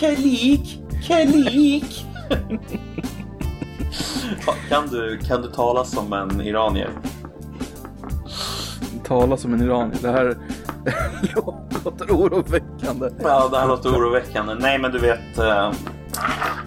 Kelik! 0.00 0.82
Kelik! 1.02 2.06
kan, 4.68 4.86
du, 4.86 5.18
kan 5.18 5.42
du 5.42 5.48
tala 5.48 5.84
som 5.84 6.12
en 6.12 6.40
iranier? 6.40 6.90
Tala 9.04 9.36
som 9.36 9.54
en 9.54 9.62
iranier. 9.62 9.98
Det 10.02 10.10
här 10.10 10.36
låter 11.84 12.10
oroväckande. 12.10 13.10
Ja, 13.22 13.48
det 13.48 13.58
här 13.58 13.68
låter 13.68 13.88
oroväckande. 13.90 14.54
Nej, 14.54 14.78
men 14.78 14.92
du 14.92 14.98
vet. 14.98 15.38
Eh, 15.38 15.72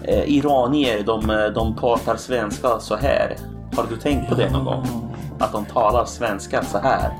eh, 0.04 0.24
iranier, 0.28 1.02
de, 1.02 1.50
de 1.54 1.76
pratar 1.76 2.16
svenska 2.16 2.78
så 2.78 2.96
här. 2.96 3.36
Har 3.76 3.86
du 3.90 3.96
tänkt 3.96 4.28
på 4.28 4.34
det 4.34 4.50
någon 4.50 4.64
gång? 4.64 5.16
Att 5.38 5.52
de 5.52 5.64
talar 5.64 6.04
svenska 6.04 6.64
så 6.64 6.78
här. 6.78 7.12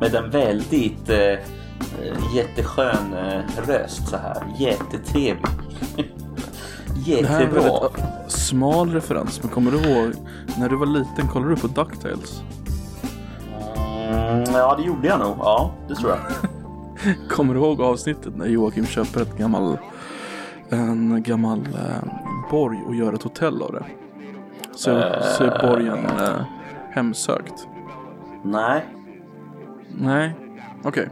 Med 0.00 0.14
en 0.14 0.30
väldigt 0.30 1.10
eh, 1.10 1.34
jätteskön 2.34 3.14
eh, 3.14 3.66
röst 3.66 4.08
så 4.08 4.16
här. 4.16 4.42
Jättetrevlig. 4.58 5.46
Det 7.06 7.26
här 7.26 7.40
är 7.40 7.44
en 7.44 7.50
Jättebra. 7.50 7.62
väldigt 7.62 7.98
uh, 7.98 8.28
smal 8.28 8.92
referens, 8.92 9.42
men 9.42 9.52
kommer 9.52 9.70
du 9.70 9.78
ihåg 9.78 10.12
när 10.58 10.68
du 10.68 10.76
var 10.76 10.86
liten 10.86 11.28
kollade 11.28 11.54
du 11.54 11.60
på 11.60 11.66
DuckTales? 11.66 12.42
Mm, 13.76 14.44
ja, 14.52 14.76
det 14.76 14.82
gjorde 14.82 15.08
jag 15.08 15.18
nog. 15.18 15.36
Ja, 15.38 15.74
det 15.88 15.94
tror 15.94 16.10
jag. 16.10 16.18
Kommer 17.28 17.54
du 17.54 17.60
ihåg 17.60 17.80
avsnittet 17.80 18.36
när 18.36 18.46
Joakim 18.46 18.86
köper 18.86 19.22
ett 19.22 19.38
gammal, 19.38 19.78
en 20.68 21.22
gammal 21.22 21.58
eh, 21.58 22.08
borg 22.50 22.78
och 22.86 22.94
gör 22.94 23.12
ett 23.12 23.22
hotell 23.22 23.62
av 23.62 23.72
det? 23.72 23.84
Så, 24.74 25.02
så 25.36 25.44
är 25.44 25.68
borgen 25.68 25.98
eh, 25.98 26.44
hemsökt. 26.90 27.68
Nej. 28.42 28.84
Nej, 29.88 30.34
okej. 30.84 31.08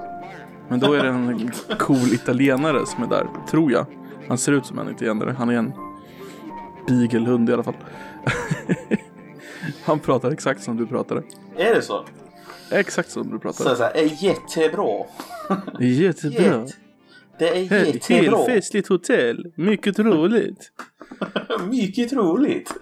Men 0.73 0.81
då 0.81 0.93
är 0.93 1.03
det 1.03 1.09
en 1.09 1.51
cool 1.79 2.13
italienare 2.13 2.87
som 2.87 3.03
är 3.05 3.09
där, 3.09 3.27
tror 3.51 3.73
jag. 3.73 3.87
Han 4.29 4.39
ser 4.39 4.53
ut 4.53 4.67
som 4.67 4.79
en 4.79 4.91
italienare. 4.91 5.35
Han 5.39 5.49
är 5.49 5.55
en 5.55 5.73
beaglehund 6.89 7.51
i 7.51 7.53
alla 7.53 7.63
fall. 7.63 7.75
Han 9.85 9.99
pratar 9.99 10.31
exakt 10.31 10.63
som 10.63 10.77
du 10.77 10.87
pratade. 10.87 11.23
Är 11.57 11.75
det 11.75 11.83
så? 11.83 12.05
Exakt 12.71 13.11
som 13.11 13.23
du 13.23 13.31
Så 13.37 13.39
pratade. 13.39 13.77
så 13.77 13.83
här, 13.83 13.97
är 13.97 14.25
jättebra. 14.25 15.05
Jättebra. 15.81 16.43
Jätte- 16.43 16.73
Det 17.39 17.49
är 17.49 17.85
jättebra. 17.85 18.37
Helt 18.37 18.47
festligt 18.47 18.89
hotell. 18.89 19.53
Mycket 19.57 19.99
roligt. 19.99 20.73
Mycket 21.71 22.13
roligt. 22.13 22.73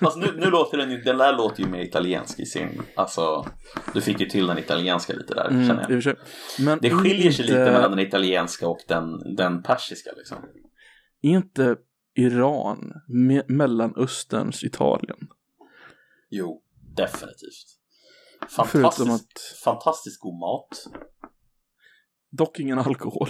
Alltså 0.00 0.18
nu, 0.18 0.26
nu 0.36 0.50
låter 0.50 0.78
den, 0.78 0.88
den 1.04 1.18
där 1.18 1.36
låter 1.36 1.62
ju 1.62 1.68
mer 1.68 1.80
italiensk 1.80 2.40
i 2.40 2.46
sin, 2.46 2.82
alltså 2.96 3.46
du 3.94 4.00
fick 4.00 4.20
ju 4.20 4.26
till 4.26 4.46
den 4.46 4.58
italienska 4.58 5.12
lite 5.12 5.34
där 5.34 5.48
Mm, 5.48 5.66
känner 5.68 5.86
jag. 5.90 6.02
sig. 6.02 6.14
Men 6.60 6.78
Det 6.82 6.90
skiljer 6.90 7.32
sig 7.32 7.44
inte, 7.44 7.58
lite 7.58 7.72
mellan 7.72 7.90
den 7.90 7.98
italienska 8.06 8.68
och 8.68 8.78
den, 8.88 9.34
den 9.36 9.62
persiska 9.62 10.10
liksom. 10.16 10.38
Inte 11.22 11.76
Iran 12.14 12.92
me- 13.08 13.44
Mellanösterns 13.48 14.64
Italien? 14.64 15.18
Jo, 16.30 16.62
definitivt. 16.96 17.78
Förutom 18.48 18.80
Fantastiskt, 18.82 19.10
att- 19.10 19.60
fantastiskt 19.64 20.20
god 20.20 20.38
mat. 20.40 20.68
Dock 22.30 22.60
ingen 22.60 22.78
alkohol. 22.78 23.28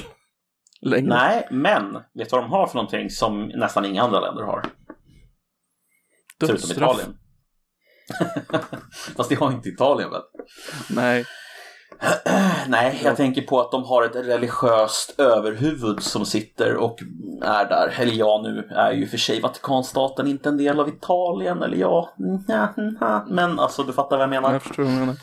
Längre. 0.81 1.09
Nej, 1.09 1.48
men 1.51 1.93
vet 1.93 2.31
du 2.31 2.37
vad 2.37 2.45
de 2.45 2.51
har 2.51 2.67
för 2.67 2.75
någonting 2.75 3.11
som 3.11 3.45
nästan 3.55 3.85
inga 3.85 4.03
andra 4.03 4.20
länder 4.20 4.43
har? 4.43 4.67
Förutom. 6.47 6.71
Italien. 6.71 7.17
Fast 9.17 9.29
det 9.29 9.35
har 9.35 9.53
inte 9.53 9.69
Italien 9.69 10.11
väl? 10.11 10.23
Nej. 10.91 11.25
Nej, 12.69 13.01
jag 13.05 13.17
tänker 13.17 13.43
på 13.43 13.61
att 13.61 13.71
de 13.71 13.85
har 13.85 14.05
ett 14.05 14.17
religiöst 14.17 15.15
överhuvud 15.20 16.03
som 16.03 16.27
sitter 16.27 16.77
och 16.77 16.98
är 17.43 17.69
där. 17.69 17.95
Eller 17.98 18.13
ja, 18.13 18.41
nu 18.45 18.69
är 18.77 18.93
ju 18.93 19.07
för 19.07 19.19
sig 19.19 19.41
Vatikanstaten 19.41 20.27
inte 20.27 20.48
en 20.48 20.57
del 20.57 20.81
av 20.81 20.89
Italien. 20.89 21.63
Eller 21.63 21.77
ja, 21.77 22.15
men 23.29 23.59
alltså 23.59 23.83
du 23.83 23.92
fattar 23.92 24.17
vad 24.17 24.23
jag 24.23 24.30
menar. 24.30 24.53
Jag 24.53 24.63
förstår 24.63 24.83
vad 24.83 24.92
du 24.92 24.98
menar. 24.98 25.17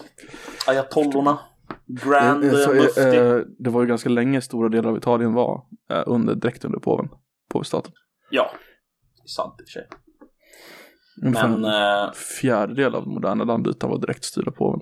Ayatollorna, 0.68 1.40
Grand 1.86 2.44
Eh, 2.44 2.52
så, 2.52 2.74
eh, 2.74 2.82
Mufti. 2.82 3.18
eh, 3.18 3.36
det 3.60 3.70
var 3.70 3.82
ju 3.82 3.88
ganska 3.88 4.10
länge 4.10 4.42
stora 4.42 4.70
delar 4.70 4.90
av 4.90 4.98
Italien 4.98 5.34
var 5.34 5.64
eh, 5.92 6.04
under, 6.06 6.36
direkt 6.36 6.66
under 6.66 6.80
påven. 6.80 7.10
Påvestaten. 7.50 7.92
Ja, 8.30 8.52
sant 9.26 9.56
i 9.60 9.64
och 9.64 9.68
för 9.68 9.72
sig. 9.72 9.88
Ungefär 11.22 11.48
Men 11.48 11.66
en 11.66 12.06
eh, 12.06 12.12
fjärdedel 12.14 12.96
av 12.96 13.08
moderna 13.08 13.44
landytan 13.44 13.90
var 13.90 13.98
direkt 13.98 14.24
styrd 14.24 14.48
av 14.48 14.52
påven. 14.52 14.82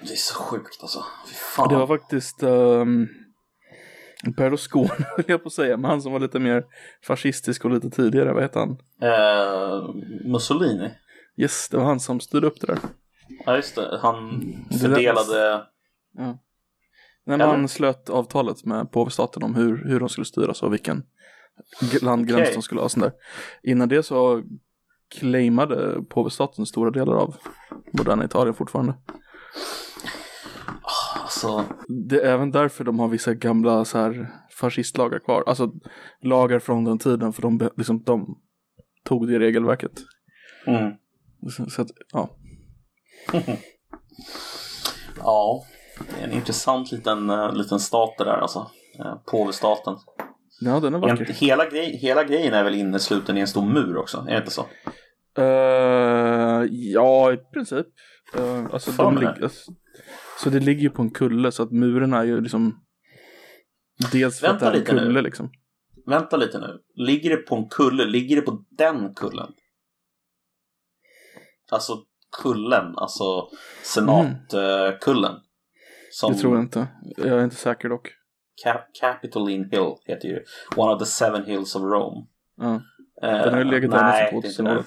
det 0.00 0.12
är 0.12 0.16
så 0.16 0.34
sjukt 0.34 0.78
alltså. 0.82 1.04
Fy 1.28 1.34
fan. 1.34 1.68
det 1.68 1.76
var 1.76 1.86
faktiskt 1.86 2.42
um, 2.42 3.08
Berlusconi 4.36 4.88
höll 5.16 5.24
jag 5.28 5.42
på 5.42 5.46
att 5.46 5.52
säga, 5.52 5.76
men 5.76 5.90
han 5.90 6.02
som 6.02 6.12
var 6.12 6.20
lite 6.20 6.38
mer 6.38 6.64
fascistisk 7.04 7.64
och 7.64 7.70
lite 7.70 7.90
tidigare, 7.90 8.32
vad 8.32 8.42
heter 8.42 8.60
han? 8.60 8.78
Eh, 9.02 9.94
Mussolini. 10.24 10.90
Yes, 11.36 11.68
det 11.68 11.76
var 11.76 11.84
han 11.84 12.00
som 12.00 12.20
styrde 12.20 12.46
upp 12.46 12.60
det 12.60 12.66
där. 12.66 12.78
Ja, 13.46 13.56
just 13.56 13.74
det. 13.74 13.98
Han 14.02 14.40
fördelade... 14.80 15.64
När 17.26 17.34
Eller? 17.34 17.46
man 17.46 17.68
slöt 17.68 18.10
avtalet 18.10 18.64
med 18.64 18.92
påvestaten 18.92 19.42
om 19.42 19.54
hur, 19.54 19.84
hur 19.84 20.00
de 20.00 20.08
skulle 20.08 20.24
styras 20.24 20.62
och 20.62 20.72
vilken 20.72 21.02
landgräns 22.02 22.40
Okej. 22.42 22.54
de 22.54 22.62
skulle 22.62 22.80
ha. 22.80 22.88
sånt 22.88 23.04
där. 23.04 23.12
Innan 23.62 23.88
det 23.88 24.02
så 24.02 24.42
claimade 25.08 26.02
påvestaten 26.02 26.66
stora 26.66 26.90
delar 26.90 27.14
av 27.14 27.36
moderna 27.92 28.24
Italien 28.24 28.54
fortfarande. 28.54 28.94
Alltså, 31.22 31.64
Det 32.08 32.20
är 32.20 32.32
även 32.34 32.50
därför 32.50 32.84
de 32.84 32.98
har 32.98 33.08
vissa 33.08 33.34
gamla 33.34 33.84
så 33.84 33.98
här 33.98 34.28
fascistlagar 34.60 35.18
kvar. 35.18 35.44
Alltså 35.46 35.72
lagar 36.22 36.58
från 36.58 36.84
den 36.84 36.98
tiden 36.98 37.32
för 37.32 37.42
de, 37.42 37.70
liksom, 37.76 38.02
de 38.02 38.38
tog 39.04 39.28
det 39.28 39.38
regelverket. 39.38 39.92
mm. 40.66 40.92
Så, 41.50 41.70
så 41.70 41.82
att, 41.82 41.88
ja. 42.12 42.30
Ja, 45.22 45.64
det 45.98 46.20
är 46.22 46.28
en 46.28 46.32
intressant 46.32 46.92
liten, 46.92 47.30
eh, 47.30 47.52
liten 47.52 47.80
stat 47.80 48.14
det 48.18 48.24
där 48.24 48.38
alltså. 48.38 48.70
Eh, 48.98 49.14
Påvestaten. 49.30 49.96
Ja, 50.60 50.80
den 50.80 50.94
är 50.94 50.98
vacker. 50.98 51.24
Hela, 51.24 51.70
grej, 51.70 51.96
hela 51.96 52.24
grejen 52.24 52.54
är 52.54 52.64
väl 52.64 52.74
innesluten 52.74 53.36
i 53.38 53.40
en 53.40 53.48
stor 53.48 53.66
mur 53.66 53.96
också? 53.96 54.18
Är 54.28 54.32
det 54.32 54.38
inte 54.38 54.50
så? 54.50 54.66
Eh, 55.38 56.64
ja, 56.70 57.32
i 57.32 57.36
princip. 57.36 57.86
Uh, 58.38 58.66
alltså, 58.72 58.92
Fan, 58.92 59.14
de 59.14 59.20
ligger, 59.20 59.42
alltså, 59.42 59.72
så 60.38 60.50
det 60.50 60.60
ligger 60.60 60.82
ju 60.82 60.90
på 60.90 61.02
en 61.02 61.10
kulle 61.10 61.52
så 61.52 61.62
att 61.62 61.72
murarna 61.72 62.18
är 62.18 62.24
ju 62.24 62.40
liksom 62.40 62.80
Dels 64.12 64.40
för 64.40 64.46
att 64.46 64.60
det 64.60 64.64
Vänta 64.64 64.66
är 64.66 64.72
en 64.72 64.78
lite 64.80 64.92
nu. 64.92 65.00
kulle 65.00 65.22
liksom. 65.22 65.50
Vänta 66.06 66.36
lite 66.36 66.58
nu. 66.58 66.78
Ligger 66.94 67.30
det 67.30 67.36
på 67.36 67.56
en 67.56 67.68
kulle? 67.68 68.04
Ligger 68.04 68.36
det 68.36 68.42
på 68.42 68.64
den 68.70 69.14
kullen? 69.14 69.52
Alltså 71.72 72.04
kullen, 72.42 72.94
alltså 72.96 73.48
senatkullen. 73.82 75.34
Som 76.10 76.32
Det 76.32 76.38
tror 76.38 76.54
jag 76.54 76.64
inte. 76.64 76.88
Jag 77.16 77.28
är 77.28 77.44
inte 77.44 77.56
säker 77.56 77.88
dock. 77.88 78.10
Cap- 78.64 78.92
Capitoline 79.00 79.68
Hill 79.70 79.94
heter 80.04 80.28
ju 80.28 80.40
One 80.76 80.92
of 80.94 80.98
the 80.98 81.06
seven 81.06 81.44
hills 81.44 81.76
of 81.76 81.82
Rome. 81.82 82.26
Ja. 82.56 82.74
Eh, 83.22 83.42
Den 83.44 83.52
har 83.54 83.58
ju 83.58 83.64
legat 83.64 83.90
där 83.90 84.20
inte 84.22 84.30
2000 84.48 84.64
det. 84.64 84.74
dock. 84.74 84.86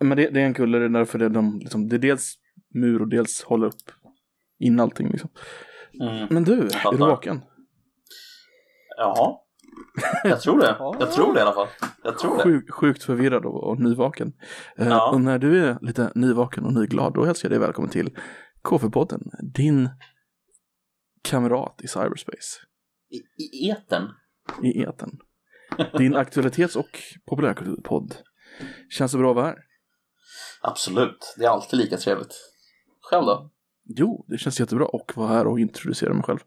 Men 0.00 0.16
det, 0.16 0.28
det 0.30 0.40
är 0.40 0.44
en 0.46 0.54
kulle, 0.54 0.78
det 0.78 0.84
är 0.84 0.88
därför 0.88 1.18
det 1.18 1.28
de, 1.28 1.58
liksom, 1.58 1.88
det 1.88 1.96
är 1.96 1.98
dels 1.98 2.34
mur 2.74 3.02
och 3.02 3.08
dels 3.08 3.42
håller 3.42 3.66
upp 3.66 3.90
in 4.58 4.80
allting 4.80 5.08
liksom. 5.10 5.30
Mm. 6.00 6.26
Men 6.30 6.44
du, 6.44 6.52
är 6.52 6.90
du 6.92 6.96
vaken? 6.96 7.40
Jaha. 8.96 9.36
Jag 10.24 10.40
tror 10.40 10.58
det. 10.60 10.76
Jag 11.00 11.12
tror 11.12 11.34
det 11.34 11.38
i 11.38 11.42
alla 11.42 11.52
fall. 11.52 11.66
Jag 12.04 12.18
tror 12.18 12.36
det. 12.36 12.42
Sjuk, 12.42 12.70
sjukt 12.70 13.02
förvirrad 13.02 13.44
och, 13.44 13.64
och 13.64 13.80
nyvaken. 13.80 14.32
Eh, 14.78 14.88
Ja. 14.88 15.10
Och 15.12 15.20
när 15.20 15.38
du 15.38 15.64
är 15.66 15.78
lite 15.80 16.12
nyvaken 16.14 16.64
och 16.64 16.72
nyglad, 16.72 17.14
då 17.14 17.24
hälsar 17.24 17.48
jag 17.48 17.52
dig 17.52 17.58
välkommen 17.66 17.90
till 17.90 18.10
KF-podden. 18.62 19.30
Din 19.54 19.88
kamrat 21.22 21.80
i 21.82 21.88
cyberspace. 21.88 22.60
I, 23.10 23.42
i 23.42 23.70
eten. 23.70 24.08
I 24.62 24.82
eten. 24.82 25.18
Din 25.98 26.16
aktualitets 26.16 26.76
och 26.76 27.00
populärkulturpodd. 27.26 28.14
Känns 28.90 29.12
det 29.12 29.18
bra 29.18 29.30
att 29.30 29.36
vara 29.36 29.46
här? 29.46 29.58
Absolut. 30.60 31.34
Det 31.38 31.44
är 31.44 31.48
alltid 31.48 31.78
lika 31.78 31.96
trevligt. 31.96 32.34
Själv 33.00 33.26
då? 33.26 33.50
Jo, 33.84 34.24
det 34.28 34.38
känns 34.38 34.60
jättebra 34.60 34.86
att 34.92 35.16
vara 35.16 35.28
här 35.28 35.46
och 35.46 35.60
introducera 35.60 36.14
mig 36.14 36.22
själv. 36.22 36.38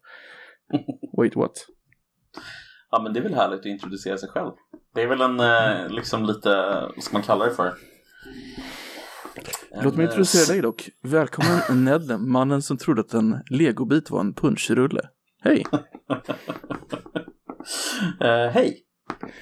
Wait 1.18 1.36
what? 1.36 1.66
Ja 2.92 3.02
men 3.02 3.14
det 3.14 3.20
är 3.20 3.24
väl 3.24 3.34
härligt 3.34 3.60
att 3.60 3.66
introducera 3.66 4.18
sig 4.18 4.30
själv. 4.30 4.52
Det 4.94 5.02
är 5.02 5.08
väl 5.08 5.22
en 5.22 5.40
eh, 5.40 5.90
liksom 5.90 6.26
lite, 6.26 6.50
vad 6.96 7.04
ska 7.04 7.14
man 7.14 7.24
kalla 7.24 7.46
det 7.46 7.56
för? 7.56 7.74
Låt 9.84 9.96
mig 9.96 10.06
eh, 10.06 10.10
introducera 10.10 10.54
dig 10.54 10.62
dock. 10.62 10.90
Välkommen 11.02 11.62
Ned, 11.86 12.20
mannen 12.20 12.62
som 12.62 12.78
trodde 12.78 13.02
att 13.02 13.14
en 13.14 13.40
legobit 13.50 14.10
var 14.10 14.20
en 14.20 14.34
punschrulle. 14.34 15.10
Hej! 15.42 15.66
eh, 18.22 18.52
Hej! 18.52 18.82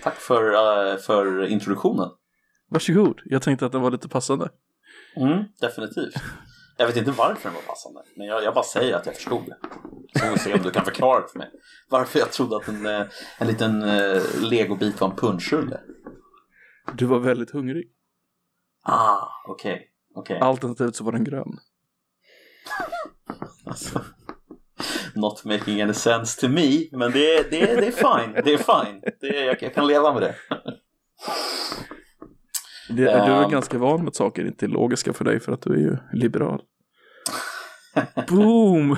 Tack 0.04 0.16
för, 0.16 0.54
eh, 0.54 0.98
för 0.98 1.46
introduktionen. 1.46 2.10
Varsågod. 2.70 3.22
Jag 3.26 3.42
tänkte 3.42 3.66
att 3.66 3.72
den 3.72 3.82
var 3.82 3.92
lite 3.92 4.10
passande. 4.10 4.50
Mm, 5.16 5.44
definitivt. 5.62 6.16
Jag 6.78 6.88
vet 6.88 6.98
inte 6.98 7.12
varför 7.12 7.50
den 7.50 7.54
var 7.54 7.62
passande, 7.62 8.02
men 8.16 8.28
jag, 8.28 8.44
jag 8.44 8.54
bara 8.54 8.64
säger 8.64 8.96
att 8.96 9.06
jag 9.06 9.16
förstod 9.16 9.46
det. 9.46 9.58
Så 10.14 10.26
får 10.26 10.34
vi 10.34 10.40
se 10.40 10.54
om 10.54 10.62
du 10.62 10.72
kan 10.72 10.86
förklara 10.86 11.22
det 11.22 11.28
för 11.28 11.40
mig. 11.40 11.52
Varför 11.90 12.20
jag 12.20 12.32
trodde 12.32 12.56
att 12.56 12.68
en, 12.68 12.86
en 13.38 13.48
liten 13.48 13.84
uh, 13.84 14.22
legobit 14.42 15.02
var 15.02 15.10
en 15.10 15.16
punschrulle. 15.16 15.80
Du 16.94 17.06
var 17.06 17.20
väldigt 17.20 17.52
hungrig. 17.52 17.92
Ah, 18.84 19.28
okej. 19.48 19.74
Okay. 19.74 19.93
Okay. 20.16 20.40
Alternativt 20.40 20.96
så 20.96 21.04
var 21.04 21.12
den 21.12 21.24
grön. 21.24 21.60
alltså, 23.66 24.02
not 25.16 25.46
making 25.46 25.82
any 25.82 25.94
sense 25.94 26.42
to 26.42 26.48
me, 26.48 26.88
men 26.92 27.12
det, 27.12 27.52
det, 27.52 27.66
det 27.66 27.88
är 27.88 27.92
fine. 27.92 28.34
Det 28.44 28.54
är 28.54 28.86
fine. 28.86 29.02
Det, 29.22 29.46
jag, 29.46 29.62
jag 29.62 29.74
kan 29.74 29.88
leva 29.88 30.14
med 30.14 30.22
det. 30.22 30.36
Det, 32.90 33.08
um, 33.08 33.26
du 33.26 33.32
är 33.34 33.44
ehm. 33.44 33.52
ganska 33.52 33.78
van 33.78 34.00
med 34.00 34.08
att 34.08 34.16
saker 34.16 34.46
inte 34.46 34.66
är 34.66 34.68
logiska 34.68 35.14
för 35.14 35.26
dig 35.26 35.40
för 35.40 35.52
att 35.52 35.62
du 35.62 35.74
är 35.74 35.78
ju 35.78 35.98
liberal. 36.14 36.62
Boom! 38.28 38.98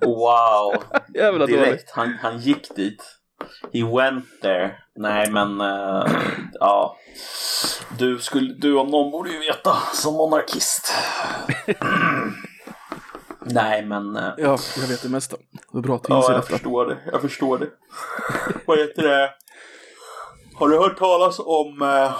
wow! 0.00 0.82
Direkt, 1.46 1.90
han, 1.90 2.12
han 2.12 2.38
gick 2.38 2.76
dit. 2.76 3.17
He 3.72 3.82
went 3.82 4.24
there. 4.42 4.70
Nej 4.96 5.30
men, 5.30 5.60
uh, 5.60 6.06
ja. 6.52 6.96
Du, 7.98 8.18
skulle, 8.18 8.54
du 8.54 8.78
om 8.78 8.88
någon 8.88 9.10
borde 9.10 9.30
ju 9.30 9.38
veta 9.38 9.76
som 9.94 10.14
monarkist. 10.14 10.94
Nej 13.40 13.86
men... 13.86 14.16
Uh, 14.16 14.34
ja, 14.36 14.58
jag 14.80 14.88
vet 14.88 15.02
det 15.02 15.08
mesta. 15.08 15.36
Det 15.72 15.78
är 15.78 15.82
bra 15.82 15.96
att 15.96 16.06
Ja, 16.08 16.24
jag 16.28 16.40
detta. 16.40 16.46
förstår 16.48 16.86
det. 16.86 16.98
Jag 17.12 17.20
förstår 17.20 17.58
det. 17.58 17.68
Vad 18.66 18.78
heter 18.78 19.02
det? 19.02 19.30
Har 20.54 20.68
du 20.68 20.78
hört 20.78 20.98
talas 20.98 21.38
om 21.38 21.82
uh, 21.82 21.88
eh, 21.88 22.12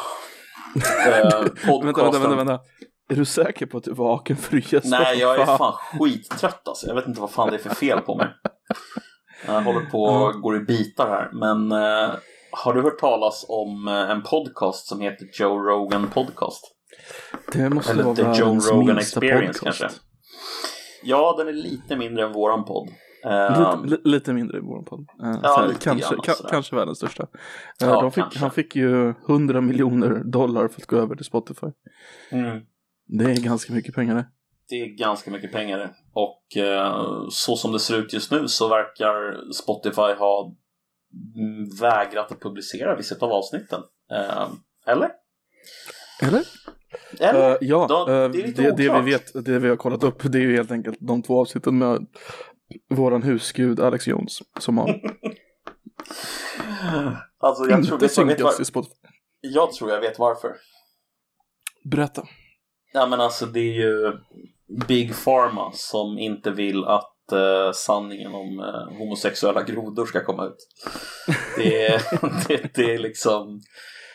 vänta, 1.10 1.40
vänta, 1.82 2.18
vänta, 2.18 2.36
vänta. 2.36 2.60
Är 3.10 3.16
du 3.16 3.24
säker 3.24 3.66
på 3.66 3.78
att 3.78 3.84
du 3.84 3.90
är 3.90 4.34
för 4.34 4.56
att 4.56 4.72
gästa? 4.72 4.98
Nej, 4.98 5.18
jag 5.18 5.40
är 5.40 5.44
fan 5.56 5.72
skittrött 5.72 6.68
alltså. 6.68 6.86
Jag 6.86 6.94
vet 6.94 7.06
inte 7.06 7.20
vad 7.20 7.30
fan 7.30 7.50
det 7.50 7.56
är 7.56 7.58
för 7.68 7.74
fel 7.74 8.00
på 8.00 8.14
mig. 8.14 8.28
Jag 9.46 9.62
håller 9.62 9.80
på 9.80 10.02
och 10.02 10.40
går 10.40 10.56
i 10.56 10.60
bitar 10.60 11.08
här. 11.08 11.30
Men 11.32 11.72
eh, 11.72 12.14
har 12.50 12.74
du 12.74 12.82
hört 12.82 12.98
talas 12.98 13.46
om 13.48 13.88
eh, 13.88 14.10
en 14.10 14.22
podcast 14.22 14.86
som 14.86 15.00
heter 15.00 15.28
Joe 15.32 15.58
Rogan 15.58 16.10
Podcast? 16.10 16.74
Det 17.52 17.70
måste 17.70 17.92
Eller 17.92 18.02
vara 18.02 18.14
The 18.14 18.22
Joe 18.22 18.58
Rogan 18.58 18.98
Experience 18.98 19.60
podcast. 19.60 19.80
kanske. 19.80 20.00
Ja, 21.02 21.34
den 21.38 21.48
är 21.48 21.52
lite 21.52 21.96
mindre 21.96 22.24
än 22.24 22.32
våran 22.32 22.64
podd. 22.64 22.88
Uh, 23.26 23.84
lite, 23.84 24.08
lite, 24.08 24.32
mindre 24.32 24.58
i 24.58 24.60
vår 24.60 24.82
podd. 24.82 25.00
Uh, 25.00 25.40
ja, 25.42 25.56
här, 25.56 25.74
kanske, 25.80 26.16
ka, 26.16 26.34
kanske 26.50 26.76
världens 26.76 26.98
största. 26.98 27.22
Uh, 27.22 27.28
ja, 27.78 28.10
fick, 28.10 28.36
han 28.36 28.50
fick 28.50 28.76
ju 28.76 29.08
100 29.28 29.60
miljoner 29.60 30.24
dollar 30.24 30.68
för 30.68 30.80
att 30.80 30.86
gå 30.86 30.96
över 30.96 31.16
till 31.16 31.24
Spotify. 31.24 31.66
Mm. 32.30 32.60
Det 33.06 33.24
är 33.24 33.44
ganska 33.44 33.72
mycket 33.72 33.94
pengar 33.94 34.14
det. 34.14 34.26
Det 34.68 34.74
är 34.74 34.86
ganska 34.86 35.30
mycket 35.30 35.52
pengar 35.52 35.94
Och 36.12 36.42
uh, 36.56 37.26
så 37.30 37.56
som 37.56 37.72
det 37.72 37.80
ser 37.80 37.98
ut 37.98 38.12
just 38.12 38.30
nu 38.30 38.48
så 38.48 38.68
verkar 38.68 39.52
Spotify 39.52 40.18
ha 40.18 40.54
vägrat 41.80 42.32
att 42.32 42.40
publicera 42.40 42.96
vissa 42.96 43.16
av 43.20 43.32
avsnitten. 43.32 43.82
eller? 44.86 45.10
Eller? 46.22 46.42
Eller? 47.20 47.50
Uh, 47.50 47.56
ja, 47.60 47.86
Då, 47.88 48.04
det, 48.06 48.12
är 48.12 48.28
lite 48.46 48.62
det, 48.62 48.76
det, 48.76 49.00
vi 49.00 49.10
vet, 49.10 49.44
det 49.44 49.58
vi 49.58 49.68
har 49.68 49.76
kollat 49.76 50.04
upp, 50.04 50.22
det 50.32 50.38
är 50.38 50.42
ju 50.42 50.56
helt 50.56 50.70
enkelt 50.70 50.96
de 51.00 51.22
två 51.22 51.40
avsnitten 51.40 51.78
med 51.78 52.06
våran 52.90 53.22
husgud 53.22 53.80
Alex 53.80 54.06
Jones 54.06 54.38
som 54.60 54.78
har 54.78 54.88
alltså, 57.38 57.70
jag 57.70 57.86
tror, 57.86 57.98
vet, 57.98 58.18
vet 58.18 58.40
var... 58.40 58.64
Spotify. 58.64 58.94
Jag 59.40 59.72
tror 59.72 59.90
jag 59.90 60.00
vet 60.00 60.18
varför. 60.18 60.56
Berätta. 61.84 62.26
Ja 62.92 63.06
men 63.06 63.20
alltså 63.20 63.46
det 63.46 63.60
är 63.60 63.74
ju 63.74 64.12
Big 64.88 65.24
Pharma 65.24 65.72
som 65.72 66.18
inte 66.18 66.50
vill 66.50 66.84
att 66.84 67.32
eh, 67.32 67.72
sanningen 67.74 68.34
om 68.34 68.60
eh, 68.60 68.98
homosexuella 68.98 69.62
grodor 69.62 70.06
ska 70.06 70.24
komma 70.24 70.44
ut. 70.44 70.68
Det 71.56 71.86
är, 71.86 72.02
det, 72.48 72.74
det, 72.74 72.94
är 72.94 72.98
liksom 72.98 73.60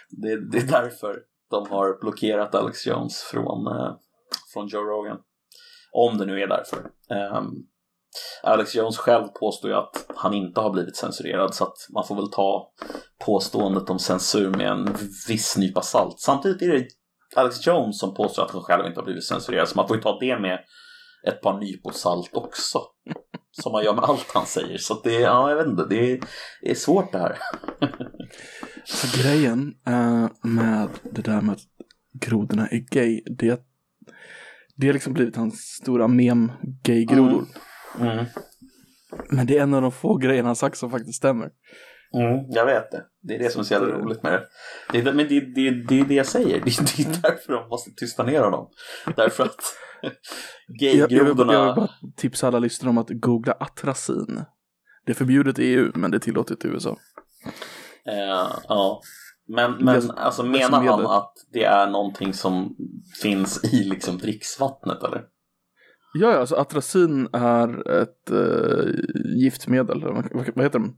det, 0.10 0.52
det, 0.52 0.58
är 0.58 0.82
därför 0.82 1.20
de 1.50 1.70
har 1.70 2.02
blockerat 2.02 2.56
Alex 2.56 2.88
Jones 2.88 3.22
från, 3.22 3.68
eh, 3.68 3.94
från 4.54 4.68
Joe 4.68 4.82
Rogan. 4.82 5.18
Om 5.92 6.18
det 6.18 6.26
nu 6.26 6.42
är 6.42 6.48
därför. 6.48 6.78
Um, 7.38 7.68
Alex 8.44 8.76
Jones 8.76 8.98
själv 8.98 9.28
påstår 9.28 9.72
ju 9.72 9.78
att 9.78 10.06
han 10.16 10.34
inte 10.34 10.62
har 10.62 10.70
blivit 10.70 10.96
censurerad 10.96 11.56
så 11.56 11.64
att 11.64 11.78
man 11.94 12.08
får 12.08 12.16
väl 12.16 12.32
ta 12.32 12.72
påståendet 13.26 13.90
om 13.90 14.00
censur 14.00 14.50
med 14.50 14.68
en 14.68 14.96
viss 15.28 15.58
nypa 15.58 15.82
salt. 15.82 16.20
Samtidigt 16.20 16.62
är 16.62 16.68
det 16.68 16.88
Alex 17.36 17.68
Jones 17.68 18.00
som 18.00 18.14
påstår 18.14 18.44
att 18.44 18.52
han 18.52 18.62
själv 18.62 18.86
inte 18.86 19.00
har 19.00 19.06
blivit 19.06 19.24
censurerad 19.24 19.70
så 19.70 19.76
man 19.76 19.88
får 19.88 19.98
ju 19.98 20.04
ta 20.04 20.20
det 20.20 20.40
med 20.40 20.60
ett 21.28 21.42
par 21.42 21.60
nypor 21.60 21.92
salt 21.92 22.30
också. 22.34 22.80
Som 23.52 23.72
man 23.72 23.84
gör 23.84 23.94
med 23.94 24.04
allt 24.04 24.32
han 24.34 24.46
säger. 24.46 24.78
Så 24.78 25.02
det, 25.04 25.14
ja, 25.14 25.50
jag 25.50 25.58
vet 25.58 25.68
inte, 25.68 25.86
det 25.90 26.12
är, 26.12 26.20
det 26.62 26.72
är 26.72 26.76
svårt 26.76 27.12
det 27.12 27.18
här. 27.18 27.38
så 28.84 29.22
grejen 29.22 29.74
uh, 29.90 30.28
med 30.42 30.90
det 31.04 31.22
där 31.22 31.42
med 31.42 31.54
att 31.54 31.62
grodorna 32.14 32.68
är 32.68 32.78
gay, 32.78 33.22
det, 33.26 33.62
det 34.76 34.88
har 34.88 34.94
liksom 34.94 35.14
blivit 35.14 35.36
hans 35.36 35.60
stora 35.60 36.08
mem 36.08 36.52
gay-grodor. 36.84 37.46
Mm. 38.00 38.10
Mm. 38.12 38.26
Men 39.30 39.48
det 39.48 39.58
är 39.58 39.64
en 39.64 39.74
av 39.74 39.82
de 39.82 39.92
få 39.92 40.18
grejerna 40.18 40.50
han 40.50 40.56
sagt 40.56 40.78
som 40.78 40.92
faktiskt 40.92 41.18
stämmer. 41.18 41.50
Mm, 42.14 42.46
jag 42.50 42.66
vet 42.66 42.92
det. 42.92 43.04
Det 43.22 43.36
är 43.36 43.40
det 43.40 43.50
som 43.50 43.60
är 43.60 43.64
så 43.64 43.74
jävla 43.74 43.94
roligt 43.94 44.24
med 44.24 44.34
det. 44.34 44.48
det, 44.92 45.10
är, 45.10 45.14
men 45.14 45.28
det, 45.28 45.40
det, 45.40 45.86
det 45.88 46.00
är 46.00 46.06
det 46.06 46.14
jag 46.14 46.26
säger. 46.26 46.60
Det, 46.60 46.98
det 46.98 47.04
är 47.04 47.22
därför 47.22 47.54
de 47.54 47.70
måste 47.70 47.92
tysta 47.92 48.24
ner 48.24 48.42
honom. 48.42 48.70
Därför 49.16 49.44
att 49.44 49.62
gaygrodorna... 50.80 50.94
Jag, 50.98 51.00
jag, 51.00 51.12
jag 51.12 51.26
vill 51.26 51.76
bara 51.76 51.90
tipsa 52.18 52.48
alla 52.48 52.60
lyssnare 52.60 52.90
om 52.90 52.98
att 52.98 53.10
googla 53.10 53.54
atracin. 53.60 54.46
Det 55.06 55.12
är 55.12 55.16
förbjudet 55.16 55.60
i 55.60 55.64
EU, 55.64 55.92
men 55.96 56.12
det 56.12 56.18
är 56.18 56.20
tillåtet 56.20 56.66
i 56.66 56.68
USA. 56.68 56.90
Uh, 56.90 58.56
ja, 58.68 59.02
men, 59.48 59.72
men 59.72 60.08
det, 60.08 60.14
alltså, 60.14 60.44
menar 60.44 60.84
han 60.84 61.06
att 61.06 61.34
det 61.54 61.64
är 61.64 61.88
någonting 61.88 62.34
som 62.34 62.76
finns 63.22 63.74
i 63.74 63.84
liksom 63.84 64.18
dricksvattnet 64.18 65.04
eller? 65.04 65.22
Ja, 66.14 66.32
ja, 66.32 66.38
alltså 66.38 66.56
atracin 66.56 67.30
är 67.34 67.92
ett 68.02 68.32
äh, 68.32 68.94
giftmedel, 69.36 70.04
vad, 70.56 70.64
heter 70.64 70.80
det? 70.80 70.94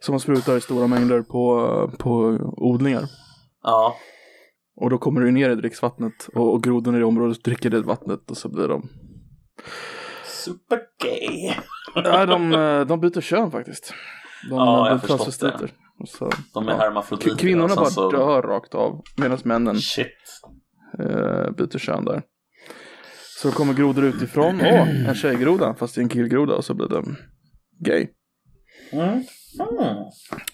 Som 0.00 0.12
man 0.12 0.20
sprutar 0.20 0.56
i 0.56 0.60
stora 0.60 0.86
mängder 0.86 1.22
på, 1.22 1.90
på 1.98 2.38
odlingar. 2.56 3.04
Ja. 3.62 3.96
Och 4.76 4.90
då 4.90 4.98
kommer 4.98 5.20
det 5.20 5.30
ner 5.30 5.50
i 5.50 5.54
dricksvattnet 5.54 6.28
och, 6.34 6.54
och 6.54 6.62
grodorna 6.62 6.98
i 6.98 7.02
området 7.02 7.44
dricker 7.44 7.70
det 7.70 7.80
vattnet 7.80 8.30
och 8.30 8.36
så 8.36 8.48
blir 8.48 8.68
de... 8.68 8.88
Supergay! 10.24 11.54
Nej, 11.94 12.26
de, 12.26 12.52
eh, 12.52 12.80
de 12.80 13.00
byter 13.00 13.20
kön 13.20 13.50
faktiskt. 13.50 13.94
De 14.50 14.56
ja, 14.56 14.88
jag 14.90 15.00
förstått 15.00 15.40
det. 15.40 15.68
Så, 16.06 16.30
de 16.54 16.68
är 16.68 16.72
ja. 16.72 16.78
hermafroditer. 16.78 17.36
Kvinnorna 17.36 17.74
bara 17.74 17.86
så... 17.86 18.10
dör 18.10 18.42
rakt 18.42 18.74
av 18.74 19.02
medan 19.16 19.38
männen 19.44 19.76
Shit. 19.76 20.06
Äh, 20.98 21.50
byter 21.50 21.78
kön 21.78 22.04
där. 22.04 22.22
Så 23.42 23.50
kommer 23.50 23.74
grodor 23.74 24.04
utifrån. 24.04 24.60
Åh, 24.60 24.82
oh, 24.82 25.08
en 25.08 25.14
tjejgroda 25.14 25.74
fast 25.74 25.94
det 25.94 26.00
är 26.00 26.02
en 26.02 26.08
killgroda 26.08 26.54
och 26.54 26.64
så 26.64 26.74
blir 26.74 26.88
den 26.88 27.16
gay. 27.78 28.08
Mm. 28.92 29.08
Mm. 29.08 29.24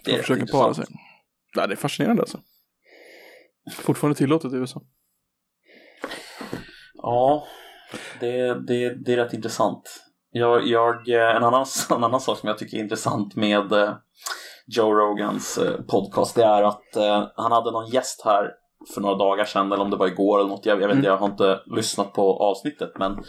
Är 0.07 0.19
försöker 0.19 0.47
para 0.47 0.75
sig. 0.75 0.85
Nej, 1.57 1.69
det 1.69 1.75
är 1.75 1.77
fascinerande 1.77 2.23
alltså. 2.23 2.41
Fortfarande 3.73 4.19
tillåtet 4.19 4.53
i 4.53 4.57
USA. 4.57 4.83
Ja, 6.95 7.47
det, 8.21 8.67
det, 8.67 9.05
det 9.05 9.13
är 9.13 9.17
rätt 9.17 9.33
intressant. 9.33 10.03
Jag, 10.31 10.67
jag, 10.67 11.09
en, 11.09 11.45
annan, 11.45 11.67
en 11.91 12.05
annan 12.05 12.21
sak 12.21 12.39
som 12.39 12.49
jag 12.49 12.59
tycker 12.59 12.77
är 12.77 12.83
intressant 12.83 13.37
med 13.37 13.73
eh, 13.73 13.95
Joe 14.67 14.95
Rogans 14.95 15.59
eh, 15.59 15.81
podcast 15.81 16.35
det 16.35 16.45
är 16.45 16.63
att 16.63 16.97
eh, 16.97 17.29
han 17.37 17.53
hade 17.53 17.71
någon 17.71 17.91
gäst 17.91 18.23
här 18.25 18.51
för 18.95 19.01
några 19.01 19.15
dagar 19.15 19.45
sedan 19.45 19.73
eller 19.73 19.85
om 19.85 19.91
det 19.91 19.97
var 19.97 20.07
igår 20.07 20.39
eller 20.39 20.49
något. 20.49 20.67
Jag, 20.67 20.83
jag 20.83 20.89
vet 20.89 20.97
inte, 20.97 21.09
mm. 21.09 21.11
jag 21.11 21.17
har 21.17 21.27
inte 21.27 21.61
lyssnat 21.67 22.13
på 22.13 22.39
avsnittet 22.39 22.93
men 22.99 23.25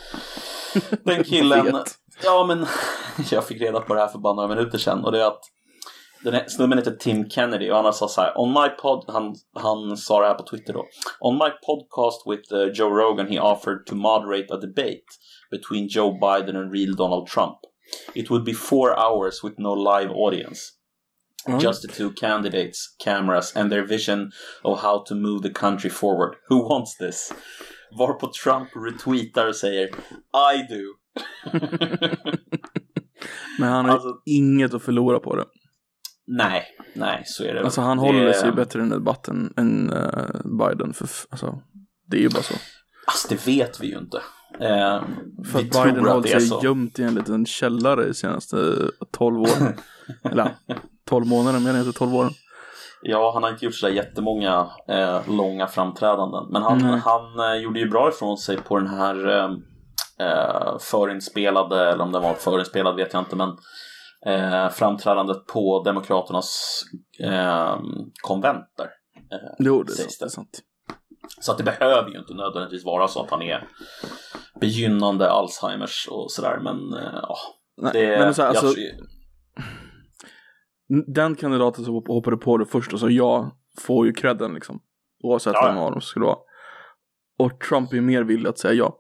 den 1.03 1.24
killen. 1.24 1.83
ja 2.24 2.45
men 2.48 2.65
jag 3.31 3.48
fick 3.48 3.62
reda 3.62 3.79
på 3.79 3.93
det 3.93 4.00
här 4.00 4.07
för 4.07 4.19
bara 4.19 4.33
några 4.33 4.48
minuter 4.48 4.77
sedan 4.77 5.05
och 5.05 5.12
det 5.12 5.22
är 5.22 5.27
att 5.27 5.41
den 6.24 6.33
här 6.33 6.45
snubben 6.48 6.77
heter 6.77 6.91
Tim 6.91 7.29
Kennedy 7.29 7.72
och 7.72 7.77
han 7.77 7.93
sa 7.93 8.07
så 8.07 8.22
här, 8.22 8.33
on 8.38 8.53
my 8.53 8.69
pod, 8.81 9.05
han, 9.07 9.36
han 9.53 9.98
sa 9.98 10.22
det 10.22 10.27
här 10.27 10.33
på 10.33 10.43
Twitter 10.43 10.74
då. 10.74 10.86
On 11.19 11.33
my 11.33 11.50
podcast 11.65 12.22
with 12.27 12.53
uh, 12.53 12.72
Joe 12.74 12.89
Rogan 12.89 13.27
he 13.27 13.39
offered 13.39 13.86
to 13.86 13.95
moderate 13.95 14.53
a 14.53 14.57
debate 14.57 15.05
between 15.51 15.88
Joe 15.89 16.12
Biden 16.12 16.55
and 16.55 16.72
real 16.72 16.95
Donald 16.95 17.27
Trump. 17.27 17.57
It 18.15 18.29
would 18.29 18.45
be 18.45 18.53
four 18.53 19.00
hours 19.00 19.43
with 19.43 19.55
no 19.60 19.74
live 19.74 20.12
audience. 20.12 20.60
Mm. 21.47 21.59
Just 21.62 21.81
the 21.81 21.88
two 21.88 22.09
candidates, 22.09 22.95
cameras, 23.05 23.55
and 23.55 23.71
their 23.71 23.88
vision 23.88 24.31
of 24.62 24.79
how 24.79 25.03
to 25.05 25.15
move 25.15 25.41
the 25.43 25.50
country 25.50 25.89
forward. 25.89 26.35
Who 26.50 26.69
wants 26.69 26.97
this? 26.97 27.33
Varpå 27.97 28.31
Trump 28.43 28.69
retweetar 28.75 29.47
och 29.47 29.55
säger 29.55 29.88
I 30.53 30.67
do. 30.69 30.95
Men 33.59 33.69
han 33.69 33.85
har 33.85 33.91
alltså, 33.91 34.21
inget 34.25 34.73
att 34.73 34.83
förlora 34.83 35.19
på 35.19 35.35
det. 35.35 35.45
Nej, 36.27 36.63
nej, 36.95 37.23
så 37.25 37.43
är 37.43 37.53
det. 37.53 37.63
Alltså 37.63 37.81
han 37.81 37.97
det... 37.97 38.03
håller 38.03 38.33
sig 38.33 38.51
bättre 38.51 38.79
i 38.79 38.81
den 38.81 38.89
debatten 38.89 39.53
än 39.57 39.93
uh, 39.93 40.57
Biden. 40.59 40.93
För, 40.93 41.09
alltså, 41.29 41.62
det 42.07 42.17
är 42.17 42.21
ju 42.21 42.29
bara 42.29 42.43
så. 42.43 42.53
Alltså 43.07 43.27
det 43.29 43.47
vet 43.47 43.79
vi 43.79 43.88
ju 43.88 43.97
inte. 43.97 44.21
Eh, 44.60 45.01
För 45.51 45.60
vi 45.60 45.69
att 45.69 45.83
Biden 45.86 46.05
har 46.05 46.17
att 46.17 46.24
det 46.24 46.29
är 46.29 46.33
hållit 46.33 46.50
så. 46.50 46.60
sig 46.60 46.67
gömt 46.69 47.00
i 47.00 47.03
en 47.03 47.15
liten 47.15 47.45
källare 47.45 48.05
de 48.07 48.13
senaste 48.13 48.57
12 49.12 49.41
åren. 49.41 49.77
Eller 50.24 50.51
12 51.10 51.25
månader, 51.27 51.60
men 51.60 51.75
inte 51.86 52.00
12 52.00 52.15
åren. 52.15 52.31
Ja, 53.01 53.31
han 53.33 53.43
har 53.43 53.50
inte 53.50 53.65
gjort 53.65 53.75
sådär 53.75 53.93
jättemånga 53.93 54.67
eh, 54.88 55.19
långa 55.29 55.67
framträdanden. 55.67 56.48
Men 56.51 56.62
han, 56.63 56.77
Nej. 56.77 57.00
han 57.00 57.39
eh, 57.39 57.62
gjorde 57.62 57.79
ju 57.79 57.89
bra 57.89 58.10
ifrån 58.10 58.38
sig 58.38 58.57
på 58.57 58.77
den 58.77 58.88
här 58.88 59.27
eh, 59.29 59.50
eh, 60.27 60.77
förinspelade, 60.79 61.89
eller 61.91 62.03
om 62.03 62.12
den 62.12 62.22
var 62.22 62.33
förinspelad 62.33 62.95
vet 62.95 63.13
jag 63.13 63.22
inte, 63.22 63.36
men 63.36 63.50
eh, 64.25 64.69
framträdandet 64.69 65.45
på 65.48 65.83
Demokraternas 65.83 66.81
eh, 67.19 67.75
konventer. 68.22 68.86
Eh, 69.31 69.53
Jo, 69.60 69.83
det 69.83 69.91
är 69.91 69.95
sant. 69.95 70.17
Det 70.19 70.25
är 70.25 70.29
sant. 70.29 70.60
Så 71.39 71.51
att 71.51 71.58
det 71.58 71.63
behöver 71.63 72.10
ju 72.10 72.20
inte 72.20 72.34
nödvändigtvis 72.34 72.86
vara 72.86 73.08
så 73.08 73.24
att 73.24 73.30
han 73.32 73.42
är 73.42 73.68
begynnande 74.62 75.32
Alzheimers 75.32 76.08
och 76.12 76.32
sådär, 76.32 76.60
men 76.63 76.94
eh, 76.94 77.20
ja. 77.22 77.38
Nej, 77.77 77.92
det, 77.94 78.20
men 78.20 78.34
så 78.34 78.42
här, 78.42 78.53
jag 78.53 78.63
alltså, 78.65 78.80
den 81.08 81.36
kandidaten 81.36 81.86
som 81.86 81.94
hoppade 81.94 82.38
på 82.38 82.58
det 82.58 82.65
först 82.65 82.94
och 82.94 83.00
sa 83.00 83.10
ja 83.10 83.51
får 83.80 84.06
ju 84.08 84.13
credden 84.13 84.53
liksom. 84.53 84.80
Oavsett 85.24 85.53
Ja, 85.53 85.65
vem 85.68 85.77
av 85.77 85.92
dem 85.92 86.01
skulle 86.01 86.25
vara. 86.25 86.38
Och 87.39 87.60
Trump 87.60 87.92
är 87.92 87.96
ju 87.96 88.01
mer 88.01 88.24
villig 88.24 88.50
att 88.50 88.58
säga 88.60 88.74
ja. 88.74 89.00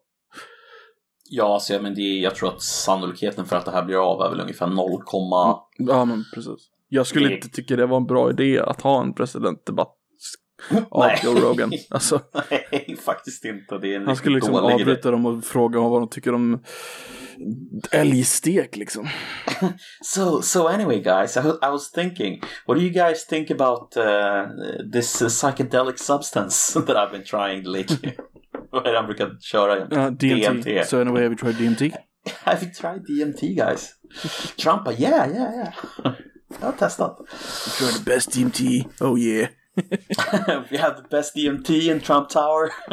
Ja, 1.29 1.53
alltså, 1.53 1.81
men 1.81 1.93
det, 1.95 2.01
är- 2.01 2.23
jag 2.23 2.35
tror 2.35 2.49
att 2.49 2.61
sannolikheten 2.61 3.45
för 3.45 3.55
att 3.55 3.65
det 3.65 3.71
här 3.71 3.83
blir 3.83 4.11
av 4.11 4.21
är 4.21 4.29
väl 4.29 4.39
ungefär 4.41 4.67
0, 4.67 5.01
Ja, 5.77 6.05
men 6.05 6.23
precis. 6.33 6.69
Jag 6.89 7.07
skulle 7.07 7.27
Det- 7.27 7.35
inte 7.35 7.49
tycka 7.49 7.75
det 7.75 7.85
var 7.85 7.97
en 7.97 8.05
bra 8.05 8.29
idé 8.29 8.59
att 8.59 8.81
ha 8.81 9.01
en 9.01 9.13
presidentdebatt 9.13 9.95
av 10.91 11.07
Nej. 11.07 11.19
Joe 11.23 11.33
Rogan. 11.33 11.73
Alltså, 11.89 12.21
Nej, 12.51 12.97
faktiskt 13.05 13.45
inte. 13.45 13.77
Det 13.77 13.93
är 13.93 13.95
en 13.95 14.07
han 14.07 14.15
skulle 14.15 14.35
liksom 14.35 14.55
avbryta 14.55 15.11
dem 15.11 15.25
och 15.25 15.43
fråga 15.43 15.79
vad 15.79 16.01
de 16.01 16.09
tycker 16.09 16.33
om 16.33 16.59
älgstek 17.91 18.75
liksom. 18.75 19.07
So, 20.03 20.41
so 20.41 20.67
anyway, 20.67 20.99
guys, 21.01 21.37
I, 21.37 21.39
I 21.39 21.69
was 21.69 21.91
thinking, 21.91 22.41
what 22.67 22.77
do 22.77 22.81
you 22.81 22.93
guys 22.93 23.25
think 23.25 23.51
about 23.51 23.97
uh, 23.97 24.47
this 24.93 25.21
uh, 25.21 25.27
psychedelic 25.27 25.97
substance 25.97 26.73
that 26.87 26.95
I've 26.97 27.11
been 27.11 27.25
trying 27.25 27.63
lately? 27.63 28.13
Vad 28.71 28.87
är 28.87 28.91
det 28.91 28.97
han 28.97 29.05
brukar 29.05 29.37
köra? 29.39 29.87
Ja, 29.91 30.09
DMT. 30.09 30.63
DMT. 30.65 30.87
So 30.87 31.01
anyway, 31.01 31.23
have 31.23 31.33
you 31.33 31.37
tried 31.37 31.55
DMT? 31.55 31.95
Have 32.43 32.63
you 32.63 32.71
tried 32.73 33.05
DMT, 33.05 33.41
guys? 33.41 33.89
Trump, 34.57 34.85
bara, 34.85 34.95
yeah, 34.95 35.31
yeah, 35.31 35.55
yeah. 35.55 35.73
Jag 36.59 36.67
har 36.67 36.71
testat. 36.71 37.17
You 37.19 37.89
tried 37.89 38.05
the 38.05 38.11
best 38.11 38.31
DMT? 38.35 38.83
Oh 38.99 39.19
yeah. 39.19 39.49
We 40.71 40.77
have 40.77 40.95
the 40.95 41.07
best 41.09 41.35
DMT 41.35 41.69
in 41.69 41.99
Trump 41.99 42.29
Tower. 42.29 42.69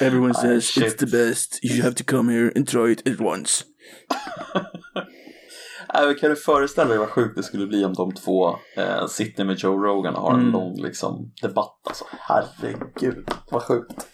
Everyone 0.00 0.30
Ah, 0.30 0.40
says 0.40 0.64
shit. 0.64 0.84
it's 0.84 0.96
the 0.96 1.06
best. 1.06 1.64
You 1.64 1.82
have 1.82 1.94
to 1.94 2.04
come 2.04 2.32
here 2.32 2.52
and 2.56 2.68
try 2.68 2.92
it 2.92 3.08
at 3.08 3.20
once. 3.20 3.64
Men 5.94 6.14
kan 6.20 6.30
du 6.30 6.36
föreställa 6.36 6.88
dig 6.88 6.98
vad 6.98 7.08
sjukt 7.08 7.36
det 7.36 7.42
skulle 7.42 7.66
bli 7.66 7.84
om 7.84 7.92
de 7.94 8.12
två 8.14 8.56
eh, 8.76 9.06
sitter 9.06 9.44
med 9.44 9.58
Joe 9.58 9.78
Rogan 9.84 10.14
och 10.14 10.22
har 10.22 10.34
en 10.34 10.40
Mm. 10.40 10.52
lång 10.52 10.82
liksom, 10.82 11.32
debatt. 11.42 11.80
Alltså, 11.84 12.04
herregud, 12.10 13.28
vad 13.50 13.62
sjukt. 13.62 14.06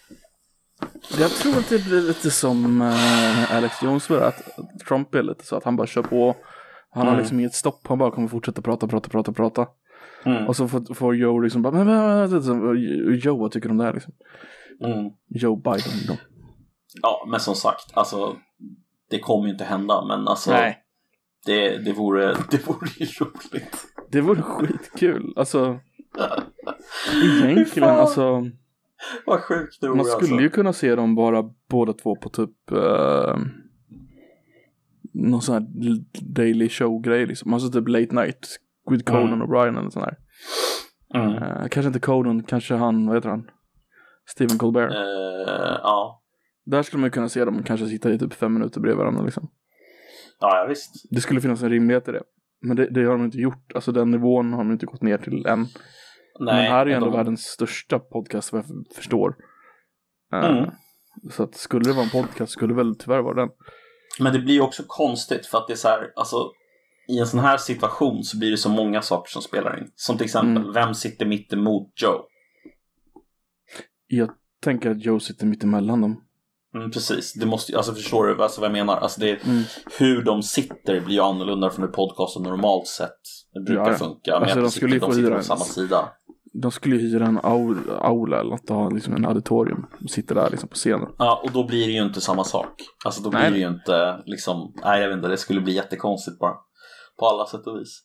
Jag 1.19 1.31
tror 1.31 1.57
att 1.57 1.69
det 1.69 1.85
blir 1.85 2.01
lite 2.01 2.31
som 2.31 2.81
eh, 2.81 3.55
Alex 3.55 3.81
Jones 3.83 4.09
var 4.09 4.17
att 4.21 4.41
Trump 4.87 5.15
är 5.15 5.23
lite 5.23 5.45
så 5.45 5.55
att 5.55 5.63
han 5.63 5.75
bara 5.75 5.87
kör 5.87 6.03
på. 6.03 6.35
Han 6.93 7.01
har 7.05 7.13
Mm. 7.13 7.19
liksom 7.19 7.39
inget 7.39 7.53
stopp. 7.55 7.87
Han 7.87 7.97
bara 7.97 8.11
kommer 8.11 8.27
fortsätta 8.27 8.61
prata, 8.61 8.87
prata, 8.87 9.09
prata, 9.09 9.31
prata. 9.33 9.67
Mm. 10.25 10.47
Och 10.47 10.55
så 10.55 10.67
får, 10.67 10.93
får 10.93 11.15
Joe 11.15 11.39
liksom 11.39 11.61
bara, 11.61 11.73
men, 11.73 11.87
men, 11.87 12.29
men, 12.29 13.15
Joe, 13.15 13.37
vad 13.37 13.51
tycker 13.51 13.69
du 13.69 13.71
om 13.71 13.77
det 13.77 13.83
här 13.83 13.93
liksom? 13.93 14.13
Mm. 14.85 15.11
Joe 15.29 15.55
Biden 15.55 16.07
då. 16.07 16.17
Ja, 17.01 17.27
men 17.29 17.39
som 17.39 17.55
sagt, 17.55 17.91
alltså 17.93 18.35
det 19.09 19.19
kommer 19.19 19.45
ju 19.45 19.51
inte 19.51 19.63
hända, 19.63 20.05
men 20.05 20.27
alltså 20.27 20.51
Nej. 20.51 20.77
det, 21.45 21.77
det, 21.77 21.93
vore, 21.93 22.25
det 22.51 22.67
vore 22.67 22.89
ju 22.97 23.05
roligt. 23.05 23.77
Det 24.11 24.21
vore 24.21 24.41
skitkul. 24.41 25.33
Alltså, 25.35 25.79
egentligen, 27.43 27.89
alltså. 27.89 28.45
Vad 29.25 29.39
sjukt 29.39 29.81
det 29.81 29.87
vore 29.87 29.97
Man 29.97 30.05
skulle 30.05 30.21
alltså. 30.21 30.41
ju 30.41 30.49
kunna 30.49 30.73
se 30.73 30.95
dem 30.95 31.15
bara 31.15 31.49
båda 31.69 31.93
två 31.93 32.15
på 32.15 32.29
typ 32.29 32.71
eh, 32.71 33.37
någon 35.13 35.41
sån 35.41 35.53
här 35.53 35.67
daily 36.21 36.69
show-grej 36.69 37.25
liksom. 37.25 37.53
Alltså 37.53 37.71
typ 37.71 37.87
late 37.87 38.15
night 38.15 38.47
with 38.91 39.03
Conan 39.05 39.27
Mm. 39.27 39.41
och 39.41 39.47
Brian 39.49 39.77
eller 39.77 39.89
sån 39.89 40.03
här. 40.03 40.17
Mm. 41.15 41.33
Eh, 41.43 41.67
kanske 41.67 41.87
inte 41.87 41.99
Conan, 41.99 42.43
kanske 42.43 42.73
han, 42.75 43.07
vad 43.07 43.15
heter 43.17 43.29
han? 43.29 43.49
Stephen 44.29 44.57
Colbert. 44.57 44.91
Eh, 44.91 45.79
ja. 45.83 46.23
Där 46.65 46.83
skulle 46.83 47.01
man 47.01 47.11
kunna 47.11 47.29
se 47.29 47.45
dem 47.45 47.63
kanske 47.63 47.87
sitta 47.87 48.11
i 48.11 48.19
typ 48.19 48.33
fem 48.33 48.53
minuter 48.53 48.79
bredvid 48.81 48.97
varandra 48.97 49.23
liksom. 49.23 49.49
ja, 50.39 50.57
ja, 50.57 50.65
visst. 50.69 50.91
Det 51.11 51.21
skulle 51.21 51.41
finnas 51.41 51.63
en 51.63 51.69
rimlighet 51.69 52.07
i 52.07 52.11
det. 52.11 52.23
Men 52.61 52.75
det, 52.77 52.89
det 52.89 53.03
har 53.05 53.11
de 53.11 53.25
inte 53.25 53.37
gjort. 53.37 53.71
Alltså 53.75 53.91
den 53.91 54.11
nivån 54.11 54.53
har 54.53 54.59
de 54.63 54.71
inte 54.71 54.85
gått 54.85 55.01
ner 55.01 55.17
till 55.17 55.45
än. 55.45 55.59
Nej, 56.39 56.55
men 56.63 56.71
här 56.71 56.81
är 56.81 56.85
ju 56.85 56.93
ändå 56.93 57.05
de- 57.09 57.15
världens 57.17 57.41
största 57.43 57.99
podcast 57.99 58.53
vad 58.53 58.63
jag 58.65 58.95
förstår. 58.95 59.35
Eh, 60.33 60.49
Mm. 60.49 60.69
Så 61.31 61.43
att 61.43 61.55
skulle 61.55 61.83
det 61.85 61.93
vara 61.93 62.03
en 62.03 62.09
podcast 62.23 62.51
skulle 62.51 62.73
det 62.73 62.77
väl 62.77 62.95
tyvärr 62.95 63.21
vara 63.21 63.35
den. 63.35 63.49
Men 64.19 64.33
det 64.33 64.39
blir 64.39 64.61
också 64.61 64.83
konstigt 64.87 65.45
för 65.45 65.57
att 65.57 65.67
det 65.67 65.73
är 65.73 65.77
så 65.77 65.87
här, 65.87 66.11
alltså 66.15 66.35
i 67.07 67.19
en 67.19 67.27
sån 67.27 67.39
här 67.39 67.57
situation 67.57 68.23
så 68.23 68.37
blir 68.39 68.51
det 68.51 68.57
så 68.57 68.69
många 68.69 69.01
saker 69.01 69.31
som 69.31 69.41
spelar 69.41 69.79
in. 69.79 69.87
Som 69.95 70.17
till 70.17 70.25
exempel, 70.25 70.57
Mm. 70.63 70.73
vem 70.73 70.93
sitter 70.93 71.25
mitt 71.25 71.53
emot 71.53 71.91
Joe? 72.01 72.21
Jag 74.07 74.29
tänker 74.63 74.91
att 74.91 75.05
Joe 75.05 75.19
sitter 75.19 75.45
mitt 75.45 75.63
emellan 75.63 76.01
dem. 76.01 76.21
Mm, 76.75 76.91
precis, 76.91 77.33
det 77.33 77.45
måste 77.45 77.77
alltså 77.77 77.93
förstår 77.93 78.25
du 78.27 78.43
alltså, 78.43 78.61
vad 78.61 78.67
jag 78.69 78.73
menar? 78.73 78.97
Alltså 78.97 79.19
det, 79.21 79.45
Mm. 79.45 79.63
hur 79.99 80.21
de 80.23 80.43
sitter 80.43 81.01
blir 81.01 81.15
ju 81.15 81.21
annorlunda 81.21 81.69
från 81.69 81.85
hur 81.85 81.91
podcasten 81.91 82.43
normalt 82.43 82.87
sett 82.87 83.19
brukar 83.67 83.87
Ja, 83.91 83.93
funka. 83.97 84.33
Alltså, 84.35 84.57
att 84.59 84.65
de 84.65 84.71
skulle 84.71 84.93
ju 84.93 84.99
få 84.99 85.13
hyra 85.13 85.29
på 85.29 85.35
en- 85.35 85.43
samma 85.43 85.59
sida. 85.59 86.09
De 86.61 86.71
skulle 86.71 86.95
ju 86.95 87.01
hyra 87.01 87.25
en 87.25 87.39
aula, 87.43 87.97
aula 87.97 88.39
eller 88.39 88.49
något, 88.51 88.69
ha 88.69 88.89
liksom 88.89 89.15
en 89.15 89.25
auditorium. 89.25 89.85
Och 90.03 90.09
sitter 90.09 90.35
där 90.35 90.49
liksom 90.49 90.69
på 90.69 90.75
scenen. 90.75 91.07
Ja, 91.17 91.41
och 91.45 91.51
då 91.51 91.63
blir 91.67 91.87
det 91.87 91.93
ju 91.93 92.03
inte 92.03 92.21
samma 92.21 92.43
sak. 92.43 92.81
Alltså 93.05 93.23
då 93.23 93.29
blir 93.29 93.39
Nej. 93.39 93.51
det 93.51 93.57
ju 93.57 93.67
inte 93.67 94.21
liksom, 94.25 94.73
nej 94.83 95.01
jag 95.01 95.07
vet 95.09 95.15
inte, 95.17 95.27
det 95.27 95.37
skulle 95.37 95.61
bli 95.61 95.73
jättekonstigt 95.73 96.39
bara. 96.39 96.53
På 97.19 97.27
alla 97.27 97.45
sätt 97.45 97.67
och 97.67 97.75
vis. 97.79 97.99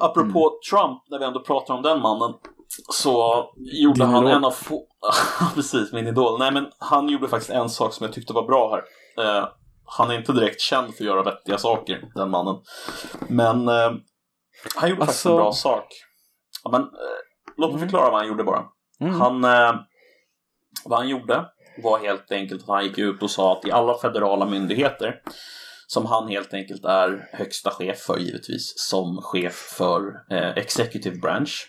Apropå 0.00 0.38
Mm. 0.50 0.58
Trump, 0.70 1.02
när 1.10 1.18
vi 1.18 1.24
ändå 1.24 1.40
pratar 1.40 1.74
om 1.74 1.82
den 1.82 2.00
mannen. 2.00 2.34
Så 2.92 3.44
gjorde 3.56 3.98
Din 4.00 4.08
han 4.08 4.24
idol. 4.24 4.36
en 4.36 4.44
av 4.44 4.50
få... 4.50 4.86
Precis, 5.54 5.92
min 5.92 6.06
idol. 6.06 6.38
Nej 6.38 6.52
men 6.52 6.66
han 6.78 7.08
gjorde 7.08 7.28
faktiskt 7.28 7.50
en 7.50 7.68
sak 7.70 7.92
som 7.92 8.04
jag 8.06 8.14
tyckte 8.14 8.32
var 8.32 8.42
bra 8.46 8.70
här. 8.70 8.82
Eh, 9.38 9.48
han 9.84 10.10
är 10.10 10.14
inte 10.14 10.32
direkt 10.32 10.60
känd 10.60 10.86
för 10.94 11.04
att 11.04 11.06
göra 11.08 11.22
vettiga 11.22 11.58
saker, 11.58 12.04
den 12.14 12.30
mannen. 12.30 12.56
Men 13.28 13.68
eh, 13.68 13.92
han 14.76 14.90
gjorde 14.90 15.00
faktiskt 15.06 15.26
en 15.26 15.32
Alltså- 15.32 15.36
bra 15.36 15.52
sak. 15.52 15.86
Ja, 16.64 16.70
men, 16.70 16.80
eh, 16.82 16.88
låt 17.56 17.70
mig 17.70 17.76
Mm. 17.78 17.88
förklara 17.88 18.10
vad 18.10 18.18
han 18.20 18.28
gjorde 18.28 18.44
bara. 18.44 18.64
Mm. 19.00 19.20
Han, 19.20 19.44
eh, 19.44 19.74
vad 20.84 20.98
han 20.98 21.08
gjorde 21.08 21.44
var 21.82 21.98
helt 21.98 22.32
enkelt 22.32 22.62
att 22.62 22.68
han 22.68 22.84
gick 22.84 22.98
ut 22.98 23.22
och 23.22 23.30
sa 23.30 23.52
att 23.52 23.64
i 23.64 23.72
alla 23.72 23.98
federala 23.98 24.46
myndigheter 24.46 25.20
som 25.94 26.06
han 26.06 26.28
helt 26.28 26.54
enkelt 26.54 26.84
är 26.84 27.28
högsta 27.32 27.70
chef 27.70 27.98
för 27.98 28.18
givetvis 28.18 28.74
som 28.76 29.22
chef 29.22 29.54
för 29.78 30.00
eh, 30.30 30.50
executive 30.50 31.16
branch 31.16 31.66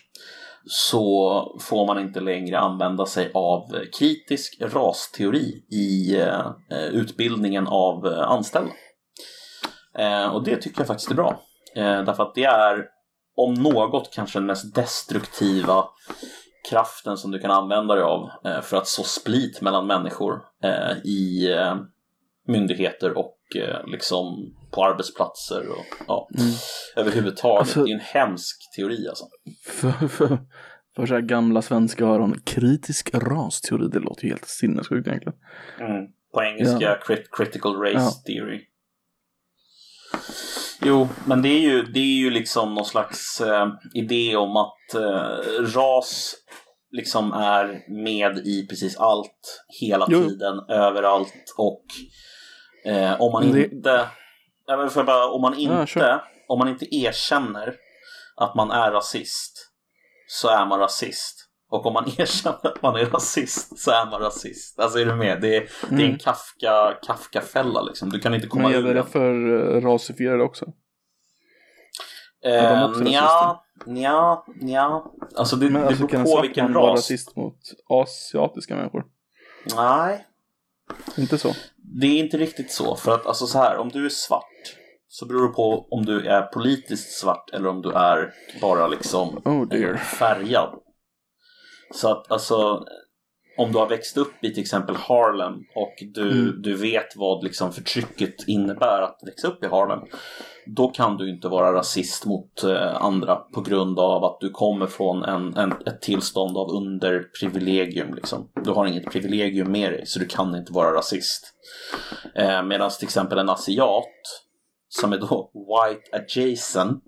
så 0.68 1.58
får 1.60 1.86
man 1.86 1.98
inte 1.98 2.20
längre 2.20 2.58
använda 2.58 3.06
sig 3.06 3.30
av 3.34 3.84
kritisk 3.98 4.58
rasteori 4.60 5.64
i 5.70 6.20
eh, 6.20 6.86
utbildningen 6.92 7.66
av 7.66 8.06
eh, 8.06 8.30
anställda. 8.30 8.72
Eh, 9.98 10.26
och 10.26 10.44
det 10.44 10.56
tycker 10.56 10.80
jag 10.80 10.86
faktiskt 10.86 11.10
är 11.10 11.14
bra. 11.14 11.42
Eh, 11.74 12.02
därför 12.02 12.22
att 12.22 12.34
det 12.34 12.44
är 12.44 12.84
om 13.36 13.54
något 13.54 14.10
kanske 14.14 14.38
den 14.38 14.46
mest 14.46 14.74
destruktiva 14.74 15.84
kraften 16.70 17.16
som 17.16 17.30
du 17.30 17.38
kan 17.38 17.50
använda 17.50 17.94
dig 17.94 18.04
av 18.04 18.30
eh, 18.44 18.60
för 18.60 18.76
att 18.76 18.88
så 18.88 19.02
split 19.02 19.60
mellan 19.60 19.86
människor 19.86 20.42
eh, 20.62 20.96
i 21.04 21.52
eh, 21.52 21.76
myndigheter 22.46 23.18
och 23.18 23.35
eh, 23.56 23.86
liksom 23.86 24.54
på 24.70 24.84
arbetsplatser 24.84 25.68
och 25.68 25.84
ja, 26.08 26.28
Mm. 26.38 26.52
överhuvudtaget. 26.96 27.60
Alltså- 27.60 27.84
det 27.84 27.90
är 27.90 27.94
en 27.94 28.00
hemsk 28.00 28.56
teori 28.76 29.08
alltså. 29.08 29.24
För, 29.66 30.08
för, 30.08 30.38
för 30.96 31.06
så 31.06 31.14
här 31.14 31.20
gamla 31.20 31.62
svenska 31.62 32.04
öron, 32.04 32.40
kritisk 32.44 33.10
rasteori, 33.14 33.88
det 33.88 33.98
låter 33.98 34.24
ju 34.24 34.28
helt 34.30 34.48
sinnessjukt 34.48 35.08
egentligen. 35.08 35.38
Mm. 35.80 36.06
På 36.34 36.42
engelska 36.42 36.78
Ja. 36.80 36.98
crit- 37.06 37.28
critical 37.32 37.76
race 37.76 37.94
Ja. 37.98 38.10
theory. 38.26 38.60
Jo, 40.82 41.08
men 41.26 41.42
det 41.42 41.48
är 41.48 41.60
ju, 41.60 41.82
det 41.82 42.00
är 42.00 42.18
ju 42.18 42.30
liksom 42.30 42.74
någon 42.74 42.84
slags 42.84 43.40
eh, 43.40 43.68
idé 43.94 44.36
om 44.36 44.56
att 44.56 44.94
eh, 44.94 45.62
ras 45.74 46.34
liksom 46.90 47.32
är 47.32 47.92
med 48.04 48.38
i 48.38 48.66
precis 48.68 48.96
allt, 48.96 49.64
hela 49.80 50.06
Jo. 50.10 50.18
tiden, 50.28 50.58
överallt 50.68 51.54
och 51.58 51.84
eh, 52.86 53.20
om 53.20 53.32
man 53.32 53.52
det- 53.52 53.64
inte, 53.72 54.08
får 54.66 54.90
jag 54.96 55.06
bara, 55.06 55.26
om 55.26 55.42
man 55.42 55.54
inte, 55.54 55.92
Ja, 55.96 56.24
om 56.48 56.58
man 56.58 56.68
inte 56.68 56.94
erkänner 56.96 57.74
att 58.36 58.54
man 58.54 58.70
är 58.70 58.90
rasist 58.92 59.72
så 60.28 60.48
är 60.48 60.66
man 60.66 60.78
rasist. 60.80 61.42
Och 61.70 61.86
om 61.86 61.92
man 61.92 62.04
erkänner 62.18 62.66
att 62.66 62.82
man 62.82 62.96
är 62.96 63.06
rasist 63.06 63.78
så 63.78 63.90
är 63.90 64.06
man 64.10 64.20
rasist. 64.20 64.80
Alltså 64.80 64.98
är 64.98 65.04
du 65.06 65.14
med? 65.14 65.40
Det 65.40 65.56
är, 65.56 65.60
det 65.60 65.94
är 65.94 66.00
en 66.00 66.00
Mm. 66.04 66.18
Kafka, 66.18 66.98
Kafka-fälla 67.06 67.82
liksom. 67.82 68.10
Du 68.10 68.18
kan 68.20 68.34
inte 68.34 68.46
komma 68.46 68.62
Men 68.62 68.72
gäller 68.72 68.94
det 68.94 69.02
för 69.04 69.34
uh, 69.34 69.80
rasifierade 69.82 70.42
också? 70.44 70.66
Är 72.42 72.76
de 72.80 72.92
Eh, 72.92 73.00
nja, 73.00 73.60
nja, 73.86 74.44
nja. 74.60 75.02
Alltså 75.36 75.56
det, 75.56 75.70
Men 75.70 75.82
det 75.82 75.88
alltså 75.88 76.06
kan 76.06 76.08
beror 76.08 76.18
en 76.20 76.24
på 76.24 76.30
svart 76.30 76.44
vilken 76.44 76.64
man 76.64 76.82
vara 76.82 76.92
ras. 76.92 76.96
rasist 76.98 77.36
mot 77.36 77.58
asiatiska 77.88 78.76
människor? 78.76 79.04
Nej, 79.76 80.26
Inte 81.18 81.38
så? 81.38 81.52
det 82.00 82.06
är 82.06 82.18
inte 82.18 82.36
riktigt 82.36 82.72
så. 82.72 82.96
För 82.96 83.14
att 83.14 83.26
alltså 83.26 83.46
så 83.46 83.58
här, 83.58 83.76
om 83.76 83.88
du 83.88 84.04
är 84.04 84.08
svart 84.08 84.76
så 85.08 85.26
beror 85.26 85.48
det 85.48 85.54
på 85.54 85.88
om 85.90 86.04
du 86.04 86.26
är 86.26 86.42
politiskt 86.42 87.18
svart 87.18 87.50
eller 87.52 87.68
om 87.68 87.82
du 87.82 87.92
är 87.92 88.32
bara 88.60 88.88
liksom 88.88 89.42
Oh 89.44 89.96
färgad. 89.96 90.74
Så 91.94 92.10
att 92.10 92.30
alltså 92.32 92.84
om 93.58 93.72
du 93.72 93.78
har 93.78 93.88
växt 93.88 94.16
upp 94.16 94.44
i 94.44 94.54
till 94.54 94.62
exempel 94.62 94.96
Harlem 94.96 95.54
och 95.74 95.94
du, 96.14 96.30
Mm. 96.30 96.62
du 96.62 96.74
vet 96.76 97.16
vad 97.16 97.44
liksom 97.44 97.72
förtrycket 97.72 98.34
innebär 98.48 99.02
att 99.02 99.18
växa 99.26 99.48
upp 99.48 99.64
i 99.64 99.66
Harlem. 99.66 100.00
Då 100.66 100.88
kan 100.88 101.16
du 101.16 101.30
inte 101.30 101.48
vara 101.48 101.72
rasist 101.72 102.26
mot 102.26 102.64
eh, 102.64 103.02
andra 103.02 103.36
på 103.36 103.60
grund 103.60 103.98
av 103.98 104.24
att 104.24 104.40
du 104.40 104.50
kommer 104.50 104.86
från 104.86 105.24
en, 105.24 105.56
en, 105.56 105.72
ett 105.86 106.02
tillstånd 106.02 106.56
av 106.56 106.70
underprivilegium. 106.70 108.14
Liksom. 108.14 108.50
Du 108.64 108.70
har 108.70 108.86
inget 108.86 109.12
privilegium 109.12 109.72
med 109.72 109.92
dig 109.92 110.06
så 110.06 110.18
du 110.18 110.26
kan 110.26 110.54
inte 110.54 110.72
vara 110.72 110.96
rasist. 110.96 111.54
Eh, 112.34 112.62
Medan 112.62 112.90
till 112.90 113.06
exempel 113.06 113.38
en 113.38 113.48
asiat 113.48 114.04
som 114.88 115.12
är 115.12 115.18
då 115.18 115.50
white 115.54 116.16
adjacent, 116.16 117.04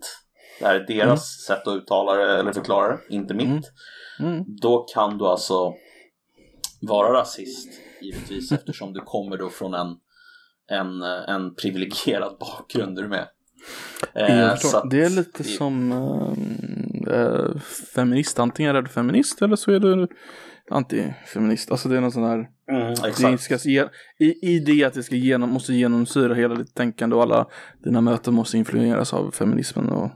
det 0.61 0.67
här 0.67 0.75
är 0.75 0.87
deras 0.87 1.45
sätt 1.47 1.67
att 1.67 1.77
uttala 1.77 2.15
det 2.15 2.38
eller 2.38 2.53
förklara 2.53 2.88
det, 2.88 3.15
inte 3.15 3.35
mitt. 3.35 3.47
Mm. 3.47 3.62
Mm. 4.33 4.45
Då 4.61 4.79
kan 4.95 5.19
du 5.19 5.27
alltså 5.27 5.75
vara 6.81 7.12
rasist 7.12 7.69
givetvis 8.03 8.53
eftersom 8.59 8.93
du 8.93 9.00
kommer 9.00 9.37
då 9.37 9.49
från 9.49 9.75
en, 9.75 9.97
en, 10.71 11.03
en 11.03 11.55
privilegierad 11.55 12.37
bakgrund, 12.41 12.99
är 12.99 13.03
du 13.03 13.09
med? 13.09 13.29
Eh, 14.15 14.57
så 14.57 14.77
att- 14.77 14.91
det 14.91 15.05
är 15.05 15.11
lite 15.11 15.45
som 15.45 15.93
eh, 15.93 17.15
eh, 17.21 17.57
feminist. 17.95 18.38
Antingen 18.38 18.77
är 18.77 18.83
du 18.83 18.88
feminist 18.88 19.43
eller 19.43 19.57
så 19.57 19.71
är 19.73 19.81
du 19.81 20.09
antifeminist. 20.71 21.71
Alltså 21.71 21.88
det 21.88 21.97
är 21.97 22.00
någon 22.00 22.12
sån 22.12 22.25
här. 22.25 22.49
Mm, 22.71 22.95
Det 23.33 23.38
ska 23.38 23.59
i, 24.19 24.55
I 24.55 24.59
det 24.59 24.85
att 24.85 24.95
det 24.95 25.03
ska 25.03 25.15
genom, 25.17 25.50
måste 25.50 25.73
genomsyra 25.75 26.35
hela 26.35 26.55
ditt 26.55 26.75
tänkande 26.75 27.17
och 27.17 27.23
alla 27.23 27.47
dina 27.85 28.00
möten 28.00 28.35
måste 28.35 28.59
influeras 28.59 29.15
av 29.15 29.31
feminismen. 29.31 29.88
Och 29.88 30.11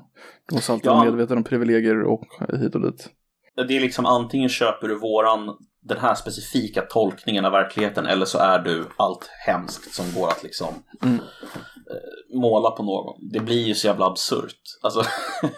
du 0.49 0.55
måste 0.55 0.73
alltid 0.73 0.87
Ja. 0.87 0.95
vara 0.95 1.05
medveten 1.05 1.37
om 1.37 1.45
privilegier 1.45 2.03
och 2.03 2.25
hit 2.61 2.75
och 2.75 2.83
dit. 2.83 3.09
Det 3.69 3.77
är 3.77 3.81
liksom 3.81 4.07
antingen 4.07 4.49
köper 4.49 4.89
du 4.89 4.99
våran, 4.99 5.57
den 5.83 5.99
här 5.99 6.15
specifika 6.15 6.83
tolkningen 6.83 7.45
av 7.45 7.53
verkligheten 7.53 8.07
eller 8.07 8.25
så 8.27 8.39
är 8.39 8.59
du 8.59 8.85
allt 8.97 9.31
hemskt 9.47 9.95
som 9.95 10.05
går 10.21 10.29
att 10.29 10.43
liksom 10.43 10.75
Mm. 11.03 11.19
Eh, 11.93 12.39
måla 12.39 12.71
på 12.71 12.83
någon. 12.83 13.29
Det 13.33 13.41
blir 13.41 13.63
ju 13.63 13.75
så 13.75 13.87
jävla 13.87 14.07
absurt. 14.07 14.61
Alltså, 14.83 15.03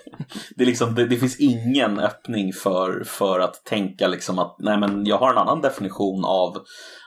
det, 0.57 0.65
liksom, 0.65 0.95
det, 0.95 1.07
det 1.07 1.17
finns 1.17 1.41
ingen 1.41 1.99
öppning 1.99 2.53
för, 2.53 3.05
för 3.05 3.41
att 3.41 3.65
tänka 3.65 4.09
liksom 4.09 4.39
att 4.39 4.57
nej 4.59 4.79
men 4.79 5.07
jag 5.07 5.19
har 5.19 5.31
en 5.31 5.39
annan 5.39 5.61
definition 5.61 6.25
av 6.25 6.59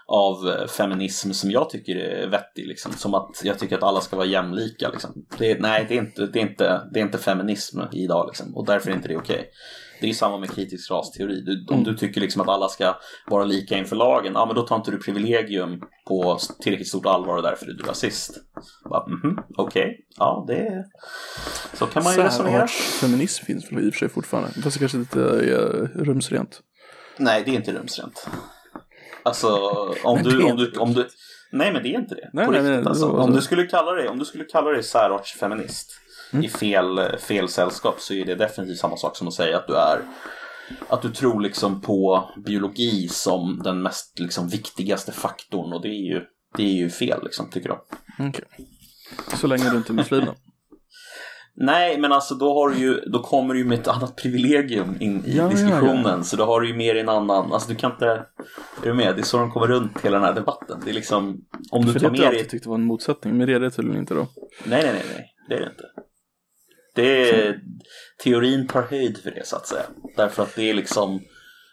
av 0.08 0.50
eh, 0.50 0.68
feminism 0.68 1.32
som 1.32 1.52
jag 1.52 1.70
tycker 1.70 1.96
är 1.96 2.28
vettig. 2.28 2.68
Liksom. 2.68 2.92
Som 2.92 3.14
att 3.14 3.42
jag 3.44 3.60
tycker 3.60 3.78
att 3.78 3.84
alla 3.84 4.02
ska 4.02 4.16
vara 4.16 4.28
jämlika. 4.28 4.90
Liksom. 4.90 5.26
Det, 5.38 5.62
nej, 5.62 5.86
det 5.90 5.96
är, 5.96 6.00
inte, 6.00 6.26
det, 6.26 6.40
är 6.40 6.44
inte, 6.44 6.90
det 6.94 7.00
är 7.00 7.04
inte 7.04 7.18
feminism 7.18 7.80
idag 7.92 8.28
liksom. 8.28 8.58
och 8.58 8.66
därför 8.66 8.92
är 8.92 8.96
inte 8.96 9.08
det 9.08 9.18
okej. 9.18 9.50
Det 10.02 10.10
är 10.10 10.14
samma 10.14 10.38
med 10.38 10.52
kritisk 10.52 10.92
rasteori. 10.92 11.42
Du, 11.42 11.66
Om 11.70 11.74
Mm. 11.82 11.84
du 11.84 11.98
tycker 11.98 12.22
liksom 12.22 12.42
att 12.42 12.48
alla 12.48 12.68
ska 12.68 12.96
vara 13.28 13.44
lika 13.44 13.78
inför 13.78 13.96
lagen, 13.96 14.34
ja 14.36 14.46
men 14.46 14.56
då 14.56 14.62
tar 14.62 14.76
inte 14.76 14.92
du 14.92 14.98
privilegium 14.98 15.82
på 16.08 16.38
tillräckligt 16.62 16.88
stort 16.88 17.06
allvar 17.06 17.36
och 17.38 17.44
därför 17.44 17.66
är 17.66 17.74
du 17.74 17.84
rasist. 17.84 18.32
Bara, 18.90 19.08
Mhm, 19.08 19.40
Okej, 19.58 20.06
ja 20.18 20.46
det 20.48 20.86
Så 21.74 21.86
kan 21.86 22.04
man 22.04 22.14
ju 22.16 22.22
resonera. 22.22 22.68
Feminism 22.68 23.46
finns 23.46 23.72
väl 23.72 23.80
i 23.88 23.90
och 23.90 23.94
för 23.94 24.00
sig 24.00 24.10
fortfarande. 24.10 24.50
Fast 24.62 24.74
det 24.76 24.80
kanske 24.80 24.98
inte 24.98 25.20
är 25.22 26.04
rumsrent. 26.04 26.62
Nej, 27.18 27.44
det 27.46 27.52
är 27.52 27.56
inte 27.56 27.72
rumsrent. 27.74 28.28
Alltså, 29.24 29.48
om 30.04 30.24
du, 30.24 30.42
är 30.48 30.52
om 30.52 30.58
du, 30.58 30.72
om 30.78 30.94
du... 30.94 31.08
Nej, 31.52 31.74
men 31.74 31.84
det 31.84 31.90
är 31.90 32.00
inte 32.00 32.16
det. 32.16 32.30
Nej, 32.34 32.46
På 32.46 32.52
nej, 32.52 32.62
riktigt 32.62 32.76
nej, 32.78 32.88
alltså. 32.88 33.10
Om 33.10 33.32
du 33.34 33.42
skulle 33.42 33.64
kalla 33.64 33.92
dig, 33.92 34.08
om 34.10 34.20
du 34.20 34.26
skulle 34.26 34.44
kalla 34.44 34.70
dig 34.72 34.84
särartsfeminist 34.84 35.92
Mm. 36.34 36.46
i 36.46 36.50
fel, 36.50 37.00
fel 37.20 37.50
sällskap 37.50 38.00
så 38.00 38.14
är 38.14 38.26
det 38.26 38.36
definitivt 38.36 38.78
samma 38.78 38.98
sak 38.98 39.18
som 39.18 39.28
att 39.28 39.34
säga 39.34 39.58
att 39.58 39.68
du 39.68 39.76
är 39.76 40.02
att 40.90 41.02
du 41.02 41.10
tror 41.10 41.42
liksom 41.42 41.82
på 41.82 42.30
biologi 42.46 43.08
som 43.08 43.62
den 43.64 43.82
mest 43.82 44.20
liksom 44.20 44.48
viktigaste 44.48 45.12
faktorn 45.12 45.74
och 45.74 45.82
det 45.82 45.88
är 45.88 46.14
ju, 46.14 46.22
det 46.58 46.64
är 46.64 46.74
ju 46.74 46.90
fel 46.90 47.20
liksom, 47.24 47.50
tycker 47.50 47.70
jag. 47.70 47.80
Okej. 48.20 48.46
Så 49.36 49.48
länge 49.48 49.70
du 49.70 49.78
inte 49.78 49.92
är 49.92 49.94
muslim 49.94 50.26
då. 50.26 50.36
Nej, 51.60 51.98
men 52.00 52.12
alltså 52.12 52.36
då, 52.36 52.54
har 52.54 52.70
du 52.70 52.78
ju, 52.78 52.96
då 52.96 53.20
kommer 53.24 53.54
du 53.54 53.60
ju 53.60 53.66
med 53.66 53.80
ett 53.80 53.88
annat 53.88 54.16
privilegium 54.16 54.98
in 55.00 55.26
i 55.26 55.38
Ja, 55.38 55.44
ja, 55.44 55.50
diskussionen. 55.50 56.24
Så 56.24 56.36
då 56.36 56.46
har 56.46 56.62
du 56.62 56.68
ju 56.68 56.76
mer 56.76 56.96
en 56.96 57.10
annan, 57.10 57.54
alltså 57.54 57.70
du 57.70 57.76
kan 57.76 57.92
inte, 57.92 58.06
är 58.06 58.26
du 58.84 58.94
med? 58.94 59.16
Det 59.16 59.22
är 59.22 59.24
så 59.24 59.38
de 59.38 59.52
kommer 59.52 59.68
runt 59.68 60.02
hela 60.02 60.18
den 60.18 60.26
här 60.26 60.34
debatten. 60.34 60.82
Det 60.86 60.90
är 60.90 60.94
liksom, 60.94 61.46
om 61.72 61.86
du 61.86 61.94
För 61.94 62.00
tar 62.00 62.10
det 62.10 62.10
har 62.10 62.16
jag 62.16 62.20
med 62.20 62.28
alltid 62.28 62.40
dig... 62.40 62.50
tyckt 62.50 62.66
var 62.66 62.76
en 62.76 62.84
motsättning. 62.84 63.38
Men 63.38 63.48
det 63.48 63.54
är 63.54 63.60
det 63.60 63.72
tydligen 63.72 64.00
inte 64.00 64.14
då. 64.14 64.28
Nej, 64.66 64.84
nej, 64.84 64.94
nej, 64.94 65.04
nej, 65.16 65.34
det 65.50 65.56
är 65.56 65.60
det 65.60 65.66
inte. 65.66 65.84
Det 67.02 67.30
är, 67.30 67.60
teorin 68.24 68.68
tar 68.68 68.82
höjd 68.82 69.18
för 69.18 69.32
det 69.32 69.48
så 69.48 69.56
att 69.56 69.68
säga. 69.68 69.84
Därför 70.16 70.44
att 70.44 70.56
det 70.56 70.70
är 70.70 70.74
liksom, 70.74 71.22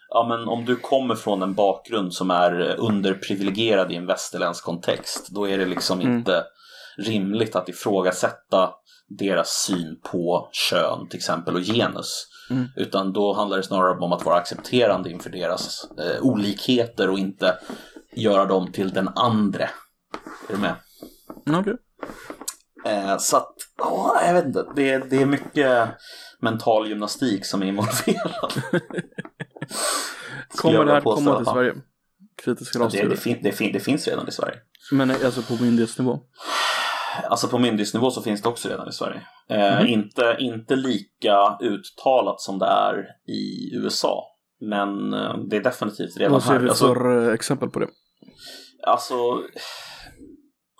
ja 0.09 0.27
men 0.29 0.47
om 0.47 0.65
du 0.65 0.75
kommer 0.75 1.15
från 1.15 1.41
en 1.41 1.53
bakgrund 1.53 2.13
som 2.13 2.31
är 2.31 2.75
underprivilegierad 2.79 3.91
i 3.91 3.95
en 3.95 4.05
västerländsk 4.05 4.63
kontext, 4.63 5.27
då 5.29 5.49
är 5.49 5.57
det 5.57 5.65
liksom 5.65 6.01
Mm. 6.01 6.17
inte 6.17 6.43
rimligt 6.97 7.55
att 7.55 7.69
ifrågasätta 7.69 8.69
deras 9.19 9.49
syn 9.49 9.99
på 10.11 10.49
kön 10.51 11.07
till 11.09 11.17
exempel 11.17 11.55
och 11.55 11.61
genus. 11.61 12.27
Mm. 12.49 12.65
Utan 12.75 13.13
då 13.13 13.33
handlar 13.33 13.57
det 13.57 13.63
snarare 13.63 13.99
om 13.99 14.13
att 14.13 14.25
vara 14.25 14.35
accepterande 14.37 15.11
inför 15.11 15.29
deras 15.29 15.87
eh, 15.99 16.21
olikheter 16.21 17.09
och 17.09 17.19
inte 17.19 17.57
göra 18.15 18.45
dem 18.45 18.71
till 18.71 18.89
den 18.89 19.09
andre. 19.15 19.69
Är 20.49 20.53
du 20.53 20.57
med? 20.57 20.75
Mm, 21.47 21.59
Okej. 21.59 21.73
Eh, 22.85 23.17
så 23.17 23.37
att, 23.37 23.53
ja, 23.77 24.21
jag 24.25 24.33
vet 24.33 24.45
inte. 24.45 24.65
Det, 24.75 24.97
det 25.09 25.21
är 25.21 25.25
mycket 25.25 25.87
mental 26.39 26.87
gymnastik 26.89 27.45
som 27.45 27.61
är 27.61 27.65
involverad. 27.65 28.51
Kommer 30.57 30.85
det 30.85 30.91
här 30.91 31.01
komma 31.01 31.37
till. 31.37 31.45
Sverige? 31.45 31.73
Kritisk 32.43 32.73
Det, 32.73 32.79
det, 32.79 32.85
rasteori. 32.85 33.17
fin, 33.17 33.39
det, 33.43 33.51
fin, 33.51 33.71
det 33.73 33.79
finns 33.79 34.07
redan 34.07 34.27
i 34.27 34.31
Sverige. 34.31 34.55
Men 34.91 35.09
eh, 35.09 35.15
alltså 35.25 35.41
på 35.41 35.63
myndighetsnivå? 35.63 36.19
Alltså 37.29 37.47
på 37.47 37.57
myndighetsnivå 37.59 38.11
så 38.11 38.21
finns 38.21 38.41
det 38.41 38.49
också 38.49 38.69
redan 38.69 38.89
i 38.89 38.91
Sverige. 38.91 39.21
Eh, 39.49 39.77
Mhm. 39.79 39.87
inte, 39.87 40.35
inte 40.39 40.75
lika 40.75 41.57
uttalat 41.61 42.41
som 42.41 42.59
det 42.59 42.65
är 42.65 43.05
i 43.31 43.75
USA. 43.75 44.23
Men 44.61 45.13
eh, 45.13 45.37
det 45.49 45.55
är 45.57 45.63
definitivt 45.63 46.17
redan 46.17 46.33
Vad 46.33 46.43
ser 46.43 46.51
här. 46.51 46.59
vi 46.59 46.69
Alltså, 46.69 46.87
för 46.93 47.27
eh, 47.27 47.33
exempel 47.33 47.69
på 47.69 47.79
det? 47.79 47.87
Alltså, 48.87 49.15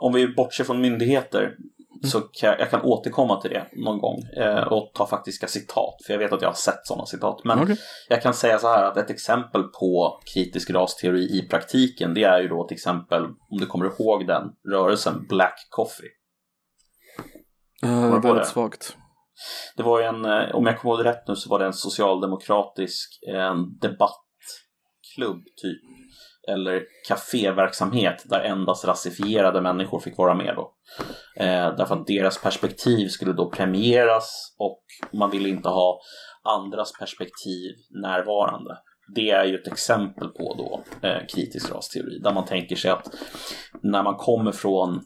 om 0.01 0.13
vi 0.13 0.27
bortser 0.27 0.63
från 0.63 0.81
myndigheter 0.81 1.55
så 2.03 2.21
kan 2.21 2.49
jag, 2.49 2.59
jag 2.59 2.69
kan 2.69 2.81
återkomma 2.81 3.41
till 3.41 3.51
det 3.51 3.65
någon 3.73 3.99
gång 3.99 4.21
eh, 4.37 4.63
och 4.63 4.91
ta 4.93 5.07
faktiska 5.07 5.47
citat. 5.47 5.95
För 6.05 6.13
jag 6.13 6.19
vet 6.19 6.33
att 6.33 6.41
jag 6.41 6.49
har 6.49 6.53
sett 6.53 6.79
sådana 6.87 7.05
citat. 7.05 7.43
Men 7.43 7.63
Okej. 7.63 7.77
jag 8.09 8.21
kan 8.21 8.33
säga 8.33 8.59
så 8.59 8.67
här 8.67 8.83
att 8.83 8.97
ett 8.97 9.09
exempel 9.09 9.63
på 9.63 10.19
kritisk 10.33 10.69
rasteori 10.69 11.39
i 11.39 11.47
praktiken 11.49 12.13
det 12.13 12.23
är 12.23 12.41
ju 12.41 12.47
då 12.47 12.67
till 12.67 12.75
exempel, 12.75 13.23
om 13.23 13.57
du 13.59 13.65
kommer 13.65 13.85
ihåg 13.85 14.27
den 14.27 14.43
rörelsen, 14.71 15.25
Black 15.29 15.67
Coffee. 15.69 16.09
Uh, 17.85 18.11
väldigt 18.11 18.35
det? 18.35 18.45
svagt. 18.45 18.97
Det 19.75 19.83
var 19.83 19.99
ju 19.99 20.05
en, 20.05 20.25
eh, 20.25 20.55
om 20.55 20.65
jag 20.65 20.79
kommer 20.79 20.95
ihåg 20.95 21.05
rätt 21.05 21.27
nu 21.27 21.35
så 21.35 21.49
var 21.49 21.59
det 21.59 21.65
en 21.65 21.73
socialdemokratisk 21.73 23.23
eh, 23.27 23.55
debattklubb 23.81 25.43
typ. 25.61 25.94
Eller 26.47 26.83
kaféverksamhet 27.07 28.23
där 28.25 28.39
endast 28.39 28.85
rasifierade 28.85 29.61
människor 29.61 29.99
fick 29.99 30.17
vara 30.17 30.35
med 30.35 30.55
då. 30.55 30.73
Eh, 31.35 31.75
därför 31.77 31.95
att 31.95 32.07
deras 32.07 32.41
perspektiv 32.41 33.07
skulle 33.07 33.33
då 33.33 33.49
premieras 33.49 34.55
och 34.59 34.83
man 35.13 35.31
ville 35.31 35.49
inte 35.49 35.69
ha 35.69 35.99
andras 36.43 36.91
perspektiv 36.99 37.71
närvarande. 38.01 38.77
Det 39.15 39.31
är 39.31 39.45
ju 39.45 39.55
ett 39.55 39.67
exempel 39.67 40.27
på 40.27 40.55
då 40.57 40.83
eh, 41.07 41.25
kritisk 41.35 41.71
rasteori 41.71 42.19
där 42.23 42.33
man 42.33 42.45
tänker 42.45 42.75
sig 42.75 42.91
att 42.91 43.07
när 43.81 44.03
man 44.03 44.15
kommer 44.15 44.51
från 44.51 45.01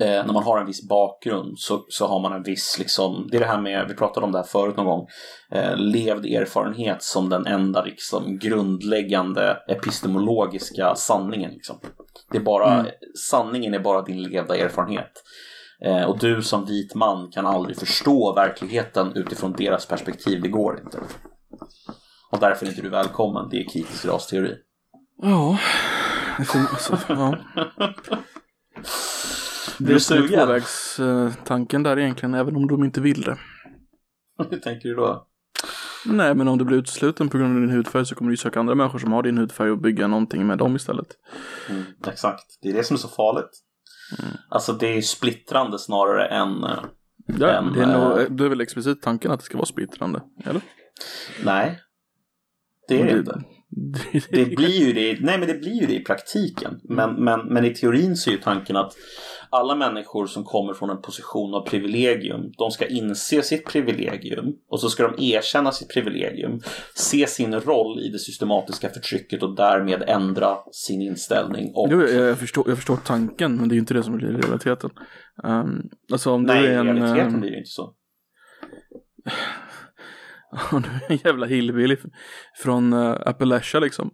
eh, 0.00 0.06
när 0.26 0.32
man 0.32 0.42
har 0.42 0.58
en 0.60 0.66
viss 0.66 0.88
bakgrund 0.88 1.58
så, 1.58 1.84
så 1.88 2.06
har 2.06 2.20
man 2.20 2.32
en 2.32 2.42
viss, 2.42 2.76
liksom, 2.78 3.28
det 3.30 3.36
är 3.36 3.40
det 3.40 3.46
här 3.46 3.60
med, 3.60 3.84
vi 3.88 3.94
pratade 3.94 4.26
om 4.26 4.32
det 4.32 4.38
här 4.38 4.46
förut 4.46 4.76
någon 4.76 4.86
gång, 4.86 5.06
eh, 5.52 5.76
levd 5.76 6.26
erfarenhet 6.26 7.02
som 7.02 7.28
den 7.28 7.46
enda 7.46 7.84
liksom, 7.84 8.38
grundläggande 8.38 9.56
epistemologiska 9.68 10.94
sanningen. 10.94 11.50
Liksom. 11.50 11.80
Det 12.32 12.38
är 12.38 12.42
bara, 12.42 12.74
Mm. 12.74 12.86
Sanningen 13.30 13.74
är 13.74 13.78
bara 13.78 14.02
din 14.02 14.22
levda 14.22 14.56
erfarenhet. 14.56 15.12
Eh, 15.84 16.02
och 16.04 16.18
du 16.18 16.42
som 16.42 16.64
vit 16.66 16.94
man 16.94 17.30
kan 17.30 17.46
aldrig 17.46 17.78
förstå 17.78 18.34
verkligheten 18.34 19.12
utifrån 19.14 19.52
deras 19.52 19.86
perspektiv, 19.86 20.42
det 20.42 20.48
går 20.48 20.80
inte. 20.80 20.98
Och 22.32 22.38
därför 22.40 22.66
är 22.66 22.70
inte 22.70 22.82
du 22.82 22.88
välkommen. 22.88 23.48
Det 23.50 23.56
är 23.56 23.68
kritisk 23.68 24.04
rasteori. 24.06 24.54
Ja. 25.22 25.58
Det 26.38 26.44
fin- 26.44 26.66
alltså, 26.70 26.98
ja. 27.08 27.36
Det 29.78 29.92
är 29.92 29.98
sugen? 29.98 30.28
tvåvägstanken 30.46 31.82
där 31.82 31.98
egentligen, 31.98 32.34
även 32.34 32.56
om 32.56 32.66
de 32.66 32.84
inte 32.84 33.00
vill 33.00 33.22
det. 33.22 33.38
Hur 34.50 34.58
tänker 34.58 34.88
du 34.88 34.94
då? 34.94 35.24
Nej, 36.06 36.34
men 36.34 36.48
om 36.48 36.58
du 36.58 36.64
blir 36.64 36.78
utesluten 36.78 37.28
på 37.28 37.38
grund 37.38 37.54
av 37.54 37.60
din 37.60 37.70
hudfärg 37.70 38.06
så 38.06 38.14
kommer 38.14 38.30
du 38.30 38.36
söka 38.36 38.60
andra 38.60 38.74
människor 38.74 38.98
som 38.98 39.12
har 39.12 39.22
din 39.22 39.38
hudfärg 39.38 39.70
och 39.70 39.78
bygga 39.78 40.06
någonting 40.06 40.46
med 40.46 40.58
dem 40.58 40.76
istället. 40.76 41.06
Mm, 41.70 41.82
exakt. 42.06 42.44
Det 42.62 42.68
är 42.68 42.72
det 42.72 42.84
som 42.84 42.94
är 42.94 42.98
så 42.98 43.08
farligt. 43.08 43.50
Alltså 44.48 44.72
det 44.72 44.86
är 44.96 45.00
splittrande 45.02 45.78
snarare 45.78 46.26
än... 46.26 46.64
eh, 46.64 46.78
Ja, 47.38 47.48
Än, 47.48 47.72
det 47.72 47.82
är, 47.82 47.86
nog, 47.86 48.18
eh, 48.20 48.26
det 48.30 48.44
är 48.44 48.48
väl 48.48 48.60
explicit 48.60 49.02
tanken 49.02 49.30
att 49.30 49.40
det 49.40 49.44
ska 49.46 49.56
vara 49.58 49.66
splittrande, 49.66 50.22
eller? 50.44 50.60
Nej. 51.44 51.80
Det 52.88 53.00
är 53.00 53.04
det 53.04 53.12
det, 53.12 53.18
inte. 53.18 53.42
Det 54.30 54.44
blir 54.56 54.86
ju 54.86 54.92
det, 54.92 55.20
nej 55.20 55.38
men 55.38 55.48
det 55.48 55.54
blir 55.54 55.80
ju 55.80 55.86
det 55.86 55.94
i 55.94 56.04
praktiken. 56.04 56.80
Men, 56.82 57.24
men, 57.24 57.40
men 57.46 57.64
i 57.64 57.74
teorin 57.74 58.16
så 58.16 58.30
är 58.30 58.34
ju 58.34 58.40
tanken 58.40 58.76
att 58.76 58.96
alla 59.50 59.74
människor 59.74 60.26
som 60.26 60.44
kommer 60.44 60.74
från 60.74 60.90
en 60.90 61.02
position 61.02 61.54
av 61.54 61.66
privilegium, 61.66 62.52
de 62.58 62.70
ska 62.70 62.86
inse 62.86 63.42
sitt 63.42 63.66
privilegium 63.66 64.54
och 64.70 64.80
så 64.80 64.88
ska 64.90 65.08
de 65.08 65.34
erkänna 65.34 65.72
sitt 65.72 65.88
privilegium, 65.88 66.60
se 66.94 67.26
sin 67.26 67.54
roll 67.54 68.00
i 68.00 68.08
det 68.08 68.18
systematiska 68.18 68.88
förtrycket 68.88 69.42
och 69.42 69.56
därmed 69.56 70.04
ändra 70.06 70.56
sin 70.72 71.02
inställning. 71.02 71.72
Och, 71.74 71.88
Jo, 71.90 72.02
jag, 72.02 72.38
förstår, 72.38 72.68
jag 72.68 72.76
förstår 72.76 72.96
tanken, 72.96 73.56
men 73.56 73.68
det 73.68 73.72
är 73.72 73.76
ju 73.76 73.80
inte 73.80 73.94
det 73.94 74.02
som 74.02 74.16
blir 74.16 74.28
realiteten. 74.28 74.90
Um, 75.44 75.90
alltså 76.12 76.32
om 76.32 76.42
nej, 76.42 76.64
i 76.64 76.66
är 76.66 76.78
en... 76.78 76.86
realiteten 76.86 77.34
ehm, 77.34 77.40
blir 77.40 77.50
det 77.50 77.54
ju 77.54 77.60
inte 77.60 77.70
så. 77.70 77.94
du 80.70 80.76
är 80.76 81.12
en 81.12 81.16
jävla 81.24 81.46
hillbilly 81.46 81.96
från 82.62 82.92
uh, 82.92 83.16
Appalachia 83.26 83.80
liksom. 83.80 84.10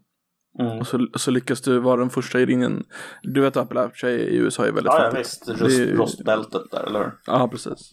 Mm. 0.60 0.78
Och 0.78 0.86
så, 0.86 1.08
så 1.16 1.30
lyckas 1.30 1.60
du 1.60 1.78
vara 1.78 1.96
den 2.00 2.10
första 2.10 2.40
i 2.40 2.46
ringen. 2.46 2.84
Du 3.22 3.40
vet 3.40 3.56
Appalachia 3.56 4.10
i 4.10 4.36
USA 4.36 4.62
är 4.66 4.72
väldigt 4.72 4.84
Ja, 4.92 4.98
ja 5.04 5.10
fattigt. 5.10 5.20
visst, 5.20 5.48
Rust, 5.62 5.78
ju- 5.78 5.96
rostbältet 5.96 6.62
där, 6.70 6.86
eller 6.86 6.98
hur? 6.98 7.12
Ja, 7.26 7.48
precis. 7.48 7.90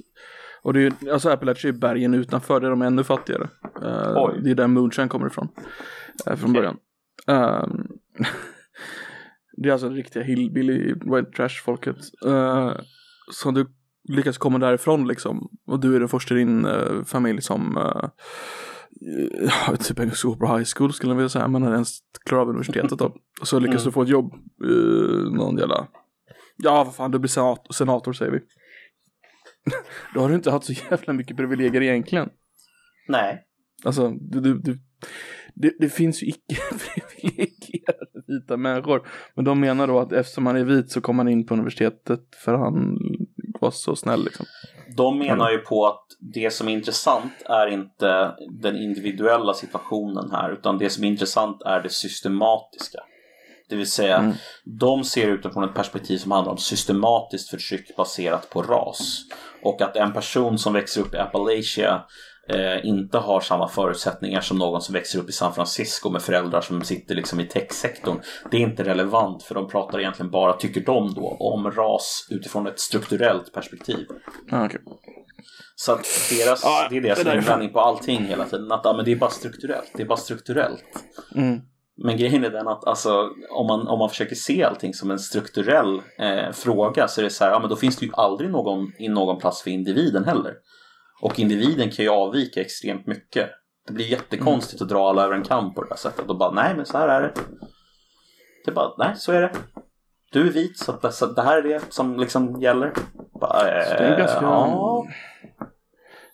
Och 0.64 0.74
det 0.74 0.80
är 0.80 0.92
ju, 1.02 1.12
alltså 1.12 1.30
Appalachia 1.30 1.70
är 1.70 1.74
bergen 1.74 2.14
utanför, 2.14 2.60
där 2.60 2.70
de 2.70 2.82
är 2.82 2.86
ännu 2.86 3.04
fattigare. 3.04 3.50
Eh, 3.84 4.14
Oj. 4.16 4.40
det 4.44 4.52
är 4.52 4.56
där 4.56 4.68
Moonshine 4.68 5.10
kommer 5.10 5.28
ifrån. 5.28 5.48
eh, 6.28 6.36
från 6.36 6.50
Okej. 6.52 6.62
början. 6.62 6.78
Ehm, 7.28 7.88
det 9.58 9.70
är 9.70 9.74
alltså 9.74 9.90
riktiga 9.90 10.24
hillbilly 10.24 10.94
white 10.94 11.32
trash 11.36 11.64
folket. 11.66 11.98
Uh, 12.26 12.72
så 13.32 13.52
du 13.52 13.66
lyckas 14.10 14.38
komma 14.38 14.60
därifrån 14.60 15.08
liksom. 15.08 15.50
Och 15.68 15.80
du 15.80 15.96
är 15.96 16.00
den 16.00 16.10
första 16.10 16.36
i 16.36 16.38
din 16.38 16.66
eh, 16.66 17.04
familj 17.06 17.42
som 17.42 17.78
uh, 17.78 18.10
typ 19.76 20.00
en 20.00 20.12
super 20.12 20.58
high 20.58 20.68
school 20.76 20.94
skulle 20.94 21.12
jag 21.12 21.18
vilja 21.18 21.30
säga, 21.30 21.48
men 21.48 21.64
ens 21.64 22.00
klarar 22.26 22.42
av 22.42 22.50
universitetet 22.50 23.00
då. 23.00 23.16
Och 23.42 23.48
så 23.48 23.60
lyckas 23.60 23.82
Mm. 23.82 23.86
du 23.86 23.92
få 23.92 24.02
ett 24.02 24.10
jobb, 24.10 24.34
uh, 24.66 25.32
någon 25.34 25.58
jävla, 25.58 25.88
ja 26.58 26.84
vad 26.84 26.96
fan, 26.96 27.12
du 27.12 27.20
blir 27.20 27.30
senat- 27.30 27.74
senator 27.74 28.14
säger 28.14 28.32
vi. 28.32 28.40
Då 30.14 30.20
har 30.20 30.30
du 30.30 30.36
inte 30.36 30.52
haft 30.52 30.66
så 30.66 30.74
jävla 30.92 31.14
mycket 31.14 31.38
privilegier 31.38 31.82
egentligen. 31.82 32.30
Nej. 33.08 33.44
Alltså, 33.84 34.10
du, 34.10 34.40
du, 34.42 34.54
du, 34.60 34.80
det, 35.56 35.74
det 35.80 35.90
finns 35.90 36.24
ju 36.24 36.28
icke-privilegierade 36.28 38.06
vita 38.28 38.58
människor. 38.58 39.08
Men 39.36 39.46
de 39.46 39.60
menar 39.60 39.88
då 39.88 40.00
att 40.00 40.12
eftersom 40.12 40.46
han 40.46 40.56
är 40.56 40.64
vit 40.64 40.92
så 40.92 41.02
kommer 41.02 41.24
han 41.24 41.32
in 41.34 41.46
på 41.46 41.54
universitetet 41.54 42.22
för 42.44 42.54
han 42.54 42.98
var 43.62 43.72
så 43.72 43.96
snäll 43.96 44.24
liksom. 44.24 44.46
De 44.98 45.18
menar 45.20 45.52
ju 45.52 45.58
på 45.58 45.88
att 45.88 46.04
det 46.20 46.52
som 46.54 46.68
är 46.68 46.72
intressant 46.74 47.34
är 47.46 47.68
inte 47.68 48.36
den 48.62 48.78
individuella 48.78 49.54
situationen 49.54 50.32
här 50.32 50.52
utan 50.52 50.78
det 50.78 50.90
som 50.90 51.04
är 51.04 51.08
intressant 51.08 51.62
är 51.62 51.82
det 51.82 51.90
systematiska. 51.90 53.00
Det 53.70 53.76
vill 53.76 53.92
säga, 53.92 54.18
Mm. 54.18 54.34
de 54.66 55.04
ser 55.04 55.28
utifrån 55.28 55.64
ett 55.64 55.74
perspektiv 55.74 56.18
som 56.18 56.32
handlar 56.32 56.52
om 56.52 56.58
systematiskt 56.58 57.50
förtryck 57.50 57.96
baserat 57.96 58.50
på 58.50 58.62
ras. 58.62 59.20
Och 59.64 59.82
att 59.82 59.96
en 59.96 60.14
person 60.14 60.58
som 60.58 60.74
växer 60.74 61.02
upp 61.02 61.14
i 61.14 61.18
Appalachia 61.18 62.04
eh, 62.50 62.86
inte 62.86 63.18
har 63.18 63.40
samma 63.40 63.68
förutsättningar 63.68 64.42
som 64.42 64.58
någon 64.58 64.82
som 64.82 64.94
växer 64.94 65.20
upp 65.20 65.30
i 65.30 65.32
San 65.32 65.54
Francisco 65.54 66.10
med 66.10 66.22
föräldrar 66.22 66.62
som 66.62 66.82
sitter 66.82 67.16
liksom 67.16 67.40
i 67.40 67.48
techsektorn. 67.48 68.22
Det 68.52 68.58
är 68.58 68.62
inte 68.62 68.84
relevant 68.84 69.44
för 69.44 69.56
de 69.56 69.68
pratar 69.68 70.00
egentligen 70.00 70.32
bara, 70.32 70.54
tycker 70.54 70.82
de 70.82 71.14
då, 71.14 71.38
om 71.40 71.72
ras 71.72 72.28
utifrån 72.30 72.68
ett 72.68 72.80
strukturellt 72.80 73.54
perspektiv. 73.54 74.08
Ah, 74.52 74.66
okay. 74.66 74.80
Så 75.76 75.92
att 75.92 76.08
deras, 76.30 76.62
Ja, 76.64 76.88
det 76.90 76.98
är 76.98 77.02
deras 77.02 77.26
invändning 77.26 77.74
på 77.74 77.80
allting 77.80 78.26
hela 78.26 78.46
tiden. 78.46 78.72
Att 78.72 78.82
ja, 78.84 78.94
men 78.94 79.06
det 79.06 79.12
är 79.12 79.16
bara 79.16 79.30
strukturellt. 79.30 79.92
Det 79.96 80.04
är 80.04 80.08
bara 80.08 80.18
strukturellt. 80.18 80.84
Mm. 81.36 81.62
Men 82.04 82.18
grejen 82.18 82.44
är 82.44 82.50
den 82.50 82.68
att 82.68 82.88
alltså, 82.88 83.30
om, 83.50 83.68
man, 83.68 83.88
om 83.88 84.00
man 84.00 84.10
försöker 84.10 84.36
se 84.36 84.64
allting 84.64 84.94
som 84.94 85.12
en 85.12 85.20
strukturell 85.20 86.02
eh, 86.18 86.52
fråga 86.54 87.08
så 87.08 87.22
är 87.22 87.24
det 87.24 87.30
så 87.30 87.44
här, 87.44 87.52
ja 87.52 87.60
men 87.60 87.70
då 87.70 87.76
finns 87.76 87.98
det 87.98 88.06
ju 88.06 88.12
aldrig 88.14 88.50
någon, 88.50 88.92
i 89.00 89.10
någon 89.10 89.38
plats 89.38 89.62
för 89.62 89.70
individen 89.70 90.24
heller. 90.24 90.54
Och 91.22 91.40
individen 91.40 91.90
kan 91.90 92.06
ju 92.06 92.12
avvika 92.12 92.62
extremt 92.62 93.08
mycket. 93.08 93.50
Det 93.88 93.94
blir 93.94 94.06
jättekonstigt 94.06 94.82
att 94.82 94.90
dra 94.90 95.10
alla 95.10 95.24
över 95.24 95.36
en 95.36 95.44
kam 95.44 95.74
på 95.74 95.84
det 95.84 95.90
här 95.90 95.98
sättet 95.98 96.30
och 96.30 96.38
bara 96.38 96.52
nej 96.52 96.76
men 96.76 96.86
så 96.86 96.98
här 96.98 97.08
är 97.08 97.22
det. 97.22 97.34
Det 98.66 98.72
är 98.72 98.76
bara 98.76 98.94
nej 98.98 99.14
så 99.16 99.32
är 99.32 99.42
det. 99.42 99.52
Du 100.32 100.48
är 100.48 100.52
vit 100.52 100.78
så, 100.78 100.92
att, 100.92 101.14
så 101.14 101.26
att 101.26 101.36
det 101.36 101.42
här 101.42 101.58
är 101.58 101.64
det 101.64 101.82
som 101.90 102.20
liksom 102.20 102.62
gäller. 102.62 102.94
Bara, 103.40 103.80
eh, 103.80 103.88
Så 103.88 103.94
det 103.94 104.06
är 104.06 104.18
ganska, 104.18 104.42
ja. 104.42 105.08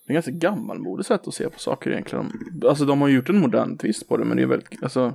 det 0.05 0.11
är 0.11 0.13
ganska 0.13 0.31
gammalmodigt 0.31 1.07
sätt 1.07 1.27
att 1.27 1.33
se 1.33 1.49
på 1.49 1.59
saker 1.59 1.91
egentligen. 1.91 2.31
Alltså 2.67 2.85
de 2.85 3.01
har 3.01 3.07
gjort 3.07 3.29
en 3.29 3.39
modern 3.39 3.77
twist 3.77 4.07
på 4.07 4.17
det 4.17 4.25
men 4.25 4.37
det 4.37 4.43
är 4.43 4.47
väldigt, 4.47 4.83
alltså 4.83 5.13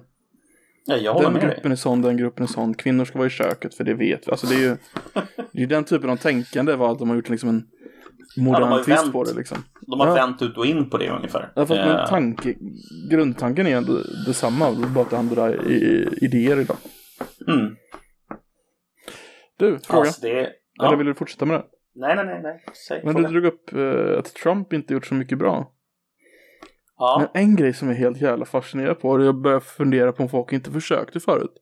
ja, 0.84 0.96
jag 0.96 1.12
håller 1.12 1.24
den 1.24 1.32
med 1.32 1.42
dig. 1.42 1.50
gruppen 1.54 1.72
är 1.72 1.76
sån, 1.76 2.02
den 2.02 2.16
gruppen 2.16 2.42
är 2.42 2.48
sån, 2.48 2.74
kvinnor 2.74 3.04
ska 3.04 3.18
vara 3.18 3.26
i 3.26 3.30
köket 3.30 3.74
för 3.74 3.84
det 3.84 3.94
vet 3.94 4.28
vi. 4.28 4.30
Alltså 4.30 4.46
det 4.46 4.54
är 4.54 4.60
ju, 4.60 4.76
det 5.52 5.62
är 5.62 5.66
den 5.66 5.84
typen 5.84 6.10
av 6.10 6.16
tänkande 6.16 6.76
var 6.76 6.92
att 6.92 6.98
de 6.98 7.08
har 7.08 7.16
gjort 7.16 7.28
liksom 7.28 7.48
en 7.48 7.66
modern 8.36 8.72
ju 8.78 8.84
twist 8.84 9.02
vänt. 9.02 9.12
på 9.12 9.24
det 9.24 9.34
liksom. 9.34 9.58
De 9.80 10.00
har 10.00 10.06
Ja. 10.06 10.14
vänt 10.14 10.42
ut 10.42 10.56
och 10.58 10.66
in 10.66 10.90
på 10.90 10.98
det 10.98 11.08
ungefär. 11.10 11.52
Ja, 11.56 11.66
fast 11.66 11.80
Eh, 11.80 11.86
men 11.86 12.06
tanke, 12.08 12.54
grundtanken 13.10 13.66
är 13.66 13.76
ändå 13.76 13.92
detsamma, 14.26 14.72
bara 14.94 15.04
att 15.04 15.10
det 15.10 15.16
handlar 15.16 15.70
i, 15.70 16.08
idéer 16.22 16.60
idag. 16.60 16.76
mm. 17.48 17.76
Du, 19.58 19.78
fråga. 19.78 20.00
Alltså, 20.00 20.20
det, 20.22 20.30
Eller 20.38 20.52
ja. 20.74 20.96
vill 20.96 21.06
du 21.06 21.14
fortsätta 21.14 21.44
med 21.46 21.56
det? 21.56 21.64
Nej, 21.94 22.16
nej, 22.16 22.24
nej. 22.24 22.40
nej. 22.42 22.64
Säg, 22.88 23.00
Men 23.04 23.12
fråga. 23.14 23.28
du 23.28 23.40
drog 23.40 23.44
upp 23.52 23.72
eh, 23.72 24.18
att 24.18 24.34
Trump 24.34 24.72
inte 24.72 24.94
gjort 24.94 25.06
så 25.06 25.14
mycket 25.14 25.38
bra. 25.38 25.72
ja. 26.98 27.28
Men 27.34 27.42
en 27.42 27.56
grej 27.56 27.72
som 27.74 27.88
är 27.88 27.94
helt 27.94 28.20
jävla 28.20 28.44
fascinerad 28.44 29.00
på, 29.00 29.08
och 29.10 29.22
jag 29.24 29.40
börjar 29.42 29.60
fundera 29.60 30.12
på 30.12 30.22
om 30.22 30.28
folk 30.28 30.52
inte 30.52 30.70
försökte 30.70 31.20
förut. 31.20 31.52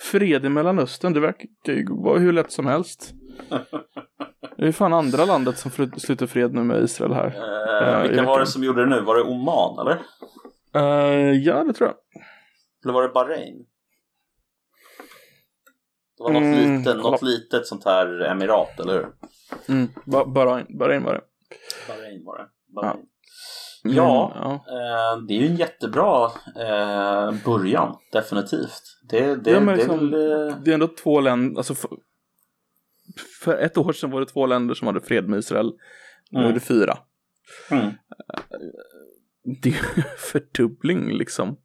Fred 0.00 0.44
i 0.44 0.48
Mellanöstern, 0.48 1.12
det 1.12 1.20
verkar 1.20 1.48
ju 1.66 1.86
vara 1.90 2.18
hur 2.18 2.32
lätt 2.32 2.52
som 2.52 2.66
helst. 2.66 3.14
Det 4.56 4.66
är 4.68 4.72
fan 4.72 4.92
andra 4.92 5.24
landet 5.24 5.58
som 5.58 5.70
sluter 5.98 6.26
fred 6.26 6.52
nu 6.54 6.62
med 6.62 6.82
Israel 6.82 7.12
här. 7.12 7.26
Eh, 8.00 8.04
i 8.04 8.08
vilka 8.08 8.24
var 8.24 8.40
det 8.40 8.46
som 8.46 8.64
gjorde 8.64 8.84
det 8.84 8.90
nu? 8.90 9.00
Var 9.00 9.16
det 9.16 9.22
Oman 9.22 9.78
eller? 9.78 10.02
Eh, 10.74 11.32
ja, 11.32 11.64
det 11.64 11.72
tror 11.72 11.88
jag. 11.88 11.96
Eller 12.84 12.92
var 12.94 13.02
det 13.02 13.08
Bahrain? 13.08 13.66
Det 16.16 16.22
var 16.22 16.30
något, 16.30 16.42
Mm, 16.42 16.78
litet, 16.78 16.94
kolla. 16.96 17.10
något 17.10 17.22
litet 17.22 17.66
sånt 17.66 17.84
här 17.84 18.20
emirat, 18.20 18.80
eller 18.80 18.92
hur? 18.94 19.08
Mm, 19.68 19.88
ba- 20.04 20.24
Bahrain, 20.26 20.78
Bahrain 20.78 21.04
var 21.04 21.14
det. 21.14 21.20
Bahrain 21.88 22.24
var 22.24 22.38
det. 22.38 22.46
Bahrain. 22.74 22.94
Mm, 22.96 23.06
Ja. 23.96 24.32
ja. 24.34 24.52
Eh, 24.54 25.22
det 25.28 25.34
är 25.34 25.38
ju 25.40 25.46
en 25.46 25.56
jättebra 25.56 26.24
eh, 26.56 27.32
början, 27.44 27.96
definitivt. 28.12 28.82
Det, 29.10 29.20
det, 29.20 29.50
Ja, 29.50 29.60
det 29.60 29.72
är 29.72 29.76
liksom- 29.76 30.10
väl... 30.10 30.48
Eh, 30.48 30.56
Det 30.64 30.70
är 30.70 30.74
ändå 30.74 30.88
två 30.88 31.20
länder, 31.20 31.56
alltså 31.58 31.74
för, 33.40 33.56
ett 33.56 33.76
år 33.76 33.92
sedan 33.92 34.10
var 34.10 34.20
det 34.20 34.26
två 34.26 34.46
länder 34.46 34.74
som 34.74 34.86
hade 34.86 35.00
fred 35.00 35.28
med 35.28 35.38
Israel. 35.38 35.72
Nu 36.30 36.40
är 36.40 36.52
det 36.52 36.60
fyra. 36.60 36.98
mm, 37.70 37.90
Det 39.62 39.68
är 39.68 40.16
fördubbling 40.18 41.12
liksom. 41.18 41.56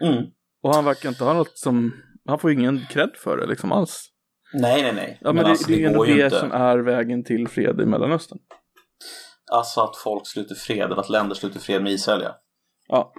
mm. 0.00 0.24
Och 0.62 0.74
han 0.74 0.84
verkar 0.84 1.08
inte 1.08 1.24
ha 1.24 1.32
något 1.32 1.58
som, 1.58 1.92
han 2.26 2.38
får 2.38 2.50
ju 2.50 2.56
ingen 2.58 2.80
cred 2.90 3.10
för 3.16 3.36
det 3.36 3.46
liksom 3.46 3.72
alls. 3.72 4.08
Nej, 4.54 4.82
nej, 4.82 4.92
nej. 4.94 5.18
Ja 5.20 5.32
men, 5.32 5.44
det, 5.44 5.50
alltså, 5.50 5.68
det 5.68 5.74
är 5.74 5.78
ju 5.78 5.86
ändå 5.86 6.06
ju 6.06 6.14
det 6.14 6.24
inte. 6.24 6.38
som 6.40 6.52
är 6.52 6.78
vägen 6.78 7.24
till 7.24 7.48
fred 7.48 7.80
i 7.80 7.84
Mellanöstern. 7.86 8.38
Alltså 9.52 9.80
att 9.80 9.96
folk 9.96 10.26
sluter 10.26 10.54
fred, 10.54 10.92
att 10.92 11.08
länder 11.10 11.34
sluter 11.34 11.60
fred 11.60 11.82
med 11.82 11.92
Israel, 11.92 12.22
ja. 12.22 12.38
Ja. 12.88 13.12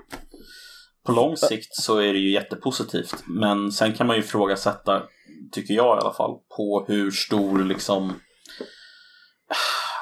På 1.06 1.12
lång 1.12 1.38
sikt 1.38 1.76
så 1.76 1.98
är 1.98 2.14
det 2.14 2.20
ju 2.20 2.32
jättepositivt. 2.32 3.24
Men 3.28 3.72
sen 3.72 3.94
kan 3.94 4.08
man 4.08 4.16
ju 4.16 4.22
ifrågasätta, 4.22 5.04
tycker 5.52 5.74
jag 5.74 5.98
i 5.98 6.02
alla 6.02 6.14
fall, 6.14 6.32
på 6.58 6.86
hur 6.88 7.12
stor 7.12 7.64
liksom... 7.64 8.14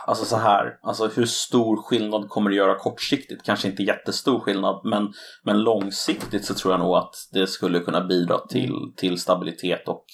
Alltså 0.07 0.25
så 0.25 0.35
här, 0.37 0.79
alltså 0.81 1.07
hur 1.07 1.25
stor 1.25 1.81
skillnad 1.81 2.29
kommer 2.29 2.49
det 2.49 2.55
göra 2.55 2.75
kortsiktigt? 2.75 3.43
Kanske 3.45 3.67
inte 3.67 3.83
jättestor 3.83 4.39
skillnad, 4.39 4.81
men, 4.83 5.13
men 5.43 5.61
långsiktigt 5.63 6.45
så 6.45 6.53
tror 6.53 6.73
jag 6.73 6.79
nog 6.79 6.95
att 6.95 7.15
det 7.31 7.47
skulle 7.47 7.79
kunna 7.79 8.01
bidra 8.01 8.37
till, 8.37 8.73
till 8.97 9.19
stabilitet 9.19 9.87
och 9.87 10.05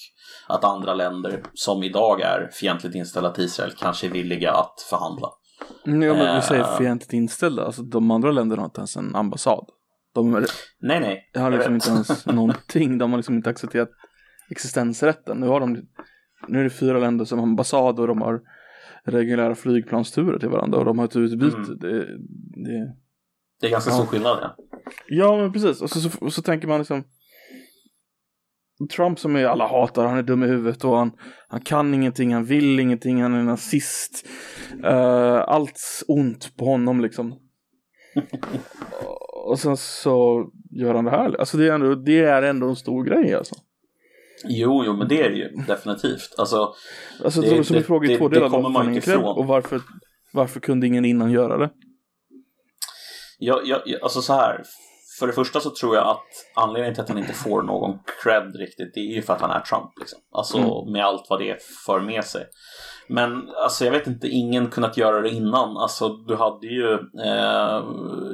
att 0.48 0.64
andra 0.64 0.94
länder 0.94 1.42
som 1.54 1.82
idag 1.82 2.20
är 2.20 2.50
fientligt 2.52 2.94
inställda 2.94 3.30
till 3.30 3.44
Israel 3.44 3.72
kanske 3.78 4.06
är 4.06 4.10
villiga 4.10 4.52
att 4.52 4.80
förhandla. 4.90 5.28
Mm, 5.86 6.02
Ja 6.02 6.14
men 6.14 6.36
Eh. 6.36 6.42
säger 6.42 6.76
fientligt 6.78 7.12
inställda, 7.12 7.64
alltså 7.64 7.82
de 7.82 8.10
andra 8.10 8.30
länderna 8.30 8.62
har 8.62 8.66
inte 8.66 8.80
ens 8.80 8.96
en 8.96 9.14
ambassad. 9.16 9.64
De 10.14 10.30
Nej, 10.80 11.00
nej. 11.00 11.30
har 11.42 11.50
liksom 11.50 11.74
vet. 11.74 11.86
inte 11.88 11.96
ens 12.12 12.26
någonting. 12.26 12.98
De 12.98 13.10
har 13.12 13.16
liksom 13.18 13.34
inte 13.34 13.50
accepterat 13.50 13.88
existensrätten. 14.50 15.40
Nu 15.40 15.46
har 15.46 15.60
de, 15.60 15.86
nu 16.48 16.60
är 16.60 16.64
det 16.64 16.70
fyra 16.70 16.98
länder 16.98 17.24
som 17.24 17.38
har 17.38 17.46
ambassad 17.46 18.00
och 18.00 18.06
de 18.06 18.22
har 18.22 18.40
reguljära 19.04 19.54
flygplansturer 19.54 20.38
till 20.38 20.48
varandra 20.48 20.78
och 20.78 20.84
de 20.84 20.98
har 20.98 21.04
ett 21.04 21.16
utbyte. 21.16 21.56
Mm. 21.56 21.78
Det, 21.78 21.98
det, 22.64 22.94
Det 23.60 23.66
är 23.66 23.70
ganska 23.70 23.90
Ja. 23.90 23.94
stor 23.94 24.06
skillnad, 24.06 24.38
ja. 24.42 24.56
Ja, 25.08 25.36
men 25.36 25.52
precis. 25.52 25.82
Och 25.82 25.90
så, 25.90 26.00
så, 26.00 26.18
och 26.24 26.32
så 26.32 26.42
tänker 26.42 26.68
man 26.68 26.78
liksom 26.78 27.04
Trump 28.96 29.18
som 29.18 29.36
är 29.36 29.44
alla 29.44 29.66
hatar, 29.68 30.06
han 30.06 30.18
är 30.18 30.22
dum 30.22 30.42
i 30.42 30.46
huvudet 30.46 30.84
och 30.84 30.96
han, 30.96 31.12
han 31.48 31.60
kan 31.60 31.94
ingenting, 31.94 32.34
han 32.34 32.44
vill 32.44 32.80
ingenting, 32.80 33.22
han 33.22 33.34
är 33.34 33.42
nazist. 33.42 34.28
Uh, 34.84 35.44
allt 35.48 35.80
ont 36.08 36.56
på 36.56 36.64
honom 36.64 37.00
liksom. 37.00 37.34
och 39.46 39.58
sen 39.58 39.76
så 39.76 40.46
gör 40.70 40.94
han 40.94 41.04
det 41.04 41.10
här. 41.10 41.40
Alltså 41.40 41.56
det 41.56 41.68
är 41.68 41.72
ändå, 41.72 41.94
det 41.94 42.18
är 42.20 42.42
ändå 42.42 42.68
en 42.68 42.76
stor 42.76 43.04
grej 43.04 43.34
alltså. 43.34 43.54
Jo, 44.44 44.82
jo, 44.86 44.96
men 44.96 45.08
det 45.08 45.22
är 45.22 45.30
det 45.30 45.36
ju 45.36 45.48
definitivt. 45.66 46.34
Alltså, 46.38 46.74
Alltså 47.24 47.40
Det- 47.40 47.64
som, 47.64 47.74
det- 47.74 47.80
en 47.80 47.84
fråga 47.84 48.10
i 48.12 48.16
två 48.18 48.28
delar. 48.28 48.48
kommer 48.48 48.68
man 48.68 48.94
inte 48.94 49.10
ifrån. 49.10 49.24
Och 49.38 49.46
varför, 49.46 49.80
varför 50.32 50.60
kunde 50.60 50.86
ingen 50.86 51.04
innan 51.04 51.30
göra 51.30 51.58
det? 51.58 51.70
jag, 53.38 53.60
jag- 53.66 54.02
alltså 54.02 54.22
så 54.22 54.32
här. 54.32 54.62
För 55.18 55.26
det 55.26 55.32
första 55.32 55.60
så 55.60 55.70
tror 55.70 55.96
jag 55.96 56.06
att 56.08 56.24
anledningen 56.54 56.94
till 56.94 57.02
att 57.02 57.08
han 57.08 57.18
inte 57.18 57.32
får 57.32 57.62
någon 57.62 57.98
cred 58.22 58.56
riktigt, 58.56 58.94
det 58.94 59.00
är 59.00 59.14
ju 59.14 59.22
för 59.22 59.32
att 59.32 59.40
han 59.40 59.50
är 59.50 59.60
Trump. 59.60 59.90
Liksom. 60.00 60.18
Alltså 60.32 60.58
Mm. 60.58 60.92
med 60.92 61.04
allt 61.04 61.26
vad 61.30 61.40
det 61.40 61.56
för 61.86 62.00
med 62.00 62.24
sig. 62.24 62.46
Men 63.08 63.48
alltså 63.64 63.84
jag 63.84 63.92
vet 63.92 64.06
inte, 64.06 64.28
ingen 64.28 64.70
kunnat 64.70 64.96
göra 64.96 65.20
det 65.20 65.30
innan. 65.30 65.76
Alltså 65.76 66.08
du 66.08 66.36
hade 66.36 66.66
ju 66.66 66.92
eh, 67.24 67.82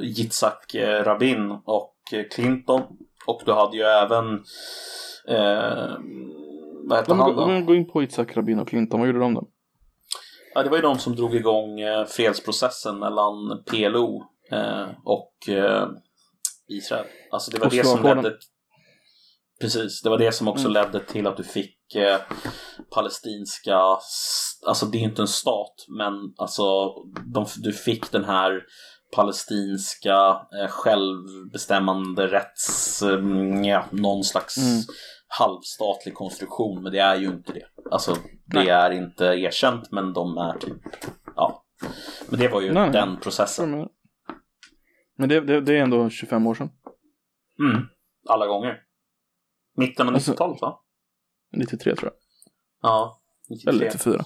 Yitzhak 0.03 0.75
eh, 0.75 1.03
Rabin 1.03 1.51
och 1.65 1.95
Clinton. 2.35 2.81
Och 3.27 3.41
du 3.45 3.51
hade 3.53 3.77
ju 3.77 3.83
även, 3.83 4.25
eh, 5.29 5.97
vad 6.87 7.09
Om 7.11 7.19
han 7.19 7.35
då? 7.35 7.65
går 7.65 7.75
in 7.75 7.87
på 7.91 8.03
Itzhak 8.03 8.37
Rabin 8.37 8.59
och 8.59 8.67
Clinton, 8.67 8.99
vad 8.99 9.07
gjorde 9.07 9.19
de 9.19 9.33
då? 9.33 9.47
Ja, 10.53 10.63
det 10.63 10.69
var 10.69 10.77
ju 10.77 10.81
de 10.81 10.99
som 10.99 11.15
drog 11.15 11.35
igång 11.35 11.79
eh, 11.79 12.05
fredsprocessen 12.05 12.99
mellan 12.99 13.63
PLO 13.65 14.23
eh, 14.51 14.87
och 15.03 15.49
eh, 15.49 15.87
Israel. 16.67 17.05
Alltså 17.31 17.51
det 17.51 17.59
var 17.59 17.69
det 17.69 17.85
som 17.85 18.03
ledde... 18.03 18.33
Precis, 19.61 20.01
det 20.01 20.09
var 20.09 20.17
det 20.17 20.31
som 20.31 20.47
också 20.47 20.67
Mm. 20.67 20.73
ledde 20.73 21.05
till 21.05 21.27
att 21.27 21.37
du 21.37 21.43
fick 21.43 21.95
eh, 21.95 22.17
palestinska... 22.95 23.77
Alltså 24.67 24.85
det 24.85 24.97
är 24.97 25.01
inte 25.01 25.21
en 25.21 25.27
stat, 25.27 25.85
men 25.97 26.13
alltså 26.37 26.63
de, 27.33 27.45
du 27.57 27.73
fick 27.73 28.11
den 28.11 28.25
här 28.25 28.61
palestinska 29.15 30.15
eh, 30.61 30.67
självbestämmande 30.69 32.27
rätts... 32.27 33.01
Eh, 33.03 33.19
ja, 33.63 33.85
någon 33.91 34.23
slags 34.23 34.57
Mm. 34.57 34.81
Halvstatlig 35.27 36.15
konstruktion, 36.15 36.83
men 36.83 36.91
det 36.91 36.99
är 36.99 37.15
ju 37.15 37.27
inte 37.27 37.53
det. 37.53 37.65
Alltså 37.91 38.13
det 38.45 38.59
Nej. 38.59 38.69
är 38.69 38.91
inte 38.91 39.25
erkänt, 39.25 39.91
men 39.91 40.13
de 40.13 40.37
är 40.37 40.57
typ... 40.57 40.77
Ja. 41.35 41.65
Men 42.29 42.39
det 42.39 42.47
var 42.47 42.61
ju 42.61 42.73
Nej, 42.73 42.89
den 42.91 43.19
processen. 43.19 43.87
Men, 45.17 45.29
det, 45.29 45.41
det, 45.41 45.61
det 45.61 45.77
är 45.77 45.81
ändå 45.81 46.09
25 46.09 46.47
år 46.47 46.55
sedan. 46.55 46.69
Mm. 47.59 47.85
Alla 48.29 48.47
gånger. 48.47 48.81
Mitten 49.77 50.07
av 50.07 50.13
Alltså- 50.13 50.31
90-talet 50.31 50.61
va? 50.61 50.79
93 51.57 51.95
tror 51.95 52.11
jag. 52.11 52.19
Ja. 52.91 53.21
93. 53.49 53.69
Eller 53.69 53.85
94. 53.85 54.23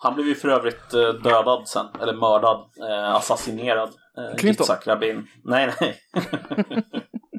Han 0.00 0.14
blev 0.14 0.26
ju 0.26 0.34
för 0.34 0.48
övrigt 0.48 0.94
eh, 0.94 1.08
dödad 1.12 1.68
sen, 1.68 1.86
eller 2.00 2.12
mördad, 2.12 2.70
eh, 2.90 3.14
assassinerad. 3.14 3.88
Eh, 3.88 4.36
Clinton? 4.36 4.64
Yitzhak 4.64 4.86
Rabin. 4.86 5.26
Nej, 5.44 5.74
nej. 5.80 5.96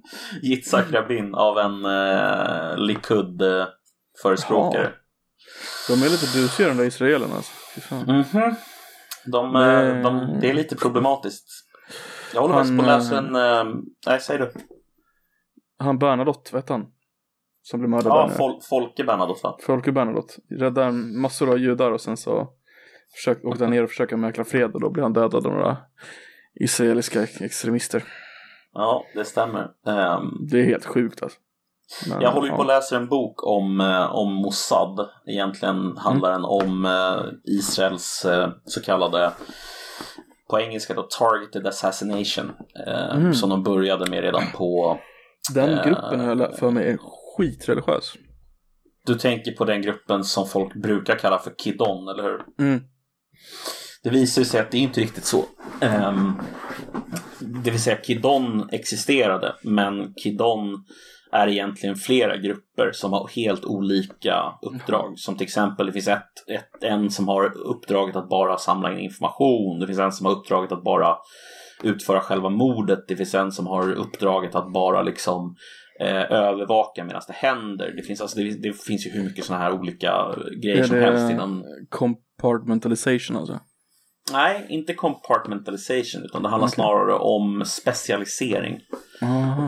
Yitzhak 0.42 0.92
Rabin 0.92 1.36
av 1.36 1.58
en 1.60 1.86
eh, 1.86 2.78
Likud-förespråkare. 2.78 4.92
De 5.88 5.94
är 5.94 6.10
lite 6.10 6.26
busiga 6.40 6.68
de 6.68 6.78
där 6.78 6.86
israelerna 6.86 7.36
alltså. 7.36 7.52
Fan. 7.82 8.04
Mhm. 8.06 8.24
De, 9.26 9.56
eh, 9.56 9.62
Men- 9.62 10.04
de, 10.04 10.38
det 10.42 10.50
är 10.50 10.54
lite 10.54 10.76
problematiskt. 10.76 11.46
Jag 12.34 12.42
håller 12.42 12.54
faktiskt 12.54 12.78
på 12.78 12.82
att 12.84 12.88
läsa 12.88 13.18
en... 13.18 13.36
Eh, 13.36 13.64
nej, 14.08 14.20
säg 14.22 14.38
du. 14.38 14.52
Han 15.80 16.00
Bernadotte, 16.00 16.56
vet 16.56 16.70
han? 16.70 16.86
Som 17.62 17.80
blev 17.80 17.90
mördad 17.90 18.12
Ja. 18.12 18.30
Fol 18.30 18.62
Folke 18.70 19.04
Bernadotte 19.04 19.40
va? 19.44 19.58
Folke 19.66 19.92
Bernadotte. 19.92 20.34
Räddade 20.50 20.92
massor 20.92 21.50
av 21.50 21.60
judar 21.60 21.92
och 21.92 22.02
sen 22.02 22.18
så 22.18 22.50
försök, 23.16 23.46
åkte 23.46 23.64
han 23.64 23.72
ner 23.72 23.84
och 23.84 23.90
försökte 23.90 24.18
mäkla 24.18 24.44
fred 24.44 24.72
och 24.74 24.82
då 24.82 24.90
blev 24.90 25.04
han 25.04 25.14
dödad 25.14 25.46
av 25.46 25.54
några 25.54 25.78
israeliska 26.56 27.24
extremister. 27.24 28.04
Ja, 28.74 29.04
det 29.16 29.26
stämmer. 29.26 29.72
Ehm, 29.88 30.48
Det 30.52 30.60
är 30.60 30.64
helt 30.66 30.86
sjukt 30.86 31.24
alltså. 31.24 31.40
Men, 32.10 32.22
Jag 32.22 32.32
håller 32.32 32.48
ju 32.48 32.52
ja. 32.54 32.56
på 32.56 32.62
att 32.62 32.68
läsa 32.68 32.98
en 32.98 33.08
bok 33.08 33.44
om, 33.48 33.82
eh, 33.82 34.16
om 34.16 34.34
Mossad. 34.34 35.10
Egentligen 35.28 35.98
handlar 35.98 36.32
den 36.32 36.46
om 36.46 36.86
eh, 36.86 37.52
Israels 37.54 38.26
eh, 38.26 38.50
så 38.66 38.82
kallade, 38.82 39.32
på 40.50 40.60
engelska 40.60 40.94
då, 40.94 41.02
targeted 41.02 41.68
assassination. 41.68 42.52
Mm. 43.14 43.34
Som 43.34 43.50
de 43.50 43.64
började 43.64 44.10
med 44.10 44.22
redan 44.22 44.44
på, 44.56 45.00
Den 45.56 45.80
gruppen 45.86 46.20
har 46.20 46.36
jag 46.36 46.58
för 46.58 46.72
mig 46.72 46.90
är 46.90 46.98
skitreligiös. 47.38 48.14
du 49.06 49.16
tänker 49.16 49.52
på 49.52 49.66
den 49.66 49.82
gruppen 49.82 50.24
som 50.24 50.48
folk 50.48 50.74
brukar 50.74 51.16
kalla 51.16 51.40
för 51.40 51.52
Kidon, 51.58 52.08
eller 52.08 52.24
hur? 52.24 52.42
Mm. 52.60 52.82
Det 54.04 54.10
visar 54.10 54.44
sig 54.44 54.60
att 54.60 54.72
det 54.72 54.78
är 54.78 54.82
inte 54.82 55.02
riktigt 55.02 55.26
så. 55.26 55.46
Ehm, 55.82 56.34
det 57.40 57.72
vill 57.72 57.82
säga 57.82 57.98
Kidon 57.98 58.70
existerade, 58.72 59.56
men 59.64 60.14
Kidon 60.14 60.86
är 61.32 61.48
egentligen 61.48 61.96
flera 61.96 62.38
grupper 62.38 62.92
som 62.94 63.14
har 63.14 63.28
helt 63.36 63.66
olika 63.66 64.54
uppdrag. 64.62 65.20
Som 65.20 65.38
till 65.38 65.46
exempel, 65.46 65.86
det 65.86 65.92
finns 65.92 66.08
ett, 66.08 66.50
ett, 66.50 66.84
en 66.84 67.12
som 67.12 67.28
har 67.28 67.58
uppdraget 67.58 68.16
att 68.16 68.30
bara 68.30 68.58
samla 68.58 68.94
in 68.94 69.00
information. 69.00 69.80
Det 69.80 69.88
finns 69.88 70.00
en 70.00 70.12
som 70.12 70.26
har 70.26 70.34
uppdraget 70.34 70.72
att 70.72 70.84
bara 70.84 71.16
utföra 71.84 72.22
själva 72.22 72.50
mordet. 72.50 73.00
Det 73.08 73.16
finns 73.16 73.36
en 73.36 73.52
som 73.52 73.68
har 73.68 73.92
uppdraget 73.92 74.56
att 74.56 74.74
bara 74.74 75.02
liksom 75.02 75.56
eh, 76.00 76.32
övervaka 76.32 77.04
medan 77.04 77.22
det 77.28 77.34
händer. 77.34 77.94
Det 77.96 78.04
finns, 78.04 78.22
alltså, 78.22 78.40
det, 78.40 78.62
det 78.62 78.74
finns 78.74 79.08
ju 79.08 79.12
hur 79.12 79.24
mycket 79.24 79.46
sådana 79.46 79.64
här 79.64 79.74
olika 79.74 80.36
grejer 80.62 80.84
som 80.84 80.98
helst 80.98 81.32
inom 81.32 81.64
compartmentalization 81.90 83.38
alltså? 83.38 83.60
Nej, 84.32 84.66
inte 84.70 84.94
compartmentalization 84.94 86.24
utan 86.26 86.44
det 86.44 86.50
handlar 86.50 86.68
Okej. 86.68 86.76
snarare 86.76 87.14
om 87.14 87.66
specialisering. 87.66 88.80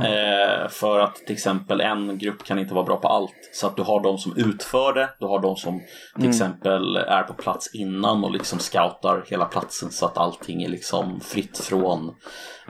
Eh, 0.03 0.67
för 0.69 0.99
att 0.99 1.15
till 1.15 1.33
exempel 1.35 1.81
en 1.81 2.17
grupp 2.17 2.43
kan 2.43 2.59
inte 2.59 2.73
vara 2.73 2.85
bra 2.85 2.97
på 2.97 3.07
allt. 3.07 3.33
Så 3.53 3.67
att 3.67 3.75
du 3.75 3.81
har 3.81 4.03
de 4.03 4.17
som 4.17 4.37
utför 4.37 4.93
det, 4.93 5.09
du 5.19 5.25
har 5.25 5.39
de 5.39 5.55
som 5.55 5.79
till 5.79 5.87
Mm. 6.15 6.29
exempel 6.29 6.95
är 6.95 7.23
på 7.23 7.33
plats 7.33 7.75
innan 7.75 8.23
och 8.23 8.31
liksom 8.31 8.59
scoutar 8.59 9.23
hela 9.27 9.45
platsen 9.45 9.91
så 9.91 10.05
att 10.05 10.17
allting 10.17 10.63
är 10.63 10.69
liksom 10.69 11.19
fritt 11.21 11.57
från, 11.57 12.15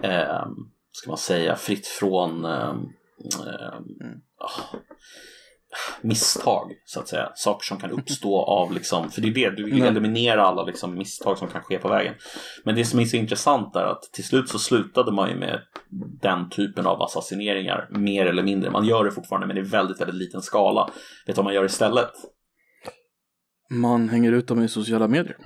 eh, 0.04 0.46
ska 0.92 1.10
man 1.12 1.18
säga, 1.18 1.56
fritt 1.56 1.88
från 1.88 2.46
eh, 2.46 2.52
eh, 3.48 3.74
Mm. 4.02 4.18
ah, 4.40 4.78
misstag 6.02 6.72
så 6.86 7.00
att 7.00 7.08
säga. 7.08 7.32
Saker 7.36 7.66
som 7.66 7.78
kan 7.78 7.92
uppstå 7.92 8.42
av 8.42 8.74
liksom, 8.74 9.10
för 9.12 9.22
det 9.22 9.28
är 9.28 9.34
det, 9.34 9.50
du 9.56 9.64
vill 9.64 9.74
Mm. 9.74 9.88
eliminera 9.88 10.46
alla 10.46 10.64
liksom, 10.64 10.98
misstag 10.98 11.38
som 11.38 11.48
kan 11.48 11.62
ske 11.62 11.78
på 11.78 11.88
vägen. 11.88 12.14
Men 12.64 12.76
det 12.76 12.86
som 12.86 13.00
är 13.00 13.06
så 13.06 13.18
intressant 13.18 13.76
är 13.76 13.84
att 13.84 14.02
till 14.14 14.24
slut 14.24 14.50
så 14.50 14.60
slutade 14.60 15.12
man 15.12 15.30
ju 15.30 15.36
med 15.36 15.60
den 16.22 16.50
typen 16.50 16.88
av 16.88 17.02
assassineringar, 17.02 17.88
mer 17.92 18.26
eller 18.26 18.44
mindre. 18.44 18.72
Man 18.72 18.86
gör 18.86 19.04
det 19.06 19.12
fortfarande 19.12 19.48
men 19.48 19.58
i 19.58 19.62
väldigt, 19.62 20.02
väldigt 20.02 20.16
liten 20.16 20.42
skala. 20.42 20.90
Vet 21.28 21.36
du 21.36 21.40
vad 21.40 21.46
man 21.46 21.54
gör 21.54 21.66
istället? 21.66 22.12
Man 23.70 24.10
hänger 24.10 24.32
ut 24.32 24.48
dem 24.48 24.64
i 24.64 24.68
sociala 24.68 25.08
medier. 25.08 25.38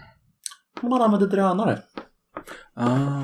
Man 0.81 1.01
använder 1.01 1.27
drönare. 1.27 1.81
Ah. 2.73 3.21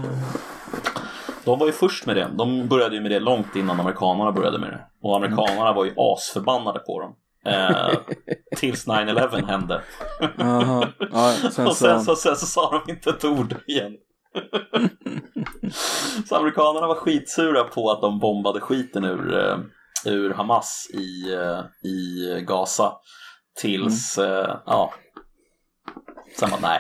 De 1.46 1.60
var 1.60 1.66
ju 1.66 1.72
först 1.72 2.06
med 2.06 2.16
det. 2.16 2.28
De 2.38 2.68
började 2.68 2.96
ju 2.96 3.02
med 3.02 3.12
det 3.12 3.20
långt 3.20 3.56
innan 3.56 3.80
amerikanerna 3.80 4.32
började 4.32 4.60
med 4.60 4.70
det. 4.70 4.86
Och 5.02 5.16
amerikanerna 5.16 5.74
var 5.74 5.86
ju 5.86 5.94
asförbannade 5.98 6.80
på 6.80 7.02
dem. 7.02 7.16
Eh, 7.46 7.98
tills 8.58 8.88
9-11 8.88 9.46
hände. 9.46 9.82
Ja, 10.38 10.88
sen 11.52 11.68
och 11.68 11.76
sen 11.76 12.02
så... 12.02 12.16
sen 12.16 12.36
så 12.36 12.46
sa 12.46 12.84
de 12.86 12.92
inte 12.92 13.10
ett 13.10 13.26
ord 13.26 13.56
igen. 13.68 13.98
så 16.28 16.36
amerikanerna 16.36 16.88
var 16.88 16.96
skitsura 16.96 17.64
på 17.64 17.92
att 17.92 18.02
de 18.02 18.20
bombade 18.20 18.60
skiten 18.60 19.04
ur, 19.04 19.38
eh, 19.38 19.58
ur 20.06 20.34
Hamas 20.34 20.90
i, 20.94 21.34
eh, 21.34 21.90
i 21.90 22.42
Gaza. 22.48 22.94
Tills, 23.62 24.18
eh, 24.18 24.58
ja. 24.66 24.94
Sen 26.40 26.50
bara, 26.50 26.62
nej. 26.62 26.80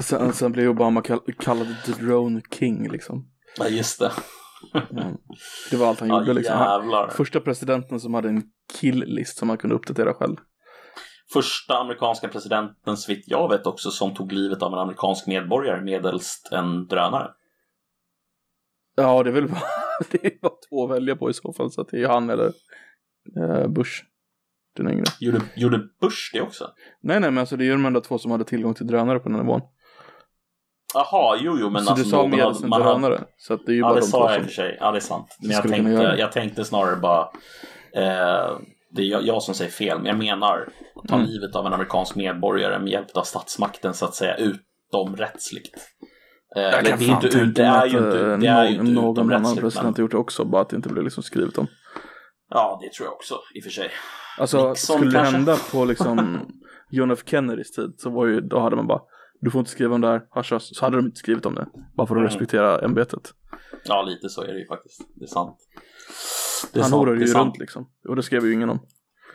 Sen, 0.00 0.32
sen 0.32 0.52
blev 0.52 0.70
Obama 0.70 1.02
kall, 1.02 1.20
kallad 1.38 1.76
Drone 2.00 2.40
King 2.50 2.88
liksom. 2.88 3.26
Ja, 3.60 3.68
just 3.68 3.98
det. 3.98 4.12
Mm. 4.90 5.16
Det 5.70 5.76
var 5.76 5.86
allt 5.86 6.00
han 6.00 6.08
Ja, 6.08 6.18
gjorde 6.18 6.34
liksom. 6.34 6.56
Han, 6.56 7.10
första 7.10 7.40
presidenten 7.40 8.00
som 8.00 8.14
hade 8.14 8.28
en 8.28 8.42
kill-list 8.80 9.38
som 9.38 9.48
man 9.48 9.58
kunde 9.58 9.76
uppdatera 9.76 10.14
själv. 10.14 10.36
Första 11.32 11.78
amerikanska 11.78 12.28
presidenten, 12.28 12.96
så 12.96 13.12
vitt 13.12 13.24
jag 13.26 13.48
vet 13.48 13.66
också, 13.66 13.90
som 13.90 14.14
tog 14.14 14.32
livet 14.32 14.62
av 14.62 14.72
en 14.72 14.78
amerikansk 14.78 15.26
medborgare 15.26 15.80
medelst 15.80 16.48
en 16.52 16.86
drönare. 16.86 17.30
Ja, 18.96 19.22
det 19.22 19.30
är 19.30 19.34
väl 19.34 19.48
det 20.10 20.26
är 20.26 20.40
bara 20.40 20.52
två 20.68 20.84
att 20.84 20.90
välja 20.96 21.16
på 21.16 21.30
i 21.30 21.34
så 21.34 21.52
fall, 21.52 21.72
så 21.72 21.80
att 21.80 21.88
det 21.88 22.02
är 22.02 22.08
han 22.08 22.30
eller 22.30 22.52
eh, 23.36 23.68
Bush. 23.68 24.04
Den 24.76 24.90
yngre. 24.90 25.04
Gjorde, 25.20 25.40
gjorde 25.56 25.78
Bush 26.00 26.30
det 26.32 26.40
också? 26.40 26.70
Nej, 27.00 27.20
nej, 27.20 27.30
men 27.30 27.38
alltså 27.38 27.56
det 27.56 27.64
är 27.64 27.66
ju 27.66 27.72
de 27.72 27.86
enda 27.86 28.00
två 28.00 28.18
som 28.18 28.30
hade 28.30 28.44
tillgång 28.44 28.74
till 28.74 28.86
drönare 28.86 29.18
på 29.18 29.28
den 29.28 29.36
här 29.36 29.42
nivån. 29.42 29.60
Jaha, 30.94 31.36
jo, 31.40 31.56
jo, 31.60 31.70
men 31.70 31.84
så 31.84 31.90
alltså 31.90 32.04
du 32.04 32.10
sa 32.10 32.16
någon 32.16 32.68
med 32.70 32.82
hade-. 32.82 33.24
Så 33.36 33.54
att 33.54 33.66
det 33.66 33.72
är 33.72 33.74
ju 33.74 33.80
Ja, 33.80 33.84
bara 33.88 33.94
det 33.94 34.00
de 34.00 34.06
sa 34.06 34.30
jag 34.30 34.38
i 34.38 34.40
och 34.40 34.44
för 34.46 34.52
sig. 34.52 34.76
Ja, 34.80 34.90
det 34.90 34.98
är 34.98 35.00
sant. 35.00 35.36
Men 35.40 35.50
jag 35.50 35.62
tänkte, 35.68 36.14
jag 36.18 36.32
tänkte 36.32 36.64
snarare 36.64 36.96
bara... 36.96 37.20
Eh, 37.96 38.58
det 38.92 39.02
är 39.02 39.06
jag, 39.06 39.22
jag 39.26 39.42
som 39.42 39.54
säger 39.54 39.70
fel, 39.70 39.98
men 39.98 40.06
jag 40.06 40.18
menar 40.18 40.68
att 41.02 41.08
ta 41.08 41.14
Mm. 41.14 41.26
livet 41.26 41.56
av 41.56 41.66
en 41.66 41.72
amerikansk 41.72 42.16
medborgare 42.16 42.78
med 42.78 42.88
hjälp 42.88 43.16
av 43.16 43.22
statsmakten 43.22 43.94
så 43.94 44.04
att 44.04 44.14
säga 44.14 44.36
utomrättsligt. 44.36 45.74
Eh, 46.56 46.62
Jag 46.62 46.72
kan 46.72 46.84
det 46.84 46.90
är 46.90 46.96
fan 46.96 47.14
inte 47.14 47.26
ut, 47.26 47.32
tänka 47.32 47.62
det 47.62 47.70
mig 47.70 47.78
är 47.78 47.84
att 47.86 47.92
ju 47.92 47.98
inte, 47.98 48.20
eh, 48.32 48.38
det 48.38 48.46
är 48.46 48.64
ju 48.68 48.76
någon, 48.76 48.86
inte 48.86 49.02
någon 49.02 49.32
annan 49.32 49.56
president 49.56 49.84
Men, 49.84 49.94
har 49.94 50.00
gjort 50.00 50.10
det 50.10 50.16
också, 50.16 50.44
bara 50.44 50.62
att 50.62 50.68
det 50.68 50.76
inte 50.76 50.88
blev 50.88 51.04
liksom 51.04 51.22
skrivet 51.22 51.58
om. 51.58 51.66
ja, 52.48 52.78
det 52.82 52.92
tror 52.96 53.06
jag 53.06 53.12
också 53.14 53.34
i 53.54 53.60
och 53.60 53.64
för 53.64 53.70
sig. 53.70 53.90
Alltså 54.38 54.68
Nixon 54.68 54.96
skulle 54.98 55.10
det 55.10 55.24
hända 55.24 55.56
på 55.72 55.84
liksom 55.84 56.40
John 56.90 57.10
F 57.10 57.18
Kennedys 57.26 57.72
tid 57.72 57.94
så 57.98 58.10
var 58.10 58.26
ju, 58.26 58.40
då 58.40 58.60
hade 58.60 58.76
man 58.76 58.86
bara 58.86 59.00
du 59.40 59.50
får 59.50 59.58
inte 59.58 59.70
skriva 59.70 59.94
om 59.94 60.00
det 60.00 60.08
här, 60.08 60.22
haschas, 60.30 60.76
så 60.76 60.84
hade 60.84 60.96
de 60.96 61.06
inte 61.06 61.18
skrivit 61.18 61.46
om 61.46 61.54
det. 61.54 61.66
Bara 61.96 62.06
för 62.06 62.14
att 62.14 62.18
Mm. 62.20 62.30
respektera 62.30 62.78
ämbetet. 62.78 63.30
Ja, 63.84 64.02
lite 64.02 64.28
så 64.28 64.42
är 64.42 64.52
det 64.52 64.58
ju 64.58 64.66
faktiskt. 64.66 65.00
Det 65.14 65.24
är 65.24 65.28
sant. 65.28 65.56
Det 66.72 66.80
är 66.80 66.82
Han 66.82 67.08
är 67.08 67.14
ju 67.20 67.26
sant. 67.26 67.46
runt 67.46 67.58
liksom. 67.58 67.90
Och 68.08 68.16
det 68.16 68.22
skrev 68.22 68.46
ju 68.46 68.52
ingen 68.52 68.70
om. 68.70 68.80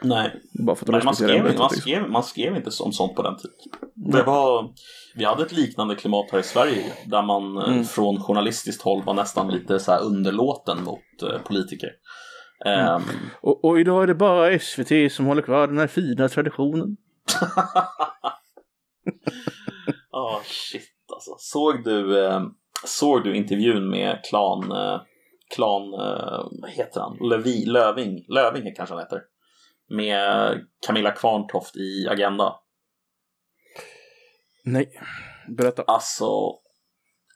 Nej, 0.02 0.42
Bara 0.66 0.76
för 0.76 0.86
att 0.86 0.92
Nej, 0.92 1.02
man, 1.06 1.16
skrev, 1.16 1.30
ämbetet. 1.30 1.58
man, 1.60 1.68
liksom. 1.72 1.82
skrev, 1.82 2.10
man 2.10 2.24
skrev 2.24 2.56
inte 2.56 2.70
om 2.84 2.92
sånt 2.92 3.16
på 3.16 3.22
den 3.22 3.38
tiden. 3.38 3.56
Det 3.96 4.24
var, 4.24 4.74
vi 5.16 5.24
hade 5.26 5.44
ett 5.44 5.52
liknande 5.52 5.96
klimat 5.96 6.26
här 6.32 6.40
i 6.40 6.44
Sverige 6.44 6.94
där 7.06 7.22
man 7.22 7.58
eh, 7.58 7.68
Mm. 7.70 7.84
från 7.84 8.20
journalistiskt 8.24 8.82
håll 8.82 9.04
var 9.04 9.14
nästan 9.14 9.52
lite 9.52 9.80
så 9.80 9.92
här 9.92 10.04
underlåten 10.04 10.84
mot 10.84 11.00
eh, 11.32 11.42
politiker. 11.42 11.90
Ehm, 12.66 13.02
Och, 13.42 13.66
och 13.66 13.80
idag 13.80 14.04
är 14.04 14.08
det 14.08 14.16
bara 14.16 14.60
SVT 14.60 15.12
som 15.12 15.26
håller 15.26 15.42
kvar 15.42 15.68
den 15.68 15.78
här 15.78 15.88
fina 15.88 16.30
traditionen. 16.30 16.98
Ja, 20.18 20.42
shit 20.46 20.92
alltså. 21.14 21.36
Såg 21.38 21.84
du, 21.84 22.26
eh, 22.26 22.42
såg 22.86 23.24
du 23.24 23.36
intervjun 23.36 23.90
med 23.90 24.20
Klan, 24.30 24.72
eh, 24.72 25.02
Klan, 25.56 25.94
eh, 25.94 26.46
vad 26.62 26.70
heter 26.70 27.02
han? 27.02 27.18
Lövi, 27.30 27.66
Löving, 27.66 28.26
Löving 28.28 28.76
kanske 28.76 28.96
han 28.96 29.04
heter. 29.04 29.22
Med 29.90 30.60
Camilla 30.88 31.12
Kvarntoft 31.12 31.76
i 31.76 32.08
Agenda. 32.10 32.56
Nej, 34.64 34.92
berätta. 35.58 35.84
Alltså, 35.84 36.54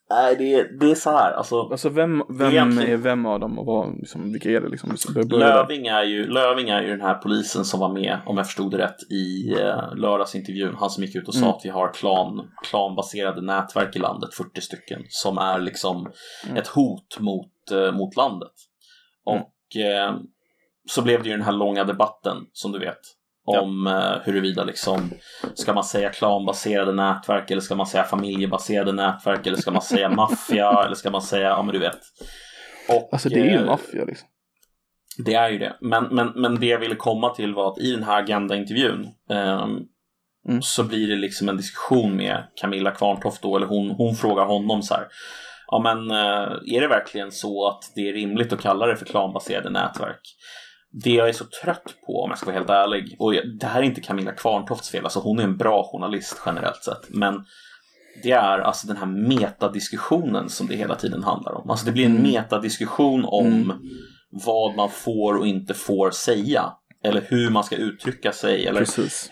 nej 0.09 0.35
det, 0.35 0.79
det 0.79 0.91
är 0.91 0.95
så 0.95 1.09
här. 1.11 1.31
Alltså, 1.31 1.61
Alltså 1.61 1.89
vem, 1.89 2.23
vem 2.29 2.51
Egentligen- 2.51 2.91
är 2.93 2.97
vem 2.97 3.25
av 3.25 3.39
dem 3.39 3.59
och 3.59 3.65
vad, 3.65 3.97
liksom, 3.97 4.31
vilka 4.31 4.49
är 4.49 4.61
det 4.61 4.69
liksom? 4.69 4.89
Där. 5.15 5.23
Löving 5.39 5.87
är, 5.87 6.03
ju, 6.03 6.27
Löving 6.27 6.69
är 6.69 6.81
ju 6.81 6.87
den 6.87 7.01
här 7.01 7.13
polisen 7.13 7.65
som 7.65 7.79
var 7.79 7.93
med, 7.93 8.17
om 8.25 8.37
jag 8.37 8.45
förstod 8.45 8.71
det 8.71 8.77
rätt, 8.77 9.11
i 9.11 9.53
eh, 9.61 9.95
lördagsintervjun. 9.95 10.75
Han 10.79 10.89
som 10.89 11.03
gick 11.03 11.15
ut 11.15 11.27
och 11.27 11.33
sa 11.33 11.39
Mm. 11.45 11.49
att 11.49 11.61
vi 11.65 11.69
har 11.69 11.93
klan, 11.93 12.49
klanbaserade 12.63 13.41
nätverk 13.41 13.95
i 13.95 13.99
landet, 13.99 14.33
40 14.33 14.61
stycken, 14.61 15.01
som 15.09 15.37
är 15.37 15.59
liksom 15.59 16.11
Mm. 16.45 16.57
ett 16.57 16.67
hot 16.67 17.17
mot, 17.19 17.71
eh, 17.71 17.91
mot 17.91 18.15
landet. 18.15 18.51
Mm. 19.31 19.41
Och 19.41 19.81
eh, 19.81 20.15
så 20.89 21.01
blev 21.01 21.23
det 21.23 21.29
ju 21.29 21.35
den 21.35 21.45
här 21.45 21.51
långa 21.53 21.83
debatten, 21.83 22.37
som 22.53 22.71
du 22.71 22.79
vet. 22.79 22.99
Om 23.45 23.87
eh, 23.87 24.15
huruvida 24.23 24.63
liksom, 24.63 25.11
ska 25.53 25.73
man 25.73 25.83
säga 25.83 26.09
klanbaserade 26.09 26.91
nätverk 26.91 27.51
eller 27.51 27.61
ska 27.61 27.75
man 27.75 27.87
säga 27.87 28.03
familjebaserade 28.03 28.91
nätverk 28.91 29.47
eller 29.47 29.57
ska 29.57 29.71
man 29.71 29.81
säga 29.81 30.09
maffia 30.15 30.83
eller 30.85 30.95
ska 30.95 31.11
man 31.11 31.21
säga, 31.21 31.47
ja 31.49 31.63
men 31.63 31.73
du 31.73 31.79
vet. 31.79 31.99
Och, 32.89 33.09
Alltså 33.11 33.29
det 33.29 33.39
är 33.39 33.45
ju 33.45 33.55
eh, 33.55 33.65
maffia 33.65 34.05
liksom. 34.05 34.27
det 35.25 35.33
är 35.33 35.49
ju 35.49 35.57
det. 35.57 35.77
Men, 35.81 36.03
men, 36.03 36.31
men 36.35 36.59
det 36.59 36.65
jag 36.65 36.79
ville 36.79 36.95
komma 36.95 37.29
till 37.29 37.53
var 37.53 37.71
att 37.71 37.79
i 37.79 37.91
den 37.91 38.03
här 38.03 38.23
Agenda-intervjun 38.23 39.07
ehm, 39.29 39.79
Mm. 40.47 40.61
så 40.61 40.83
blir 40.83 41.07
det 41.07 41.15
liksom 41.15 41.49
en 41.49 41.57
diskussion 41.57 42.15
med 42.15 42.43
Camilla 42.55 42.91
Kvarntoft 42.91 43.41
då, 43.41 43.55
eller 43.55 43.67
hon, 43.67 43.89
hon 43.91 44.15
frågar 44.15 44.45
honom 44.45 44.81
så 44.81 44.93
här. 44.93 45.07
Ja 45.67 45.79
men 45.79 46.11
eh, 46.11 46.75
är 46.75 46.81
det 46.81 46.87
verkligen 46.87 47.31
så 47.31 47.67
att 47.67 47.91
det 47.95 48.09
är 48.09 48.13
rimligt 48.13 48.53
att 48.53 48.61
kalla 48.61 48.85
det 48.85 48.95
för 48.95 49.05
klanbaserade 49.05 49.69
nätverk? 49.69 50.21
Det 50.91 51.09
jag 51.13 51.29
är 51.29 51.33
så 51.33 51.45
trött 51.63 51.95
på 52.05 52.23
om 52.23 52.29
jag 52.29 52.37
ska 52.37 52.45
vara 52.45 52.57
helt 52.57 52.69
ärlig, 52.69 53.15
och 53.19 53.33
det 53.33 53.65
här 53.67 53.79
är 53.79 53.83
inte 53.85 54.01
Camilla 54.01 54.31
Kvarntofts 54.31 54.89
fel, 54.89 55.03
alltså 55.03 55.19
hon 55.19 55.39
är 55.39 55.43
en 55.43 55.57
bra 55.57 55.89
journalist 55.91 56.41
generellt 56.45 56.83
sett, 56.83 57.05
men 57.09 57.45
det 58.23 58.31
är 58.31 58.59
alltså 58.59 58.87
den 58.87 58.97
här 58.97 59.05
metadiskussionen 59.05 60.49
som 60.49 60.67
det 60.67 60.75
hela 60.75 60.95
tiden 60.95 61.23
handlar 61.23 61.51
om. 61.53 61.69
Alltså 61.69 61.85
det 61.85 61.91
blir 61.91 62.05
en 62.05 62.11
Mm. 62.17 62.31
metadiskussion 62.31 63.25
om 63.25 63.45
Mm. 63.47 63.71
vad 64.31 64.75
man 64.75 64.89
får 64.89 65.37
och 65.37 65.47
inte 65.47 65.73
får 65.73 66.11
säga. 66.11 66.73
Eller 67.03 67.21
hur 67.27 67.49
man 67.49 67.63
ska 67.63 67.75
uttrycka 67.75 68.31
sig. 68.31 68.65
Eller 68.67 68.79
Precis. 68.79 69.29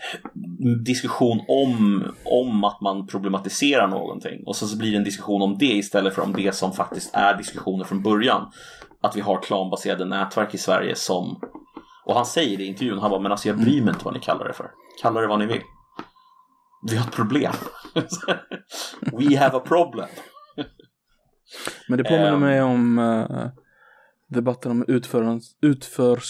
diskussion 0.84 1.40
om, 1.48 2.04
om 2.24 2.64
att 2.64 2.80
man 2.80 3.06
problematiserar 3.06 3.88
någonting. 3.88 4.42
Och 4.46 4.56
så, 4.56 4.66
så 4.66 4.76
blir 4.76 4.90
det 4.90 4.96
en 4.96 5.04
diskussion 5.04 5.42
om 5.42 5.58
det 5.58 5.66
istället 5.66 6.14
för 6.14 6.22
om 6.22 6.32
det 6.32 6.54
som 6.54 6.72
faktiskt 6.72 7.10
är 7.14 7.36
diskussioner 7.36 7.84
från 7.84 8.02
början. 8.02 8.50
Att 9.00 9.16
vi 9.16 9.20
har 9.20 9.42
klanbaserade 9.42 10.04
nätverk 10.04 10.54
i 10.54 10.58
Sverige 10.58 10.94
som... 10.94 11.40
Och 12.04 12.14
han 12.14 12.26
säger 12.26 12.56
det 12.56 12.62
i 12.62 12.66
intervjun, 12.66 12.98
han 12.98 13.10
bara, 13.10 13.20
men 13.20 13.32
alltså 13.32 13.48
jag 13.48 13.56
bryr 13.58 13.82
mig 13.82 13.92
inte 13.92 14.04
vad 14.04 14.14
ni 14.14 14.20
kallar 14.20 14.48
det 14.48 14.52
för. 14.52 14.70
Kalla 15.02 15.20
det 15.20 15.26
vad 15.26 15.38
ni 15.38 15.46
vill. 15.46 15.62
Vi 16.90 16.96
har 16.96 17.06
ett 17.06 17.14
problem. 17.14 17.52
We 19.12 19.38
have 19.38 19.56
a 19.56 19.62
problem. 19.64 20.08
Men 21.88 21.98
det 21.98 22.04
påminner 22.04 22.32
Ehm. 22.32 22.40
mig 22.40 22.62
om 22.62 22.98
eh, 22.98 23.46
debatten 24.28 24.70
om 24.70 24.84
utförans, 24.88 25.56
utför, 25.62 26.20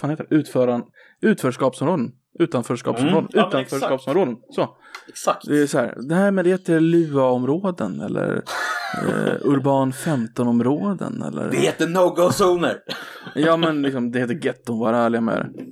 fan 0.00 0.10
heter 0.10 0.26
det? 0.30 0.34
Utföran, 0.36 0.84
utförskapsområden. 1.20 2.12
Utanförskapsområden. 2.38 3.18
Mm, 3.18 3.28
ja, 3.32 3.50
men 3.52 3.60
Utanförskapsområden. 3.60 4.36
Så. 4.50 4.68
Exakt. 5.08 5.46
Det 5.46 5.58
är 5.62 5.66
så 5.66 5.78
här. 5.78 5.94
Det 6.08 6.14
här 6.14 6.30
med 6.30 6.44
det 6.44 6.50
heter 6.50 6.80
LUA-områden 6.80 8.00
eller 8.00 8.42
eh, 9.08 9.34
Urban 9.42 9.92
15-områden 9.92 11.22
eller. 11.22 11.50
Det 11.50 11.56
heter 11.56 11.86
no-go-zoner. 11.86 12.78
Ja 13.34 13.56
men 13.56 13.82
liksom 13.82 14.12
det 14.12 14.18
heter 14.18 14.38
getton, 14.42 14.78
var 14.78 14.92
ärliga 14.92 15.20
med 15.20 15.36
det. 15.36 15.64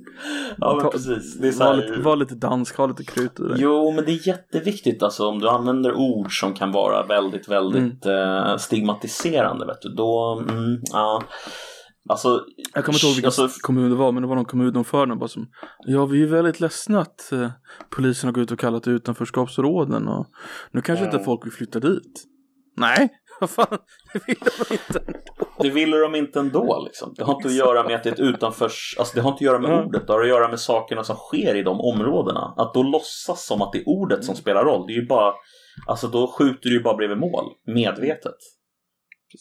Ja 0.57 0.73
men 0.75 0.83
Ta- 0.83 0.91
precis. 0.91 1.37
Det 1.39 1.47
är 1.47 1.51
så 1.51 1.63
Var 1.63 1.73
här... 1.75 1.81
lite, 1.81 2.01
var 2.01 2.15
lite 2.15 2.35
dansk, 2.35 2.77
ha 2.77 2.85
lite 2.87 3.03
krut 3.03 3.39
i 3.39 3.43
det. 3.43 3.55
Jo, 3.57 3.91
men 3.91 4.05
det 4.05 4.11
är 4.11 4.27
jätteviktigt 4.27 5.03
alltså 5.03 5.27
om 5.27 5.39
du 5.39 5.49
använder 5.49 5.93
ord 5.93 6.39
som 6.39 6.53
kan 6.53 6.71
vara 6.71 7.05
väldigt, 7.05 7.47
väldigt 7.47 8.05
eh, 8.05 8.57
stigmatiserande. 8.57 9.65
Vet 9.65 9.81
du. 9.81 9.89
Då, 9.89 10.43
mm, 10.49 10.81
ja. 10.91 11.23
Alltså, 12.09 12.45
Jag 12.73 12.85
kommer 12.85 12.97
inte 12.97 13.05
ihåg 13.05 13.15
vilken 13.15 13.27
alltså, 13.43 13.47
kommun 13.61 13.89
det 13.89 13.95
var, 13.95 14.11
men 14.11 14.21
det 14.23 14.27
var 14.29 14.35
någon 14.35 14.45
kommunordförande 14.45 15.15
bara 15.15 15.27
som 15.27 15.47
Ja, 15.85 16.05
vi 16.05 16.23
är 16.23 16.27
väldigt 16.27 16.59
ledsna 16.59 16.99
att 16.99 17.31
eh, 17.31 17.49
polisen 17.89 18.27
har 18.27 18.33
gått 18.33 18.41
ut 18.41 18.51
och 18.51 18.59
kallat 18.59 18.83
det 18.83 18.91
utanförskapsområden 18.91 20.07
och 20.07 20.27
nu 20.71 20.81
kanske 20.81 21.05
inte 21.05 21.17
Mm. 21.17 21.25
folk 21.25 21.45
vill 21.45 21.51
flytta 21.53 21.79
dit. 21.79 22.23
Nej, 22.77 23.09
vad 23.39 23.49
fan, 23.49 23.77
det 24.13 24.21
vill 24.27 24.37
de 24.39 24.73
inte. 24.73 25.13
Det 25.59 25.69
ville 25.69 25.97
de 25.97 26.15
inte 26.15 26.39
ändå 26.39 26.83
liksom. 26.85 27.13
Det 27.17 27.23
har 27.23 27.35
inte 27.35 27.47
att 27.47 27.53
göra 27.53 27.83
med 27.83 27.95
att 27.95 28.03
det 28.03 28.09
är 28.09 28.13
ett 28.13 28.19
utanförs... 28.19 28.95
Alltså 28.99 29.15
det 29.15 29.21
har 29.21 29.29
inte 29.29 29.37
att 29.37 29.41
göra 29.41 29.59
med 29.59 29.71
Ja. 29.71 29.83
ordet. 29.85 30.07
Det 30.07 30.13
har 30.13 30.21
att 30.21 30.27
göra 30.27 30.47
med 30.47 30.59
sakerna 30.59 31.03
som 31.03 31.15
sker 31.15 31.55
i 31.55 31.63
de 31.63 31.81
områdena. 31.81 32.53
Att 32.57 32.73
då 32.73 32.83
låtsas 32.83 33.45
som 33.45 33.61
att 33.61 33.71
det 33.73 33.79
är 33.79 33.89
ordet 33.89 34.23
som 34.25 34.35
spelar 34.35 34.65
roll. 34.65 34.87
Det 34.87 34.93
är 34.93 35.01
ju 35.01 35.05
bara... 35.07 35.33
Alltså 35.87 36.07
då 36.07 36.27
skjuter 36.27 36.69
du 36.69 36.75
ju 36.77 36.83
bara 36.83 36.95
bredvid 36.97 37.17
mål. 37.17 37.45
Medvetet. 37.67 38.35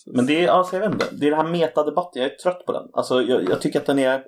Men 0.07 0.27
det 0.27 0.45
är, 0.45 0.49
alltså 0.49 0.77
jag 0.77 0.81
vet 0.81 0.93
inte. 0.93 1.07
Det 1.13 1.27
är 1.27 1.31
den 1.31 1.47
här 1.47 1.53
metadebatten. 1.53 2.23
Jag 2.23 2.33
är 2.33 2.37
trött 2.37 2.67
på 2.67 2.73
den. 2.73 2.83
Alltså 2.93 3.23
jag, 3.23 3.49
jag 3.49 3.61
tycker 3.61 3.81
att 3.81 3.87
den 3.87 3.99
är... 3.99 4.23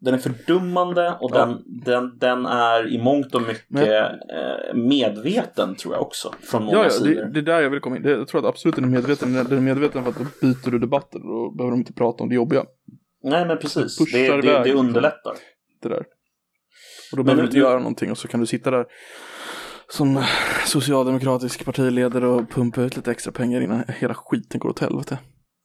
Den 0.00 0.14
är 0.14 0.18
fördummande 0.18 1.16
och 1.20 1.32
den, 1.32 1.62
den, 1.84 2.18
den 2.18 2.46
är 2.46 2.92
i 2.94 2.98
mångt 2.98 3.34
och 3.34 3.42
mycket 3.42 3.64
Men 3.68 3.84
eh, 3.84 4.74
medveten 4.74 5.74
tror 5.74 5.94
jag 5.94 6.02
också. 6.02 6.34
Från 6.40 6.64
många 6.64 6.76
Ja, 6.76 6.84
ja, 6.84 6.90
sidor. 6.90 7.14
det, 7.14 7.32
det 7.32 7.40
är 7.40 7.42
där 7.42 7.60
jag 7.60 7.70
vill 7.70 7.80
komma 7.80 7.96
in. 7.96 8.02
Det, 8.02 8.10
jag 8.10 8.28
tror 8.28 8.40
att 8.40 8.46
absolut 8.46 8.74
den 8.74 8.84
är 8.84 8.88
medveten. 8.88 9.32
Den 9.32 9.52
är 9.52 9.60
medveten 9.60 10.02
för 10.02 10.10
att 10.10 10.18
då 10.18 10.24
byter 10.40 10.70
du 10.70 10.78
debatten 10.78 11.20
och 11.22 11.28
då 11.28 11.50
behöver 11.50 11.70
de 11.70 11.80
inte 11.80 11.92
prata 11.92 12.22
om 12.22 12.28
det 12.28 12.34
jobbiga. 12.34 12.64
Nej 13.22 13.46
men 13.46 13.58
precis. 13.58 13.96
Det, 14.12 14.28
det, 14.28 14.42
det 14.42 14.64
liksom. 14.64 14.86
underlättar. 14.86 15.34
Det 15.82 15.88
där. 15.88 16.04
Och 17.12 17.16
då 17.16 17.22
behöver 17.22 17.42
du 17.42 17.46
inte 17.46 17.58
göra 17.58 17.78
någonting 17.78 18.10
och 18.10 18.18
så 18.18 18.28
kan 18.28 18.40
du 18.40 18.46
sitta 18.46 18.70
där 18.70 18.86
som 19.90 20.24
socialdemokratisk 20.66 21.64
partiledare 21.64 22.26
och 22.26 22.50
pumpa 22.50 22.82
ut 22.82 22.96
lite 22.96 23.10
extra 23.10 23.32
pengar 23.32 23.60
innan 23.60 23.84
hela 23.88 24.14
skiten 24.14 24.60
går 24.60 24.68
åt 24.68 24.78
helvete. 24.78 25.18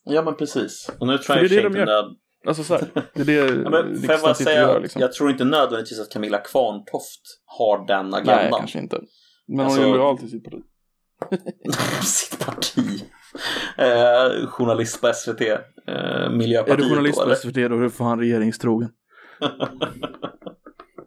Ja 0.05 0.21
men 0.21 0.35
precis. 0.35 0.89
Och 0.99 1.07
nu 1.07 1.17
tror 1.17 1.37
jag 1.37 1.49
det 1.49 1.57
är 1.57 1.69
det 1.69 1.85
de. 1.85 2.15
Alltså 2.47 2.63
så 2.63 2.73
här, 2.73 2.87
det 3.13 3.21
är 3.21 3.25
det 3.25 3.33
ja, 3.63 3.69
men, 3.69 4.03
jag 4.03 4.21
bara 4.21 4.33
säga, 4.33 4.61
gör 4.61 4.79
liksom. 4.81 5.01
jag 5.01 5.13
tror 5.13 5.29
inte 5.31 5.43
nödvändigtvis 5.45 5.99
att 5.99 6.11
Camilla 6.11 6.37
Kvarntoft 6.37 7.21
har 7.45 7.87
den 7.87 8.09
Nej, 8.09 8.21
agendan. 8.21 8.59
kanske 8.59 8.79
inte. 8.79 9.01
Men 9.47 9.65
Alltså- 9.65 9.79
hon 9.81 9.89
är 9.89 9.93
lojal 9.97 10.17
till 10.17 10.29
sitt 10.29 10.43
parti. 10.43 10.61
Sitt 12.03 12.45
parti. 12.45 13.03
Eh, 13.77 14.47
journalist 14.47 15.01
på 15.01 15.13
SVT. 15.13 15.41
Eh, 15.41 15.57
Är 15.87 16.29
Miljöpartiet 16.29 16.77
du 16.79 16.89
journalist 16.89 17.19
då, 17.19 17.29
på? 17.29 17.35
SVT 17.35 17.53
då 17.55 17.61
är 17.61 17.69
du 17.81 17.89
fan 17.89 18.19
regeringstrogen. 18.19 18.89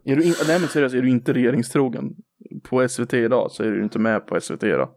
är 0.05 0.15
du 0.15 0.23
in... 0.23 0.33
Nej 0.47 0.59
men 0.59 0.69
seriöst, 0.69 0.95
är 0.95 1.01
du 1.01 1.09
inte 1.09 1.33
regeringstrogen 1.33 2.03
på 2.63 2.87
SVT 2.87 3.13
idag 3.13 3.51
så 3.51 3.63
är 3.63 3.67
du 3.67 3.83
inte 3.83 3.99
med 3.99 4.27
på 4.27 4.41
SVT 4.41 4.63
idag. 4.63 4.89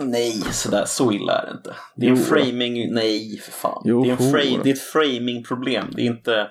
Nej, 0.00 0.32
sådär, 0.32 0.84
så 0.86 1.12
illa 1.12 1.32
är 1.38 1.46
det 1.46 1.52
inte. 1.52 1.74
Det 1.96 2.06
är 2.06 2.10
en 2.10 2.16
framing, 2.16 2.94
nej 2.94 3.38
för 3.38 3.52
fan. 3.52 3.82
Jo, 3.84 4.02
det, 4.02 4.08
är 4.08 4.12
en 4.12 4.18
jo. 4.20 4.30
frame, 4.30 4.62
det 4.62 4.70
är 4.70 4.74
ett 4.74 4.80
framing-problem. 4.80 5.84
Det 5.96 6.02
är 6.02 6.06
inte 6.06 6.48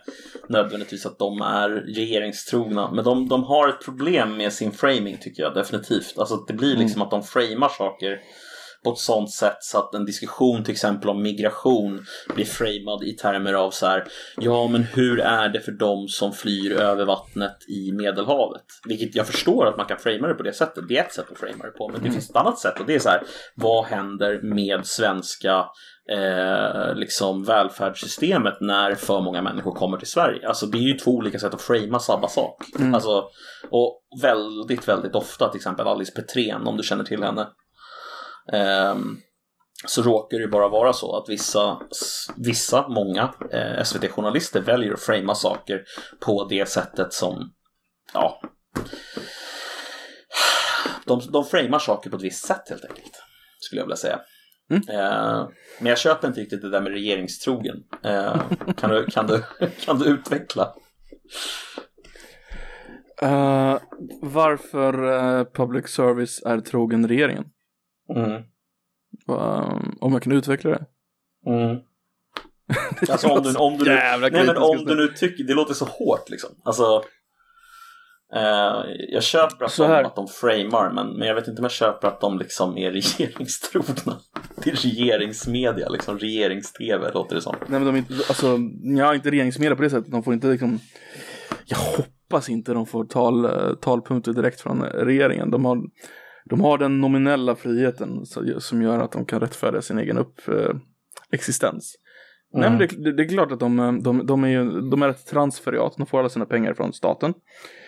nödvändigtvis 0.49 1.05
att 1.05 1.19
de 1.19 1.41
är 1.41 1.69
regeringstrogna. 1.69 2.91
Men 2.91 3.05
de, 3.05 3.27
de 3.27 3.43
har 3.43 3.67
ett 3.67 3.85
problem 3.85 4.37
med 4.37 4.53
sin 4.53 4.71
framing 4.71 5.17
tycker 5.21 5.43
jag 5.43 5.53
definitivt. 5.53 6.13
Alltså 6.17 6.35
det 6.35 6.53
blir 6.53 6.77
liksom 6.77 7.01
att 7.01 7.11
de 7.11 7.23
framar 7.23 7.69
saker 7.69 8.19
på 8.87 8.93
ett 8.93 8.99
sånt 8.99 9.31
sätt 9.31 9.57
så 9.59 9.77
att 9.77 9.93
en 9.93 10.05
diskussion 10.05 10.63
till 10.63 10.71
exempel 10.71 11.09
om 11.09 11.21
migration 11.21 12.05
blir 12.35 12.45
framad 12.45 13.03
i 13.03 13.13
termer 13.13 13.53
av 13.53 13.71
så 13.71 13.85
här 13.85 14.03
Ja 14.37 14.67
men 14.67 14.83
hur 14.83 15.19
är 15.19 15.49
det 15.49 15.59
för 15.59 15.71
dem 15.71 16.07
som 16.07 16.33
flyr 16.33 16.71
över 16.71 17.05
vattnet 17.05 17.57
i 17.69 17.91
Medelhavet? 17.91 18.63
Vilket 18.87 19.15
jag 19.15 19.27
förstår 19.27 19.67
att 19.67 19.77
man 19.77 19.85
kan 19.85 19.97
framea 19.97 20.27
det 20.27 20.33
på 20.33 20.43
det 20.43 20.53
sättet. 20.53 20.87
Det 20.87 20.97
är 20.97 21.03
ett 21.03 21.13
sätt 21.13 21.31
att 21.31 21.37
framea 21.37 21.65
det 21.65 21.77
på. 21.77 21.89
Men 21.89 22.03
det 22.03 22.11
finns 22.11 22.29
ett 22.29 22.35
annat 22.35 22.59
sätt 22.59 22.79
och 22.79 22.85
det 22.85 22.95
är 22.95 22.99
så 22.99 23.09
här 23.09 23.23
Vad 23.55 23.85
händer 23.85 24.41
med 24.41 24.85
svenska 24.85 25.65
eh, 26.11 26.95
liksom 26.95 27.43
välfärdssystemet 27.43 28.61
när 28.61 28.95
för 28.95 29.21
många 29.21 29.41
människor 29.41 29.71
kommer 29.71 29.97
till 29.97 30.07
Sverige? 30.07 30.47
Alltså 30.47 30.65
det 30.65 30.77
är 30.77 30.87
ju 30.87 30.93
två 30.93 31.11
olika 31.11 31.39
sätt 31.39 31.53
att 31.53 31.61
framea 31.61 31.99
samma 31.99 32.27
sak. 32.27 32.63
Alltså, 32.93 33.23
och 33.69 34.01
väldigt, 34.21 34.87
väldigt 34.87 35.15
ofta 35.15 35.49
till 35.49 35.57
exempel 35.57 35.87
Alice 35.87 36.11
Petrén 36.11 36.67
om 36.67 36.77
du 36.77 36.83
känner 36.83 37.03
till 37.03 37.23
henne. 37.23 37.47
Ehm, 38.53 39.17
så 39.85 40.01
råkar 40.01 40.39
det 40.39 40.47
bara 40.47 40.67
vara 40.67 40.93
så 40.93 41.17
att 41.17 41.29
vissa, 41.29 41.81
vissa 42.35 42.87
många 42.87 43.33
eh, 43.51 43.83
SVT-journalister 43.83 44.61
väljer 44.61 44.93
att 44.93 45.01
framea 45.01 45.35
saker 45.35 45.83
på 46.19 46.47
det 46.49 46.69
sättet 46.69 47.13
som, 47.13 47.53
ja, 48.13 48.41
de, 51.05 51.21
de 51.29 51.45
framar 51.45 51.79
saker 51.79 52.09
på 52.09 52.15
ett 52.15 52.23
visst 52.23 52.45
sätt 52.45 52.69
helt 52.69 52.85
enkelt, 52.85 53.23
skulle 53.59 53.81
jag 53.81 53.85
vilja 53.85 53.97
säga. 53.97 54.19
Eh, 54.71 55.47
men 55.79 55.89
jag 55.89 55.97
köper 55.97 56.27
inte 56.27 56.41
riktigt 56.41 56.61
det 56.61 56.69
där 56.69 56.81
med 56.81 56.91
regeringstrogen. 56.91 57.83
Eh, 58.03 58.41
kan, 58.77 58.89
du, 58.89 59.05
kan, 59.05 59.27
du, 59.27 59.43
kan 59.85 59.99
du 59.99 60.05
utveckla? 60.05 60.73
Eh, 63.21 63.77
varför 64.21 65.13
eh, 65.13 65.45
public 65.45 65.87
service 65.87 66.41
är 66.45 66.59
trogen 66.59 67.07
regeringen? 67.07 67.45
Mm. 68.15 68.43
Om 69.99 70.13
jag 70.13 70.21
kan 70.21 70.31
utveckla 70.31 70.69
det? 70.69 70.85
Mm. 71.47 71.77
Alltså 73.09 73.27
om 73.27 73.43
du, 73.43 73.55
om 73.55 73.77
du, 73.77 73.85
nu, 73.85 73.91
Jävla 73.91 74.29
nej, 74.29 74.45
men 74.45 74.57
om 74.57 74.85
du 74.85 74.95
nu. 74.95 75.07
tycker, 75.07 75.43
det 75.43 75.53
låter 75.53 75.73
så 75.73 75.85
hårt 75.85 76.29
liksom. 76.29 76.49
Alltså, 76.63 77.03
eh, 78.35 78.83
jag 79.09 79.23
köper 79.23 79.65
att 79.65 79.71
Så 79.71 79.87
de, 79.87 80.05
att 80.05 80.15
de 80.15 80.27
framar, 80.27 80.91
men, 80.93 81.17
men 81.17 81.27
jag 81.27 81.35
vet 81.35 81.47
inte 81.47 81.59
om 81.59 81.63
jag 81.63 81.71
köper 81.71 82.07
att 82.07 82.21
de 82.21 82.37
liksom 82.39 82.77
är 82.77 82.91
regeringstrogna. 83.19 84.19
Det 84.63 84.69
är 84.69 84.75
regeringsmedia, 84.75 85.89
liksom 85.89 86.19
regerings-tv 86.19 87.11
låter 87.13 87.35
det 87.35 87.41
som. 87.41 87.55
Nej 87.59 87.79
men 87.79 87.85
de 87.85 87.95
är 87.95 87.97
inte, 87.97 88.13
alltså, 88.13 88.57
ja 88.97 89.15
inte 89.15 89.31
regeringsmedia 89.31 89.75
på 89.75 89.81
det 89.81 89.89
sättet. 89.89 90.11
De 90.11 90.23
får 90.23 90.33
inte 90.33 90.47
liksom, 90.47 90.79
jag 91.65 91.77
hoppas 91.77 92.49
inte 92.49 92.73
de 92.73 92.85
får 92.85 93.05
tal, 93.05 93.45
eh, 93.45 93.73
talpunkter 93.81 94.33
direkt 94.33 94.61
från 94.61 94.81
regeringen. 94.83 95.51
De 95.51 95.65
har, 95.65 95.77
de 96.49 96.61
har 96.61 96.77
den 96.77 97.01
nominella 97.01 97.55
friheten 97.55 98.25
som 98.59 98.81
gör 98.81 98.99
att 98.99 99.11
de 99.11 99.25
kan 99.25 99.39
rättfärdiga 99.39 99.81
sin 99.81 99.99
egen 99.99 100.17
upp, 100.17 100.47
eh, 100.47 100.75
existens. 101.31 101.95
Nej 102.53 102.69
men 102.69 102.79
det, 102.79 102.87
det, 102.87 103.13
det 103.13 103.23
är 103.23 103.27
klart 103.27 103.51
att 103.51 103.59
de, 103.59 103.79
eh, 103.79 103.93
de, 103.93 104.25
de, 104.25 104.43
är 104.43 104.47
ju, 104.47 104.81
de 104.89 105.01
är 105.01 105.09
ett 105.09 105.25
transferiat, 105.25 105.93
de 105.97 106.05
får 106.05 106.19
alla 106.19 106.29
sina 106.29 106.45
pengar 106.45 106.73
från 106.73 106.93
staten. 106.93 107.33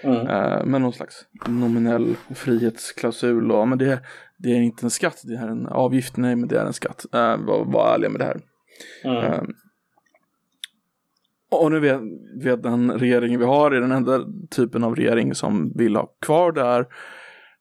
Mm. 0.03 0.27
Eh, 0.27 0.65
med 0.65 0.81
någon 0.81 0.93
slags 0.93 1.25
nominell 1.47 2.15
frihetsklausul. 2.35 3.51
Och, 3.51 3.67
men 3.67 3.77
det, 3.77 3.99
det 4.37 4.49
är 4.49 4.61
inte 4.61 4.85
en 4.85 4.89
skatt, 4.89 5.21
det 5.23 5.33
är 5.33 5.47
en 5.47 5.67
avgift. 5.67 6.17
Nej, 6.17 6.35
men 6.35 6.49
det 6.49 6.59
är 6.59 6.65
en 6.65 6.73
skatt. 6.73 7.05
Uh, 7.15 7.45
var, 7.45 7.65
var 7.65 7.93
ärliga 7.93 8.09
med 8.09 8.21
det 8.21 8.25
här. 8.25 8.39
Mm. 9.03 9.33
Eh, 9.33 9.41
och 11.51 11.71
nu 11.71 11.79
vet, 11.79 12.01
vet 12.43 12.63
den 12.63 12.91
regeringen 12.91 13.39
vi 13.39 13.45
har 13.45 13.71
är 13.71 13.81
den 13.81 13.91
enda 13.91 14.25
typen 14.49 14.83
av 14.83 14.95
regering 14.95 15.35
som 15.35 15.73
vill 15.75 15.95
ha 15.95 16.05
kvar 16.21 16.51
där 16.51 16.85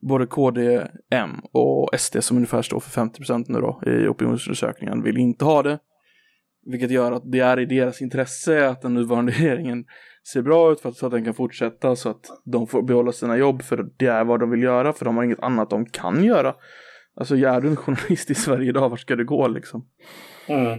både 0.01 0.26
KD, 0.26 0.86
M 1.11 1.30
och 1.53 1.90
SD 1.99 2.16
som 2.20 2.36
ungefär 2.36 2.62
står 2.62 2.80
för 2.80 3.01
50% 3.01 3.44
nu 3.49 3.61
då 3.61 3.82
i 3.86 4.09
opinionsundersökningen 4.09 5.03
vill 5.03 5.18
inte 5.18 5.44
ha 5.44 5.62
det. 5.62 5.78
Vilket 6.66 6.90
gör 6.90 7.12
att 7.12 7.22
det 7.32 7.40
är 7.40 7.61
i 7.61 7.66
deras 7.66 8.03
intresse 8.03 8.68
att 8.68 8.82
den 8.82 8.94
nuvarande 8.94 9.32
regeringen 9.38 9.84
ser 10.32 10.42
bra 10.42 10.72
ut 10.72 10.80
för 10.80 10.88
att, 10.88 10.96
så 10.96 11.07
att 11.07 11.12
den 11.12 11.24
kan 11.24 11.34
fortsätta 11.34 11.96
så 11.96 12.09
att 12.09 12.26
de 12.44 12.66
får 12.66 12.82
behålla 12.82 13.12
sina 13.12 13.36
jobb 13.36 13.62
för 13.62 13.86
det 13.96 14.07
är 14.07 14.24
vad 14.24 14.40
de 14.40 14.51
vill 14.51 14.62
göra 14.62 14.92
för 14.92 15.05
de 15.05 15.16
har 15.16 15.24
inget 15.24 15.42
annat 15.42 15.70
de 15.70 15.86
kan 15.86 16.24
göra. 16.24 16.55
Alltså 17.16 17.36
är 17.36 17.61
du 17.61 17.68
en 17.68 17.76
journalist 17.86 18.30
i 18.30 18.34
Sverige 18.34 18.68
idag, 18.68 18.88
vart 18.88 19.01
ska 19.01 19.16
du 19.16 19.24
gå 19.24 19.49
liksom? 19.49 19.86
Mm. 20.46 20.78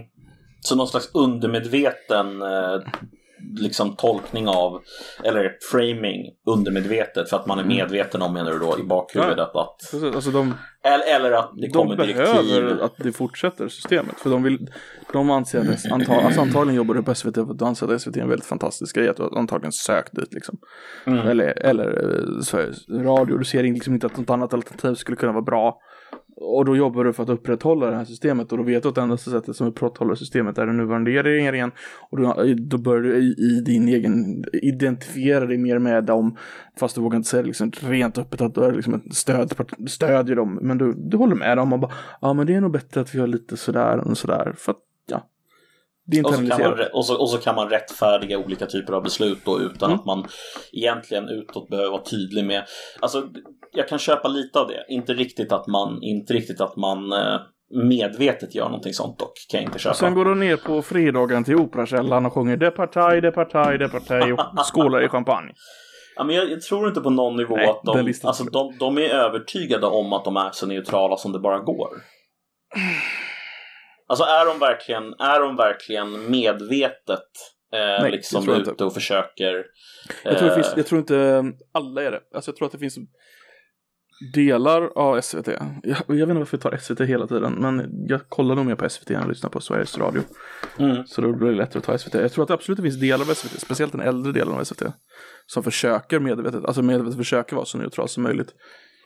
Så 0.60 0.76
någon 0.76 0.86
slags 0.86 1.14
undermedveten 1.14 2.42
eh, 2.42 2.80
liksom 3.56 3.96
tolkning 3.96 4.48
av, 4.48 4.80
eller 5.24 5.56
framing 5.72 6.16
undermedvetet 6.46 7.30
för 7.30 7.36
att 7.36 7.46
man 7.46 7.58
är 7.58 7.64
medveten 7.64 8.22
om, 8.22 8.34
menar 8.34 8.50
du 8.50 8.58
då, 8.58 8.78
i 8.78 8.82
bakhuvudet 8.82 9.48
att, 9.54 9.94
Alltså 10.14 10.30
de, 10.30 10.54
eller, 10.82 11.32
att 11.32 11.50
det 11.56 11.66
de 11.66 11.72
kommer 11.72 11.96
behöver 11.96 12.42
direktiv. 12.52 12.82
att 12.82 12.94
det 12.96 13.12
fortsätter 13.12 13.68
systemet. 13.68 14.20
För 14.20 14.30
de 14.30 14.42
vill, 14.42 14.70
de 15.12 15.30
anser 15.30 15.60
att, 15.60 15.92
antal, 15.92 16.24
alltså 16.24 16.40
antagligen 16.40 16.76
jobbar 16.76 16.94
du 16.94 17.02
på 17.02 17.14
SVT 17.14 17.34
för 17.34 17.42
att 17.42 17.58
de 17.58 17.68
anser 17.68 17.94
att 17.94 18.02
SVT 18.02 18.16
är 18.16 18.20
en 18.20 18.28
väldigt 18.28 18.46
fantastisk 18.48 18.96
grej. 18.96 19.08
Att 19.08 19.16
du 19.16 19.30
antagligen 19.36 19.72
sökt 19.72 20.16
dit 20.16 20.34
liksom. 20.34 20.58
Mm. 21.06 21.28
Eller, 21.28 21.46
eller 21.46 21.86
eh, 21.86 22.40
Sveriges 22.42 22.88
Radio, 22.88 23.38
du 23.38 23.44
ser 23.44 23.62
liksom 23.62 23.94
inte 23.94 24.06
att 24.06 24.16
något 24.16 24.30
annat 24.30 24.54
alternativ 24.54 24.94
skulle 24.94 25.16
kunna 25.16 25.32
vara 25.32 25.42
bra. 25.42 25.80
Och 26.40 26.64
då 26.64 26.76
jobbar 26.76 27.04
du 27.04 27.12
för 27.12 27.22
att 27.22 27.28
upprätthålla 27.28 27.90
det 27.90 27.96
här 27.96 28.04
systemet 28.04 28.52
och 28.52 28.58
då 28.58 28.64
vet 28.64 28.82
du 28.82 28.88
att 28.88 28.94
det 28.94 29.00
enda 29.00 29.16
sättet 29.16 29.56
som 29.56 29.66
upprätthåller 29.66 30.14
systemet 30.14 30.58
är 30.58 30.66
den 30.66 30.76
nuvarande 30.76 31.10
regeringen. 31.10 31.72
Och 32.10 32.18
då, 32.20 32.44
då 32.58 32.78
börjar 32.78 33.02
du 33.02 33.16
i, 33.16 33.34
i 33.38 33.60
din 33.60 33.88
egen 33.88 34.44
identifiera 34.52 35.46
dig 35.46 35.58
mer 35.58 35.78
med 35.78 36.04
dem. 36.04 36.36
Fast 36.78 36.94
du 36.94 37.00
vågar 37.00 37.16
inte 37.16 37.28
säga 37.28 37.42
liksom 37.42 37.70
rent 37.80 38.18
öppet 38.18 38.40
att 38.40 38.54
du 38.54 38.64
är 38.64 38.72
liksom 38.72 38.94
ett 38.94 39.14
stöd, 39.14 39.52
stödjer 39.88 40.36
dem. 40.36 40.58
Men 40.62 40.78
du, 40.78 40.94
du 40.96 41.16
håller 41.16 41.36
med 41.36 41.56
dem 41.56 41.72
och 41.72 41.78
bara, 41.78 41.92
ja 42.20 42.32
men 42.32 42.46
det 42.46 42.54
är 42.54 42.60
nog 42.60 42.72
bättre 42.72 43.00
att 43.00 43.14
vi 43.14 43.18
gör 43.18 43.26
lite 43.26 43.56
sådär 43.56 43.98
och 43.98 44.18
sådär. 44.18 44.54
För 44.56 44.72
att, 44.72 44.78
ja. 45.06 45.28
Det 46.06 46.22
Och 46.22 46.34
så, 46.34 46.46
kan 46.46 46.60
man, 46.60 46.78
och, 46.92 47.06
så, 47.06 47.20
och 47.20 47.30
så 47.30 47.38
kan 47.38 47.54
man 47.54 47.68
rättfärdiga 47.68 48.38
olika 48.38 48.66
typer 48.66 48.92
av 48.92 49.02
beslut 49.02 49.38
då 49.44 49.60
utan 49.60 49.90
Mm. 49.90 50.00
att 50.00 50.06
man 50.06 50.26
egentligen 50.72 51.28
utåt 51.28 51.68
behöver 51.68 51.90
vara 51.90 52.02
tydlig 52.02 52.44
med. 52.44 52.64
Alltså, 53.00 53.28
jag 53.72 53.88
kan 53.88 53.98
köpa 53.98 54.28
lite 54.28 54.60
av 54.60 54.68
det. 54.68 54.84
Inte 54.88 55.14
riktigt 55.14 55.52
att 55.52 55.66
man, 55.66 55.98
inte 56.02 56.32
riktigt 56.32 56.60
att 56.60 56.76
man 56.76 57.12
eh, 57.12 57.40
medvetet 57.88 58.54
gör 58.54 58.64
någonting 58.64 58.92
sånt 58.94 59.18
dock. 59.18 59.32
Kan 59.50 59.60
jag 59.60 59.68
inte 59.68 59.78
köpa. 59.78 59.94
Sen 59.94 60.14
går 60.14 60.24
du 60.24 60.34
ner 60.34 60.56
på 60.56 60.82
fredagen 60.82 61.44
till 61.44 61.56
Operakällan 61.56 62.26
och 62.26 62.32
sjunger 62.32 62.56
Det 62.56 62.70
partaj, 62.70 63.20
det 63.20 63.32
partaj, 63.32 63.78
det 63.78 63.88
partaj 63.88 64.32
och 64.32 64.40
skålar 64.72 65.04
i 65.04 65.08
champagne. 65.08 65.52
Ja, 66.16 66.24
men 66.24 66.36
jag, 66.36 66.50
jag 66.50 66.60
tror 66.60 66.88
inte 66.88 67.00
på 67.00 67.10
någon 67.10 67.36
nivå 67.36 67.56
Nej, 67.56 67.68
att 67.68 67.82
de, 67.84 68.14
alltså, 68.24 68.44
de, 68.44 68.76
de 68.78 68.98
är 68.98 69.08
övertygade 69.08 69.86
om 69.86 70.12
att 70.12 70.24
de 70.24 70.36
är 70.36 70.50
så 70.52 70.66
neutrala 70.66 71.16
som 71.16 71.32
det 71.32 71.38
bara 71.38 71.58
går. 71.58 71.88
Alltså 74.10 74.24
är 74.24 74.46
de 74.46 74.58
verkligen, 74.58 75.04
är 75.18 75.40
de 75.40 75.56
verkligen 75.56 76.30
medvetet 76.30 77.28
eh, 77.74 78.02
Nej, 78.02 78.10
liksom 78.10 78.44
jag 78.46 78.58
ute 78.60 78.70
inte. 78.70 78.84
och 78.84 78.94
försöker 78.94 79.64
Jag 80.24 80.38
tror, 80.38 80.48
det 80.48 80.54
eh, 80.54 80.62
finns, 80.62 80.72
jag 80.76 80.86
tror 80.86 80.98
inte 80.98 81.44
alla 81.72 82.02
är 82.02 82.10
det. 82.10 82.20
Alltså 82.34 82.48
jag 82.50 82.56
tror 82.56 82.66
att 82.66 82.72
det 82.72 82.78
finns 82.78 82.98
delar 84.34 84.98
av 84.98 85.20
SVT. 85.20 85.46
Jag, 85.46 85.96
jag 86.06 86.14
vet 86.14 86.20
inte 86.20 86.34
varför 86.34 86.56
jag 86.56 86.62
tar 86.62 86.76
SVT 86.76 87.00
hela 87.00 87.26
tiden. 87.26 87.52
Men 87.52 87.90
jag 88.08 88.28
kollar 88.28 88.54
nog 88.54 88.66
mer 88.66 88.74
på 88.74 88.88
SVT 88.88 89.10
än 89.10 89.20
jag 89.20 89.28
lyssnar 89.28 89.50
på 89.50 89.60
Sveriges 89.60 89.98
Radio. 89.98 90.22
mm, 90.78 91.06
Så 91.06 91.20
då 91.20 91.32
blir 91.32 91.48
det 91.50 91.56
lättare 91.56 91.78
att 91.78 91.84
ta 91.84 91.98
SVT. 91.98 92.14
Jag 92.14 92.32
tror 92.32 92.42
att 92.42 92.48
det 92.48 92.54
absolut 92.54 92.80
finns 92.80 93.00
delar 93.00 93.24
av 93.30 93.34
SVT, 93.34 93.60
speciellt 93.60 93.92
den 93.92 94.00
äldre 94.00 94.32
delen 94.32 94.54
av 94.54 94.64
SVT. 94.64 94.82
Som 95.46 95.62
försöker 95.62 96.20
medvetet, 96.20 96.64
alltså 96.64 96.82
medvetet 96.82 97.16
försöker 97.16 97.56
vara 97.56 97.66
så 97.66 97.78
neutral 97.78 98.08
som 98.08 98.22
möjligt. 98.22 98.54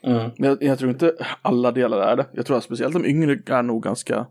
mm, 0.03 0.31
Men 0.37 0.49
jag, 0.49 0.63
jag 0.63 0.79
tror 0.79 0.91
inte 0.91 1.15
alla 1.41 1.71
delar 1.71 1.99
är 1.99 2.15
det. 2.15 2.25
Jag 2.33 2.45
tror 2.45 2.57
att 2.57 2.63
speciellt 2.63 2.93
de 2.93 3.05
yngre 3.05 3.39
är 3.55 3.61
nog 3.63 3.83
ganska 3.83 4.27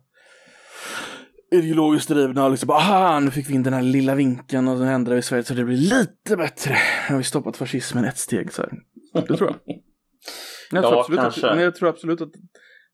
ideologiskt 1.55 2.09
drivna 2.09 2.44
och 2.44 2.50
liksom 2.50 2.66
bara, 2.66 2.78
aha, 2.78 3.20
nu 3.20 3.30
fick 3.30 3.50
vi 3.50 3.55
in 3.55 3.62
den 3.62 3.72
här 3.72 3.82
lilla 3.82 4.14
vinkeln 4.14 4.68
och 4.68 4.78
så 4.78 4.84
ändrar 4.84 5.14
vi 5.14 5.22
Sverige 5.22 5.44
så 5.44 5.55
det 5.55 5.64
blir 5.64 5.76
lite 5.76 6.36
bättre. 6.36 6.72
Nu 7.09 7.14
har 7.14 7.18
vi 7.18 7.24
stoppat 7.24 7.57
fascismen 7.57 8.05
ett 8.05 8.18
steg 8.18 8.52
så 8.52 8.62
här. 8.62 8.72
Det 9.12 9.36
tror 9.36 9.50
jag. 9.50 9.76
Men 10.70 10.82
jag, 10.82 10.90
tror 10.90 10.94
Ja, 10.94 11.00
absolut 11.00 11.18
att, 11.20 11.24
kanske. 11.24 11.46
men 11.46 11.64
jag 11.64 11.74
tror 11.74 11.88
absolut 11.88 12.20
att 12.20 12.32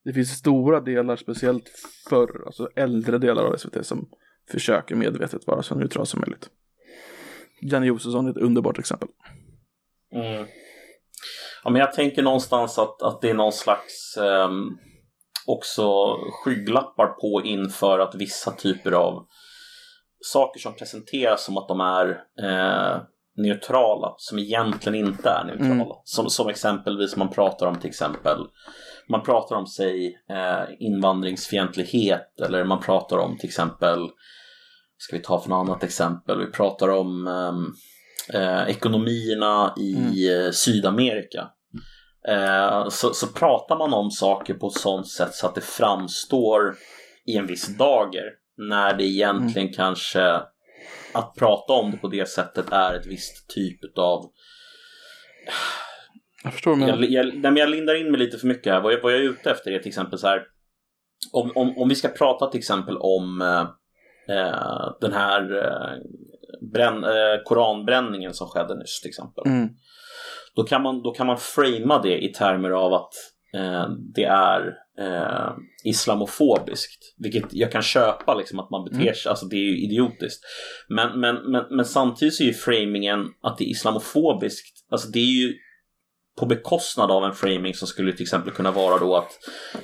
det 0.04 0.12
finns 0.12 0.30
stora 0.30 0.80
delar, 0.80 1.16
speciellt 1.16 1.70
förr, 2.08 2.42
alltså 2.46 2.68
äldre 2.76 3.18
delar 3.18 3.44
av 3.44 3.56
SVT 3.56 3.86
som 3.86 4.08
försöker 4.50 4.94
medvetet 4.94 5.46
vara 5.46 5.62
så 5.62 5.74
neutral 5.74 6.06
som 6.06 6.20
möjligt. 6.20 6.48
Janne 7.62 7.86
Josefsson 7.86 8.26
är 8.26 8.30
ett 8.30 8.36
underbart 8.36 8.78
exempel. 8.78 9.08
mm. 10.14 10.46
Ja, 11.64 11.70
men 11.70 11.80
jag 11.80 11.92
tänker 11.92 12.22
någonstans 12.22 12.78
att, 12.78 13.02
att 13.02 13.20
det 13.20 13.30
är 13.30 13.34
någon 13.34 13.52
slags 13.52 14.16
ehm, 14.16 14.78
också 15.46 16.16
skygglappar 16.32 17.06
på 17.06 17.42
inför 17.44 17.98
att 17.98 18.14
vissa 18.14 18.50
typer 18.50 18.92
av 18.92 19.26
saker 20.20 20.60
som 20.60 20.74
presenteras 20.74 21.44
som 21.44 21.56
att 21.56 21.68
de 21.68 21.80
är 21.80 22.08
eh, 22.42 23.02
neutrala 23.36 24.14
som 24.16 24.38
egentligen 24.38 25.06
inte 25.06 25.28
är 25.30 25.44
neutrala. 25.44 25.72
Mm. 25.72 25.86
Som, 26.04 26.30
som 26.30 26.48
exempelvis 26.48 27.16
man 27.16 27.30
pratar 27.30 27.66
om 27.66 27.80
till 27.80 27.88
exempel 27.88 28.38
man 29.08 29.22
pratar 29.22 29.56
om 29.56 29.66
sig 29.66 30.22
eh, 30.30 30.74
invandringsfientlighet 30.78 32.40
eller 32.40 32.64
man 32.64 32.80
pratar 32.80 33.16
om 33.16 33.38
till 33.38 33.48
exempel 33.48 34.08
ska 34.98 35.16
vi 35.16 35.22
ta 35.22 35.40
för 35.40 35.50
något 35.50 35.68
annat 35.68 35.84
exempel 35.84 36.38
vi 36.38 36.52
pratar 36.52 36.88
om 36.88 37.26
ehm, 37.26 37.66
eh, 38.40 38.70
ekonomierna 38.70 39.74
i 39.76 39.94
Mm. 39.96 40.46
eh, 40.46 40.50
Sydamerika 40.50 41.48
eh, 42.28 42.88
så, 42.88 43.14
så 43.14 43.26
pratar 43.26 43.76
man 43.76 43.94
om 43.94 44.10
saker 44.10 44.54
på 44.54 44.66
ett 44.66 44.80
sånt 44.80 45.08
sätt 45.08 45.34
så 45.34 45.46
att 45.46 45.54
det 45.54 45.60
framstår 45.60 46.76
i 47.26 47.36
en 47.36 47.46
viss 47.46 47.76
dager 47.76 48.24
när 48.56 48.94
det 48.94 49.04
egentligen 49.04 49.66
Mm. 49.68 49.74
kanske 49.74 50.40
att 51.12 51.34
prata 51.38 51.72
om 51.72 51.90
det 51.90 51.96
på 51.96 52.08
det 52.08 52.28
sättet 52.28 52.72
är 52.72 52.94
ett 52.94 53.06
visst 53.06 53.48
typ 53.50 53.98
av 53.98 54.30
Jag 56.44 56.52
förstår 56.52 56.76
men 56.76 56.88
jag, 56.88 57.04
jag, 57.04 57.26
nej, 57.26 57.40
men 57.42 57.56
jag 57.56 57.70
lindar 57.70 57.94
in 58.00 58.10
mig 58.10 58.20
lite 58.20 58.38
för 58.38 58.46
mycket 58.46 58.72
här. 58.72 58.80
Vad 58.80 58.92
jag, 58.92 59.02
vad 59.02 59.12
jag 59.12 59.20
är 59.20 59.24
ute 59.24 59.50
efter 59.50 59.70
är 59.70 59.78
till 59.78 59.88
exempel 59.88 60.18
så 60.18 60.26
här. 60.26 60.42
Om, 61.32 61.52
om, 61.54 61.78
om 61.78 61.88
vi 61.88 61.94
ska 61.94 62.08
prata 62.08 62.46
till 62.46 62.58
exempel 62.58 62.96
om 62.96 63.40
eh, 63.40 63.60
eh, 64.36 64.92
den 65.00 65.12
här 65.12 65.64
eh, 65.64 65.98
bränn, 66.72 67.04
eh, 67.04 67.42
koranbränningen 67.44 68.34
som 68.34 68.46
skedde 68.46 68.78
nyss 68.78 69.00
till 69.00 69.08
exempel. 69.08 69.44
Mm. 69.46 69.68
Då, 70.60 70.66
kan 70.66 70.82
man, 70.82 71.02
då 71.02 71.10
kan 71.10 71.26
man 71.26 71.38
framea 71.38 71.98
det 71.98 72.24
i 72.24 72.28
termer 72.28 72.70
av 72.70 72.94
att 72.94 73.12
eh, 73.54 73.88
det 74.14 74.24
är 74.24 74.74
eh, 74.98 75.52
islamofobiskt. 75.84 77.14
Vilket 77.18 77.44
jag 77.54 77.72
kan 77.72 77.82
köpa 77.82 78.34
liksom 78.34 78.58
att 78.58 78.70
man 78.70 78.84
beter 78.84 79.12
sig, 79.12 79.30
alltså 79.30 79.46
det 79.46 79.56
är 79.56 79.70
ju 79.70 79.84
idiotiskt. 79.84 80.44
Men, 80.88 81.20
men, 81.20 81.36
men, 81.50 81.64
men 81.70 81.84
samtidigt 81.84 82.34
så 82.34 82.42
är 82.42 82.46
ju 82.46 82.52
framingen 82.52 83.26
att 83.42 83.58
det 83.58 83.64
är 83.64 83.68
islamofobiskt, 83.68 84.86
alltså 84.90 85.08
det 85.08 85.18
är 85.18 85.42
ju 85.42 85.54
på 86.40 86.46
bekostnad 86.46 87.10
av 87.10 87.24
en 87.24 87.34
framing 87.34 87.74
som 87.74 87.88
skulle 87.88 88.12
till 88.12 88.22
exempel 88.22 88.52
kunna 88.52 88.70
vara 88.70 88.98
då 88.98 89.16
att 89.16 89.30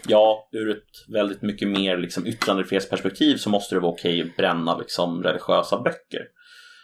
ja, 0.09 0.49
ur 0.53 0.70
ett 0.70 1.12
väldigt 1.14 1.43
mycket 1.43 1.68
mer 1.68 1.97
liksom 1.97 2.27
yttrandefrihetsperspektiv 2.27 3.37
så 3.37 3.51
måste 3.51 3.74
det 3.74 3.81
vara 3.81 3.93
okej 3.93 4.22
att 4.22 4.37
bränna 4.37 4.79
liksom 4.79 5.22
religiösa 5.22 5.81
böcker. 5.81 6.22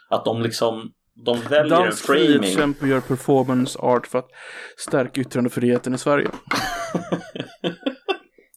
Att 0.09 0.25
de 0.25 0.41
liksom, 0.41 0.91
de 1.25 1.39
väljer 1.49 1.69
Dansk 1.77 2.05
framing. 2.05 2.25
frihetskämpe 2.27 2.87
gör 2.87 2.99
performance 3.01 3.79
art 3.79 4.07
för 4.07 4.19
att 4.19 4.29
stärka 4.77 5.21
yttrandefriheten 5.21 5.95
i 5.95 5.97
Sverige. 5.97 6.27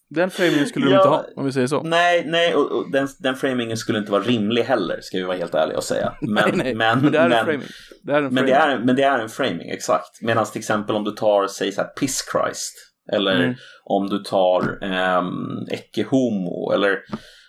Den 0.09 0.31
framingen 0.31 0.67
skulle 0.67 0.87
de 0.87 0.93
Ja. 0.93 0.99
inte 0.99 1.09
ha, 1.09 1.25
om 1.37 1.45
vi 1.47 1.53
säger 1.53 1.67
så. 1.67 1.83
Nej, 1.83 2.25
nej, 2.27 2.55
och, 2.55 2.73
och 2.73 2.91
den, 2.93 3.09
den 3.19 3.35
framingen 3.37 3.77
skulle 3.77 3.99
inte 3.99 4.13
vara 4.13 4.23
rimlig 4.23 4.63
heller, 4.63 4.99
ska 5.01 5.17
vi 5.19 5.23
vara 5.25 5.37
helt 5.37 5.55
ärliga 5.55 5.77
och 5.77 5.85
säga. 5.85 6.13
Men, 6.21 6.33
nej, 6.35 6.53
nej. 6.57 6.75
men, 6.75 7.01
Men 7.01 7.13
det 7.13 7.19
är 7.19 7.31
en 7.31 7.45
framing. 7.47 7.63
Det 8.03 8.13
är 8.13 8.23
en 8.23 8.25
Men 8.25 8.33
framing. 8.35 8.47
det, 8.47 8.55
är, 8.61 8.79
men 8.79 8.97
det 8.97 9.03
är 9.03 9.19
en 9.19 9.29
framing, 9.29 9.71
exakt. 9.71 10.23
Medan 10.23 10.45
till 10.47 10.59
exempel 10.59 10.97
om 10.97 11.05
du 11.05 11.11
tar, 11.11 11.47
säg 11.47 11.73
så 11.73 11.81
här, 11.81 11.89
Piss 11.89 12.25
Christ. 12.33 12.73
Eller 13.13 13.37
Mm. 13.37 13.55
om 13.85 14.07
du 14.07 14.19
tar 14.19 14.85
um, 15.19 15.67
Ecce 15.71 16.03
Homo 16.11 16.73
eller 16.75 16.99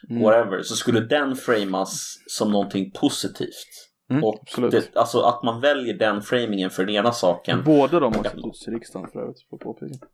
Mm. 0.10 0.24
whatever. 0.24 0.62
Så 0.62 0.76
skulle 0.76 1.00
den 1.00 1.36
framas 1.36 2.16
som 2.28 2.52
någonting 2.52 2.92
positivt. 2.92 3.87
Mm, 4.10 4.24
och 4.24 4.40
absolut. 4.42 4.72
det, 4.72 5.00
alltså 5.00 5.20
att 5.22 5.44
man 5.44 5.62
väljer 5.62 5.94
den 5.94 6.22
framingen 6.22 6.70
för 6.70 6.86
den 6.86 6.96
ena 6.96 7.12
saken. 7.12 7.64
Båda 7.66 8.00
de 8.00 8.14
har 8.16 8.24
sett 8.24 8.36
ut 8.36 8.68
i 8.68 8.72
riksdagen 8.72 9.10
för 9.14 9.20
övrigt, 9.20 9.42
får 9.50 9.60
jag 9.60 9.60
påpeka. 9.62 10.06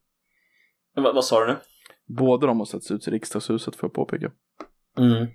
vad, 0.96 1.16
vad 1.16 1.26
sa 1.26 1.46
du 1.46 1.52
nu? 1.54 1.58
Båda 2.08 2.48
de 2.48 2.60
har 2.60 2.66
sett 2.66 2.91
ut 2.91 3.08
i 3.08 3.12
riksdagshuset, 3.12 3.76
får 3.76 3.88
jag 3.89 3.94
påpeka. 3.94 4.32
Mm. 4.98 5.28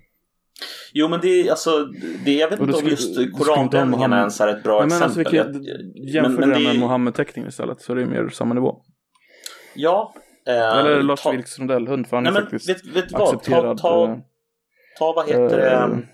Jo 0.93 1.07
men 1.07 1.19
det 1.21 1.27
är 1.27 1.49
alltså, 1.49 1.85
det, 2.25 2.33
jag 2.33 2.49
vet 2.49 2.59
inte 2.59 2.77
om 2.77 2.87
just 2.87 3.17
är 3.17 3.85
Mohammed- 3.85 4.17
ens 4.19 4.41
är 4.41 4.47
ett 4.47 4.63
bra 4.63 4.85
men 4.85 5.03
alltså, 5.03 5.21
exempel. 5.21 5.53
vilket, 5.53 5.67
Jag- 5.67 6.13
jämför 6.15 6.31
men- 6.39 6.49
men 6.49 6.59
det 6.59 6.65
med 6.65 6.75
är- 6.75 6.79
Mohammed-teckningen 6.79 7.49
istället, 7.49 7.81
så 7.81 7.91
är 7.91 7.95
det 7.95 8.05
mer 8.05 8.29
samma 8.29 8.53
nivå. 8.53 8.81
Ja. 9.75 10.13
eh, 10.47 10.53
Eller 10.77 11.01
Lars 11.03 11.21
ta- 11.23 11.31
Vilks 11.31 11.59
Rondell-hund, 11.59 12.07
för 12.07 12.17
han 12.17 12.23
Nej 12.23 12.29
är 12.29 12.33
men 12.33 12.41
faktiskt 12.43 12.69
vet, 12.69 12.85
vet 12.95 13.09
du 13.09 13.13
vad? 13.17 13.21
Ta, 13.27 13.35
accepterad. 13.35 13.77
ta, 13.77 14.05
eh, 14.11 14.17
ta 14.99 15.13
vad 15.15 15.27
heter 15.27 15.43
eh, 15.43 15.87
det? 15.89 16.07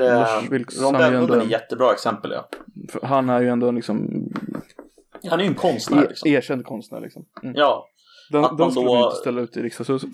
Lars 0.00 0.50
Vilks, 0.50 0.80
han 0.82 0.94
är 0.94 1.50
jättebra 1.50 1.92
exempel 1.92 2.32
ja. 2.32 2.48
han 3.02 3.28
är 3.28 3.40
ju 3.40 3.48
ändå 3.48 3.68
en 3.68 3.74
liksom 3.74 4.08
Han 5.30 5.40
är 5.40 5.44
ju 5.44 5.48
en 5.48 5.54
konstnär 5.54 6.02
e- 6.04 6.06
liksom. 6.08 6.30
erkänd 6.30 6.64
konstnär 6.64 7.00
liksom. 7.00 7.24
Mm. 7.42 7.54
Ja. 7.58 7.86
Den, 8.32 8.44
Att 8.44 8.50
man 8.50 8.58
den 8.60 8.70
skulle 8.70 8.86
då- 8.86 8.96
inte 9.04 9.16
ställa 9.16 9.40
ut 9.40 9.56
i 9.56 9.62
riksdagshuset. 9.62 10.10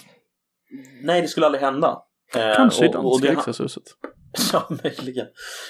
Nej 1.03 1.23
det 1.23 1.29
skulle 1.29 1.47
aldrig 1.47 1.63
hända. 1.63 2.03
Eh, 2.37 2.55
Kanske 2.57 2.87
i 2.87 2.89
och- 2.89 2.95
och 2.95 3.03
danska 3.03 3.27
det- 3.27 3.33
riksdagshuset. 3.33 3.83
Ja, 4.53 4.69
möjligen. 4.85 5.27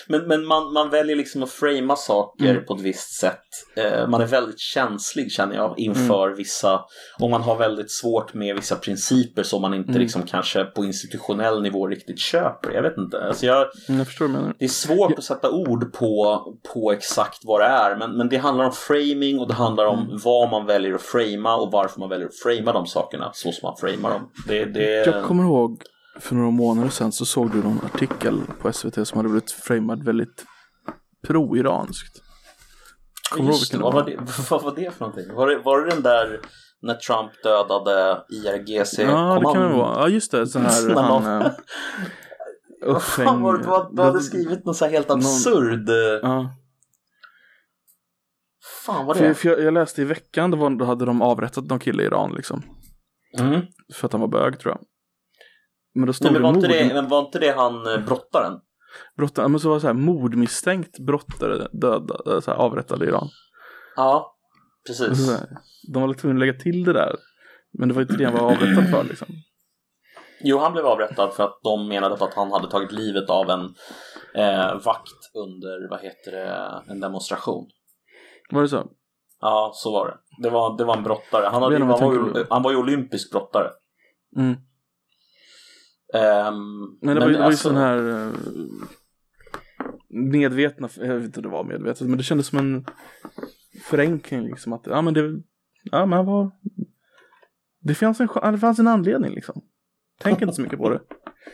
Men, 0.08 0.26
men 0.28 0.46
man, 0.46 0.72
man 0.72 0.90
väljer 0.90 1.16
liksom 1.16 1.42
att 1.42 1.50
framea 1.50 1.96
saker 1.96 2.50
Mm. 2.50 2.64
på 2.64 2.74
ett 2.74 2.80
visst 2.80 3.12
sätt. 3.20 3.40
Eh, 3.76 4.08
man 4.08 4.20
är 4.20 4.26
väldigt 4.26 4.60
känslig 4.60 5.32
känner 5.32 5.54
jag 5.56 5.78
inför 5.78 6.26
Mm. 6.26 6.36
vissa, 6.36 6.80
och 7.18 7.30
man 7.30 7.42
har 7.42 7.56
väldigt 7.56 7.90
svårt 7.90 8.34
med 8.34 8.54
vissa 8.56 8.76
principer 8.76 9.42
som 9.42 9.62
man 9.62 9.74
inte 9.74 9.90
Mm. 9.90 10.02
liksom 10.02 10.22
kanske 10.22 10.64
på 10.64 10.84
institutionell 10.84 11.62
nivå 11.62 11.86
riktigt 11.86 12.18
köper. 12.18 12.70
Jag 12.70 12.82
vet 12.82 12.98
inte. 12.98 13.22
Alltså 13.24 13.46
jag, 13.46 13.66
Mm, 13.88 13.98
jag 13.98 14.06
förstår 14.06 14.28
menar. 14.28 14.54
det 14.58 14.64
är 14.64 14.68
svårt 14.68 15.18
att 15.18 15.24
sätta 15.24 15.50
ord 15.50 15.92
på, 15.92 16.42
på 16.74 16.92
exakt 16.92 17.38
vad 17.42 17.60
det 17.60 17.66
är, 17.66 17.96
men, 17.96 18.16
men 18.16 18.28
det 18.28 18.36
handlar 18.36 18.64
om 18.64 18.72
framing 18.72 19.38
och 19.38 19.48
det 19.48 19.54
handlar 19.54 19.86
om 19.86 19.98
Mm. 20.04 20.18
vad 20.24 20.50
man 20.50 20.66
väljer 20.66 20.94
att 20.94 21.02
framea 21.02 21.54
och 21.56 21.72
varför 21.72 22.00
man 22.00 22.08
väljer 22.08 22.26
att 22.28 22.38
framea 22.42 22.72
de 22.72 22.86
sakerna 22.86 23.30
så 23.34 23.52
som 23.52 23.66
man 23.68 23.76
framar 23.76 24.10
dem. 24.10 24.30
Det, 24.48 24.64
det, 24.64 25.06
Jag 25.06 25.24
kommer 25.24 25.44
ihåg 25.44 25.82
för 26.20 26.34
några 26.34 26.50
månader 26.50 26.90
sedan 26.90 27.12
så 27.12 27.26
såg 27.26 27.50
du 27.50 27.62
någon 27.62 27.80
artikel 27.84 28.40
på 28.60 28.72
SVT 28.72 29.08
som 29.08 29.16
hade 29.16 29.28
blivit 29.28 29.50
framad 29.52 30.02
väldigt 30.04 30.44
pro-iranskt. 31.26 32.22
Kommer 33.32 33.50
Just 33.50 33.74
vad, 33.74 33.94
var 33.94 34.04
det, 34.04 34.16
vad 34.50 34.62
var 34.62 34.74
det 34.76 34.90
för 34.94 35.00
någonting? 35.06 35.34
Var 35.34 35.46
det, 35.48 35.58
var 35.58 35.80
det 35.84 35.90
den 35.90 36.02
där 36.02 36.40
när 36.82 36.94
Trump 36.94 37.30
dödade 37.42 38.22
IRGC? 38.30 38.98
Ja, 38.98 39.38
det 39.38 39.52
kan 39.54 39.62
det 39.70 39.76
vara. 39.76 40.00
Ja, 40.00 40.08
just 40.08 40.30
det. 40.32 40.46
Så 40.46 40.58
här, 40.58 40.94
han... 41.02 41.42
eh, 41.42 41.50
Vad 42.86 43.02
fan 43.02 43.42
var 43.42 43.58
det? 43.58 43.96
Du 43.96 44.02
hade- 44.02 44.20
skrivit 44.20 44.64
någon 44.64 44.74
så 44.74 44.84
här 44.84 44.92
helt 44.92 45.08
Någon- 45.08 45.18
absurd... 45.18 45.88
eh, 45.88 45.94
Ja, 46.22 46.56
Fan 48.84 49.06
vad 49.06 49.16
det 49.18 49.34
för 49.34 49.48
jag, 49.48 49.60
jag 49.60 49.74
läste 49.74 50.02
i 50.02 50.04
veckan, 50.04 50.50
det 50.50 50.56
var, 50.56 50.70
då 50.70 50.84
hade 50.84 51.04
de 51.04 51.22
avrättat 51.22 51.64
någon 51.64 51.78
kille 51.78 52.02
i 52.02 52.06
Iran 52.06 52.32
liksom. 52.32 52.62
mm. 53.38 53.60
För 53.94 54.06
att 54.06 54.12
han 54.12 54.20
var 54.20 54.28
bög 54.28 54.58
tror 54.60 54.74
jag. 54.74 54.80
Men 56.00 56.06
då 56.06 56.12
stod 56.12 56.32
Nej, 56.32 56.40
men, 56.40 56.42
var 56.42 56.52
det 56.52 56.56
inte 56.56 56.68
mord. 56.68 56.88
det, 56.88 56.94
men 56.94 57.08
var 57.08 57.20
inte 57.20 57.38
det 57.38 57.50
han 57.56 57.86
eh, 57.86 58.04
brottaren? 58.06 58.60
Brott, 59.16 59.32
ja, 59.36 59.48
men 59.48 59.60
så 59.60 59.68
var 59.68 59.74
det 59.74 59.80
så 59.80 59.86
här, 59.86 59.94
mordmisstänkt 59.94 60.98
brottare 60.98 61.68
döda, 61.72 62.14
eh, 62.26 62.40
så 62.40 62.50
här, 62.50 62.58
avrättade 62.58 63.04
i 63.04 63.08
Iran. 63.08 63.28
Ja, 63.96 64.36
Och 64.88 64.94
så 64.96 65.04
precis. 65.04 65.26
så 65.26 65.32
här, 65.32 65.48
de 65.92 66.02
var 66.02 66.14
tvungna 66.14 66.36
att 66.36 66.40
lägga 66.40 66.58
till 66.58 66.84
det 66.84 66.92
där. 66.92 67.16
Men 67.78 67.88
det 67.88 67.94
var 67.94 68.02
inte 68.02 68.16
det 68.16 68.24
han 68.24 68.34
var 68.34 68.52
avrättad 68.52 68.90
för 68.90 69.04
liksom. 69.04 69.28
Jo, 70.42 70.58
han 70.58 70.72
blev 70.72 70.86
avrättad 70.86 71.32
för 71.34 71.44
att 71.44 71.60
de 71.62 71.88
menade 71.88 72.14
att 72.14 72.34
han 72.34 72.52
hade 72.52 72.70
tagit 72.70 72.92
livet 72.92 73.30
av 73.30 73.50
en 73.50 73.74
eh, 74.34 74.74
vakt 74.84 75.20
under, 75.34 75.90
vad 75.90 76.00
heter 76.00 76.32
det, 76.32 76.82
en 76.92 77.00
demonstration. 77.00 77.68
Var 78.50 78.62
det 78.62 78.68
så? 78.68 78.86
Ja, 79.40 79.72
så 79.74 79.92
var 79.92 80.06
det. 80.06 80.42
Det 80.42 80.50
var, 80.50 80.78
det 80.78 80.84
var 80.84 80.96
en 80.96 81.02
brottare. 81.02 81.46
Han, 81.46 81.62
hade, 81.62 81.78
han, 81.78 81.88
var, 81.88 82.12
ju, 82.12 82.44
han 82.50 82.62
var 82.62 82.70
ju 82.70 82.76
olympisk 82.76 83.32
brottare. 83.32 83.68
Mm. 84.36 84.56
Ehm, 86.14 86.98
Men 87.00 87.14
det 87.14 87.20
var 87.20 87.28
ju, 87.28 87.34
ju 87.34 87.42
alltså- 87.42 87.68
sån 87.68 87.76
här 87.76 88.08
eh, 88.08 88.32
medvetna, 90.08 90.88
jag 90.96 91.14
vet 91.14 91.24
inte 91.24 91.38
om 91.38 91.42
det 91.42 91.48
var 91.48 91.64
medvetet, 91.64 92.08
men 92.08 92.18
det 92.18 92.24
kändes 92.24 92.46
som 92.46 92.58
en 92.58 92.84
förenkling 93.84 94.42
liksom 94.42 94.72
att, 94.72 94.86
ja 94.86 95.02
men 95.02 95.14
det, 95.14 95.42
ja 95.84 96.06
men 96.06 96.26
var, 96.26 96.50
det 97.80 97.94
fanns 97.94 98.20
en, 98.20 98.28
det 98.52 98.58
fanns 98.58 98.78
en 98.78 98.88
anledning 98.88 99.34
liksom. 99.34 99.62
Tänk 100.20 100.42
inte 100.42 100.54
så 100.54 100.62
mycket 100.62 100.78
på 100.78 100.88
det. 100.88 101.00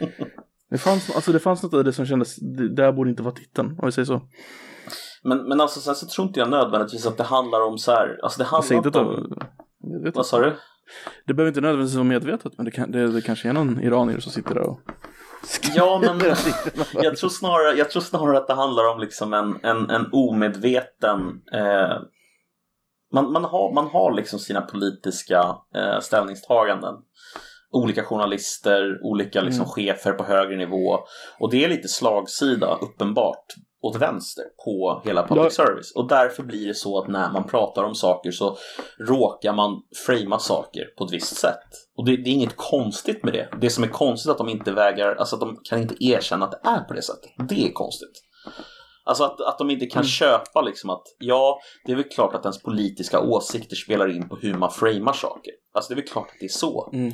Det 0.70 0.78
fanns, 0.78 1.10
alltså 1.10 1.32
det 1.32 1.38
fanns 1.38 1.62
något 1.62 1.74
i 1.74 1.82
det 1.82 1.92
som 1.92 2.06
kändes, 2.06 2.36
det 2.36 2.74
där 2.74 2.92
borde 2.92 3.10
inte 3.10 3.22
vara 3.22 3.34
titeln, 3.34 3.78
om 3.78 3.86
vi 3.86 3.92
säger 3.92 4.06
så. 4.06 4.20
Men, 5.22 5.48
men 5.48 5.60
alltså 5.60 5.80
sen 5.80 5.94
så 5.94 6.06
tror 6.06 6.26
inte 6.26 6.40
jag 6.40 6.50
nödvändigtvis 6.50 7.06
att 7.06 7.16
det 7.16 7.22
handlar 7.22 7.60
om 7.60 7.78
så 7.78 7.92
här, 7.92 8.18
alltså 8.22 8.38
det 8.38 8.44
handlar 8.44 8.76
inte 8.76 8.98
om, 8.98 9.38
vad 10.14 10.26
sa 10.26 10.40
du? 10.40 10.56
Det 11.26 11.34
behöver 11.34 11.48
inte 11.50 11.60
nödvändigtvis 11.60 11.94
vara 11.96 12.04
medvetet, 12.04 12.52
men 12.56 12.64
det, 12.64 12.70
kan, 12.70 12.90
det, 12.90 13.12
det 13.12 13.20
kanske 13.22 13.48
är 13.48 13.52
någon 13.52 13.80
iranier 13.82 14.20
som 14.20 14.32
sitter 14.32 14.54
där 14.54 14.62
och 14.62 14.80
Ja, 15.74 15.98
men 16.02 16.20
jag 17.02 17.16
tror, 17.16 17.30
snarare, 17.30 17.78
jag 17.78 17.90
tror 17.90 18.02
snarare 18.02 18.38
att 18.38 18.46
det 18.46 18.54
handlar 18.54 18.88
om 18.94 19.00
liksom 19.00 19.32
en, 19.34 19.58
en, 19.62 19.90
en 19.90 20.06
omedveten 20.12 21.18
eh, 21.52 21.98
man, 23.12 23.32
man, 23.32 23.44
har, 23.44 23.74
man 23.74 23.86
har 23.86 24.12
liksom 24.12 24.38
sina 24.38 24.60
politiska 24.60 25.56
eh, 25.74 26.00
ställningstaganden. 26.00 26.94
Olika 27.70 28.04
journalister, 28.04 28.98
olika 29.02 29.40
liksom, 29.42 29.62
Mm. 29.62 29.70
chefer 29.72 30.12
på 30.12 30.24
högre 30.24 30.56
nivå. 30.56 30.98
Och 31.38 31.50
det 31.50 31.64
är 31.64 31.68
lite 31.68 31.88
slagsida, 31.88 32.78
uppenbart, 32.80 33.44
åt 33.82 33.96
vänster 33.96 34.44
på 34.64 35.02
hela 35.04 35.26
public 35.26 35.54
service. 35.54 35.92
Och 35.94 36.08
därför 36.08 36.42
blir 36.42 36.66
det 36.66 36.74
så 36.74 36.98
att 37.02 37.08
när 37.08 37.32
man 37.32 37.44
pratar 37.46 37.82
om 37.82 37.94
saker 37.94 38.30
så 38.30 38.56
råkar 39.08 39.52
man 39.52 39.82
framea 40.06 40.38
saker 40.38 40.84
på 40.98 41.04
ett 41.04 41.12
visst 41.12 41.36
sätt. 41.36 41.68
Och 41.96 42.04
det, 42.04 42.16
det 42.16 42.30
är 42.30 42.34
inget 42.34 42.56
konstigt 42.56 43.24
med 43.24 43.32
det. 43.32 43.48
Det 43.60 43.70
som 43.70 43.84
är 43.84 43.88
konstigt 43.88 44.28
är 44.28 44.32
att 44.32 44.38
de 44.38 44.48
inte 44.48 44.72
vägrar, 44.72 45.14
alltså 45.14 45.36
att 45.36 45.40
de 45.40 45.56
kan 45.64 45.82
inte 45.82 46.04
erkänna 46.04 46.44
att 46.44 46.50
det 46.50 46.68
är 46.68 46.80
på 46.80 46.94
det 46.94 47.02
sättet. 47.02 47.30
Det 47.48 47.66
är 47.68 47.72
konstigt. 47.72 48.22
Alltså 49.04 49.24
att, 49.24 49.40
att 49.40 49.58
de 49.58 49.70
inte 49.70 49.86
kan 49.86 50.00
Mm. 50.00 50.08
köpa 50.08 50.60
liksom 50.60 50.90
att 50.90 51.02
ja, 51.18 51.58
det 51.84 51.92
är 51.92 51.96
väl 51.96 52.04
klart 52.04 52.34
att 52.34 52.44
ens 52.44 52.62
politiska 52.62 53.20
åsikter 53.20 53.76
spelar 53.76 54.16
in 54.16 54.28
på 54.28 54.36
hur 54.36 54.54
man 54.54 54.70
framar 54.70 55.12
saker. 55.12 55.52
Alltså 55.74 55.88
det 55.88 55.94
är 55.94 56.02
väl 56.02 56.08
klart 56.08 56.26
att 56.26 56.36
det 56.40 56.46
är 56.46 56.48
så. 56.48 56.90
Mm. 56.92 57.12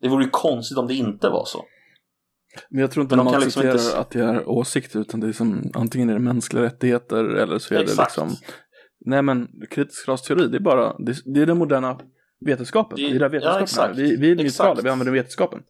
Det 0.00 0.08
vore 0.08 0.24
ju 0.24 0.30
konstigt 0.30 0.78
om 0.78 0.86
det 0.86 0.94
inte 0.94 1.28
var 1.28 1.44
så. 1.44 1.64
Men 2.70 2.80
jag 2.80 2.90
tror 2.90 3.02
inte 3.02 3.16
Men 3.16 3.24
de, 3.26 3.32
de 3.32 3.40
liksom 3.44 3.60
accepterar 3.60 3.88
inte- 3.88 3.98
att 3.98 4.10
det 4.10 4.20
är 4.20 4.48
åsikter 4.48 5.00
utan 5.00 5.20
det 5.20 5.28
är 5.28 5.32
som 5.32 5.70
antingen 5.74 6.10
är 6.10 6.14
det 6.14 6.20
mänskliga 6.20 6.62
rättigheter 6.62 7.24
eller 7.24 7.58
så 7.58 7.74
är 7.74 7.78
Exakt. 7.80 7.96
det 7.96 8.02
liksom 8.22 8.36
Nej 9.06 9.22
men 9.22 9.48
kritisk 9.70 10.08
rasteori 10.08 10.46
det 10.48 10.56
är 10.56 10.60
bara 10.60 10.96
det, 10.98 11.14
det 11.24 11.40
är 11.42 11.46
den 11.46 11.58
moderna 11.58 12.00
vetenskapen. 12.46 12.96
Det- 12.96 13.02
Det, 13.08 13.16
är 13.24 13.28
där 13.28 13.40
ja, 13.42 13.52
vetenskapen 13.52 13.90
är. 13.90 13.94
Vi, 13.96 14.16
vi 14.16 14.30
är 14.30 14.36
neutrala, 14.36 14.80
vi 14.82 14.88
använder 14.90 15.12
vetenskapen. 15.12 15.60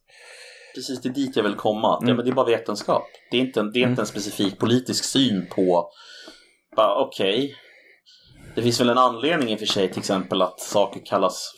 Precis, 0.75 1.01
det 1.01 1.09
är 1.09 1.13
dit 1.13 1.37
jag 1.37 1.43
vill 1.43 1.55
komma. 1.55 1.95
Att, 1.97 2.03
Mm. 2.03 2.09
ja, 2.11 2.17
men 2.17 2.25
det 2.25 2.31
är 2.31 2.35
bara 2.35 2.47
vetenskap. 2.47 3.03
Det 3.31 3.37
är 3.37 3.41
inte 3.41 3.61
en, 3.61 3.73
det 3.73 3.79
är 3.83 3.89
inte 3.89 4.03
en 4.03 4.07
specifik 4.07 4.59
politisk 4.59 5.05
syn 5.05 5.47
på, 5.51 5.91
bara 6.77 7.01
okej. 7.07 7.55
Det 8.55 8.63
finns 8.63 8.81
väl 8.81 8.89
en 8.89 8.99
anledning 8.99 9.49
i 9.51 9.55
och 9.55 9.59
för 9.59 9.67
sig 9.67 9.89
till 9.89 9.99
exempel 9.99 10.43
att 10.43 10.61
saker 10.61 11.01
kallas, 11.05 11.53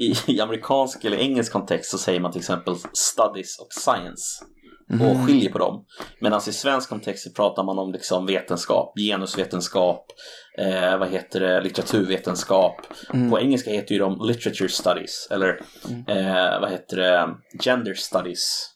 i, 0.00 0.14
i 0.26 0.40
amerikansk 0.40 1.04
eller 1.04 1.16
engelsk 1.16 1.52
kontext 1.52 1.90
så 1.90 1.98
säger 1.98 2.20
man 2.20 2.32
till 2.32 2.40
exempel 2.40 2.74
studies 2.92 3.58
och 3.60 3.72
science. 3.72 4.44
Mhm. 4.92 5.02
och 5.02 5.26
skiljer 5.26 5.50
på 5.52 5.58
dem. 5.58 5.84
Medan 6.20 6.40
i 6.48 6.52
svensk 6.52 6.88
kontext 6.88 7.24
så 7.24 7.30
pratar 7.30 7.64
man 7.64 7.78
om 7.78 7.92
liksom 7.92 8.26
vetenskap, 8.26 8.92
genusvetenskap, 8.98 10.06
eh, 10.58 10.98
vad 10.98 11.08
heter 11.08 11.40
det, 11.40 11.60
litteraturvetenskap. 11.60 12.76
Mm. 13.14 13.30
På 13.30 13.40
engelska 13.40 13.70
heter 13.70 13.92
ju 13.92 13.98
de 13.98 14.18
literature 14.26 14.68
studies 14.68 15.28
eller 15.30 15.48
eh, 16.08 16.60
vad 16.60 16.70
heter 16.70 16.96
det, 16.96 17.28
gender 17.64 17.94
studies. 17.94 18.66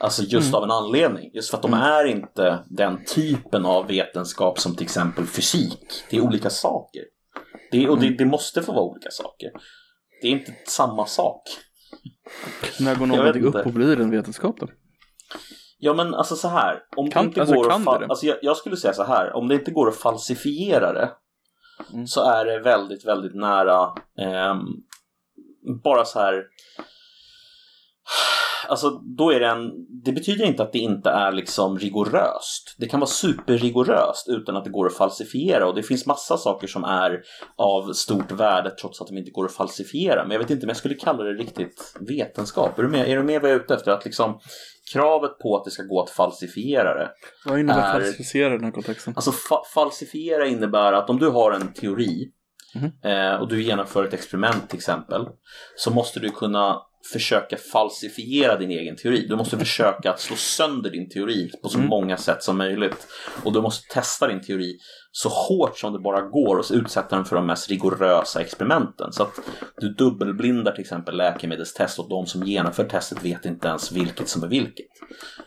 Alltså 0.00 0.22
just 0.22 0.48
Mm. 0.48 0.54
av 0.54 0.64
en 0.64 0.70
anledning, 0.70 1.30
just 1.34 1.50
för 1.50 1.56
att 1.56 1.62
de 1.62 1.74
är 1.74 2.04
inte 2.04 2.64
den 2.70 3.04
typen 3.04 3.66
av 3.66 3.86
vetenskap 3.86 4.58
som 4.58 4.76
till 4.76 4.84
exempel 4.84 5.26
fysik. 5.26 6.02
Det 6.10 6.16
är 6.16 6.20
olika 6.20 6.50
saker. 6.50 7.02
Det, 7.72 7.88
och 7.88 7.96
Mm. 7.98 8.10
det, 8.10 8.24
det 8.24 8.30
måste 8.30 8.62
få 8.62 8.72
vara 8.72 8.84
olika 8.84 9.10
saker. 9.10 9.50
Det 10.22 10.28
är 10.28 10.32
inte 10.32 10.54
samma 10.66 11.06
sak. 11.06 11.42
När 12.80 12.94
går 12.94 13.06
någonting 13.06 13.44
upp 13.44 13.66
och 13.66 13.72
blir 13.72 14.00
en 14.00 14.10
vetenskap 14.10 14.56
då? 14.60 14.68
Ja 15.78 15.94
men 15.94 16.14
alltså 16.14 16.36
så 16.36 16.48
här, 16.48 16.78
om 16.96 17.10
Kan- 17.10 17.24
det 17.24 17.28
inte 17.28 17.40
alltså, 17.40 17.54
går 17.56 17.72
att 17.72 18.00
det 18.00 18.06
alltså, 18.06 18.26
jag, 18.26 18.36
jag 18.42 18.56
skulle 18.56 18.76
säga 18.76 18.92
så 18.92 19.04
här, 19.04 19.32
om 19.32 19.48
det 19.48 19.54
inte 19.54 19.70
går 19.70 19.88
att 19.88 19.96
falsifiera 19.96 20.92
det 20.92 21.10
Mm. 21.92 22.06
så 22.06 22.20
är 22.30 22.44
det 22.44 22.60
väldigt, 22.60 23.04
väldigt 23.06 23.34
nära 23.34 23.92
ehm, 24.18 24.66
bara 25.82 26.04
så 26.04 26.18
här 26.20 26.44
Alltså 28.68 28.90
då 28.90 29.30
är 29.32 29.40
det 29.40 29.46
en, 29.46 29.70
det 30.04 30.12
betyder 30.12 30.44
inte 30.44 30.62
att 30.62 30.72
det 30.72 30.78
inte 30.78 31.10
är 31.10 31.32
liksom 31.32 31.78
rigoröst. 31.78 32.74
Det 32.78 32.86
kan 32.86 33.00
vara 33.00 33.10
superrigoröst 33.10 34.28
utan 34.28 34.56
att 34.56 34.64
det 34.64 34.70
går 34.70 34.86
att 34.86 34.96
falsifiera 34.96 35.68
och 35.68 35.74
det 35.74 35.82
finns 35.82 36.06
massa 36.06 36.36
saker 36.36 36.66
som 36.66 36.84
är 36.84 37.20
av 37.56 37.92
stort 37.92 38.32
värde 38.32 38.70
trots 38.70 39.00
att 39.00 39.06
de 39.08 39.18
inte 39.18 39.30
går 39.30 39.44
att 39.44 39.52
falsifiera. 39.54 40.22
Men 40.22 40.30
jag 40.30 40.38
vet 40.38 40.50
inte 40.50 40.66
om 40.66 40.68
jag 40.68 40.76
skulle 40.76 40.94
kalla 40.94 41.22
det 41.24 41.32
riktigt 41.32 41.94
vetenskap. 42.00 42.78
Är 42.78 42.82
du 42.82 42.88
med, 42.88 43.08
är 43.08 43.16
du 43.16 43.22
med 43.22 43.40
vad 43.42 43.50
jag 43.50 43.56
är 43.56 43.60
ute 43.60 43.74
efter? 43.74 43.90
Att 43.90 44.04
liksom 44.04 44.40
kravet 44.92 45.38
på 45.38 45.56
att 45.56 45.64
det 45.64 45.70
ska 45.70 45.82
gå 45.82 46.02
att 46.02 46.10
falsifiera 46.10 46.94
det 46.94 47.10
Vad 47.46 47.58
innebär 47.60 47.88
Är- 47.88 47.92
falsificera 47.92 48.48
i 48.54 48.56
den 48.56 48.64
här 48.64 48.70
kontexten? 48.72 49.12
Alltså 49.16 49.30
fa- 49.30 49.64
falsifiera 49.74 50.46
innebär 50.46 50.92
att 50.92 51.10
om 51.10 51.18
du 51.18 51.28
har 51.28 51.52
en 51.52 51.72
teori 51.72 52.28
Mhm. 52.74 52.90
eh, 53.04 53.34
och 53.34 53.48
du 53.48 53.62
genomför 53.62 54.04
ett 54.04 54.14
experiment 54.14 54.68
till 54.68 54.76
exempel 54.78 55.26
så 55.76 55.90
måste 55.90 56.20
du 56.20 56.30
kunna 56.30 56.76
försöka 57.12 57.56
falsifiera 57.56 58.56
din 58.56 58.70
egen 58.70 58.96
teori. 58.96 59.26
Du 59.28 59.36
måste 59.36 59.58
försöka 59.58 60.10
att 60.10 60.20
slå 60.20 60.36
sönder 60.36 60.90
din 60.90 61.08
teori 61.08 61.50
på 61.62 61.68
så 61.68 61.78
Mm. 61.78 61.88
många 61.90 62.16
sätt 62.16 62.42
som 62.42 62.58
möjligt. 62.58 63.06
Och 63.44 63.52
du 63.52 63.60
måste 63.60 63.94
testa 63.94 64.28
din 64.28 64.40
teori 64.42 64.78
så 65.12 65.28
hårt 65.28 65.78
som 65.78 65.92
det 65.92 65.98
bara 65.98 66.20
går 66.20 66.56
och 66.58 66.64
så 66.64 66.74
utsätta 66.74 67.16
den 67.16 67.24
för 67.24 67.36
de 67.36 67.46
mest 67.46 67.68
rigorösa 67.70 68.40
experimenten. 68.40 69.12
Så 69.12 69.22
att 69.22 69.40
du 69.76 69.88
dubbelblindar 69.94 70.72
till 70.72 70.80
exempel 70.80 71.16
läkemedelstest 71.16 71.98
och 71.98 72.08
de 72.08 72.26
som 72.26 72.42
genomför 72.42 72.84
testet 72.84 73.24
vet 73.24 73.44
inte 73.44 73.68
ens 73.68 73.92
vilket 73.92 74.28
som 74.28 74.42
är 74.42 74.48
vilket. 74.48 74.86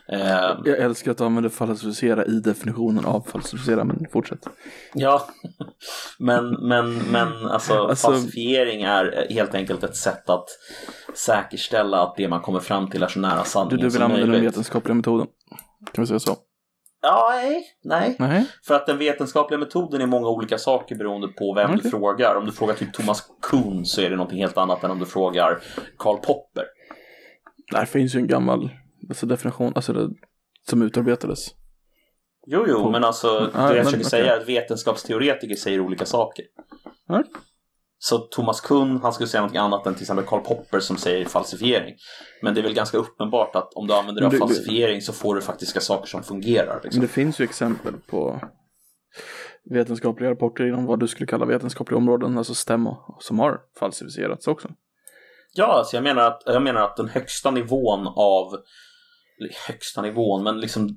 Eh, 0.08 0.20
Jag 0.64 0.78
älskar 0.78 1.10
att 1.10 1.18
du 1.18 1.24
använder 1.24 1.50
falsificera 1.50 2.24
i 2.24 2.40
definitionen 2.40 3.04
av 3.04 3.20
falsificera, 3.20 3.84
men 3.84 4.06
fortsätt. 4.12 4.48
Ja, 4.94 5.28
men, 6.18 6.50
men, 6.68 6.94
men 6.98 7.46
alltså, 7.46 7.74
Alltså- 7.74 8.08
falsifiering 8.10 8.82
är 8.82 9.26
helt 9.30 9.54
enkelt 9.54 9.84
ett 9.84 9.96
sätt 9.96 10.30
att 10.30 10.46
säkerställa 11.14 12.02
att 12.02 12.16
det 12.16 12.28
man 12.28 12.40
kommer 12.40 12.60
fram 12.60 12.90
till 12.90 13.02
är 13.02 13.08
så 13.08 13.18
nära 13.20 13.42
Du, 13.42 13.48
sanningen 13.48 13.78
du 13.78 13.84
vill 13.84 13.92
som 13.92 14.02
använda 14.02 14.26
den 14.32 14.40
vetenskapliga 14.44 14.94
metoden. 14.94 15.26
Kan 15.92 16.02
vi 16.04 16.06
säga 16.08 16.18
så? 16.20 16.36
Ja, 17.06 17.30
nej, 17.34 17.64
nej. 17.84 18.16
Nej. 18.18 18.46
För 18.66 18.74
att 18.74 18.86
den 18.86 18.98
vetenskapliga 18.98 19.58
metoden 19.58 20.00
är 20.00 20.06
många 20.06 20.28
olika 20.28 20.58
saker 20.58 20.94
beroende 20.96 21.28
på 21.28 21.54
vem 21.54 21.70
du 21.72 21.78
Okej. 21.78 21.90
frågar. 21.90 22.34
Om 22.34 22.46
du 22.46 22.52
frågar 22.52 22.74
typ 22.74 22.92
Thomas 22.92 23.28
Kuhn 23.42 23.84
så 23.84 24.00
är 24.00 24.10
det 24.10 24.16
någonting 24.16 24.38
helt 24.38 24.58
annat 24.58 24.84
än 24.84 24.90
om 24.90 24.98
du 24.98 25.06
frågar 25.06 25.58
Karl 25.98 26.16
Popper. 26.16 26.64
Där 27.72 27.84
finns 27.84 28.14
ju 28.14 28.18
en 28.18 28.26
gammal 28.26 28.70
alltså 29.08 29.26
definition, 29.26 29.72
alltså 29.74 29.92
det, 29.92 30.08
som 30.68 30.82
utarbetades. 30.82 31.46
Jo, 32.46 32.64
jo, 32.68 32.82
På- 32.82 32.90
men 32.90 33.04
alltså 33.04 33.28
det 33.40 33.50
jag 33.54 33.68
men 33.68 33.76
försöker 33.84 33.88
okej. 33.96 34.04
säga 34.04 34.36
är 34.36 34.40
att 34.40 34.48
vetenskapsteoretiker 34.48 35.54
säger 35.54 35.80
olika 35.80 36.04
saker. 36.06 36.44
Ja. 37.08 37.22
Så 37.98 38.18
Thomas 38.18 38.60
Kuhn, 38.60 39.00
han 39.02 39.12
skulle 39.12 39.28
säga 39.28 39.42
något 39.42 39.56
annat 39.56 39.86
än 39.86 39.94
till 39.94 40.02
exempel 40.02 40.26
Karl 40.26 40.40
Popper 40.40 40.80
som 40.80 40.96
säger 40.96 41.24
falsifiering. 41.24 41.94
Men 42.42 42.54
det 42.54 42.60
är 42.60 42.62
väl 42.62 42.74
ganska 42.74 42.98
uppenbart 42.98 43.56
att 43.56 43.74
om 43.74 43.86
du 43.86 43.94
använder 43.94 44.20
dig 44.20 44.26
av 44.26 44.32
Men 44.32 44.40
falsifiering 44.40 45.00
så 45.00 45.12
får 45.12 45.34
du 45.34 45.40
faktiska 45.40 45.80
saker 45.80 46.06
som 46.06 46.22
fungerar. 46.22 46.74
Men 46.74 46.80
Liksom. 46.82 47.02
det 47.02 47.08
finns 47.08 47.40
ju 47.40 47.44
exempel 47.44 47.94
på 48.10 48.40
vetenskapliga 49.70 50.30
rapporter 50.30 50.66
inom 50.66 50.86
vad 50.86 51.00
du 51.00 51.08
skulle 51.08 51.26
kalla 51.26 51.46
vetenskapliga 51.46 51.98
områden, 51.98 52.38
alltså 52.38 52.54
stämma, 52.54 52.96
som 53.20 53.38
har 53.38 53.60
falsificerats 53.78 54.48
också. 54.48 54.68
Ja, 55.54 55.66
alltså 55.66 55.96
jag 55.96 56.02
menar, 56.02 56.22
att, 56.22 56.42
jag 56.46 56.62
menar 56.62 56.80
att 56.80 56.96
den 56.96 57.08
högsta 57.08 57.50
nivån 57.50 58.06
av 58.06 58.56
högsta 59.68 60.02
nivån, 60.02 60.42
men 60.44 60.60
liksom 60.60 60.88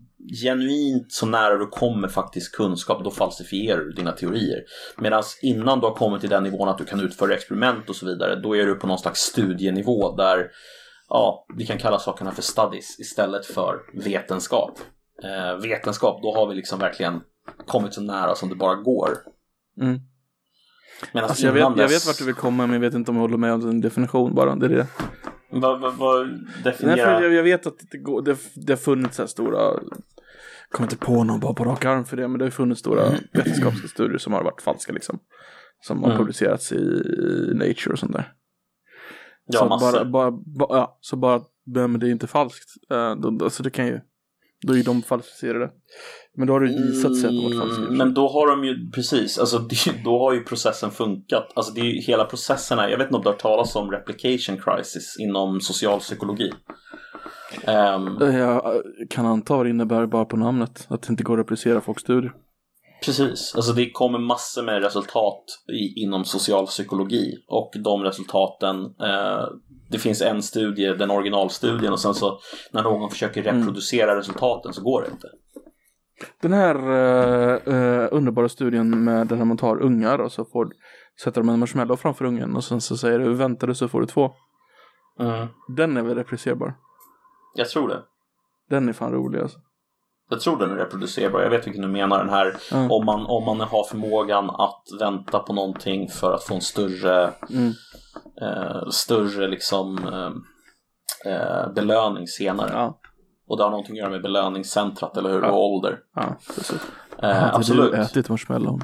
genuint 0.43 1.11
så 1.11 1.25
nära 1.25 1.57
du 1.57 1.67
kommer 1.67 2.07
faktisk 2.07 2.55
kunskap, 2.55 3.03
då 3.03 3.11
falsifierar 3.11 3.79
du 3.81 3.91
dina 3.91 4.11
teorier. 4.11 4.63
Medan 4.97 5.23
innan 5.41 5.79
du 5.79 5.85
har 5.87 5.95
kommit 5.95 6.21
till 6.21 6.29
den 6.29 6.43
nivån 6.43 6.69
att 6.69 6.77
du 6.77 6.85
kan 6.85 6.99
utföra 6.99 7.33
experiment 7.33 7.89
och 7.89 7.95
så 7.95 8.05
vidare, 8.05 8.35
då 8.35 8.55
är 8.55 8.65
du 8.65 8.75
på 8.75 8.87
någon 8.87 8.99
slags 8.99 9.19
studienivå 9.21 10.15
där, 10.15 10.47
ja, 11.09 11.45
vi 11.57 11.65
kan 11.65 11.77
kalla 11.77 11.99
sakerna 11.99 12.31
för 12.31 12.41
studies 12.41 12.99
istället 12.99 13.45
för 13.45 13.75
vetenskap. 14.03 14.79
Eh, 15.23 15.57
vetenskap, 15.61 16.21
då 16.21 16.35
har 16.35 16.47
vi 16.47 16.55
liksom 16.55 16.79
verkligen 16.79 17.21
kommit 17.65 17.93
så 17.93 18.01
nära 18.01 18.35
som 18.35 18.49
det 18.49 18.55
bara 18.55 18.75
går. 18.75 19.09
Mm. 19.81 19.99
Alltså 21.13 21.45
jag 21.45 21.53
vet, 21.53 21.59
innan 21.61 21.77
jag 21.77 21.89
dess- 21.89 21.93
vet 21.93 22.07
vart 22.07 22.17
du 22.17 22.25
vill 22.25 22.35
komma, 22.35 22.63
men 22.67 22.73
jag 22.73 22.79
vet 22.81 22.93
inte 22.93 23.11
om 23.11 23.17
jag 23.17 23.21
håller 23.21 23.37
med 23.37 23.53
om 23.53 23.61
din 23.61 23.81
definition 23.81 24.35
bara. 24.35 24.55
Det 24.55 24.65
är 24.65 24.69
det. 24.69 24.87
Vad, 25.49 25.79
vad, 25.79 25.93
vad 25.95 26.27
Nej, 26.27 26.37
definiera... 26.63 26.95
för 26.97 27.21
jag, 27.23 27.33
jag 27.33 27.43
vet 27.43 27.67
att 27.67 27.79
det, 27.91 27.97
går, 27.97 28.21
det, 28.21 28.37
det 28.55 28.73
har 28.73 28.77
funnits 28.77 29.15
så 29.15 29.21
här 29.21 29.27
stora, 29.27 29.59
jag 29.61 29.81
kommer 30.71 30.85
inte 30.85 31.05
på 31.05 31.23
någon 31.23 31.39
bara 31.39 31.53
på 31.53 31.63
rak 31.63 31.85
arm 31.85 32.05
för 32.05 32.17
det, 32.17 32.27
men 32.27 32.39
det 32.39 32.45
har 32.45 32.49
funnits 32.49 32.79
stora 32.79 33.09
vetenskapliga 33.33 33.87
studier 33.87 34.17
som 34.17 34.33
har 34.33 34.43
varit 34.43 34.61
falska 34.61 34.93
liksom. 34.93 35.19
Som 35.81 36.03
har 36.03 36.09
Mm. 36.11 36.17
publicerats 36.17 36.71
i 36.71 37.51
Nature 37.53 37.91
och 37.93 37.99
sånt 37.99 38.13
där. 38.13 38.33
Ja, 39.45 39.59
så 39.59 39.65
massor. 39.65 39.91
bara, 39.91 40.05
bara, 40.05 40.31
bara, 40.31 40.77
ja, 40.77 40.97
så 41.01 41.15
bara, 41.15 41.41
men 41.65 41.99
det 41.99 42.07
är 42.07 42.11
inte 42.11 42.27
falskt. 42.27 42.69
Uh, 42.91 43.43
alltså 43.43 43.63
det 43.63 43.69
kan 43.69 43.87
ju, 43.87 43.99
då 44.67 44.73
är 44.73 44.77
ju 44.77 44.83
de 44.83 45.01
falsificerade. 45.01 45.69
Men 46.37 46.47
då 46.47 46.53
har 46.53 46.59
det 46.61 46.67
visat 46.67 47.17
sig 47.17 47.27
att 47.27 47.35
de 47.35 47.43
varit 47.43 47.59
falska. 47.59 47.81
Mm, 47.81 47.97
Men 47.97 48.13
då 48.13 48.27
har 48.27 48.47
de 48.47 48.63
ju, 48.65 48.91
precis, 48.91 49.39
alltså 49.39 49.57
det, 49.69 50.03
då 50.03 50.19
har 50.19 50.33
ju 50.33 50.43
processen 50.43 50.91
funkat. 50.91 51.51
Alltså 51.55 51.73
det 51.73 51.81
är 51.81 51.85
ju 51.85 52.01
hela 52.01 52.25
processen 52.25 52.77
här, 52.79 52.89
jag 52.89 52.97
vet 52.97 53.07
inte 53.07 53.17
om 53.17 53.23
du 53.23 53.29
har 53.29 53.35
talas 53.35 53.75
om 53.75 53.91
replication 53.91 54.57
crisis 54.57 55.15
inom 55.19 55.61
socialpsykologi. 55.61 56.51
Eh, 57.63 57.99
Jag 58.19 58.73
kan 59.09 59.25
anta 59.25 59.63
det 59.63 59.69
innebär 59.69 60.05
bara 60.05 60.25
på 60.25 60.37
namnet. 60.37 60.85
Att 60.89 61.01
det 61.01 61.09
inte 61.09 61.23
går 61.23 61.33
att 61.33 61.39
replicera 61.39 61.81
folks 61.81 62.01
studier. 62.01 62.33
Precis, 63.05 63.55
alltså 63.55 63.73
det 63.73 63.91
kommer 63.91 64.19
massor 64.19 64.63
med 64.63 64.81
resultat 64.83 65.43
i, 65.71 66.03
inom 66.03 66.25
socialpsykologi 66.25 67.33
och 67.47 67.71
de 67.83 68.03
resultaten 68.03 68.85
eh, 68.85 69.45
det 69.89 69.99
finns 69.99 70.21
en 70.21 70.43
studie, 70.43 70.93
den 70.93 71.11
originalstudien 71.11 71.93
och 71.93 71.99
sen 71.99 72.13
så 72.13 72.39
när 72.71 72.83
någon 72.83 73.09
försöker 73.09 73.41
Mm. 73.41 73.59
reproducera 73.59 74.17
resultaten 74.19 74.73
så 74.73 74.83
går 74.83 75.01
det 75.01 75.07
inte. 75.11 75.27
Den 76.41 76.53
här 76.53 76.75
eh, 76.75 77.73
eh, 77.75 78.07
underbara 78.11 78.49
studien 78.49 79.03
med 79.03 79.27
där 79.27 79.45
man 79.45 79.57
tar 79.57 79.81
ungar 79.81 80.19
och 80.19 80.31
så 80.31 80.45
får 80.45 80.69
sätter 81.23 81.41
de 81.41 81.49
en 81.49 81.59
marshmallow 81.59 81.95
framför 81.95 82.25
ungen 82.25 82.55
och 82.55 82.63
sen 82.63 82.81
så 82.81 82.97
säger 82.97 83.19
du 83.19 83.33
vänta 83.33 83.65
du 83.65 83.75
så 83.75 83.87
får 83.87 84.01
du 84.01 84.07
två. 84.07 84.31
Den 85.75 85.97
är 85.97 86.01
väl 86.01 86.15
replicerbar? 86.15 86.73
Jag 87.55 87.69
tror 87.69 87.87
det. 87.87 88.03
Den 88.69 88.89
är 88.89 88.93
fan 88.93 89.11
rolig 89.11 89.39
alltså. 89.39 89.59
Jag 90.29 90.41
tror 90.41 90.57
den 90.59 90.71
är 90.71 90.75
reproducerbar. 90.75 91.41
Jag 91.41 91.49
vet 91.49 91.67
vilken 91.67 91.81
du 91.81 91.87
menar. 91.87 92.17
Den 92.19 92.29
här 92.29 92.55
Ja. 92.71 92.87
om, 92.89 93.05
man, 93.05 93.25
om 93.25 93.45
man 93.45 93.59
har 93.59 93.83
förmågan 93.83 94.49
att 94.49 94.83
vänta 94.99 95.39
på 95.39 95.53
någonting 95.53 96.09
för 96.09 96.33
att 96.33 96.43
få 96.43 96.55
en 96.55 96.61
större, 96.61 97.33
Mm. 97.49 97.71
eh, 98.41 98.89
större 98.91 99.47
liksom, 99.47 99.97
eh, 100.07 101.33
eh, 101.33 101.69
belöning 101.73 102.27
senare. 102.27 102.69
Ja. 102.73 102.99
Och 103.47 103.57
det 103.57 103.63
har 103.63 103.69
någonting 103.69 103.93
att 103.95 103.99
göra 103.99 104.09
med 104.09 104.21
belöningscentrat, 104.21 105.17
eller 105.17 105.29
hur? 105.29 105.41
Ja. 105.41 105.51
Och 105.51 105.65
ålder. 105.73 105.99
Ja, 106.15 106.35
precis. 106.55 106.81
Eh, 107.23 107.29
Hade 107.29 107.53
absolut. 107.55 107.91
du 107.91 107.97
ätit 107.97 108.29
marshmallown? 108.29 108.83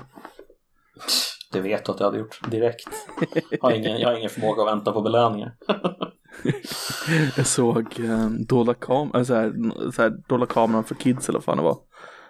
Det 1.53 1.61
vet 1.61 1.85
du 1.85 1.91
att 1.91 1.99
jag 1.99 2.07
hade 2.07 2.19
gjort 2.19 2.51
direkt. 2.51 2.87
Jag 3.51 3.57
har 3.61 3.71
ingen, 3.71 3.99
jag 3.99 4.09
har 4.09 4.17
ingen 4.17 4.29
förmåga 4.29 4.61
att 4.61 4.67
vänta 4.67 4.91
på 4.91 5.01
belöningar. 5.01 5.55
Jag 7.37 7.47
såg 7.47 7.99
eh, 7.99 8.29
dolda, 8.29 8.73
kam 8.73 9.11
äh, 9.15 9.23
så 9.23 9.33
här, 9.33 9.53
så 9.91 10.01
här, 10.01 10.09
dolda 10.27 10.45
kameran 10.45 10.83
för 10.83 10.95
kids 10.95 11.29
eller 11.29 11.39
vad 11.39 11.43
fan 11.43 11.57
det 11.57 11.63
var. 11.63 11.77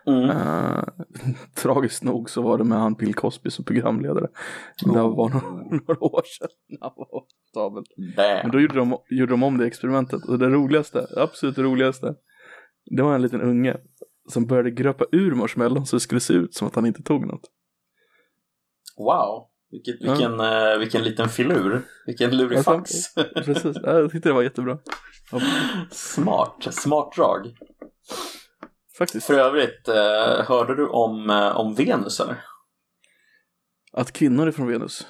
Mm. 0.05 0.29
Eh, 0.29 0.83
tragiskt 1.55 2.03
nog 2.03 2.29
så 2.29 2.41
var 2.41 2.57
det 2.57 2.63
med 2.63 2.77
han 2.77 2.93
Bill 2.93 3.13
Cosby 3.13 3.49
som 3.49 3.65
programledare. 3.65 4.27
Det 4.83 4.89
var 4.89 5.29
några, 5.29 5.41
några 5.87 6.03
år 6.03 6.21
sedan. 6.25 6.49
Han 6.81 6.91
var. 6.95 7.23
Men 8.43 8.51
då 8.51 8.59
gjorde 8.59 8.75
de, 8.75 8.97
gjorde 9.09 9.33
de 9.33 9.43
om 9.43 9.57
det 9.57 9.67
experimentet. 9.67 10.25
Och 10.29 10.39
det 10.39 10.49
roligaste, 10.49 11.07
absolut 11.17 11.57
roligaste, 11.57 12.15
det 12.85 13.03
var 13.03 13.15
en 13.15 13.21
liten 13.21 13.41
unge 13.41 13.77
som 14.29 14.45
började 14.45 14.71
gröpa 14.71 15.05
ur 15.11 15.35
marshmallown 15.35 15.85
så 15.85 15.95
det 15.95 15.99
skulle 15.99 16.21
se 16.21 16.33
ut 16.33 16.53
som 16.53 16.67
att 16.67 16.75
han 16.75 16.85
inte 16.85 17.03
tog 17.03 17.27
något. 17.27 17.49
Wow. 18.97 19.47
Vilket, 19.71 19.95
Ja. 19.99 20.11
vilken, 20.11 20.39
eh, 20.39 20.77
vilken 20.77 21.03
liten 21.03 21.29
filur. 21.29 21.81
Vilken 22.05 22.37
lurifax. 22.37 22.91
Precis, 23.15 23.77
Ja, 23.83 23.99
jag 23.99 24.11
tyckte 24.11 24.29
det 24.29 24.33
var 24.33 24.43
jättebra. 24.43 24.77
Ja, 25.31 25.41
Smart. 25.91 26.67
Smart 26.71 27.13
drag. 27.15 27.55
faktiskt. 28.97 29.27
För 29.27 29.33
övrigt, 29.33 29.87
eh, 29.87 30.45
hörde 30.47 30.75
du 30.75 30.87
om, 30.87 31.29
eh, 31.29 31.57
om 31.57 31.75
Venus 31.75 32.19
eller? 32.19 32.43
Att 33.93 34.11
kvinnor 34.13 34.47
är 34.47 34.51
från 34.51 34.67
Venus. 34.67 35.07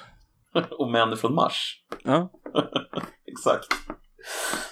och 0.78 0.90
män 0.90 1.12
är 1.12 1.16
från 1.16 1.34
Mars? 1.34 1.84
Ja, 2.04 2.30
Exakt. 3.26 3.66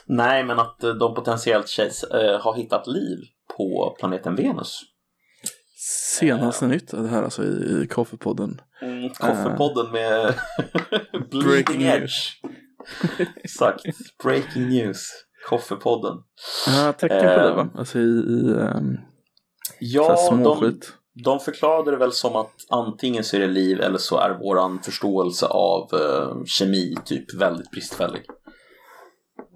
Nej, 0.07 0.45
men 0.45 0.59
att 0.59 0.79
de 0.81 1.15
potentiellt 1.15 1.69
tjejs, 1.69 2.05
eh, 2.05 2.41
har 2.41 2.55
hittat 2.55 2.87
liv 2.87 3.19
på 3.57 3.97
planeten 4.01 4.35
Venus. 4.37 4.81
Senaste 5.85 6.67
nytt 6.67 6.91
det 6.91 7.09
här 7.09 7.23
alltså 7.23 7.45
i, 7.45 7.83
i 7.83 7.87
Koffepodden. 7.87 8.61
Mm, 8.83 9.11
Koffepodden 9.11 9.93
med 9.93 10.35
Bleeding 11.31 11.49
Breaking 11.51 11.83
Edge. 11.83 12.13
Exakt. 13.37 13.83
Breaking 14.25 14.69
news. 14.69 15.07
Koffepodden. 15.49 16.17
Ja, 16.67 16.93
tecken 16.93 17.19
på 17.19 17.25
det 17.25 17.49
Eh, 17.49 17.55
va? 17.57 17.69
Alltså 17.75 17.99
i, 17.99 18.03
i 18.03 18.53
um, 18.53 18.99
Ja, 19.81 20.17
så 20.17 20.31
de, 20.35 20.43
småskit. 20.43 20.93
de 21.25 21.41
förklarade 21.41 21.91
det 21.91 21.97
väl 21.97 22.13
som 22.13 22.37
att 22.37 22.53
antingen 22.71 23.25
så 23.25 23.37
är 23.37 23.41
det 23.41 23.47
liv 23.47 23.81
eller 23.81 23.99
så 23.99 24.19
är 24.19 24.31
våran 24.39 24.83
förståelse 24.83 25.47
av 25.47 25.91
eh, 25.95 26.45
kemi 26.45 26.95
typ 27.05 27.35
väldigt 27.35 27.71
bristfällig. 27.71 28.23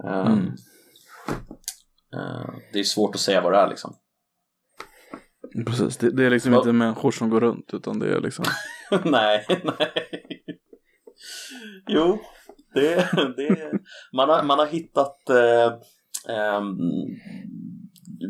Eh, 0.05 0.27
Mm. 0.27 0.47
eh, 2.15 2.51
det 2.73 2.79
är 2.79 2.85
svårt 2.85 3.15
att 3.15 3.21
säga 3.21 3.41
vad 3.41 3.53
det 3.53 3.59
är 3.59 3.69
liksom. 3.69 3.95
Precis, 5.67 5.97
det, 5.97 6.11
det 6.11 6.25
är 6.27 6.31
liksom 6.31 6.53
Ja. 6.53 6.59
inte 6.59 6.73
människor 6.73 7.11
som 7.11 7.31
går 7.31 7.41
runt 7.41 7.75
utan 7.75 7.99
det 7.99 8.15
är 8.17 8.21
liksom 8.21 8.45
nej, 9.05 9.47
nej. 9.49 10.45
Jo, 11.89 12.19
det, 12.75 12.95
det 13.37 13.73
man, 14.13 14.29
har, 14.29 14.43
man 14.43 14.59
har 14.59 14.67
hittat 14.67 15.31
eh, 15.31 15.73
ehm, 16.37 16.77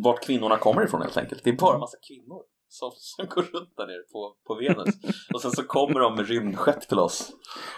vart 0.04 0.24
kvinnorna 0.24 0.58
kommer 0.58 0.84
ifrån 0.84 1.02
helt 1.02 1.16
enkelt. 1.16 1.44
Det 1.44 1.50
är 1.50 1.54
bara 1.54 1.74
en 1.74 1.80
massa 1.80 1.96
kvinnor 2.08 2.42
som, 2.68 2.90
som 2.94 3.26
går 3.26 3.42
runt 3.42 3.76
där 3.76 3.86
nere 3.86 4.02
på, 4.12 4.34
på 4.46 4.54
Venus. 4.54 4.94
Och 5.34 5.40
sen 5.42 5.50
så 5.50 5.62
kommer 5.62 6.00
de 6.00 6.14
med 6.14 6.28
rymdskepp 6.28 6.88
till 6.88 6.98
oss. 6.98 7.32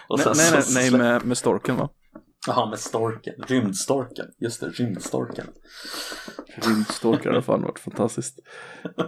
Och 0.07 0.17
Nej, 0.17 0.35
sen 0.35 0.51
nej, 0.53 0.63
nej, 0.73 0.91
nej 0.91 0.99
med, 0.99 1.25
med 1.25 1.37
storken 1.37 1.77
va? 1.77 1.89
Jaha, 2.49 2.69
med 2.69 2.79
storken. 2.79 3.33
Rymdstorken. 3.47 4.25
Just 4.39 4.61
det, 4.61 4.67
rymdstorken. 4.67 5.45
Rymdstorkar 6.55 7.31
har 7.31 7.41
fan 7.41 7.61
varit 7.61 7.79
fantastiskt. 7.79 8.39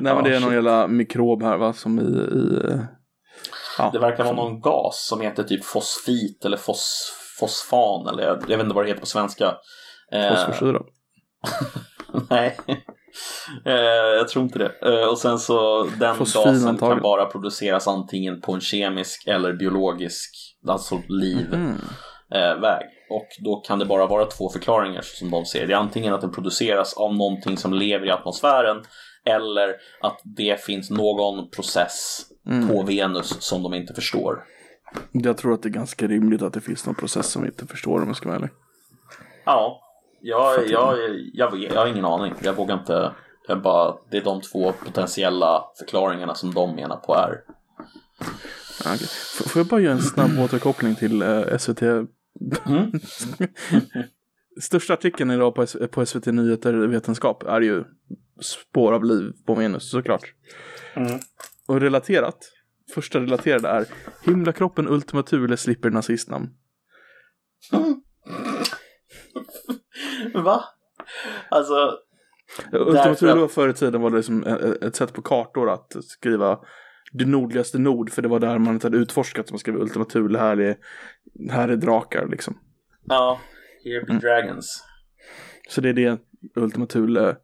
Nej 0.00 0.12
Ja, 0.12 0.14
men 0.14 0.24
det 0.24 0.36
är 0.36 0.40
någon 0.40 0.54
jävla 0.54 0.86
mikrob 0.86 1.42
här 1.42 1.56
va 1.56 1.72
som 1.72 1.98
i, 1.98 2.02
i 2.02 2.70
eh, 2.70 2.80
ja, 3.78 3.90
Det 3.92 3.98
verkar 3.98 4.24
vara 4.24 4.36
någon 4.36 4.60
gas 4.60 5.06
som 5.08 5.20
heter 5.20 5.42
typ 5.42 5.64
fosfit 5.64 6.44
eller 6.44 6.56
fos, 6.56 7.12
fosfan 7.40 8.08
eller 8.08 8.22
jag, 8.22 8.36
jag 8.48 8.56
vet 8.56 8.64
inte 8.64 8.74
vad 8.74 8.84
det 8.84 8.88
heter 8.88 9.00
på 9.00 9.06
svenska. 9.06 9.54
Eh, 10.12 10.28
fosforsyra. 10.28 10.82
Nej, 12.30 12.58
jag 14.18 14.28
tror 14.28 14.44
inte 14.44 14.58
det. 14.58 14.72
Eh, 15.02 15.08
och 15.08 15.18
sen 15.18 15.38
så 15.38 15.84
den 16.00 16.18
gasen 16.18 16.78
kan 16.78 17.00
bara 17.02 17.24
produceras 17.26 17.88
antingen 17.88 18.40
på 18.40 18.52
en 18.52 18.60
kemisk 18.60 19.26
eller 19.26 19.52
biologisk, 19.52 20.30
alltså 20.68 21.00
liv, 21.08 21.54
Mm. 21.54 21.76
eh, 22.34 22.60
väg. 22.60 22.84
Och 23.10 23.28
då 23.44 23.56
kan 23.60 23.78
det 23.78 23.84
bara 23.84 24.06
vara 24.06 24.24
två 24.26 24.48
förklaringar 24.48 25.02
som 25.02 25.30
de 25.30 25.44
ser. 25.44 25.66
Det 25.66 25.72
är 25.72 25.76
antingen 25.76 26.14
att 26.14 26.20
den 26.20 26.32
produceras 26.32 26.94
av 26.94 27.14
någonting 27.16 27.56
som 27.56 27.72
lever 27.74 28.06
i 28.06 28.10
atmosfären 28.10 28.82
eller 29.26 29.68
att 30.00 30.20
det 30.24 30.60
finns 30.64 30.90
någon 30.90 31.50
process 31.50 32.26
Mm. 32.46 32.68
på 32.68 32.82
Venus 32.82 33.36
som 33.42 33.62
de 33.62 33.74
inte 33.74 33.94
förstår. 33.94 34.44
Jag 35.12 35.36
tror 35.38 35.54
att 35.54 35.62
det 35.62 35.68
är 35.68 35.70
ganska 35.70 36.06
rimligt 36.06 36.42
att 36.42 36.52
det 36.52 36.60
finns 36.60 36.86
någon 36.86 36.94
process 36.94 37.26
som 37.30 37.42
vi 37.42 37.48
inte 37.48 37.66
förstår 37.66 38.00
om 38.02 38.06
jag 38.06 38.16
ska 38.16 38.28
vara 38.28 38.36
ärlig. 38.38 38.50
Ja, 39.44 39.80
jag, 40.24 40.68
jag, 40.70 40.98
jag, 41.32 41.58
jag 41.62 41.80
har 41.80 41.86
ingen 41.86 42.04
aning. 42.04 42.34
Jag 42.42 42.54
vågar 42.56 42.78
inte. 42.78 43.12
Jag 43.48 43.62
bara, 43.62 43.96
det 44.10 44.16
är 44.16 44.24
de 44.24 44.40
två 44.40 44.72
potentiella 44.72 45.64
förklaringarna 45.78 46.34
som 46.34 46.54
de 46.54 46.74
menar 46.76 46.96
på 46.96 47.14
är. 47.14 47.40
Ja. 48.84 48.94
F- 48.94 49.42
Får 49.46 49.60
jag 49.60 49.66
bara 49.66 49.80
göra 49.80 49.92
en 49.92 50.02
snabb 50.02 50.30
återkoppling 50.38 50.94
till 50.94 51.22
eh, 51.22 51.56
SVT? 51.58 51.82
Mm. 51.82 52.06
Största 54.62 54.92
artikeln 54.92 55.30
idag 55.30 55.54
på, 55.54 55.66
på 55.88 56.06
SVT 56.06 56.26
Nyheter 56.26 56.72
Vetenskap 56.72 57.42
är 57.42 57.60
ju 57.60 57.84
spår 58.40 58.92
av 58.92 59.04
liv 59.04 59.32
på 59.46 59.54
Venus 59.54 59.90
såklart. 59.90 60.34
Mm. 60.96 61.18
Och 61.66 61.80
relaterat, 61.80 62.38
första 62.94 63.20
relaterade 63.20 63.68
är 63.68 63.86
himlakroppen 64.22 64.88
Ultima 64.88 65.22
Thule 65.22 65.56
slipper 65.56 65.90
nazistnamn. 65.90 66.48
Va? 70.34 70.64
Alltså, 71.48 71.98
Ultima 72.72 72.92
Därför 72.92 73.14
Thule 73.14 73.32
att- 73.32 73.38
var 73.38 73.48
förr 73.48 73.68
i 73.68 73.72
tiden 73.72 74.00
var 74.00 74.10
det 74.10 74.16
liksom 74.16 74.44
ett 74.44 74.82
ett 74.82 74.96
sätt 74.96 75.12
på 75.12 75.22
kartor 75.22 75.70
att 75.70 75.92
skriva 76.04 76.58
det 77.12 77.24
nordligaste 77.24 77.78
nord, 77.78 78.10
för 78.10 78.22
det 78.22 78.28
var 78.28 78.38
där 78.40 78.58
man 78.58 78.74
inte 78.74 78.86
hade 78.86 78.96
utforskat 78.96 79.48
som 79.48 79.54
man 79.54 79.58
skrev 79.58 79.76
Ultima 79.76 80.04
Thule, 80.04 80.38
här 80.38 80.56
är, 80.60 80.76
här 81.50 81.68
är 81.68 81.76
drakar 81.76 82.26
liksom. 82.28 82.58
ja. 83.04 83.40
Here 83.84 84.00
be 84.04 84.10
Mm. 84.12 84.20
dragons. 84.20 84.84
Så 85.68 85.80
det 85.80 85.88
är 85.88 85.92
det 85.92 86.18
Ultima 86.56 86.86
Thule 86.86 87.36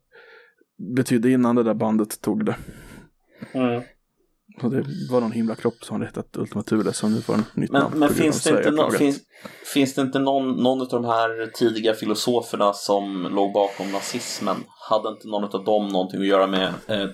betydde 0.96 1.30
innan 1.30 1.56
det 1.56 1.62
där 1.62 1.74
bandet 1.74 2.20
tog 2.20 2.44
det. 2.44 2.56
Mm. 3.52 3.82
Och 4.62 4.70
det 4.70 4.84
var 5.10 5.20
någon 5.20 5.32
himla 5.32 5.54
kropp 5.54 5.84
som 5.84 5.94
hade 5.94 6.06
hetat 6.06 6.36
Ultima 6.36 6.62
Thule 6.62 6.92
som 6.92 7.14
nu 7.14 7.22
får 7.22 7.34
en 7.34 7.44
nytt 7.54 7.72
namn. 7.72 7.90
Men, 7.90 7.98
men 7.98 8.08
på 8.08 8.14
grund 8.14 8.22
finns, 8.34 8.42
det 8.44 8.58
inte 8.58 8.70
no, 8.70 8.90
finns, 8.90 9.20
finns 9.74 9.94
det 9.94 10.02
inte 10.02 10.18
någon, 10.18 10.56
någon 10.62 10.80
av 10.80 10.88
de 10.88 11.04
här 11.04 11.46
tidiga 11.54 11.94
filosoferna 11.94 12.72
som 12.72 13.22
låg 13.22 13.52
bakom 13.52 13.92
nazismen? 13.92 14.56
Hade 14.88 15.08
inte 15.08 15.28
någon 15.28 15.44
av 15.44 15.64
dem 15.64 15.88
någonting 15.88 16.20
att 16.20 16.26
göra 16.26 16.46
med 16.46 16.64
eh, 16.86 17.08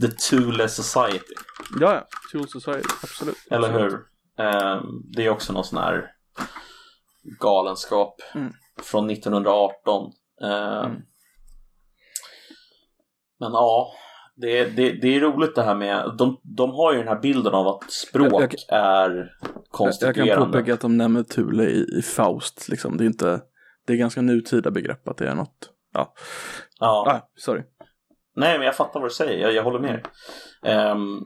The 0.00 0.08
Thule 0.08 0.68
Society? 0.68 1.34
Ja, 1.80 1.94
ja. 1.94 2.06
Tool 2.32 2.48
Society, 2.48 2.88
absolut. 3.02 3.36
Eller 3.50 3.72
hur? 3.72 3.92
Eh, 4.38 4.82
det 5.14 5.24
är 5.26 5.30
också 5.30 5.52
någon 5.52 5.64
sån 5.64 5.78
här 5.78 6.10
galenskap 7.40 8.14
Mm. 8.34 8.52
från 8.82 9.10
1918. 9.10 10.12
Eh, 10.42 10.84
Mm. 10.84 11.02
Men 13.40 13.52
ja, 13.52 13.92
det, 14.40 14.64
det, 14.64 14.92
det 14.92 15.16
är 15.16 15.20
roligt 15.20 15.54
det 15.54 15.62
här 15.62 15.74
med, 15.74 16.14
de, 16.18 16.40
de 16.42 16.70
har 16.70 16.92
ju 16.92 16.98
den 16.98 17.08
här 17.08 17.20
bilden 17.20 17.54
av 17.54 17.68
att 17.68 17.90
språk 17.92 18.32
Jag- 18.42 18.54
jag 18.68 18.78
är 18.80 19.10
Jag, 19.10 19.16
jag 19.18 19.28
kan 19.28 19.62
konstituerande. 19.70 20.46
påpeka 20.46 20.74
att 20.74 20.80
de 20.80 20.96
nämner 20.96 21.22
Thule 21.22 21.64
i, 21.64 21.98
i 21.98 22.02
Faust, 22.02 22.68
liksom. 22.68 22.96
Det 22.96 23.04
är 23.04 23.06
inte, 23.06 23.40
det 23.86 23.92
är 23.92 23.96
ganska 23.96 24.20
nutida 24.22 24.70
begrepp 24.70 25.08
att 25.08 25.16
det 25.16 25.28
är 25.28 25.34
något. 25.34 25.70
Ja, 25.94 26.14
Ja. 26.80 26.86
ah, 26.86 27.28
sorry. 27.36 27.62
Nej, 28.36 28.58
men 28.58 28.66
jag 28.66 28.76
fattar 28.76 29.00
vad 29.00 29.08
du 29.08 29.14
säger. 29.14 29.38
Jag, 29.42 29.52
jag 29.52 29.62
håller 29.62 29.78
med. 29.80 30.06
Ehm, 30.62 31.18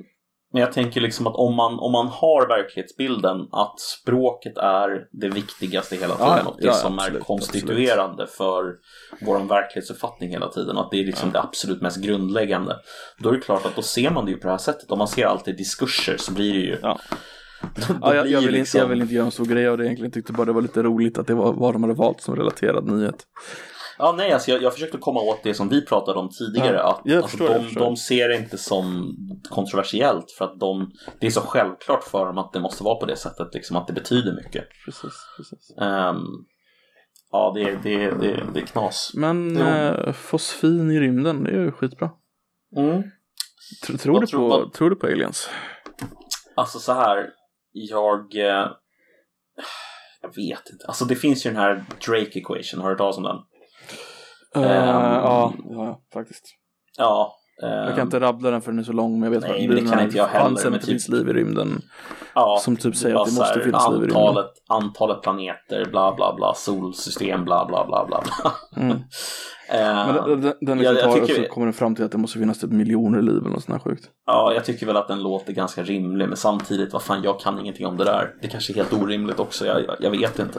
men 0.53 0.61
jag 0.61 0.73
tänker 0.73 1.01
liksom 1.01 1.27
att 1.27 1.35
om 1.35 1.55
man, 1.55 1.79
om 1.79 1.93
man 1.93 2.07
har 2.07 2.49
verklighetsbilden 2.49 3.49
att 3.53 3.81
språket 3.81 4.59
är 4.59 5.07
det 5.13 5.29
viktigaste 5.29 5.97
hela 5.97 6.15
tiden 6.15 6.39
Ja, 6.45 6.51
och 6.51 6.57
det 6.61 6.67
ja, 6.67 6.73
som 6.73 6.99
absolut, 6.99 7.21
är 7.21 7.25
konstituerande 7.25 8.27
för 8.27 8.65
vår 9.21 9.39
verklighetsuppfattning 9.39 10.31
hela 10.31 10.49
tiden. 10.49 10.79
Att 10.79 10.91
det 10.91 11.01
är 11.01 11.05
liksom 11.05 11.33
det 11.33 11.41
absolut 11.41 11.83
mest 11.83 11.97
grundläggande. 11.97 12.77
Då 13.19 13.29
är 13.29 13.33
det 13.33 13.41
klart 13.41 13.67
att 13.67 13.77
då 13.77 13.83
ser 13.83 14.11
man 14.11 14.25
det 14.25 14.31
ju 14.31 14.37
på 14.37 14.47
det 14.47 14.53
här 14.53 14.59
sättet. 14.59 14.91
Om 14.91 14.99
man 14.99 15.09
ser 15.09 15.27
alltid 15.27 15.57
diskurser 15.57 16.17
så 16.17 16.33
blir 16.33 16.53
det 16.53 16.61
ju... 16.61 16.79
Ja. 16.83 16.99
Då 17.89 17.95
Ja, 18.01 18.15
jag, 18.15 18.27
jag, 18.27 18.41
vill 18.41 18.51
liksom- 18.51 18.79
inte, 18.79 18.79
jag 18.79 18.87
vill 18.87 19.03
inte 19.03 19.15
göra 19.15 19.25
en 19.25 19.31
stor 19.31 19.45
grej 19.45 19.69
av 19.69 19.79
det 19.79 19.85
egentligen. 19.85 20.13
Tyckte 20.13 20.33
bara 20.33 20.45
det 20.45 20.53
var 20.53 20.63
lite 20.63 20.83
roligt 20.83 21.19
att 21.19 21.27
det 21.27 21.35
var 21.35 21.53
vad 21.53 21.75
de 21.75 21.83
hade 21.83 21.95
valt 21.95 22.21
som 22.21 22.37
relaterad 22.37 22.87
nyhet. 22.87 23.27
Ja, 24.03 24.15
nej, 24.17 24.33
alltså 24.33 24.51
jag, 24.51 24.63
jag 24.63 24.73
försökte 24.73 24.99
komma 24.99 25.21
åt 25.21 25.43
det 25.43 25.55
som 25.55 25.69
vi 25.69 25.87
pratade 25.87 26.19
om 26.19 26.29
tidigare. 26.29 26.77
Ja, 26.77 26.83
att 26.91 27.13
alltså, 27.13 27.29
förstår, 27.29 27.49
de, 27.49 27.75
de 27.75 27.97
ser 27.97 28.29
det 28.29 28.37
inte 28.37 28.59
som 28.59 29.17
kontroversiellt 29.51 30.31
för 30.39 30.45
att 30.45 30.61
de, 30.61 30.91
det 31.21 31.27
är 31.27 31.31
så 31.31 31.41
självklart 31.41 32.05
för 32.05 32.27
dem 32.27 32.39
att 32.39 32.53
det 32.53 32.61
måste 32.61 32.85
vara 32.85 32.95
på 33.01 33.07
det 33.07 33.17
sättet, 33.17 33.55
liksom 33.55 33.77
att 33.77 33.87
det 33.87 33.93
betyder 33.93 34.33
mycket. 34.33 34.65
Precis, 34.85 35.13
precis. 35.37 35.77
Ehm, 35.81 36.17
Ja, 37.35 37.53
det 37.55 37.63
är, 37.63 37.79
det 37.83 38.05
är, 38.05 38.13
det 38.13 38.33
är, 38.33 38.45
det 38.55 38.61
är 38.61 38.67
knas. 38.67 39.11
Men 39.15 39.57
eh, 39.57 40.13
fosfin 40.13 40.91
i 40.91 41.01
rymden, 41.01 41.45
det 41.45 41.51
är 41.51 41.55
ju 41.61 41.73
skitbra. 41.73 42.11
Mm. 42.77 43.03
Tr- 43.87 43.99
tror, 43.99 44.13
Vad 44.13 44.23
du 44.23 44.27
tror- 44.27 44.51
på, 44.51 44.59
vad- 44.59 44.73
tror 44.73 44.91
du 44.91 44.97
på 44.97 45.07
aliens? 45.07 45.51
Alltså 46.57 46.79
så 46.79 46.93
här, 46.93 47.27
jag... 47.73 48.37
Eh, 48.37 48.67
jag 50.23 50.35
vet 50.37 50.71
inte. 50.73 50.87
Alltså 50.87 51.05
det 51.05 51.17
finns 51.17 51.47
ju 51.47 51.51
den 51.51 51.61
här 51.61 51.85
Drake 52.07 52.39
equation, 52.39 52.81
har 52.81 52.89
du 52.89 52.93
hört 52.93 52.99
talas 52.99 53.17
om 53.17 53.23
den? 53.23 53.37
Eh, 54.57 54.63
Ehm. 54.63 55.15
ja, 55.15 55.53
ja, 55.71 56.01
faktiskt. 56.15 56.45
Ja. 56.99 57.35
eh, 57.63 57.69
Jag 57.69 57.95
kan 57.95 58.01
inte 58.07 58.21
rabbla 58.21 58.51
den 58.51 58.63
för 58.63 58.73
den 58.73 58.79
är 58.79 58.83
så 58.85 58.93
lång, 58.93 59.13
men 59.21 59.23
jag 59.33 59.41
vet 59.41 59.51
Nej, 59.51 59.69
vad 59.69 59.77
det 59.77 59.91
kan 59.91 60.01
inte 60.05 60.17
jag 60.17 60.27
heller, 60.27 60.45
men 60.65 60.75
att 60.75 60.81
det 60.81 60.87
typ- 60.87 60.95
i 61.29 61.33
rymden. 61.33 61.83
Ja, 62.35 62.59
som 62.61 62.77
typ 62.77 62.97
säger 62.97 63.15
att 63.17 63.27
det 63.27 63.33
måste 63.33 63.55
här, 63.59 63.65
finnas 63.65 63.89
liv 63.91 63.99
i 64.03 64.07
rymden. 64.07 64.45
antalet, 64.69 65.23
planeter, 65.23 65.85
bla 65.91 66.15
bla 66.15 66.35
bla, 66.37 66.55
solsystem, 66.55 67.45
bla 67.45 67.65
bla 67.67 67.87
bla 67.87 68.07
bla. 68.07 68.23
Mm. 68.83 68.99
Eh, 69.69 69.79
Men 70.07 70.15
den, 70.15 70.41
den, 70.41 70.79
liksom 70.79 70.79
jag- 70.79 70.95
jag 70.97 71.03
tar 71.05 71.27
tycker- 71.27 71.43
så 71.43 71.49
kommer 71.49 71.67
den 71.67 71.75
fram 71.75 71.95
till 71.95 72.05
att 72.05 72.13
det 72.13 72.19
måste 72.19 72.39
finnas 72.39 72.61
typ 72.61 72.71
miljoner 72.71 73.23
liv 73.23 73.37
eller 73.37 73.51
något 73.51 73.65
sånt 73.65 73.83
här 73.85 73.91
sjukt. 73.91 74.05
Ja, 74.27 74.53
jag 74.55 74.65
tycker 74.65 74.87
väl 74.87 74.97
att 74.97 75.09
den 75.09 75.23
låter 75.23 75.53
ganska 75.53 75.83
rimlig, 75.83 76.29
men 76.29 76.37
samtidigt, 76.37 76.93
vad 76.93 77.03
fan, 77.03 77.23
jag 77.23 77.41
kan 77.41 77.59
ingenting 77.61 77.87
om 77.87 77.97
det 77.97 78.05
där. 78.05 78.35
Det 78.43 78.49
kanske 78.49 78.73
är 78.73 78.75
helt 78.75 78.93
orimligt 78.93 79.39
också, 79.41 79.67
jag, 79.67 79.85
jag, 79.85 79.97
jag 80.01 80.11
vet 80.11 80.39
inte. 80.39 80.59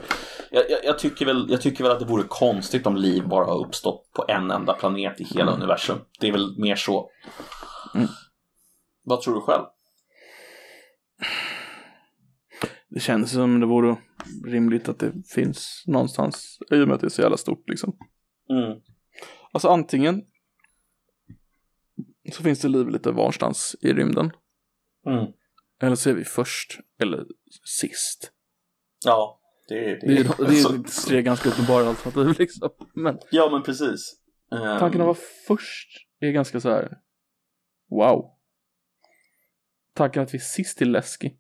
Jag, 0.84 1.00
tycker 1.00 1.26
väl, 1.26 1.46
jag 1.50 1.62
tycker 1.62 1.84
väl 1.84 1.92
att 1.94 2.00
det 2.00 2.06
vore 2.06 2.24
konstigt 2.28 2.88
om 2.88 2.96
liv 2.96 3.28
bara 3.28 3.46
har 3.46 3.66
uppstått 3.66 4.12
på 4.16 4.26
en 4.28 4.52
enda 4.52 4.74
planet 4.74 5.22
i 5.22 5.24
hela 5.24 5.52
universum. 5.52 5.98
Det 6.20 6.28
är 6.28 6.32
väl 6.32 6.60
mer 6.60 6.76
så. 6.76 7.10
Mm. 7.96 8.08
Vad 9.06 9.22
tror 9.22 9.36
du 9.36 9.42
själv? 9.42 9.64
Det 12.94 13.00
känns 13.00 13.32
som 13.32 13.60
det 13.60 13.66
vore 13.66 13.98
rimligt 14.46 14.90
att 14.90 15.00
det 15.00 15.14
finns 15.28 15.84
någonstans 15.88 16.58
i 16.72 16.82
och 16.82 16.88
med 16.88 16.96
att 16.96 17.02
det 17.02 17.08
är 17.08 17.10
så 17.10 17.22
jävla 17.22 17.38
stort 17.38 17.70
liksom. 17.70 17.98
Mm. 18.50 18.82
Alltså 19.52 19.68
antingen 19.68 20.26
så 22.32 22.44
finns 22.44 22.60
det 22.60 22.68
liv 22.68 22.90
lite 22.90 23.12
varstans 23.12 23.76
i 23.82 23.94
rymden. 23.94 24.32
Mm. 25.06 25.34
Eller 25.82 25.96
så 25.96 26.10
är 26.10 26.14
vi 26.14 26.24
först 26.24 26.80
eller 27.00 27.26
sist. 27.66 28.32
Ja, 29.06 29.42
det, 29.68 29.76
det, 29.76 30.08
Det 30.08 30.20
är, 30.20 30.48
det 30.48 30.60
är 30.60 31.06
tre 31.08 31.22
ganska 31.22 31.50
uppenbara 31.50 31.88
alternativ 31.88 32.40
liksom. 32.40 32.70
Men 32.94 33.20
Ja, 33.32 33.50
men 33.52 33.64
precis. 33.64 34.20
Ehm, 34.52 34.80
tanken 34.80 35.02
att 35.02 35.08
vara 35.08 35.18
först 35.48 35.90
är 36.20 36.32
ganska 36.32 36.60
så 36.60 36.70
här. 36.70 36.98
Wow. 37.90 38.30
Tanken 39.94 40.24
att 40.24 40.34
vi 40.34 40.38
är 40.38 40.42
sist 40.42 40.82
är 40.82 40.86
läskig. 40.86 41.40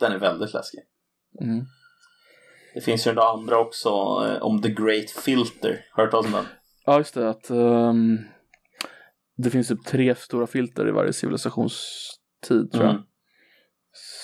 Den 0.00 0.12
är 0.12 0.18
väldigt 0.18 0.54
läskig. 0.54 0.80
Mm. 1.40 1.64
Det 2.74 2.80
finns 2.80 3.06
ju 3.06 3.10
den 3.10 3.24
andra 3.24 3.58
också, 3.58 3.88
eh, 3.88 4.42
om 4.42 4.62
The 4.62 4.68
Great 4.68 5.10
Filter. 5.10 5.84
Har 5.92 6.02
du 6.02 6.06
hört 6.06 6.10
talas 6.10 6.26
om 6.26 6.32
den? 6.32 6.44
Ja, 6.86 6.98
just 6.98 7.14
det. 7.14 7.30
Att 7.30 7.50
ehm, 7.50 8.18
det 9.36 9.50
finns 9.50 9.68
typ 9.68 9.84
tre 9.84 10.14
stora 10.14 10.46
filter 10.46 10.88
i 10.88 10.90
varje 10.90 11.12
civilisationstid 11.12 12.72
tror 12.72 12.84
jag. 12.84 12.90
Mm. 12.90 13.02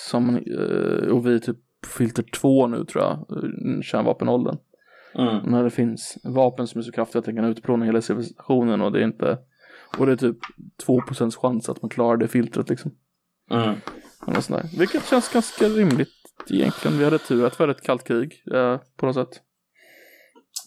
Som, 0.09 0.35
eh, 0.35 1.09
och 1.11 1.25
vi 1.27 1.35
är 1.35 1.39
typ 1.39 1.57
filter 1.97 2.23
två 2.23 2.67
nu 2.67 2.85
tror 2.85 3.03
jag, 3.03 3.25
kärnvapenåldern. 3.83 4.57
Mm. 5.15 5.51
När 5.51 5.63
det 5.63 5.69
finns 5.69 6.17
vapen 6.23 6.67
som 6.67 6.79
är 6.79 6.83
så 6.83 6.91
kraftiga 6.91 7.19
att 7.19 7.25
de 7.25 7.35
kan 7.35 7.45
utplåna 7.45 7.85
hela 7.85 8.01
civilisationen 8.01 8.81
och 8.81 8.91
det 8.91 8.99
är 8.99 9.03
inte 9.03 9.37
och 9.97 10.05
det 10.05 10.11
är 10.11 10.15
typ 10.15 10.37
2% 10.87 11.35
chans 11.35 11.69
att 11.69 11.81
man 11.81 11.89
klarar 11.89 12.17
det 12.17 12.27
filtret 12.27 12.69
liksom. 12.69 12.91
Mm. 13.51 13.75
Eller. 14.27 14.77
Vilket 14.79 15.05
känns 15.07 15.33
ganska 15.33 15.65
rimligt 15.65 16.09
egentligen. 16.49 16.97
Vi 16.97 17.03
hade 17.03 17.17
tur 17.17 17.45
att 17.45 17.59
vi 17.59 17.63
hade 17.63 17.71
ett 17.71 17.81
kallt 17.83 18.03
krig 18.03 18.43
eh, 18.53 18.77
på 18.97 19.05
något 19.05 19.15
sätt. 19.15 19.41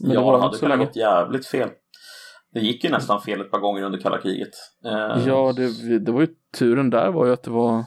Men 0.00 0.10
ja, 0.10 0.20
det 0.20 0.26
var 0.26 0.52
det 0.52 0.58
kunnat 0.58 0.78
gått 0.78 0.96
jävligt 0.96 1.46
fel. 1.46 1.68
Det 2.52 2.60
gick 2.60 2.84
ju 2.84 2.90
nästan 2.90 3.20
fel 3.20 3.40
ett 3.40 3.50
par 3.50 3.58
gånger 3.60 3.82
under 3.82 3.98
kalla 3.98 4.18
kriget. 4.20 4.50
Eh, 4.84 5.26
Ja, 5.28 5.52
det, 5.56 5.98
det 5.98 6.12
var 6.12 6.20
ju 6.20 6.28
turen 6.58 6.90
där 6.90 7.10
var 7.10 7.26
ju 7.26 7.32
att 7.32 7.42
det 7.42 7.50
var 7.50 7.84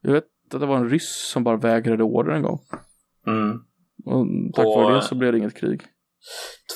Jag 0.00 0.12
vet 0.12 0.24
att 0.54 0.60
det 0.60 0.66
var 0.66 0.76
en 0.76 0.88
ryss 0.88 1.28
som 1.28 1.44
bara 1.44 1.56
vägrade 1.56 2.04
order 2.04 2.32
en 2.32 2.42
gång. 2.42 2.58
Mm. 3.26 3.58
Och 4.06 4.26
tack 4.54 4.64
vare 4.66 4.94
det 4.94 5.02
så 5.02 5.14
blev 5.14 5.32
det 5.32 5.38
inget 5.38 5.56
krig. 5.56 5.82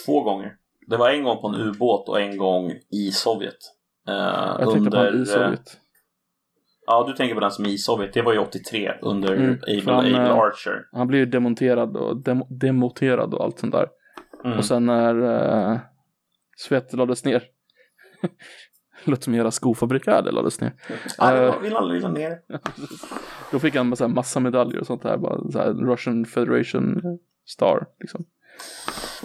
Två 0.07 0.21
gånger. 0.23 0.57
Det 0.87 0.97
var 0.97 1.11
en 1.11 1.25
gång 1.25 1.41
på 1.41 1.49
en 1.49 1.55
ubåt 1.55 2.09
och 2.09 2.21
en 2.21 2.37
gång 2.37 2.73
i 2.91 3.11
Sovjet. 3.13 3.55
Eh, 4.09 4.15
Jag 4.15 4.73
tänkte 4.73 4.91
på 4.91 4.97
under, 4.97 5.23
i 5.23 5.27
Sovjet. 5.27 5.81
Ja, 6.87 7.05
du 7.09 7.13
tänker 7.13 7.35
på 7.35 7.41
den 7.41 7.51
som 7.51 7.65
är 7.65 7.69
i 7.69 7.79
Sovjet. 7.79 8.13
Det 8.15 8.23
var 8.23 8.33
ju 8.33 8.39
83 8.39 8.93
under 9.03 9.35
Mm, 9.35 9.59
Able, 9.63 9.93
han, 9.93 10.05
Able 10.05 10.17
eh, 10.31 10.39
Archer. 10.39 10.87
Han 10.93 11.07
blev 11.07 11.21
ju 11.21 11.27
demonterad 11.27 11.97
och 11.97 12.17
dem, 12.17 12.47
demoterad 12.51 13.35
och 13.35 13.45
allt 13.45 13.59
sånt 13.59 13.73
där. 13.73 13.89
Mm. 14.45 14.59
Och 14.59 14.65
sen 14.65 14.87
när 14.87 15.23
uh, 15.73 15.79
Sovjet 16.57 16.93
lades 16.93 17.25
ner. 17.25 17.43
Låter 19.05 19.23
som 19.23 19.35
hela 19.35 19.51
skofabriken 19.51 20.25
där 20.25 20.33
lades 20.33 20.61
ner. 20.61 20.73
det 21.19 21.45
eh, 21.45 21.53
var- 21.53 21.61
vill 21.61 21.93
vill 21.93 22.05
han 22.05 22.15
ner. 22.15 22.39
Då 23.53 23.59
fick 23.59 23.77
han 23.77 23.93
här 24.01 24.09
massa 24.09 24.41
medaljer 24.41 24.81
och 24.81 24.87
sånt 24.87 25.03
där. 25.03 25.17
Bara 25.17 25.51
så 25.51 25.59
här 25.59 25.73
Russian 25.75 26.25
Federation 26.25 27.01
Star 27.47 27.87
liksom. 28.01 28.25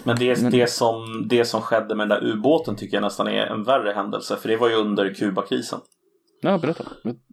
Men 0.04 0.16
det, 0.16 0.42
Men- 0.42 0.52
det, 0.52 0.70
som, 0.70 1.26
det 1.28 1.44
som 1.44 1.60
skedde 1.60 1.94
med 1.94 2.08
den 2.08 2.20
där 2.20 2.28
ubåten 2.28 2.76
tycker 2.76 2.96
jag 2.96 3.02
nästan 3.02 3.28
är 3.28 3.46
en 3.46 3.62
värre 3.64 3.92
händelse. 3.92 4.36
För 4.36 4.48
det 4.48 4.56
var 4.56 4.68
ju 4.68 4.74
under 4.74 5.14
Kubakrisen. 5.14 5.80
Ja, 6.40 6.58
berätta. 6.58 6.84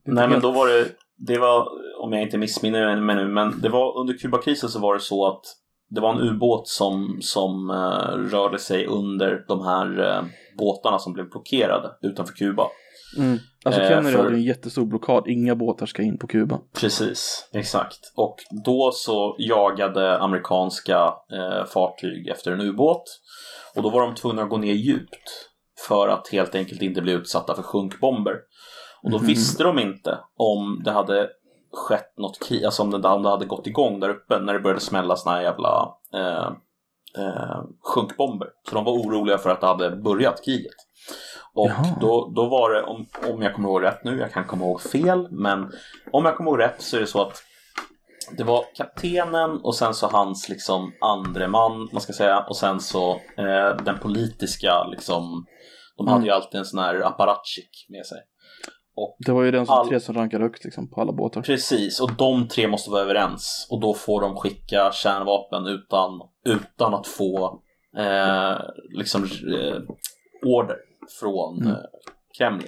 Nej 0.06 0.28
men 0.28 0.42
då 0.42 0.52
var 0.52 0.68
det, 0.68 0.88
det 1.18 1.38
var, 1.40 1.68
om 2.04 2.14
jag 2.14 2.22
inte 2.22 2.38
missminner 2.38 3.02
mig 3.02 3.16
nu, 3.16 3.28
men 3.28 3.62
det 3.62 3.70
var 3.70 4.00
under 4.00 4.18
Kubakrisen 4.18 4.70
så 4.70 4.80
var 4.80 4.94
det 4.94 5.00
så 5.00 5.28
att 5.28 5.42
det 5.90 6.02
var 6.02 6.14
en 6.14 6.22
ubåt 6.22 6.68
som, 6.68 7.18
som 7.22 7.70
eh, 7.70 8.18
rörde 8.32 8.60
sig 8.60 8.86
under 8.86 9.46
de 9.48 9.66
här 9.66 10.00
eh, 10.18 10.24
båtarna 10.58 11.00
som 11.00 11.14
blev 11.14 11.30
blockerade 11.30 11.92
utanför 12.02 12.34
Kuba. 12.34 12.68
Mm. 13.18 13.38
Alltså 13.66 13.82
Eh, 13.82 13.88
Kennedy 13.90 14.12
för- 14.16 14.24
hade 14.24 14.36
en 14.36 14.44
jättestor 14.44 14.86
blockad. 14.86 15.28
Inga 15.28 15.56
båtar 15.56 15.86
ska 15.86 16.02
in 16.02 16.18
på 16.18 16.28
Kuba. 16.28 16.60
Precis, 16.80 17.50
exakt. 17.54 18.00
Och 18.16 18.36
då 18.66 18.92
så 18.94 19.36
jagade 19.40 20.18
amerikanska 20.20 21.14
eh, 21.34 21.66
fartyg 21.66 22.28
efter 22.28 22.52
en 22.52 22.62
ubåt. 22.62 23.04
Och 23.76 23.84
då 23.84 23.90
var 23.90 24.02
de 24.02 24.16
tvungna 24.16 24.42
att 24.44 24.50
gå 24.50 24.58
ner 24.58 24.74
djupt 24.74 25.30
för 25.88 26.08
att 26.08 26.28
helt 26.28 26.56
enkelt 26.56 26.82
inte 26.82 27.02
bli 27.02 27.14
utsatta 27.14 27.56
för 27.56 27.64
sjunkbomber. 27.64 28.34
Och 29.08 29.12
då 29.12 29.18
Mhm. 29.18 29.28
visste 29.28 29.64
de 29.64 29.80
inte 29.80 30.20
om 30.38 30.82
det 30.86 30.92
hade 30.92 31.30
skett 31.74 32.18
något 32.18 32.40
krig, 32.48 32.66
alltså 32.66 32.84
om 32.84 32.92
det, 32.92 33.08
om 33.08 33.24
det 33.24 33.30
hade 33.30 33.46
gått 33.46 33.68
igång 33.68 34.00
där 34.00 34.10
uppe 34.10 34.40
när 34.40 34.54
det 34.54 34.60
började 34.60 34.80
smälla 34.82 35.16
såna 35.16 35.36
här 35.36 35.42
jävla 35.44 35.96
eh, 36.14 36.52
eh, 37.24 37.62
sjunkbomber. 37.94 38.48
Så 38.70 38.76
de 38.76 38.84
var 38.84 38.92
oroliga 38.94 39.38
för 39.38 39.50
att 39.50 39.62
det 39.62 39.68
hade 39.68 39.90
börjat 39.96 40.46
kriget. 40.46 40.76
Och 41.54 41.68
Jaha. 41.70 41.86
då, 42.02 42.32
då 42.36 42.46
var 42.46 42.70
det, 42.74 42.84
om, 42.84 43.06
om 43.34 43.42
jag 43.42 43.54
kommer 43.56 43.70
ihåg 43.70 43.84
rätt 43.84 44.04
nu, 44.04 44.20
jag 44.20 44.32
kan 44.32 44.46
komma 44.48 44.66
ihåg 44.66 44.82
fel, 44.82 45.28
men 45.32 45.72
om 46.12 46.26
jag 46.26 46.38
kommer 46.38 46.52
ihåg 46.52 46.60
rätt 46.60 46.82
så 46.82 46.98
är 46.98 47.02
det 47.02 47.08
så 47.08 47.22
att 47.22 47.44
det 48.38 48.44
var 48.44 48.64
kaptenen 48.76 49.58
och 49.64 49.76
sen 49.76 49.94
så 49.94 50.08
hans 50.08 50.50
liksom 50.50 50.92
andre 51.02 51.48
man, 51.48 51.90
man 51.92 52.02
ska 52.02 52.14
säga, 52.14 52.40
och 52.50 52.56
sen 52.58 52.80
så 52.80 53.12
eh, 53.38 53.84
den 53.86 54.00
politiska 54.02 54.84
liksom, 54.84 55.46
de 55.98 56.08
hade 56.08 56.18
Mm. 56.18 56.26
ju 56.26 56.32
alltid 56.32 56.60
en 56.60 56.66
sån 56.66 56.80
här 56.80 57.02
apparatchik 57.06 57.86
med 57.90 58.06
sig. 58.06 58.18
Och 59.00 59.18
Det 59.20 59.32
var 59.32 59.44
ju 59.44 59.52
den 59.52 59.66
som, 59.66 59.76
All- 59.76 59.88
tre 59.88 60.00
som 60.00 60.16
rankade 60.16 60.44
högt 60.44 60.64
liksom, 60.64 60.90
på 60.90 61.02
alla 61.02 61.12
båtar. 61.12 61.42
Precis, 61.42 62.00
och 62.00 62.12
de 62.18 62.48
tre 62.48 62.68
måste 62.68 62.90
vara 62.92 63.02
överens 63.02 63.68
och 63.72 63.82
då 63.82 63.94
får 63.94 64.22
de 64.22 64.36
skicka 64.36 64.92
kärnvapen 64.94 65.68
utan, 65.68 66.22
utan 66.46 66.94
att 66.94 67.08
få 67.08 67.62
eh, 67.98 68.58
liksom 68.90 69.24
eh, 69.24 69.78
order 70.46 70.78
från 71.20 71.58
Mm. 71.62 71.72
eh, 71.74 71.78
Kreml. 72.38 72.64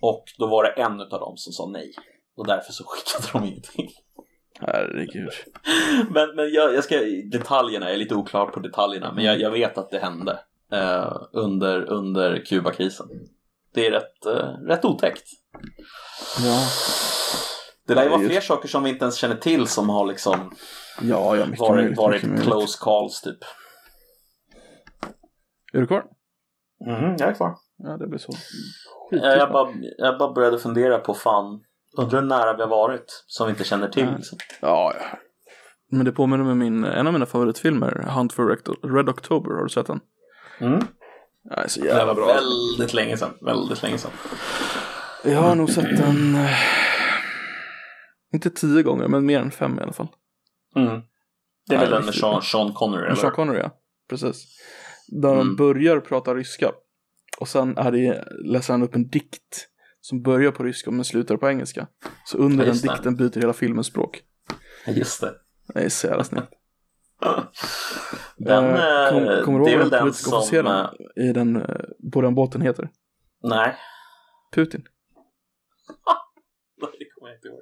Och 0.00 0.24
då 0.38 0.46
var 0.46 0.64
det 0.64 0.70
en 0.82 1.00
av 1.00 1.08
dem 1.08 1.36
som 1.36 1.52
sa 1.52 1.66
nej. 1.72 1.92
Och 2.36 2.46
därför 2.46 2.72
så 2.72 2.84
skickade 2.86 3.28
de 3.32 3.48
ingenting. 3.50 3.90
Herregud. 4.60 5.30
Men, 6.10 6.36
men 6.36 6.52
jag, 6.52 6.74
jag 6.74 6.84
ska, 6.84 6.94
detaljerna, 7.32 7.86
jag 7.86 7.94
är 7.94 7.98
lite 7.98 8.14
oklar 8.14 8.46
på 8.46 8.60
detaljerna, 8.60 9.12
men 9.12 9.24
jag, 9.24 9.40
jag 9.40 9.50
vet 9.50 9.78
att 9.78 9.90
det 9.90 9.98
hände 9.98 10.38
eh, 10.72 11.16
under, 11.32 11.84
under 11.90 12.44
Kubakrisen. 12.46 13.06
Det 13.74 13.86
är 13.86 13.90
rätt, 13.90 14.26
eh, 14.26 14.66
rätt 14.66 14.84
otäckt. 14.84 15.24
Ja, 16.44 16.66
Det 17.86 17.94
lär 17.94 18.02
ju 18.02 18.08
vara 18.08 18.20
fler 18.20 18.40
saker 18.40 18.68
som 18.68 18.82
vi 18.84 18.90
inte 18.90 19.04
ens 19.04 19.16
känner 19.16 19.36
till 19.36 19.66
som 19.66 19.88
har 19.88 20.06
liksom 20.06 20.54
ja, 21.02 21.36
ja 21.36 21.46
mycket 21.46 21.60
varit, 21.60 21.74
möjligt, 21.76 21.98
varit 21.98 22.14
mycket 22.14 22.28
möjligt. 22.28 22.46
close 22.46 22.78
calls 22.84 23.20
typ. 23.20 23.38
Är 25.72 25.80
du 25.80 25.86
kvar? 25.86 26.04
Mhm, 26.86 27.16
jag 27.18 27.28
är 27.28 27.34
kvar. 27.34 27.54
Ja, 27.76 27.96
det 27.96 28.06
blir 28.06 28.18
så. 28.18 28.32
Jag, 29.10 29.38
jag, 29.38 29.52
bara, 29.52 29.72
jag 29.98 30.18
bara 30.18 30.32
började 30.32 30.58
fundera 30.58 30.98
på 30.98 31.14
fan, 31.14 31.60
undrar 31.98 32.20
hur 32.20 32.26
nära 32.28 32.56
vi 32.56 32.62
har 32.62 32.68
varit 32.68 33.24
som 33.26 33.46
vi 33.46 33.50
inte 33.50 33.64
känner 33.64 33.88
till. 33.88 34.04
Ja. 34.04 34.16
Liksom. 34.16 34.38
Ja, 34.60 34.92
ja. 35.00 35.18
Men 35.90 36.04
det 36.04 36.12
påminner 36.12 36.44
med 36.44 36.56
min, 36.56 36.84
en 36.84 37.06
av 37.06 37.12
mina 37.12 37.26
favoritfilmer, 37.26 38.06
Hunt 38.08 38.32
for 38.32 38.46
Red 38.96 39.08
October. 39.08 39.54
Har 39.54 39.62
du 39.62 39.68
sett 39.68 39.86
den? 39.86 40.00
Mm. 40.60 40.86
Är 41.50 41.68
så 41.68 41.80
Det 41.80 41.86
jävla 41.86 42.04
var 42.06 42.14
bra. 42.14 42.26
väldigt 42.26 42.94
länge 42.94 43.16
sedan. 43.16 43.30
Väldigt 43.40 43.82
länge 43.82 43.98
sedan. 43.98 44.10
Jag 45.24 45.38
har 45.42 45.54
nog 45.54 45.70
sett 45.70 45.96
den, 45.96 46.34
eh, 46.34 46.50
inte 48.34 48.50
tio 48.50 48.82
gånger, 48.82 49.08
men 49.08 49.26
mer 49.26 49.40
än 49.40 49.50
fem 49.50 49.78
i 49.78 49.82
alla 49.82 49.92
fall. 49.92 50.08
Mm. 50.76 51.00
Det 51.68 51.74
är 51.74 51.78
väl 51.80 51.90
Nej, 51.90 51.98
den 51.98 52.04
med. 52.04 52.14
Sean, 52.14 52.42
Sean 52.42 52.72
Connery, 52.72 53.06
eller? 53.06 53.14
Sean 53.16 53.32
Connery 53.32 53.58
ja, 53.58 53.70
precis. 54.10 54.44
Där 55.08 55.32
Mm. 55.32 55.38
de 55.46 55.56
börjar 55.56 56.00
prata 56.00 56.34
ryska. 56.34 56.72
Och 57.38 57.48
sen 57.48 57.78
är 57.78 57.92
det, 57.92 58.24
läser 58.44 58.72
han 58.72 58.82
upp 58.82 58.94
en 58.94 59.08
dikt 59.08 59.66
som 60.00 60.22
börjar 60.22 60.50
på 60.52 60.62
ryska 60.62 60.90
men 60.90 61.04
slutar 61.04 61.36
på 61.36 61.48
engelska. 61.48 61.86
Så 62.26 62.38
under 62.38 62.66
Ja, 62.66 62.72
den 62.72 62.80
dikten 62.80 63.16
byter 63.16 63.40
hela 63.40 63.52
filmens 63.52 63.86
språk. 63.86 64.20
Just 64.86 65.20
det. 65.20 65.34
Det 65.74 65.80
är 65.80 65.88
så 65.88 66.06
jävla 66.06 66.24
snyggt. 66.24 66.48
Den, 68.36 68.64
Eh, 68.64 69.10
kom- 69.10 69.28
eh, 69.28 69.40
kommer 69.44 69.58
du 69.58 69.70
ihåg 69.70 69.80
vad 69.80 69.90
den 69.90 70.00
politiska 70.00 70.30
som... 70.30 70.38
officeren 70.38 70.66
eh, 71.16 71.24
i 71.28 71.32
den, 71.32 71.56
eh, 71.56 71.76
på 72.12 72.20
den 72.20 72.34
båten 72.34 72.60
heter? 72.60 72.88
Nej, 73.42 73.76
Putin. 74.54 74.80
det 76.98 77.04
kommer 77.14 77.30
jag 77.30 77.36
inte 77.38 77.48
ihåg. 77.48 77.60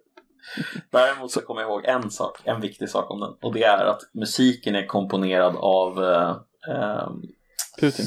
Däremot 0.91 1.31
så 1.33 1.41
kommer 1.41 1.61
jag 1.61 1.71
ihåg 1.71 1.85
en 1.85 2.11
sak, 2.11 2.41
en 2.45 2.61
viktig 2.61 2.89
sak 2.89 3.11
om 3.11 3.21
den. 3.21 3.31
Och 3.43 3.53
det 3.55 3.63
är 3.65 3.85
att 3.85 4.01
musiken 4.15 4.75
är 4.75 4.87
komponerad 4.87 5.57
av... 5.57 6.05
Eh, 6.05 6.37
ehm, 6.75 7.23
Putin. 7.81 8.07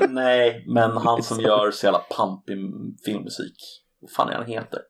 nej, 0.08 0.64
men 0.68 0.90
han 0.96 1.22
som 1.22 1.40
gör 1.40 1.70
så 1.70 1.86
jävla 1.86 1.98
pampig 1.98 2.58
filmmusik. 3.04 3.56
Vad 4.00 4.10
fan 4.10 4.28
är 4.28 4.34
han 4.34 4.46
heter? 4.46 4.80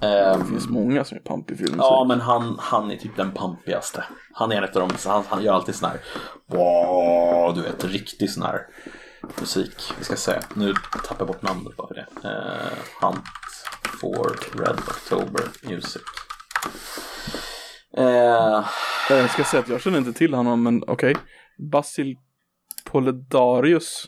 Ehm, 0.00 0.38
Det 0.40 0.46
finns 0.46 0.68
många 0.68 1.04
som 1.04 1.16
är 1.18 1.22
pampig 1.22 1.56
filmmusik. 1.58 1.80
Ja, 1.82 2.04
men 2.08 2.20
han, 2.20 2.56
han 2.60 2.90
är 2.90 2.96
typ 2.96 3.16
den 3.16 3.32
pampigaste. 3.32 4.04
Han 4.32 4.52
är 4.52 4.56
en 4.56 4.64
av 4.64 4.70
dem, 4.70 4.90
så 4.98 5.10
han, 5.10 5.24
han 5.28 5.42
gör 5.42 5.52
alltid 5.54 5.74
sån 5.74 5.88
här, 5.90 6.00
wow, 6.46 7.54
du 7.54 7.62
vet, 7.62 7.84
riktig 7.84 8.30
sån 8.30 8.42
här 8.42 8.60
musik. 9.40 9.92
Vi 9.98 10.04
ska 10.04 10.16
se, 10.16 10.32
nu 10.54 10.74
tappar 10.92 11.16
jag 11.18 11.26
bort 11.26 11.42
namnet 11.42 11.76
bara 11.76 11.88
för 11.88 11.94
det. 11.94 12.06
Uh, 12.28 12.72
Hunt 13.00 13.24
for 14.00 14.36
Red 14.58 14.78
October 14.88 15.42
Music. 15.62 16.02
Eh, 17.96 18.64
Jag 19.10 19.30
ska 19.30 19.44
säga 19.44 19.62
att 19.62 19.68
jag 19.68 19.80
känner 19.80 19.98
inte 19.98 20.12
till 20.12 20.34
honom, 20.34 20.62
men 20.62 20.82
okej. 20.86 21.16
Basil 21.72 22.16
Poledarius. 22.84 24.04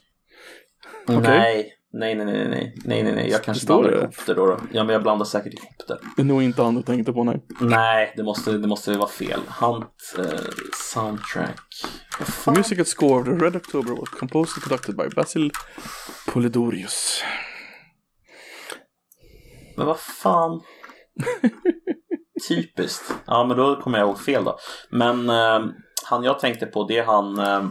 Okej. 1.09 1.20
Nej, 1.20 1.76
nej, 1.99 2.15
nej, 2.15 2.27
nej, 2.27 2.49
nej, 2.49 2.75
nej, 2.85 3.03
nej, 3.03 3.15
nej, 3.15 3.31
jag 3.31 3.45
kanske 3.45 3.65
står 3.65 3.83
blandar 3.83 3.99
det? 3.99 4.03
ihop 4.03 4.27
det 4.27 4.35
då, 4.35 4.47
då. 4.47 4.61
Ja, 4.73 4.85
men 4.85 4.93
jag 4.93 5.03
blandar 5.03 5.25
säkert 5.25 5.55
ihop 5.55 5.89
det. 5.89 5.99
Det 6.17 6.23
är 6.23 6.27
nog 6.27 6.43
inte 6.43 6.63
han 6.63 6.75
du 6.75 6.83
tänkte 6.83 7.13
på 7.13 7.25
nu. 7.25 7.41
Nej, 7.61 8.15
det 8.17 8.23
måste, 8.23 8.53
det 8.53 8.69
måste 8.69 8.97
vara 8.99 9.09
fel. 9.09 9.41
Hunt 9.61 10.15
eh, 10.19 10.25
soundtrack. 10.93 11.61
Vad 12.19 12.27
The 12.27 12.33
fan? 12.33 12.55
musical 12.55 12.85
score 12.87 13.21
of 13.21 13.25
the 13.27 13.45
Red 13.45 13.57
October 13.57 13.91
was 13.91 14.09
composed 14.09 14.55
and 14.57 14.63
conducted 14.63 14.97
by 14.97 15.09
Basil 15.17 15.51
Polidorius. 16.33 17.23
Men 19.77 19.87
vad 19.87 19.99
fan. 19.99 20.61
Typiskt. 22.49 23.15
Ja, 23.27 23.45
men 23.45 23.57
då 23.57 23.81
kommer 23.81 23.99
jag 23.99 24.09
ihåg 24.09 24.21
fel 24.21 24.45
då. 24.45 24.59
Men 24.91 25.31
eh, 25.31 25.67
han 26.05 26.25
jag 26.25 26.39
tänkte 26.39 26.67
på, 26.67 26.85
det 26.85 26.99
är 26.99 27.05
han... 27.05 27.39
Eh, 27.39 27.69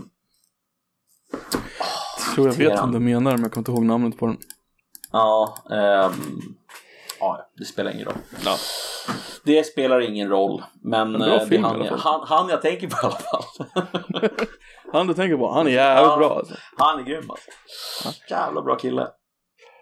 tror 2.35 2.47
jag 2.47 2.53
vet 2.55 2.79
vad 2.79 2.91
du 2.91 2.99
menar, 2.99 3.31
men 3.31 3.41
jag 3.41 3.51
kommer 3.51 3.61
inte 3.61 3.71
ihåg 3.71 3.85
namnet 3.85 4.17
på 4.17 4.25
den. 4.25 4.37
ja, 5.11 5.57
ehm, 5.71 6.11
ja, 7.19 7.49
det 7.57 7.65
spelar 7.65 7.91
ingen 7.91 8.05
roll. 8.05 8.15
Ja. 8.45 8.55
Det 9.45 9.63
spelar 9.63 9.99
ingen 10.01 10.29
roll. 10.29 10.63
Men 10.83 11.15
eh, 11.15 11.19
det 11.49 11.55
är 11.55 11.59
han, 11.59 11.87
fall. 11.87 11.99
han, 11.99 12.21
han 12.27 12.49
jag 12.49 12.61
tänker 12.61 12.87
på 12.87 12.95
i 12.95 13.05
alla 13.05 13.15
fall. 13.19 13.83
Han 14.93 15.07
du 15.07 15.13
tänker 15.13 15.37
på, 15.37 15.51
han 15.53 15.67
är 15.67 15.71
jävligt 15.71 16.09
Ja. 16.11 16.17
bra 16.17 16.37
alltså. 16.37 16.53
han 16.77 16.99
är 16.99 17.03
grym 17.03 17.29
alltså. 17.29 17.49
Jävla 18.29 18.61
bra 18.61 18.75
kille. 18.75 19.07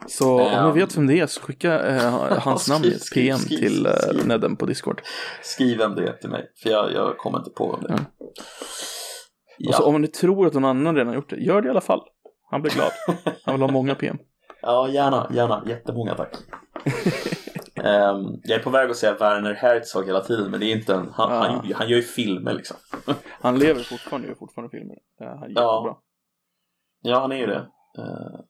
Så 0.08 0.34
om 0.42 0.48
Ehm. 0.48 0.66
ni 0.74 0.80
vet 0.80 0.98
vem 0.98 1.08
det 1.08 1.20
är 1.20 1.28
så 1.28 1.42
skicka 1.42 1.80
eh, 1.88 2.40
hans 2.40 2.70
namn 2.70 2.86
i 2.86 2.88
ett 2.88 3.02
Skriv, 3.02 3.24
PM 3.28 3.38
skriv, 3.40 3.58
till 3.58 3.86
eh, 3.86 3.92
skriv. 3.94 4.28
Nedden 4.28 4.56
på 4.56 4.66
Discord. 4.66 5.02
Skriv 5.42 5.78
vem 5.78 5.96
det 5.96 6.04
är 6.08 6.14
till 6.14 6.30
mig. 6.30 6.52
För 6.64 6.70
jag, 6.70 6.94
jag 6.94 7.18
kommer 7.18 7.38
inte 7.38 7.50
på 7.50 7.72
vem 7.72 7.82
det 7.82 7.88
är. 7.94 7.98
Mm. 7.98 8.06
Ja. 9.58 9.70
Och 9.70 9.76
så 9.76 9.84
om 9.84 10.02
ni 10.02 10.08
tror 10.08 10.48
att 10.48 10.54
någon 10.54 10.66
annan 10.66 10.96
redan 10.96 11.14
gjort 11.14 11.30
det, 11.30 11.36
gör 11.38 11.62
det 11.62 11.68
i 11.68 11.72
alla 11.72 11.82
fall. 11.82 12.02
Han 12.54 12.62
blir 12.62 12.72
glad. 12.72 12.92
Han 13.46 13.54
vill 13.56 13.62
ha 13.62 13.72
många 13.72 13.96
PM. 13.96 14.18
Ja, 14.62 14.90
gärna, 14.90 15.28
gärna. 15.34 15.64
Jättemånga 15.68 16.16
tack. 16.16 16.34
Ehm, 17.76 18.40
jag 18.44 18.60
är 18.60 18.64
på 18.64 18.70
väg 18.70 18.90
att 18.90 18.98
säga 18.98 19.14
Werner 19.14 19.54
Herzog 19.54 20.06
hela 20.06 20.22
tiden, 20.22 20.52
men 20.52 20.60
det 20.60 20.66
är 20.66 20.76
inte 20.76 20.94
en, 20.94 21.10
han, 21.14 21.32
Ja. 21.32 21.38
han, 21.38 21.72
han 21.76 21.90
gör 21.90 21.98
ju 21.98 22.04
filmer 22.04 22.54
liksom. 22.54 22.78
Han 23.42 23.60
lever 23.60 23.84
fortfarande, 23.84 24.28
gör 24.28 24.36
fortfarande 24.36 24.78
filmer. 24.78 24.96
Eh, 25.22 25.28
Han 25.28 25.44
är 25.44 25.54
Ja. 25.56 25.76
jättebra. 25.76 25.96
Ja, 27.02 27.20
han 27.20 27.32
är 27.32 27.36
ju 27.36 27.46
det. 27.46 27.58
Ehm, 28.00 28.46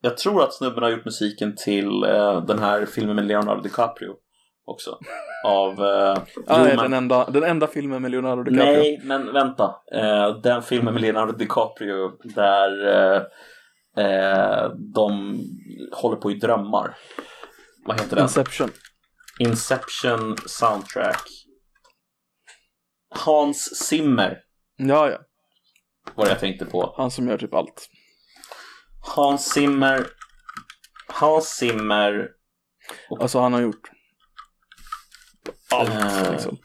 jag 0.00 0.16
tror 0.16 0.42
att 0.42 0.54
snubben 0.54 0.82
har 0.82 0.90
gjort 0.90 1.04
musiken 1.04 1.56
till 1.56 2.04
eh, 2.04 2.44
den 2.44 2.58
här 2.58 2.86
filmen 2.86 3.16
med 3.16 3.24
Leonardo 3.26 3.60
DiCaprio 3.62 4.14
också. 4.68 4.98
Av... 5.44 5.80
Uh, 5.80 6.18
Ah, 6.46 6.62
nej, 6.62 6.76
den, 6.76 6.92
enda, 6.92 7.30
den 7.30 7.44
enda 7.44 7.66
filmen 7.66 8.02
med 8.02 8.10
Leonardo 8.10 8.42
DiCaprio. 8.42 8.72
Nej, 8.72 9.00
men 9.04 9.32
vänta. 9.32 9.74
Eh, 9.92 10.40
den 10.42 10.62
filmen 10.62 10.94
med 10.94 11.00
Leonardo 11.02 11.32
DiCaprio 11.32 12.10
där 12.24 12.86
eh, 12.88 13.22
eh, 14.04 14.70
de 14.94 15.38
håller 15.92 16.16
på 16.16 16.30
i 16.30 16.34
drömmar. 16.34 16.96
Vad 17.86 18.00
heter 18.00 18.16
den? 18.16 18.24
Inception. 18.24 18.70
Inception 19.38 20.36
soundtrack. 20.46 21.22
Hans 23.24 23.76
Zimmer 23.76 24.38
Ja, 24.76 25.10
ja. 25.10 25.18
var 26.14 26.24
det 26.24 26.30
jag 26.30 26.40
tänkte 26.40 26.64
på. 26.64 26.94
Han 26.96 27.10
som 27.10 27.28
gör 27.28 27.38
typ 27.38 27.54
allt. 27.54 27.88
Hans 29.14 29.44
Zimmer. 29.52 30.06
Hans 31.08 31.48
Zimmer. 31.48 32.28
Alltså 33.20 33.38
han 33.38 33.52
har 33.52 33.60
gjort 33.60 33.90
allt 35.74 35.90
Eh, 35.90 36.32
liksom. 36.32 36.58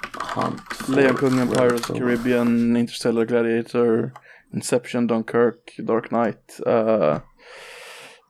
Lejonkungen, 0.87 1.47
Pirates 1.47 1.85
Caribbean, 1.87 2.77
Interstellar 2.77 3.25
Gladiator, 3.25 4.11
Inception, 4.53 5.07
Dunkirk, 5.07 5.75
Dark 5.77 6.07
Knight. 6.07 6.59
Uh, 6.67 7.17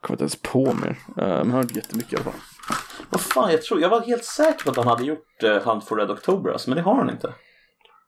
kommer 0.01 0.15
inte 0.15 0.23
ens 0.23 0.35
på 0.35 0.73
mer. 0.73 0.89
Uh, 0.89 0.95
men 1.15 1.37
han 1.37 1.51
har 1.51 1.63
gjort 1.63 1.75
jättemycket 1.75 2.13
i 2.13 2.15
alla 2.15 2.23
fall. 2.23 2.41
Vad 3.09 3.21
fan, 3.21 3.51
jag, 3.51 3.61
tror, 3.61 3.81
jag 3.81 3.89
var 3.89 4.01
helt 4.01 4.25
säker 4.25 4.63
på 4.63 4.69
att 4.69 4.77
han 4.77 4.87
hade 4.87 5.03
gjort 5.03 5.43
uh, 5.43 5.59
Hunt 5.59 5.83
for 5.83 5.95
Red 5.95 6.11
October, 6.11 6.51
alltså, 6.51 6.69
men 6.69 6.77
det 6.77 6.83
har 6.83 6.95
han 6.95 7.09
inte. 7.09 7.33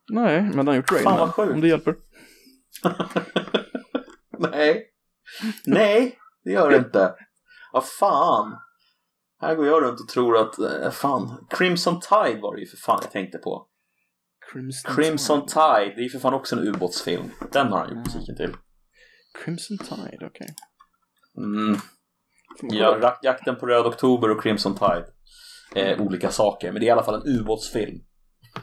Nej, 0.10 0.42
men 0.42 0.58
han 0.58 0.68
har 0.68 0.76
gjort 0.76 0.92
Rain 0.92 1.04
Fan, 1.04 1.20
vad 1.20 1.28
Man, 1.28 1.32
sjukt. 1.32 1.54
om 1.54 1.62
det 1.62 1.68
hjälper. 1.68 1.96
Nej. 4.40 4.84
Nej, 5.66 6.18
det 6.44 6.52
gör 6.52 6.70
det 6.70 6.78
inte. 6.78 7.14
Vad 7.74 7.86
fan. 7.86 8.56
Här 9.42 9.56
går 9.56 9.68
jag 9.68 9.84
runt 9.84 10.00
och 10.00 10.08
tror 10.08 10.38
att, 10.38 10.60
eh, 10.60 10.92
fan, 10.92 11.48
Crimson 11.50 12.00
Tide 12.00 12.40
var 12.42 12.56
det 12.56 12.62
ju 12.62 12.68
för 12.68 12.78
fan 12.78 13.00
jag 13.02 13.12
tänkte 13.12 13.38
på. 13.38 13.68
Crimson, 14.52 14.96
Crimson 14.96 15.46
Tide, 15.46 15.94
det 15.96 16.02
är 16.02 16.04
ju 16.04 16.10
för 16.10 16.20
fan 16.20 16.34
också 16.34 16.56
en 16.56 16.68
ubåtsfilm. 16.68 17.32
Den 17.52 17.68
har 17.68 17.80
han 17.80 17.90
gjort 17.90 18.06
musiken 18.06 18.36
till. 18.36 18.56
Crimson 19.44 19.78
Tide, 19.78 20.28
okej. 20.28 20.56
Mm. 21.38 21.78
Ja, 22.62 23.20
Jakten 23.22 23.56
på 23.56 23.66
Röd 23.66 23.86
Oktober 23.86 24.32
och 24.32 24.44
Crimson 24.44 24.76
Tide. 24.76 25.06
Eh, 25.76 26.02
olika 26.02 26.32
saker, 26.32 26.72
men 26.72 26.80
det 26.80 26.86
är 26.86 26.88
i 26.88 26.92
alla 26.92 27.04
fall 27.04 27.22
en 27.22 27.40
ubåtsfilm. 27.40 28.00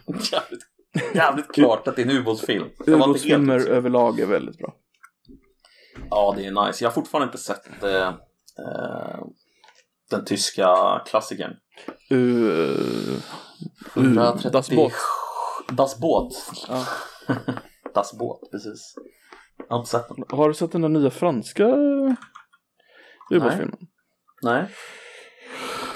jävligt, 0.33 0.62
jävligt 1.14 1.53
klart 1.53 1.89
att 1.89 1.97
det 1.97 2.03
är 2.03 2.07
en 2.07 2.16
ubåtsfilm. 2.16 2.64
Helt 2.87 2.89
Ubåtsfilmer 2.89 3.68
överlag 3.68 4.20
är 4.20 4.27
väldigt 4.27 4.59
bra. 4.59 4.75
Ja, 6.11 6.35
det 6.37 6.47
är 6.47 6.66
nice. 6.66 6.85
Jag 6.85 6.91
har 6.91 6.95
fortfarande 6.95 7.27
inte 7.27 7.39
sett 7.39 7.83
eh, 7.83 8.09
eh, 8.59 9.20
den 10.12 10.24
tyska 10.24 11.02
klassikern. 11.06 11.56
Uh, 12.12 12.18
uh, 13.96 14.36
Das 14.52 14.70
Boot. 14.70 14.92
Das 15.68 16.00
Boot. 16.00 16.34
Ja. 16.68 16.86
das 17.94 18.18
Boot, 18.18 18.50
precis. 18.50 18.94
Jag 19.58 19.66
har 19.68 19.78
inte 19.78 19.90
sett 19.90 20.08
den. 20.08 20.38
Har 20.38 20.48
du 20.48 20.54
sett 20.54 20.72
den 20.72 20.82
där 20.82 20.88
nya 20.88 21.10
franska 21.10 21.66
ubåtsfilmen? 23.30 23.78
Nej. 24.42 24.66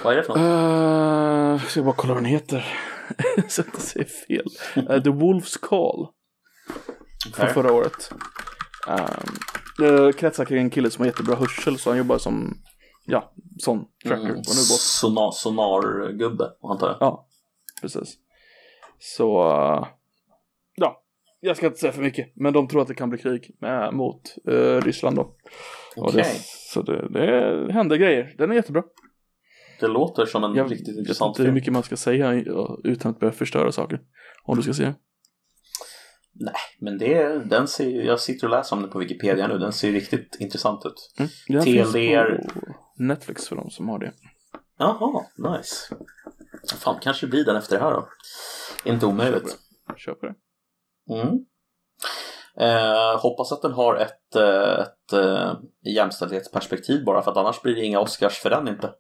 Vad 0.05 0.13
är 0.13 0.17
det 0.17 0.23
för 0.23 0.29
något? 0.29 0.39
Uh, 0.39 1.63
jag 1.63 1.71
ska 1.71 1.83
bara 1.83 1.95
kolla 1.95 2.15
vad 2.15 2.23
den 2.23 2.31
heter. 2.31 2.67
Så 3.49 3.61
att 3.61 3.69
jag 3.73 3.83
säger 3.83 4.07
fel. 4.07 4.47
Eh, 4.77 5.03
The 5.03 5.11
Wolf's 5.11 5.59
Call. 5.61 6.09
Från 7.35 7.45
Okej. 7.45 7.55
förra 7.55 7.73
året. 7.73 8.11
Um, 8.89 9.37
det 9.79 10.13
kretsar 10.13 10.45
kring 10.45 10.63
en 10.63 10.71
kille 10.71 10.91
som 10.91 11.03
har 11.03 11.07
jättebra 11.07 11.37
hörsel 11.37 11.79
så 11.79 11.91
han 11.91 11.99
jobbar 11.99 12.19
som, 12.19 12.55
ja, 13.07 13.33
sån 13.59 13.85
tracker 14.05 14.21
Mm, 14.23 14.27
på 14.29 14.33
en 14.33 14.37
ubåt. 14.39 14.81
sonar, 14.81 15.31
sonargubbe, 15.31 16.51
antar 16.63 16.87
jag. 16.87 16.97
Ja, 17.01 17.27
precis. 17.81 18.19
Så, 18.99 19.43
uh, 19.43 19.87
ja, 20.75 21.03
jag 21.41 21.57
ska 21.57 21.67
inte 21.67 21.79
säga 21.79 21.93
för 21.93 22.03
mycket. 22.03 22.33
Men 22.37 22.53
de 22.53 22.69
tror 22.69 22.83
att 22.83 22.89
det 22.89 22.95
kan 22.95 23.11
bli 23.11 23.19
krig 23.19 23.57
med, 23.61 23.95
mot 23.95 24.35
uh, 24.49 24.81
Ryssland 24.81 25.17
då. 25.17 25.35
Det, 26.13 26.25
så 26.73 26.83
det, 26.83 27.09
det 27.09 27.73
händer 27.73 27.97
grejer. 27.97 28.35
Den 28.39 28.51
är 28.51 28.55
jättebra. 28.55 28.83
Det 29.81 29.89
låter 29.89 30.27
som 30.27 30.45
en 30.45 30.55
Jag 30.55 30.71
riktigt 30.71 30.89
vet 30.89 30.99
intressant 30.99 31.29
inte 31.29 31.43
hur 31.43 31.47
film. 31.47 31.55
mycket 31.55 31.73
man 31.73 31.83
ska 31.83 31.97
säga 31.97 32.33
utan 32.85 33.11
att 33.11 33.21
börja 33.21 33.33
förstöra 33.33 33.73
saker. 33.73 34.01
Om 34.45 34.57
du 34.57 34.63
ska 34.63 34.73
se. 34.75 34.93
Nej, 36.33 36.55
men 36.81 36.99
det, 36.99 37.45
den 37.45 37.69
ser 37.69 38.03
jag 38.03 38.21
sitter 38.21 38.47
och 38.47 38.51
läser 38.51 38.77
om 38.77 38.83
den 38.83 38.91
på 38.91 38.99
Wikipedia 38.99 39.49
nu. 39.49 39.59
Den 39.59 39.73
ser 39.73 39.93
riktigt 39.93 40.37
intressant 40.41 40.83
ut. 40.87 41.29
Mm. 41.49 41.65
TLDR. 41.65 42.41
på 42.55 42.61
Netflix 42.97 43.49
för 43.49 43.57
de 43.57 43.71
som 43.71 43.89
har 43.89 43.99
det. 43.99 44.13
Jaha, 44.79 45.25
nice. 45.37 45.97
Fan, 46.79 46.99
kanske 47.03 47.27
blir 47.27 47.45
den 47.45 47.57
efter 47.57 47.79
det 47.79 47.85
här 47.85 47.91
då. 47.91 48.09
Inte 48.85 49.07
omöjligt. 49.07 49.59
kör 49.97 50.15
på 50.15 50.27
det. 50.27 50.35
Mm. 51.15 51.45
Eh, 52.61 53.21
hoppas 53.21 53.53
att 53.53 53.63
den 53.63 53.73
har 53.73 53.97
ett, 53.97 54.37
eh, 54.37 54.81
ett 54.81 55.13
eh, 55.13 55.53
jämställdhetsperspektiv 55.95 57.05
bara 57.05 57.23
för 57.23 57.31
att 57.31 57.37
annars 57.37 57.63
blir 57.63 57.75
det 57.75 57.85
inga 57.85 58.01
Oscars 58.01 58.39
för 58.39 58.51
den 58.51 58.69
inte. 58.69 58.93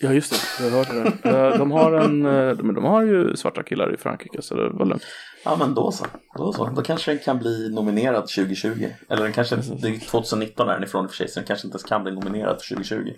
Ja 0.00 0.12
just 0.12 0.58
det, 0.58 0.64
jag 0.64 0.70
hörde 0.70 1.16
det. 1.22 1.30
Eh, 1.30 1.58
De 1.58 1.70
har 1.70 1.92
en, 1.92 2.26
eh, 2.26 2.56
men 2.62 2.74
de 2.74 2.84
har 2.84 3.02
ju 3.02 3.36
svarta 3.36 3.62
killar 3.62 3.94
i 3.94 3.96
Frankrike 3.96 4.42
så 4.42 4.54
det 4.54 4.68
var 4.68 4.86
lugnt. 4.86 5.02
Ja 5.44 5.56
men 5.56 5.74
då 5.74 5.92
så. 5.92 6.06
Då 6.36 6.52
så. 6.52 6.66
Då 6.66 6.82
kanske 6.82 7.10
den 7.10 7.18
kan 7.18 7.38
bli 7.38 7.70
nominerad 7.74 8.28
2020. 8.28 8.86
Eller 9.08 9.22
den 9.22 9.32
kanske, 9.32 9.56
det 9.56 9.88
är 9.88 10.00
2019 10.00 10.68
är 10.68 10.74
den 10.74 10.84
ifrån 10.84 11.04
i 11.04 11.06
och 11.06 11.10
för 11.10 11.16
sig 11.16 11.28
så 11.28 11.40
den 11.40 11.46
kanske 11.46 11.66
inte 11.66 11.74
ens 11.74 11.84
kan 11.84 12.02
bli 12.02 12.12
nominerad 12.12 12.60
för 12.62 12.74
2020. 12.74 13.12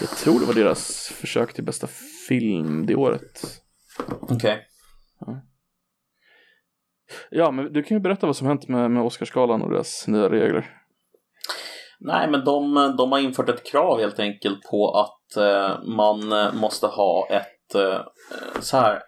Jag 0.00 0.10
tror 0.10 0.40
det 0.40 0.46
var 0.46 0.54
deras 0.54 1.12
försök 1.14 1.52
till 1.52 1.64
bästa 1.64 1.86
film 2.28 2.86
det 2.86 2.94
året. 2.94 3.60
Okej. 4.20 4.66
Ja, 7.30 7.50
men 7.50 7.72
du 7.72 7.82
kan 7.82 7.96
ju 7.96 8.00
berätta 8.00 8.26
vad 8.26 8.36
som 8.36 8.46
hänt 8.46 8.68
med, 8.68 8.90
med 8.90 9.02
Oscarsgalan 9.02 9.62
och 9.62 9.70
deras 9.70 10.08
nya 10.08 10.30
regler. 10.30 10.81
Nej, 12.04 12.30
men 12.30 12.44
de, 12.44 12.74
de 12.98 13.12
har 13.12 13.18
infört 13.18 13.48
ett 13.48 13.66
krav 13.66 14.00
helt 14.00 14.18
enkelt 14.18 14.62
på 14.70 14.90
att 14.90 15.36
eh, 15.36 15.84
man 15.84 16.32
eh, 16.32 16.52
måste 16.52 16.86
ha 16.86 17.28
ett 17.30 17.74
eh, 17.74 18.00
så 18.60 18.76
här 18.76 19.02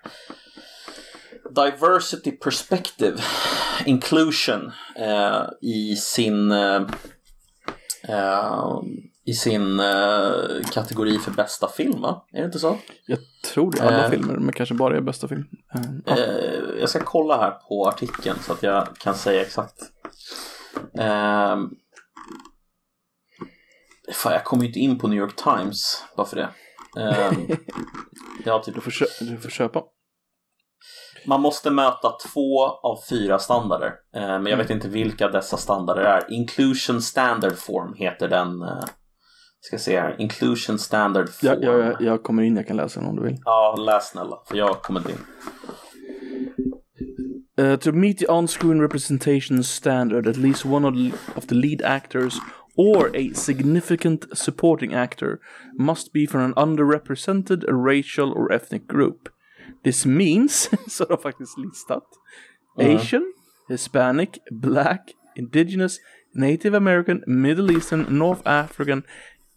diversity 1.50 2.30
perspective 2.30 3.16
inclusion 3.86 4.72
eh, 4.96 5.42
i 5.62 5.96
sin 5.96 6.52
eh, 6.52 6.82
eh, 8.08 8.78
i 9.26 9.34
sin 9.34 9.80
kategori 10.72 11.18
för 11.18 11.30
bästa 11.30 11.68
film, 11.68 12.00
va? 12.00 12.26
Är 12.32 12.38
det 12.38 12.44
inte 12.44 12.58
så? 12.58 12.78
Jag 13.06 13.18
tror 13.52 13.72
det, 13.72 13.82
alla 13.82 14.10
filmer, 14.10 14.34
men 14.34 14.52
kanske 14.52 14.74
bara 14.74 14.96
är 14.96 15.00
bästa 15.00 15.28
film. 15.28 15.44
Ja. 16.06 16.16
Jag 16.80 16.88
ska 16.88 17.00
kolla 17.00 17.36
här 17.36 17.50
på 17.50 17.88
artikeln 17.88 18.38
så 18.42 18.52
att 18.52 18.62
jag 18.62 18.96
kan 18.96 19.14
säga 19.14 19.42
exakt. 19.42 19.82
Eh, 20.98 21.56
fan, 24.12 24.32
jag 24.32 24.44
kommer 24.44 24.62
ju 24.62 24.68
inte 24.68 24.78
in 24.80 24.98
på 24.98 25.08
New 25.08 25.18
York 25.18 25.36
Times 25.36 26.04
bara 26.16 26.26
för 26.26 26.36
det. 26.36 26.48
Eh, 27.00 27.32
ja, 28.44 28.58
typ, 28.58 28.74
Du, 28.74 28.80
får 28.80 28.90
kö- 28.90 29.24
du 29.24 29.36
får 29.36 29.50
köpa. 29.50 29.82
man 31.26 31.40
måste 31.40 31.70
möta 31.70 32.12
två 32.32 32.64
av 32.64 32.98
fyra 33.10 33.38
standarder. 33.38 33.86
Eh, 34.16 34.22
men 34.22 34.46
jag 34.46 34.56
vet 34.56 34.70
inte 34.70 34.88
vilka 34.88 35.28
dessa 35.28 35.56
standarder 35.56 36.02
är. 36.02 36.32
Inclusion 36.32 37.02
Standard 37.02 37.56
Form 37.56 37.94
heter 37.94 38.28
den. 38.28 38.62
Eh, 38.62 38.84
ska 39.60 39.78
se 39.78 40.00
här. 40.00 40.20
Inclusion 40.20 40.78
Standard 40.78 41.28
Form. 41.28 41.48
Jag, 41.62 41.64
jag, 41.64 42.02
jag 42.02 42.22
kommer 42.22 42.42
in, 42.42 42.56
jag 42.56 42.66
kan 42.66 42.76
läsa 42.76 43.00
den 43.00 43.08
om 43.08 43.16
du 43.16 43.22
vill. 43.22 43.36
Ja, 43.44 43.76
läs 43.78 44.08
snälla. 44.10 44.36
För 44.48 44.56
jag 44.56 44.82
kommer 44.82 45.00
inte 45.00 45.12
in. 45.12 45.18
Uh, 47.60 47.76
to 47.76 47.92
meet 47.92 48.18
the 48.18 48.26
on-screen 48.28 48.80
representation 48.80 49.62
standard, 49.64 50.26
at 50.26 50.36
least 50.36 50.64
one 50.66 51.12
of 51.36 51.46
the 51.46 51.54
lead 51.54 51.82
actors 51.82 52.34
or 52.76 53.10
a 53.14 53.32
significant 53.32 54.36
supporting 54.36 54.94
actor 54.94 55.40
must 55.78 56.12
be 56.12 56.26
from 56.26 56.40
an 56.40 56.54
underrepresented 56.54 57.64
racial 57.68 58.32
or 58.32 58.52
ethnic 58.52 58.86
group. 58.86 59.28
This 59.84 60.06
means, 60.06 60.68
så 60.88 61.04
de 61.04 61.12
har 61.12 61.22
faktiskt 61.22 61.58
listat, 61.58 62.04
Asian, 62.78 63.22
Hispanic, 63.68 64.38
Black, 64.50 65.12
Indigenous, 65.36 66.00
Native 66.34 66.74
American, 66.74 67.22
Middle 67.26 67.70
Eastern, 67.70 68.06
North 68.08 68.42
African, 68.46 69.02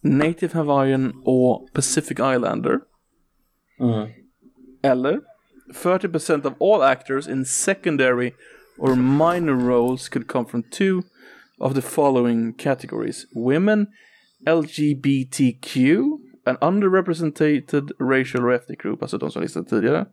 Native 0.03 0.53
Hawaiian 0.53 1.13
or 1.25 1.65
Pacific 1.73 2.19
Islander. 2.19 2.81
Mm. 3.79 4.13
Eller 4.83 5.21
30% 5.73 6.45
of 6.45 6.55
all 6.59 6.83
actors 6.83 7.27
in 7.27 7.45
secondary 7.45 8.33
or 8.77 8.95
minor 8.95 9.55
roles 9.55 10.09
could 10.09 10.27
come 10.27 10.45
from 10.45 10.63
two 10.69 11.03
of 11.59 11.75
the 11.75 11.81
following 11.81 12.53
categories 12.53 13.25
women, 13.35 13.87
LGBTQ, 14.47 16.01
an 16.45 16.57
underrepresented 16.61 17.91
racial 17.99 18.45
or 18.45 18.53
ethnic 18.53 18.81
group, 18.81 19.01
alltså 19.01 19.17
de 19.17 19.31
som 19.31 19.41
listade 19.41 19.69
tidigare, 19.69 20.05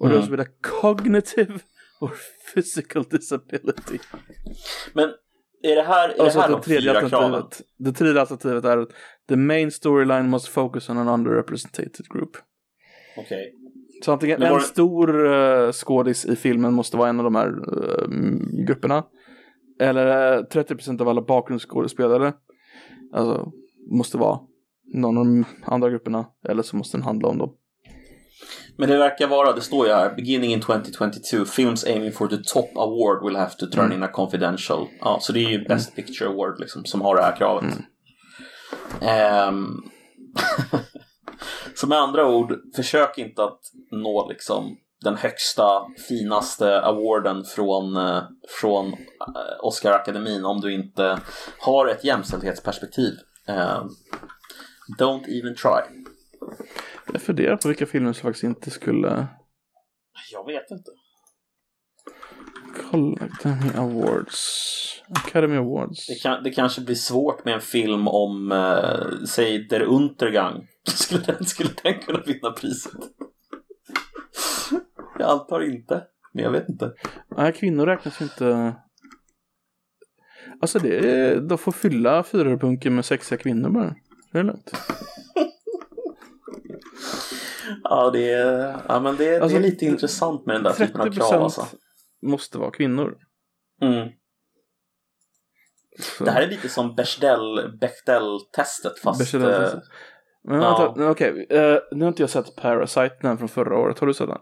och 0.00 0.08
de 0.08 0.22
som 0.22 0.30
vill 0.30 0.40
ha 0.40 0.46
cognitive 0.80 1.58
or 2.00 2.10
physical 2.54 3.04
disability. 3.10 3.98
Men 4.92 5.08
är 5.62 5.76
det 5.76 5.82
här, 5.82 6.08
är 6.08 6.20
Alltså 6.22 6.38
det 6.38 6.44
här 6.44 6.50
de 6.50 6.60
tredje 6.60 6.90
fyra 6.94 7.08
kraven? 7.08 7.42
Det 7.78 7.92
tredje 7.92 8.20
alternativet 8.20 8.64
är 8.64 8.78
att 8.78 8.88
the 9.28 9.36
main 9.36 9.70
storyline 9.70 10.30
must 10.30 10.48
focus 10.48 10.90
on 10.90 10.98
an 10.98 11.08
underrepresented 11.08 12.08
group. 12.10 12.36
Okej. 13.16 13.54
Så 14.04 14.12
antingen 14.12 14.42
en 14.42 14.54
det- 14.54 14.60
stor 14.60 15.26
uh, 15.26 15.72
skådis 15.72 16.24
i 16.24 16.36
filmen 16.36 16.74
måste 16.74 16.96
vara 16.96 17.08
en 17.08 17.20
av 17.20 17.24
de 17.24 17.34
här 17.34 17.48
eh, 17.48 18.08
grupperna. 18.66 19.04
Eller 19.80 20.36
eh, 20.36 20.42
30% 20.42 21.00
av 21.00 21.08
alla 21.08 21.22
bakgrundsskådespelare. 21.22 22.32
Alltså 23.12 23.52
måste 23.90 24.18
vara 24.18 24.40
någon 24.94 25.18
av 25.18 25.24
de 25.24 25.44
andra 25.64 25.90
grupperna. 25.90 26.26
Eller 26.48 26.62
så 26.62 26.76
måste 26.76 26.96
den 26.96 27.04
handla 27.04 27.28
om 27.28 27.38
dem. 27.38 27.54
Men 28.78 28.88
det 28.88 28.98
verkar 28.98 29.26
vara, 29.26 29.52
det 29.52 29.60
står 29.60 29.86
ju 29.86 29.92
här, 29.92 30.14
beginning 30.14 30.52
in 30.52 30.60
2022, 30.60 31.44
films 31.44 31.84
aiming 31.84 32.12
for 32.12 32.28
the 32.28 32.36
top 32.36 32.76
award 32.76 33.24
will 33.24 33.36
have 33.36 33.50
to 33.58 33.66
turn 33.66 33.92
in 33.92 34.02
a 34.02 34.08
confidential. 34.08 34.88
Ja, 35.00 35.18
så 35.20 35.32
det 35.32 35.40
är 35.40 35.50
ju 35.50 35.64
Best 35.64 35.96
Picture 35.96 36.28
Award 36.28 36.60
liksom, 36.60 36.84
som 36.84 37.00
har 37.00 37.16
det 37.16 37.22
här 37.22 37.36
kravet. 37.36 37.64
Ehm, 39.00 39.82
så 41.74 41.86
med 41.86 41.98
andra 41.98 42.28
ord, 42.28 42.60
försök 42.76 43.18
inte 43.18 43.44
att 43.44 43.60
nå 43.90 44.28
liksom 44.28 44.76
den 45.04 45.16
högsta, 45.16 45.82
finaste 46.08 46.80
awarden 46.82 47.44
från, 47.44 47.96
eh, 47.96 48.22
från 48.60 48.86
eh, 48.86 48.96
Oscar-akademin 49.62 50.44
om 50.44 50.60
du 50.60 50.72
inte 50.74 51.20
har 51.58 51.86
ett 51.88 52.04
jämställdhetsperspektiv. 52.04 53.12
Ehm, 53.48 53.88
don't 54.98 55.24
even 55.28 55.54
try. 55.54 56.02
Jag 57.12 57.22
funderar 57.22 57.56
på 57.56 57.68
vilka 57.68 57.86
filmer 57.86 58.12
som 58.12 58.22
faktiskt 58.22 58.44
inte 58.44 58.70
skulle 58.70 59.26
Jag 60.32 60.46
vet 60.46 60.70
inte. 60.70 60.90
kolla. 62.90 63.16
Academy 63.24 63.70
Awards. 63.76 65.02
Academy 65.26 65.56
Awards. 65.56 66.06
Det, 66.06 66.14
kan, 66.22 66.42
det 66.42 66.50
kanske 66.50 66.80
blir 66.80 66.94
svårt 66.94 67.44
med 67.44 67.54
en 67.54 67.60
film 67.60 68.08
om, 68.08 68.52
eh, 68.52 69.24
säg 69.26 69.68
Der 69.68 69.82
Untergang. 69.82 70.66
Skulle 70.88 71.20
den, 71.22 71.44
skulle 71.44 71.70
den 71.82 71.98
kunna 71.98 72.22
vinna 72.26 72.50
priset? 72.50 72.92
Jag 75.18 75.30
antar 75.30 75.60
inte, 75.60 76.04
men 76.32 76.44
jag 76.44 76.50
vet 76.50 76.68
inte. 76.68 76.92
Nej, 77.36 77.52
kvinnor 77.52 77.86
räknas 77.86 78.20
ju 78.20 78.24
inte. 78.24 78.74
Alltså 80.60 80.78
det 80.78 80.96
är, 81.10 81.40
de 81.40 81.58
får 81.58 81.72
fylla 81.72 82.22
fyrapunken 82.22 82.94
med 82.94 83.04
sexiga 83.04 83.38
kvinnor 83.38 83.68
bara. 83.70 83.94
Det 84.32 84.38
är 84.38 84.42
lugnt. 84.42 84.70
Ja, 87.82 88.10
det 88.10 88.32
är, 88.32 88.80
ja, 88.88 89.00
men 89.00 89.16
det, 89.16 89.40
Alltså, 89.42 89.58
det 89.58 89.64
är 89.64 89.70
lite 89.70 89.84
intressant 89.84 90.46
med 90.46 90.56
den 90.56 90.62
där 90.62 90.72
typen 90.72 91.00
av 91.00 91.04
krav 91.10 91.30
30% 91.32 91.34
alltså. 91.42 91.66
måste 92.22 92.58
vara 92.58 92.70
kvinnor. 92.70 93.18
Mm. 93.82 94.08
Så- 96.00 96.24
Det 96.24 96.30
här 96.30 96.42
är 96.42 96.46
lite 96.46 96.68
som 96.68 96.94
Bechdel, 96.94 97.78
Bechdel-testet 97.80 98.98
fast... 99.02 99.20
Bechdel- 99.20 99.62
eh, 99.64 99.78
ja. 100.54 100.78
vänta, 100.84 100.94
nu, 101.00 101.06
okej. 101.08 101.46
eh, 101.50 101.78
nu 101.92 102.04
har 102.04 102.08
inte 102.08 102.22
jag 102.22 102.30
sett 102.30 102.56
Parasite, 102.56 103.16
den 103.22 103.38
från 103.38 103.48
förra 103.48 103.78
året. 103.78 103.98
Har 103.98 104.06
du 104.06 104.14
sett 104.14 104.28
den? 104.28 104.38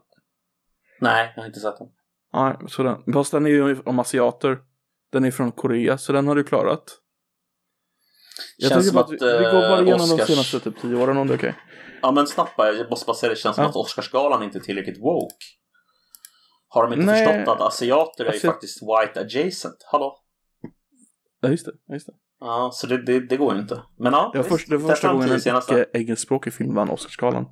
nej, 1.01 1.33
jag 1.37 1.43
har 1.43 1.47
inte 1.47 1.61
sett 1.61 1.79
den. 1.79 1.89
Nej, 2.33 2.57
så 2.69 2.83
den. 2.83 3.13
Fast 3.13 3.33
den 3.33 3.47
är 3.47 3.51
ju 3.51 3.81
om 3.81 3.99
asiater. 3.99 4.59
Den 5.13 5.25
är 5.25 5.31
från 5.31 5.53
Korea, 5.53 5.99
så 5.99 6.13
den 6.13 6.27
har 6.29 6.35
du 6.35 6.45
klarat. 6.45 7.01
Jag 8.57 8.71
Känns 8.71 8.89
som 8.89 8.99
att 8.99 9.11
vi, 9.11 9.17
vi 9.17 9.21
går 9.45 9.53
bara 9.53 9.79
eh, 9.79 9.83
igenom 9.83 10.09
de 10.09 10.15
Oscars- 10.17 10.27
senaste 10.27 10.61
typ 10.61 10.81
tio 10.81 10.97
åren 10.97 11.17
om 11.17 11.27
det 11.27 11.35
är 11.35 11.39
okej. 11.39 11.55
Ja, 12.03 12.13
men 12.13 12.27
snabbt 12.27 12.57
bara, 12.57 12.73
jag 12.73 12.91
måste 12.91 13.07
bara 13.07 13.15
säga 13.17 13.31
det 13.31 13.37
känns 13.37 13.55
som 13.57 13.63
Ja. 13.65 13.71
att 13.71 13.77
Oscarsgalan 13.77 14.43
inte 14.43 14.59
är 14.59 14.61
tillräckligt 14.61 15.01
woke. 15.03 15.35
Har 16.69 16.83
de 16.83 16.93
inte 16.93 17.07
Nej. 17.07 17.27
förstått 17.27 17.55
att 17.57 17.61
asiater 17.61 18.25
är 18.25 18.29
ju 18.29 18.33
Alltså- 18.33 18.47
faktiskt 18.47 18.83
white 18.83 19.21
adjacent? 19.21 19.77
Hallå? 19.93 20.19
Ja, 21.41 21.49
just 21.49 21.67
det. 21.67 21.73
Just 21.95 22.07
det. 22.07 22.13
Ja, 22.47 22.71
så 22.73 22.87
det, 22.87 23.03
det, 23.03 23.21
det 23.21 23.37
går 23.37 23.55
ju 23.55 23.61
inte. 23.61 23.81
Men 23.99 24.13
ja, 24.13 24.31
Det 24.33 24.39
var, 24.39 24.45
visst, 24.45 24.55
först, 24.57 24.71
det 24.71 24.77
var 24.77 24.91
första 24.91 25.13
gången 25.13 25.31
en 25.31 25.41
senaste. 25.41 25.75
icke 25.75 25.99
engelskspråkig 25.99 26.53
film 26.53 26.75
vann 26.75 26.91
Oscarsgalan. 26.91 27.47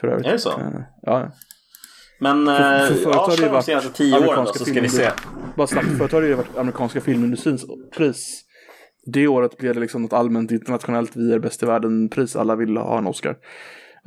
För 0.00 0.08
övrigt. 0.08 0.26
Är 0.26 0.32
det 0.32 0.38
så? 0.38 0.50
Eh, 0.60 0.80
ja. 1.02 1.32
Men 2.20 2.46
För- 2.46 2.94
för 2.94 3.10
eh, 3.10 3.14
ja, 3.16 3.28
ju 3.30 3.36
kör 3.36 3.52
de 3.52 3.62
senaste 3.62 3.92
tio 3.92 4.28
åren 4.28 4.44
då, 4.44 4.52
så 4.52 4.64
ska 4.64 4.80
vi 4.80 4.88
se. 4.88 5.10
Bara 5.56 5.66
snabbt, 5.66 5.98
förut 5.98 6.12
har 6.12 6.22
det 6.22 6.28
ju 6.28 6.34
varit 6.34 6.56
amerikanska 6.58 7.00
filmindustrins 7.00 7.64
pris. 7.96 8.42
Det 9.12 9.28
året 9.28 9.58
blev 9.58 9.74
det 9.74 9.80
liksom 9.80 10.02
något 10.02 10.12
allmänt 10.12 10.50
internationellt 10.50 11.16
vi 11.16 11.32
är 11.32 11.38
bäst 11.38 11.62
i 11.62 11.66
världen-pris. 11.66 12.36
Alla 12.36 12.56
ville 12.56 12.80
ha 12.80 12.98
en 12.98 13.06
Oscar. 13.06 13.36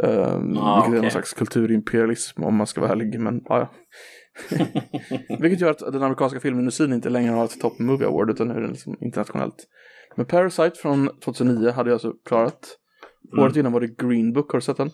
Um, 0.03 0.07
Ah, 0.07 0.35
vilket 0.35 0.57
är 0.57 0.89
okej. 0.89 1.01
någon 1.01 1.11
slags 1.11 1.33
kulturimperialism 1.33 2.43
om 2.43 2.55
man 2.55 2.67
ska 2.67 2.81
vara 2.81 2.91
ärlig. 2.91 3.19
Men 3.19 3.41
ja, 3.45 3.69
ja. 4.49 4.65
vilket 5.39 5.61
gör 5.61 5.71
att 5.71 5.79
den 5.93 6.03
amerikanska 6.03 6.39
filmindustrin 6.39 6.93
inte 6.93 7.09
längre 7.09 7.31
har 7.31 7.45
ett 7.45 7.59
Top 7.61 7.79
Movie 7.79 8.07
Award 8.07 8.29
utan 8.29 8.47
nu 8.47 8.53
är 8.53 8.61
den 8.61 8.71
liksom 8.71 8.97
internationellt. 9.01 9.55
Men 10.19 10.25
Parasite 10.25 10.75
från 10.75 11.09
2009 11.19 11.71
hade 11.71 11.89
jag 11.89 11.95
alltså 11.95 12.13
klarat. 12.25 12.77
Mm. 13.33 13.43
Året 13.43 13.55
innan 13.55 13.71
var 13.71 13.79
det 13.81 13.97
Green 13.97 14.33
Book, 14.33 14.51
har 14.51 14.59
du 14.59 14.61
sett 14.61 14.77
den? 14.77 14.91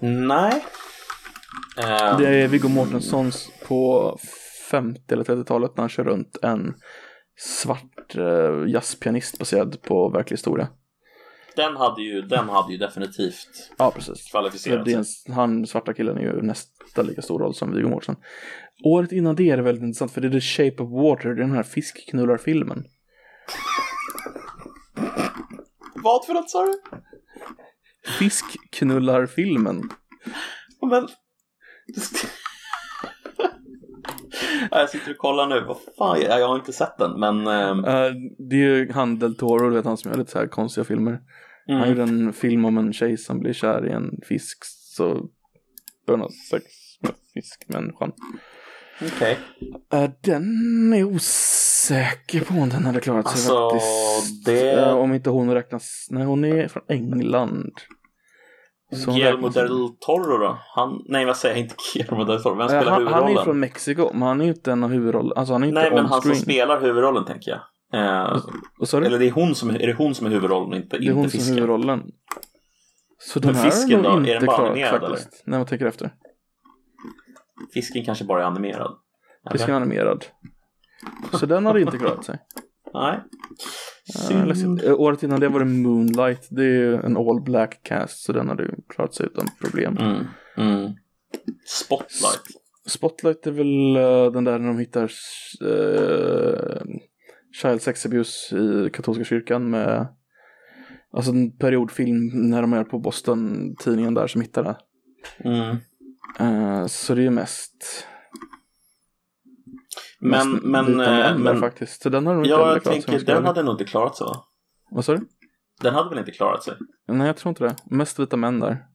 Nej. 0.00 0.64
Eh, 1.78 2.18
Det 2.18 2.28
är 2.28 2.48
Viggo 2.48 2.68
Mortensons 2.68 3.50
på 3.68 4.16
50 4.70 5.00
eller 5.12 5.24
30-talet 5.24 5.76
när 5.76 5.82
han 5.82 5.88
kör 5.88 6.04
runt 6.04 6.36
en 6.42 6.74
svart 7.38 8.16
eh, 8.16 8.64
jazzpianist 8.72 9.38
baserad 9.38 9.82
på 9.82 10.08
verklig 10.08 10.36
historia. 10.36 10.68
den, 11.56 11.76
hade 11.76 12.02
ju, 12.02 12.22
den 12.22 12.48
hade 12.48 12.72
ju 12.72 12.78
definitivt 12.78 13.70
Ja, 13.78 13.90
precis. 13.90 14.30
kvalificerat 14.30 15.06
sig. 15.06 15.34
han, 15.34 15.66
svarta 15.66 15.92
killen, 15.94 16.16
är 16.18 16.22
ju 16.22 16.42
nästan 16.42 17.06
lika 17.06 17.22
stor 17.22 17.38
roll 17.38 17.54
som 17.54 17.72
Viggo 17.74 17.88
Mortensen. 17.88 18.16
Året 18.84 19.12
innan 19.12 19.36
det 19.36 19.50
är 19.50 19.56
det 19.56 19.62
väldigt 19.62 19.84
intressant 19.84 20.12
för 20.12 20.20
det 20.20 20.28
är 20.28 20.32
The 20.32 20.40
Shape 20.40 20.82
of 20.82 20.90
Water, 20.90 21.28
det 21.28 21.40
är 21.40 21.46
den 21.46 21.56
här 21.56 21.62
fiskknullarfilmen. 21.62 22.84
Vad 25.94 26.26
för 26.26 26.34
något 26.34 26.50
sa 26.50 26.66
du? 26.66 26.80
Fiskknullarfilmen. 28.18 29.90
Men... 30.90 31.08
Ja, 34.70 34.80
jag 34.80 34.90
sitter 34.90 35.10
och 35.10 35.18
kollar 35.18 35.46
nu. 35.46 35.64
Vad 35.66 35.76
fan, 35.98 36.20
jag 36.20 36.48
har 36.48 36.56
inte 36.56 36.72
sett 36.72 36.98
den, 36.98 37.20
men... 37.20 37.46
Eh, 37.46 38.12
det 38.38 38.56
är 38.56 38.76
ju 38.76 38.92
han 38.92 39.18
Del 39.18 39.36
Toro, 39.36 39.68
du 39.68 39.76
vet 39.76 39.84
han 39.84 39.96
som 39.96 40.10
gör 40.10 40.18
lite 40.18 40.30
så 40.30 40.38
här 40.38 40.46
konstiga 40.46 40.84
filmer. 40.84 41.20
Han 41.66 41.76
mm. 41.76 41.88
gjorde 41.88 42.02
en 42.02 42.32
film 42.32 42.64
om 42.64 42.78
en 42.78 42.92
tjej 42.92 43.16
som 43.16 43.40
blir 43.40 43.52
kär 43.52 43.86
i 43.86 43.90
en 43.90 44.20
fisk 44.28 44.58
så 44.64 45.04
börjar 46.06 46.18
han 46.18 46.20
ha 46.20 46.30
sex 46.50 46.64
med 47.00 47.12
fiskmänniskan. 47.34 48.12
Okej. 49.02 49.38
Uh, 49.94 50.10
den 50.20 50.92
är 50.92 51.04
osäker 51.04 52.40
på 52.40 52.54
om 52.54 52.68
den 52.68 52.84
hade 52.86 53.00
klarat 53.00 53.28
sig 53.28 53.32
Alltså, 53.56 53.70
faktiskt. 53.70 54.44
det- 54.46 54.72
Eh, 54.72 54.96
om 54.96 55.14
inte 55.14 55.30
hon 55.30 55.54
räknas, 55.54 56.06
nej 56.10 56.24
hon 56.24 56.44
är 56.44 56.68
från 56.68 56.82
England. 56.88 57.72
Guillermo 59.06 59.48
del 59.48 59.68
Toro 60.00 60.38
då? 60.38 60.58
Han... 60.74 61.02
Nej, 61.08 61.24
vad 61.24 61.36
säger 61.36 61.54
jag? 61.54 61.62
Inte 61.64 61.74
Guillermo 61.94 62.24
del 62.24 62.42
Toro. 62.42 62.54
Vem 62.54 62.60
Eh, 62.60 62.68
spelar 62.68 62.82
han, 62.92 62.92
han 62.92 63.02
är 63.02 63.08
huvudrollen? 63.08 63.36
ju 63.36 63.44
från 63.44 63.60
Mexiko, 63.60 64.10
men 64.12 64.22
han 64.22 64.40
är 64.40 64.44
ju 64.44 64.50
inte 64.50 64.72
en 64.72 64.84
av 64.84 64.90
huvudrollerna. 64.90 65.34
Alltså 65.40 65.52
han 65.54 65.62
är 65.62 65.66
inte 65.68 65.80
Nej, 65.80 65.90
men 65.90 66.06
han 66.06 66.22
som 66.22 66.34
spelar 66.34 66.80
huvudrollen, 66.80 67.24
tänker 67.24 67.50
jag. 67.50 67.60
Eh, 68.00 68.42
du? 68.92 69.06
eller 69.06 69.18
det 69.18 69.26
är, 69.26 69.30
hon 69.30 69.54
som, 69.54 69.70
är 69.70 69.78
det 69.86 69.92
hon 69.98 70.14
som 70.14 70.26
är 70.26 70.30
huvudrollen, 70.30 70.82
inte, 70.82 70.98
Det 70.98 71.02
är 71.02 71.06
inte 71.06 71.14
hon 71.14 71.30
som 71.30 71.36
är 71.38 71.40
fisken? 71.40 71.54
huvudrollen. 71.54 72.02
Så 73.18 73.38
den 73.40 73.52
Men 73.52 73.60
här 73.60 73.70
fisken 73.70 73.98
är 74.00 74.02
då? 74.02 74.08
nog 74.10 74.20
Är 74.20 74.24
den 74.26 74.34
inte 74.34 74.46
bara 74.46 74.68
animerad, 74.70 75.00
faktiskt. 75.00 75.42
När 75.46 75.58
man 75.58 75.66
tänker 75.66 75.86
efter. 75.86 76.10
Fisken 77.74 78.04
kanske 78.04 78.24
bara 78.24 78.42
är 78.42 78.46
animerad. 78.46 78.96
Fisken 79.52 79.74
är 79.74 79.76
animerad. 79.76 80.24
Så 81.32 81.46
den 81.46 81.66
hade 81.66 81.80
inte 81.80 81.98
klarat 81.98 82.24
sig. 82.24 82.38
Nej. 82.94 83.20
Läskigt. 84.46 84.84
Eh, 84.84 85.00
Året 85.00 85.22
innan 85.22 85.40
det 85.40 85.48
var 85.48 85.58
det 85.60 85.66
Moonlight. 85.66 86.48
Det 86.50 86.64
är 86.64 86.92
en 86.92 87.16
all 87.16 87.40
black 87.40 87.80
cast 87.82 88.24
så 88.24 88.32
den 88.32 88.48
hade 88.48 88.74
klarat 88.88 89.14
sig 89.14 89.26
utan 89.26 89.46
problem. 89.60 89.96
Mm. 89.96 90.24
Mm. 90.56 90.92
Spotlight. 91.66 92.42
Spotlight 92.86 93.46
är 93.46 93.50
väl 93.50 93.96
eh, 93.96 94.32
den 94.32 94.44
där 94.44 94.58
när 94.58 94.68
de 94.68 94.78
hittar 94.78 95.10
uh, 95.62 96.82
child 97.62 97.82
sex 97.82 98.06
abuse 98.06 98.56
i 98.56 98.90
katolska 98.92 99.24
kyrkan 99.24 99.70
med 99.70 100.06
Alltså 101.16 101.32
en 101.32 101.50
periodfilm 101.50 102.30
när 102.50 102.62
de 102.62 102.72
är 102.72 102.84
på 102.84 102.98
Boston-tidningen 102.98 104.14
där 104.14 104.26
som 104.26 104.40
hittar 104.40 104.64
det. 104.64 104.76
Mm. 105.48 105.76
Eh, 106.38 106.86
så 106.86 107.14
det 107.14 107.26
är 107.26 107.30
mest 107.30 108.06
Men, 110.18 110.52
mest 110.52 110.64
men, 110.64 110.86
vita 110.86 111.30
eh, 111.30 111.38
men 111.38 111.60
faktiskt. 111.60 112.02
Så 112.02 112.08
den 112.08 112.26
har 112.26 112.34
nog 112.34 112.44
inte 112.44 112.50
ja, 112.50 112.56
heller 112.56 112.72
jag 112.74 112.84
tänker 112.84 113.20
den 113.20 113.44
hade 113.44 113.62
nog 113.62 113.74
inte 113.74 113.84
klarat 113.84 114.16
sig 114.16 114.24
va? 114.24 114.44
Vad 114.90 115.04
sa 115.04 115.14
du? 115.16 115.28
Den 115.80 115.94
hade 115.94 116.10
väl 116.10 116.18
inte 116.18 116.32
klarat 116.32 116.62
sig? 116.64 116.74
Nej, 117.08 117.26
jag 117.26 117.36
tror 117.36 117.50
inte 117.50 117.64
det. 117.64 117.76
Mest 117.84 118.18
vita 118.18 118.36
män 118.36 118.60
där. 118.60 118.86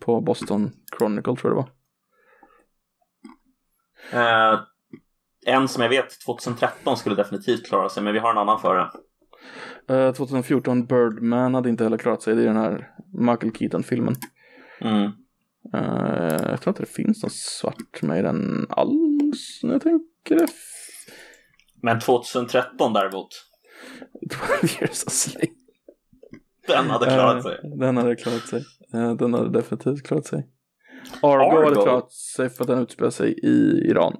På 0.00 0.20
Boston 0.20 0.72
Chronicle 0.98 1.36
tror 1.36 1.52
jag 1.52 1.52
det 1.52 1.72
var. 4.12 4.52
Eh, 4.52 4.60
en 5.46 5.68
som 5.68 5.82
jag 5.82 5.88
vet 5.88 6.20
2013 6.20 6.96
skulle 6.96 7.14
definitivt 7.14 7.66
klara 7.66 7.88
sig, 7.88 8.02
men 8.02 8.12
vi 8.12 8.18
har 8.18 8.30
en 8.30 8.38
annan 8.38 8.60
före. 8.60 8.90
Eh, 9.88 10.12
2014 10.12 10.86
Birdman 10.86 11.54
hade 11.54 11.68
inte 11.68 11.84
heller 11.84 11.98
klarat 11.98 12.22
sig. 12.22 12.34
Det 12.34 12.42
är 12.42 12.46
den 12.46 12.56
här 12.56 12.90
Michael 13.12 13.52
Keaton-filmen. 13.52 14.14
Mm. 14.80 15.10
Eh, 15.74 16.50
jag 16.50 16.60
tror 16.60 16.70
inte 16.70 16.82
det 16.82 16.86
finns 16.92 17.22
någon 17.22 17.30
svart 17.30 18.02
med 18.02 18.18
i 18.18 18.22
den 18.22 18.66
alls. 18.70 19.60
Jag 19.62 19.82
tänker 19.82 20.34
efter. 20.34 20.48
Men 21.82 22.00
2013 22.00 22.92
däremot, 22.92 23.28
12 24.60 24.70
years 24.80 25.04
a 25.06 25.10
slave. 25.10 25.46
den 26.66 26.90
hade 26.90 27.06
klarat 27.06 27.36
Eh, 27.36 27.42
sig. 27.42 27.60
Den 27.78 27.96
hade 27.96 28.16
klarat 28.16 28.46
sig. 28.48 28.64
Eh, 28.94 29.14
den 29.14 29.34
hade 29.34 29.50
definitivt 29.50 30.02
klarat 30.06 30.26
sig. 30.26 30.48
Argo, 31.22 31.42
Argo? 31.42 31.64
hade 31.64 31.74
klarat 31.82 32.12
sig 32.12 32.50
för 32.50 32.64
att 32.64 32.68
den 32.68 32.78
utspelar 32.82 33.10
sig 33.10 33.32
i 33.42 33.86
Iran. 33.90 34.16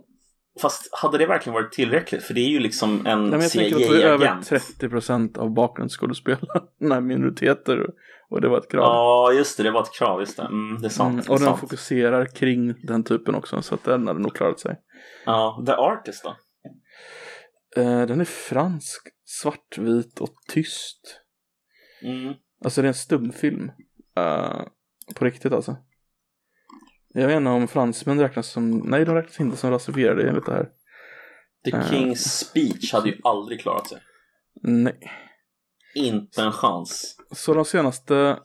Fast 0.63 0.89
hade 0.93 1.19
det 1.19 1.27
verkligen 1.27 1.55
varit 1.55 1.73
tillräckligt? 1.73 2.23
För 2.23 2.35
det 2.35 2.41
är 2.41 2.49
ju 2.49 2.59
liksom 2.61 3.07
en 3.07 3.29
men 3.31 3.41
jag 3.41 3.51
tänker 3.51 3.77
att 3.77 3.83
det 3.83 4.03
är 4.03 4.07
över 4.07 4.27
CIA-agent. 4.43 4.81
30% 4.81 5.39
av 5.39 5.51
bakgrundsskådespelarna 5.55 7.01
minoriteter. 7.01 7.81
Och 7.81 7.95
det 8.41 8.49
var 8.49 8.59
ett 8.59 8.71
krav. 8.71 8.83
Ja, 8.85 9.33
just 9.33 9.57
det. 9.57 9.63
Det 9.63 9.71
var 9.71 9.83
ett 9.83 9.93
krav. 9.99 10.21
Just 10.21 10.37
det. 10.37 10.43
Mm, 10.43 10.81
det 10.81 10.87
är 10.87 10.91
sant. 10.91 11.13
Mm, 11.13 11.33
och 11.33 11.39
den 11.39 11.47
sant. 11.49 11.61
fokuserar 11.61 12.27
kring 12.27 12.75
den 12.83 13.05
typen 13.05 13.35
också. 13.35 13.63
Så 13.63 13.75
att 13.75 13.85
den 13.85 14.07
hade 14.07 14.21
nog 14.21 14.35
klarat 14.35 14.61
sig. 14.61 14.81
Ja, 15.27 15.63
The 15.67 15.73
Artist 15.73 16.25
då? 16.25 16.37
Eh, 17.83 18.07
den 18.07 18.21
är 18.21 18.25
fransk, 18.25 19.09
svartvit 19.25 20.21
och 20.21 20.35
tyst. 20.49 21.21
Mm. 22.03 22.35
Alltså 22.65 22.83
det 22.83 22.87
är 22.87 22.89
en 22.89 22.95
stumfilm. 22.95 23.71
Eh, 24.17 24.61
på 25.15 25.25
riktigt 25.25 25.53
alltså. 25.53 25.77
Jag 27.15 27.27
vet 27.27 27.37
inte 27.37 27.51
om 27.51 27.69
fransmän 27.69 28.21
räknas 28.21 28.49
som, 28.49 28.79
nej 28.79 29.05
de 29.05 29.15
räknas 29.15 29.41
inte 29.41 29.57
som 29.57 29.71
rasifierade 29.71 30.29
enligt 30.29 30.47
det 30.47 30.53
här. 30.53 30.69
The 31.65 31.77
Eh. 31.77 31.81
King's 31.81 32.29
Speech 32.29 32.93
hade 32.93 33.09
ju 33.09 33.21
aldrig 33.25 33.61
klarat 33.61 33.89
sig. 33.89 33.99
Nej. 34.63 35.11
Inte 35.95 36.43
en 36.43 36.53
chans. 36.53 37.17
Så 37.31 37.55
de 37.55 37.65
senaste, 37.65 38.39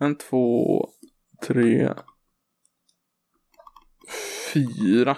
en, 0.00 0.16
två, 0.18 0.88
tre, 1.46 1.92
fyra, 4.54 5.16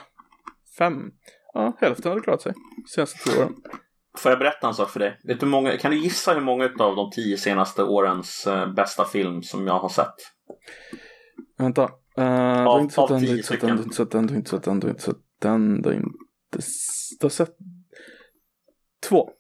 fem. 0.79 1.11
Ja, 1.53 1.77
hälften 1.81 2.11
hade 2.11 2.21
klarat 2.23 2.43
sig. 2.43 2.53
Senaste 2.95 3.19
två 3.19 3.41
åren. 3.41 3.55
Får 4.19 4.31
jag 4.33 4.39
berätta 4.39 4.69
en 4.69 4.75
sak 4.75 4.91
för 4.91 5.01
dig? 5.01 5.21
Vet 5.25 5.41
du 5.41 5.47
många, 5.47 5.79
kan 5.79 5.91
du 5.91 5.99
gissa 5.99 6.35
hur 6.35 6.41
många 6.41 6.65
av 6.79 6.97
de 6.97 7.11
tio 7.11 7.37
senaste 7.39 7.83
årens 7.83 8.47
eh, 8.47 8.73
bästa 8.73 9.05
film 9.05 9.43
som 9.43 9.67
jag 9.67 9.79
har 9.79 9.89
sett? 9.89 10.15
Vänta. 11.59 11.91
Uh, 12.19 12.67
Av- 12.67 12.81
inte 12.81 12.95
sett 12.95 13.09
den, 13.09 13.21
du 13.23 13.29
har 13.29 13.35
inte 13.37 13.47
sett 13.47 13.61
den, 13.61 13.77
du 13.77 13.83
har 13.83 13.85
inte 13.85 13.97
sett 13.97 14.11
den, 14.11 14.27
du 14.27 14.33
har 14.35 14.39
inte 14.39 14.51
sett 14.51 14.63
den, 14.65 14.81
du 14.81 14.87
har 14.87 14.91
inte 14.93 15.03
sett 15.03 15.17
den, 15.41 15.83
du 15.83 15.89
har 15.89 15.97
inte 15.97 16.59
s- 16.59 17.11
Du 17.21 17.25
har 17.25 17.31
sett 17.31 17.57
två. 19.09 19.31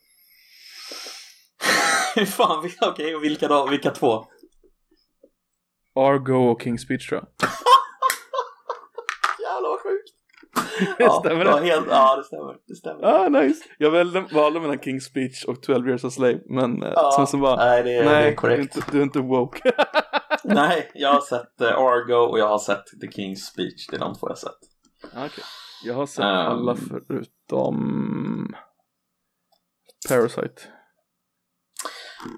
Fan, 2.26 2.70
okej, 2.80 3.16
och 3.16 3.24
vilka 3.24 3.48
då? 3.48 3.66
Vilka 3.66 3.90
två? 3.90 4.24
Argo 5.96 6.34
och 6.50 6.62
King's 6.62 6.76
Speech 6.78 7.08
tror 7.08 7.20
jag. 7.20 7.28
Jävlar 9.40 9.68
vad 9.70 9.80
sjukt! 9.80 10.10
Stämmer 11.20 11.44
ja, 11.44 11.56
det? 11.56 11.66
Helt, 11.66 11.86
ja, 11.90 12.16
det 12.16 12.24
stämmer. 12.24 12.56
Det 12.66 12.74
stämmer. 12.74 13.04
Ah, 13.04 13.28
nice. 13.28 13.64
Jag 13.78 13.90
valde, 13.90 14.20
valde 14.32 14.60
mellan 14.60 14.78
King's 14.78 15.00
Speech 15.00 15.44
och 15.44 15.62
12 15.62 15.88
years 15.88 16.04
a 16.04 16.10
slave. 16.10 16.38
Men 16.48 16.82
eh, 16.82 16.92
Ja, 16.94 17.12
sen 17.16 17.26
så 17.26 17.36
bara, 17.38 17.56
nej, 17.56 17.82
det 17.82 17.94
är, 17.96 18.04
det 18.04 18.10
nej, 18.10 18.22
du 18.24 18.28
är, 18.30 18.34
korrekt. 18.34 18.76
inte, 18.76 18.90
du 18.92 18.98
är 18.98 19.02
inte 19.02 19.18
woke. 19.20 19.72
nej, 20.44 20.90
jag 20.94 21.12
har 21.12 21.20
sett 21.20 21.60
eh, 21.60 21.68
Argo 21.78 22.14
och 22.30 22.38
jag 22.38 22.48
har 22.48 22.58
sett 22.58 22.84
The 23.00 23.06
King's 23.06 23.36
Speech. 23.52 23.86
Det 23.90 23.96
är 23.96 24.00
de 24.00 24.14
två 24.14 24.26
jag 24.26 24.30
har 24.30 24.36
sett. 24.36 24.58
Ah, 25.14 25.26
Okej. 25.26 25.44
Jag 25.84 25.94
har 25.94 26.06
sett 26.06 26.24
Ehm. 26.24 26.28
alla 26.48 26.76
förutom 26.76 28.54
Parasite. 30.08 30.62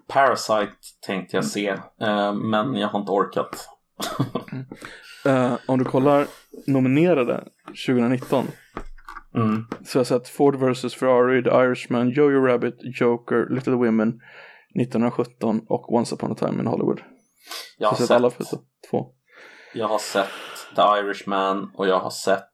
Parasite 0.08 0.72
tänkte 1.06 1.36
jag 1.36 1.44
se, 1.44 1.68
eh, 2.00 2.34
men 2.34 2.74
jag 2.74 2.88
har 2.88 2.98
inte 3.00 3.12
orkat. 3.12 3.68
Eh, 5.24 5.54
om 5.66 5.78
du 5.78 5.84
kollar 5.84 6.26
nominerade 6.66 7.44
2019 7.86 8.46
Mm. 9.34 9.64
så 9.84 9.98
har 9.98 10.00
jag 10.00 10.06
sett 10.06 10.28
Ford 10.28 10.56
vs 10.56 10.94
Ferrari, 10.94 11.42
The 11.42 11.50
Irishman, 11.50 12.10
Jojo 12.10 12.40
Rabbit, 12.46 12.74
Joker, 13.00 13.54
Little 13.54 13.72
Women 13.74 14.08
1917 14.80 15.60
och 15.68 15.92
Once 15.94 16.14
upon 16.14 16.32
a 16.32 16.34
time 16.38 16.60
in 16.60 16.66
Hollywood. 16.66 16.98
Jag 16.98 17.06
Jag 17.78 17.86
har 17.88 17.90
har 17.92 17.96
sett 17.98 18.06
sett, 18.08 18.16
alla 18.16 18.30
förutom 18.30 18.58
två. 18.90 19.06
jag 19.74 19.88
har 19.88 19.98
sett 19.98 20.28
The 20.76 20.82
Irishman 20.82 21.70
och 21.74 21.88
jag 21.88 22.00
har 22.00 22.10
sett 22.10 22.44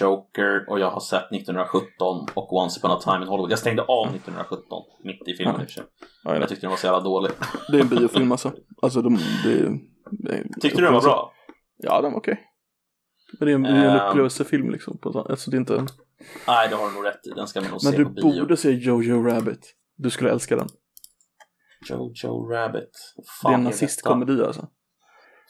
Joker 0.00 0.70
och 0.70 0.80
jag 0.80 0.90
har 0.90 1.00
sett 1.00 1.32
1917 1.32 2.26
och 2.34 2.52
Once 2.52 2.80
upon 2.80 2.90
a 2.90 3.00
time 3.04 3.16
in 3.22 3.28
Hollywood. 3.28 3.50
Jag 3.50 3.58
stängde 3.58 3.82
av 3.82 4.06
1917 4.06 4.82
mitt 5.04 5.28
i 5.28 5.34
filmen 5.36 5.54
i 5.60 5.64
och 5.64 5.68
för 5.68 5.72
sig. 5.74 5.84
Ja, 6.24 6.36
jag 6.36 6.48
tyckte 6.48 6.60
den 6.66 6.70
var 6.70 6.76
så 6.76 6.86
jävla 6.86 7.00
dålig. 7.00 7.32
Det 7.70 7.76
är 7.76 7.80
en 7.82 7.88
biofilm 7.88 8.32
alltså. 8.32 8.52
Alltså 8.82 9.02
de, 9.02 9.18
det, 9.44 9.78
det, 10.10 10.44
Tyckte 10.60 10.78
du 10.80 10.84
den 10.84 10.94
var 10.94 11.02
bra? 11.02 11.32
Ja, 11.76 12.00
den 12.00 12.12
var 12.12 12.18
okej. 12.18 12.40
Men 13.38 13.46
det 13.46 13.52
är 13.52 13.54
en, 13.54 13.66
är 13.66 13.84
en 13.88 14.00
Ehm. 14.00 14.08
upplevelsefilm 14.08 14.70
liksom. 14.70 14.98
På, 14.98 15.12
så- 15.12 15.20
alltså 15.22 15.50
det 15.50 15.56
är 15.56 15.58
inte... 15.58 15.86
Nej, 16.46 16.68
det 16.68 16.76
har 16.76 16.88
du 16.88 16.94
nog 16.94 17.06
rätt 17.06 17.26
i. 17.26 17.30
Den 17.30 17.46
ska 17.46 17.60
man 17.60 17.70
nog 17.70 17.80
Men 17.84 17.92
se 17.92 17.98
du 17.98 18.04
på 18.04 18.10
bio. 18.10 18.40
borde 18.42 18.56
se 18.56 18.70
Jojo 18.70 19.22
Rabbit. 19.22 19.74
Du 19.96 20.10
skulle 20.10 20.30
älska 20.30 20.56
den. 20.56 20.68
Jojo 21.90 22.48
Rabbit. 22.50 22.90
Vad 23.42 23.52
det 23.52 23.54
är 23.54 23.58
en 23.58 23.62
fan 23.62 23.64
nazistkomedi 23.64 24.42
alltså. 24.44 24.68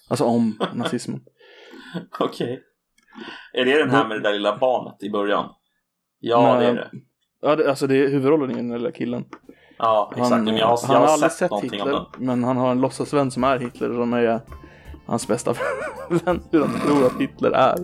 Alltså 0.08 0.24
om 0.24 0.58
nazismen. 0.74 1.20
Okej. 2.20 2.62
Är 3.52 3.64
det 3.64 3.78
den 3.78 3.90
här 3.90 4.08
med 4.08 4.16
det 4.16 4.22
där 4.22 4.32
lilla 4.32 4.56
barnet 4.58 5.02
i 5.02 5.10
början? 5.10 5.48
Ja, 6.20 6.56
det 6.60 6.66
är 6.66 6.74
det. 6.74 6.90
Ja, 7.42 7.56
det, 7.56 7.68
alltså 7.68 7.86
det 7.86 7.96
är 7.96 8.08
huvudrollen 8.08 8.50
i 8.50 8.54
den 8.54 8.68
där 8.68 8.78
lilla 8.78 8.92
killen. 8.92 9.24
Ja, 9.78 10.12
exakt. 10.12 10.30
Han, 10.30 10.44
men 10.44 10.56
jag 10.56 10.66
har, 10.66 10.78
han 10.86 10.92
jag 10.94 11.00
har 11.00 11.06
har 11.06 11.12
aldrig 11.14 11.32
sett, 11.32 11.50
sett 11.50 11.64
Hitler, 11.72 12.06
men 12.18 12.44
han 12.44 12.56
har 12.56 12.70
en 12.70 12.80
låtsasvän 12.80 13.30
som 13.30 13.44
är 13.44 13.58
Hitler 13.58 13.88
som 13.88 14.12
är 14.12 14.40
hans 15.06 15.28
bästa 15.28 15.52
vän. 16.10 16.40
Hur 16.50 16.60
han 16.60 16.80
tror 16.80 17.06
att 17.06 17.20
Hitler 17.20 17.50
är. 17.50 17.78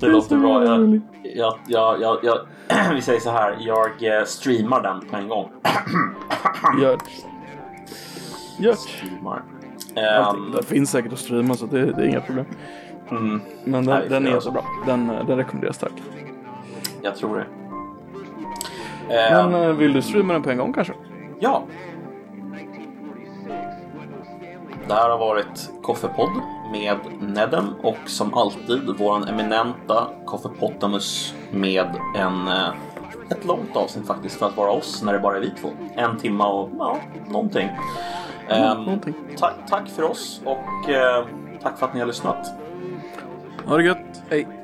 Det 0.00 0.06
låter 0.06 0.28
så 0.28 0.36
bra. 0.36 0.64
Jag, 1.22 1.58
jag, 1.68 2.00
jag, 2.00 2.18
jag, 2.22 2.38
vi 2.94 3.00
säger 3.00 3.20
så 3.20 3.30
här, 3.30 3.56
jag 3.60 4.18
eh, 4.18 4.24
streamar 4.24 4.82
den 4.82 5.00
på 5.08 5.16
en 5.16 5.28
gång. 5.28 5.50
Gör. 6.82 6.98
Gör. 8.58 8.76
Ehm, 9.96 10.52
Det 10.52 10.62
finns 10.62 10.90
säkert 10.90 11.12
att 11.12 11.18
streama 11.18 11.54
så 11.54 11.66
det, 11.66 11.86
det 11.86 12.02
är 12.02 12.06
inga 12.06 12.20
problem. 12.20 12.46
Mm, 13.16 13.40
Men 13.64 13.84
den, 13.86 14.08
den 14.08 14.26
är 14.26 14.40
så 14.40 14.50
bra. 14.50 14.64
Den, 14.86 15.06
den 15.06 15.36
rekommenderas 15.36 15.76
starkt. 15.76 16.02
jag 17.02 17.16
tror 17.16 17.38
det. 17.38 17.46
Men 19.08 19.54
eh, 19.54 19.72
vill 19.72 19.92
du 19.92 20.02
streama 20.02 20.32
den 20.32 20.42
på 20.42 20.50
en 20.50 20.58
gång 20.58 20.72
kanske? 20.72 20.92
Ja. 21.40 21.62
Det 24.88 24.94
här 24.94 25.10
har 25.10 25.18
varit 25.18 25.70
Koffepodd 25.82 26.30
med 26.72 26.96
Nedem 27.20 27.64
och 27.82 27.96
som 28.06 28.34
alltid 28.34 28.98
våran 28.98 29.24
eminenta 29.28 30.06
Koffepottamus 30.26 31.34
med 31.52 31.86
en, 32.16 32.48
eh, 32.48 32.68
ett 33.30 33.44
långt 33.44 33.76
avsnitt 33.76 34.06
faktiskt 34.06 34.38
för 34.38 34.46
att 34.46 34.56
vara 34.56 34.70
oss 34.70 35.02
när 35.02 35.12
det 35.12 35.18
bara 35.18 35.36
är 35.36 35.40
vi 35.40 35.50
två. 35.50 35.68
En 35.96 36.16
timma 36.18 36.48
och 36.52 36.70
ja, 36.78 36.96
någonting. 37.28 37.68
Ehm, 38.48 38.82
någonting. 38.84 39.14
ta- 39.38 39.52
tack 39.68 39.88
för 39.88 40.02
oss 40.02 40.40
och 40.44 40.90
eh, 40.90 41.26
tack 41.62 41.78
för 41.78 41.86
att 41.86 41.94
ni 41.94 42.00
har 42.00 42.06
lyssnat. 42.06 42.46
Ha 43.66 43.76
det 43.76 43.82
gött. 43.82 44.22
Hej. 44.30 44.61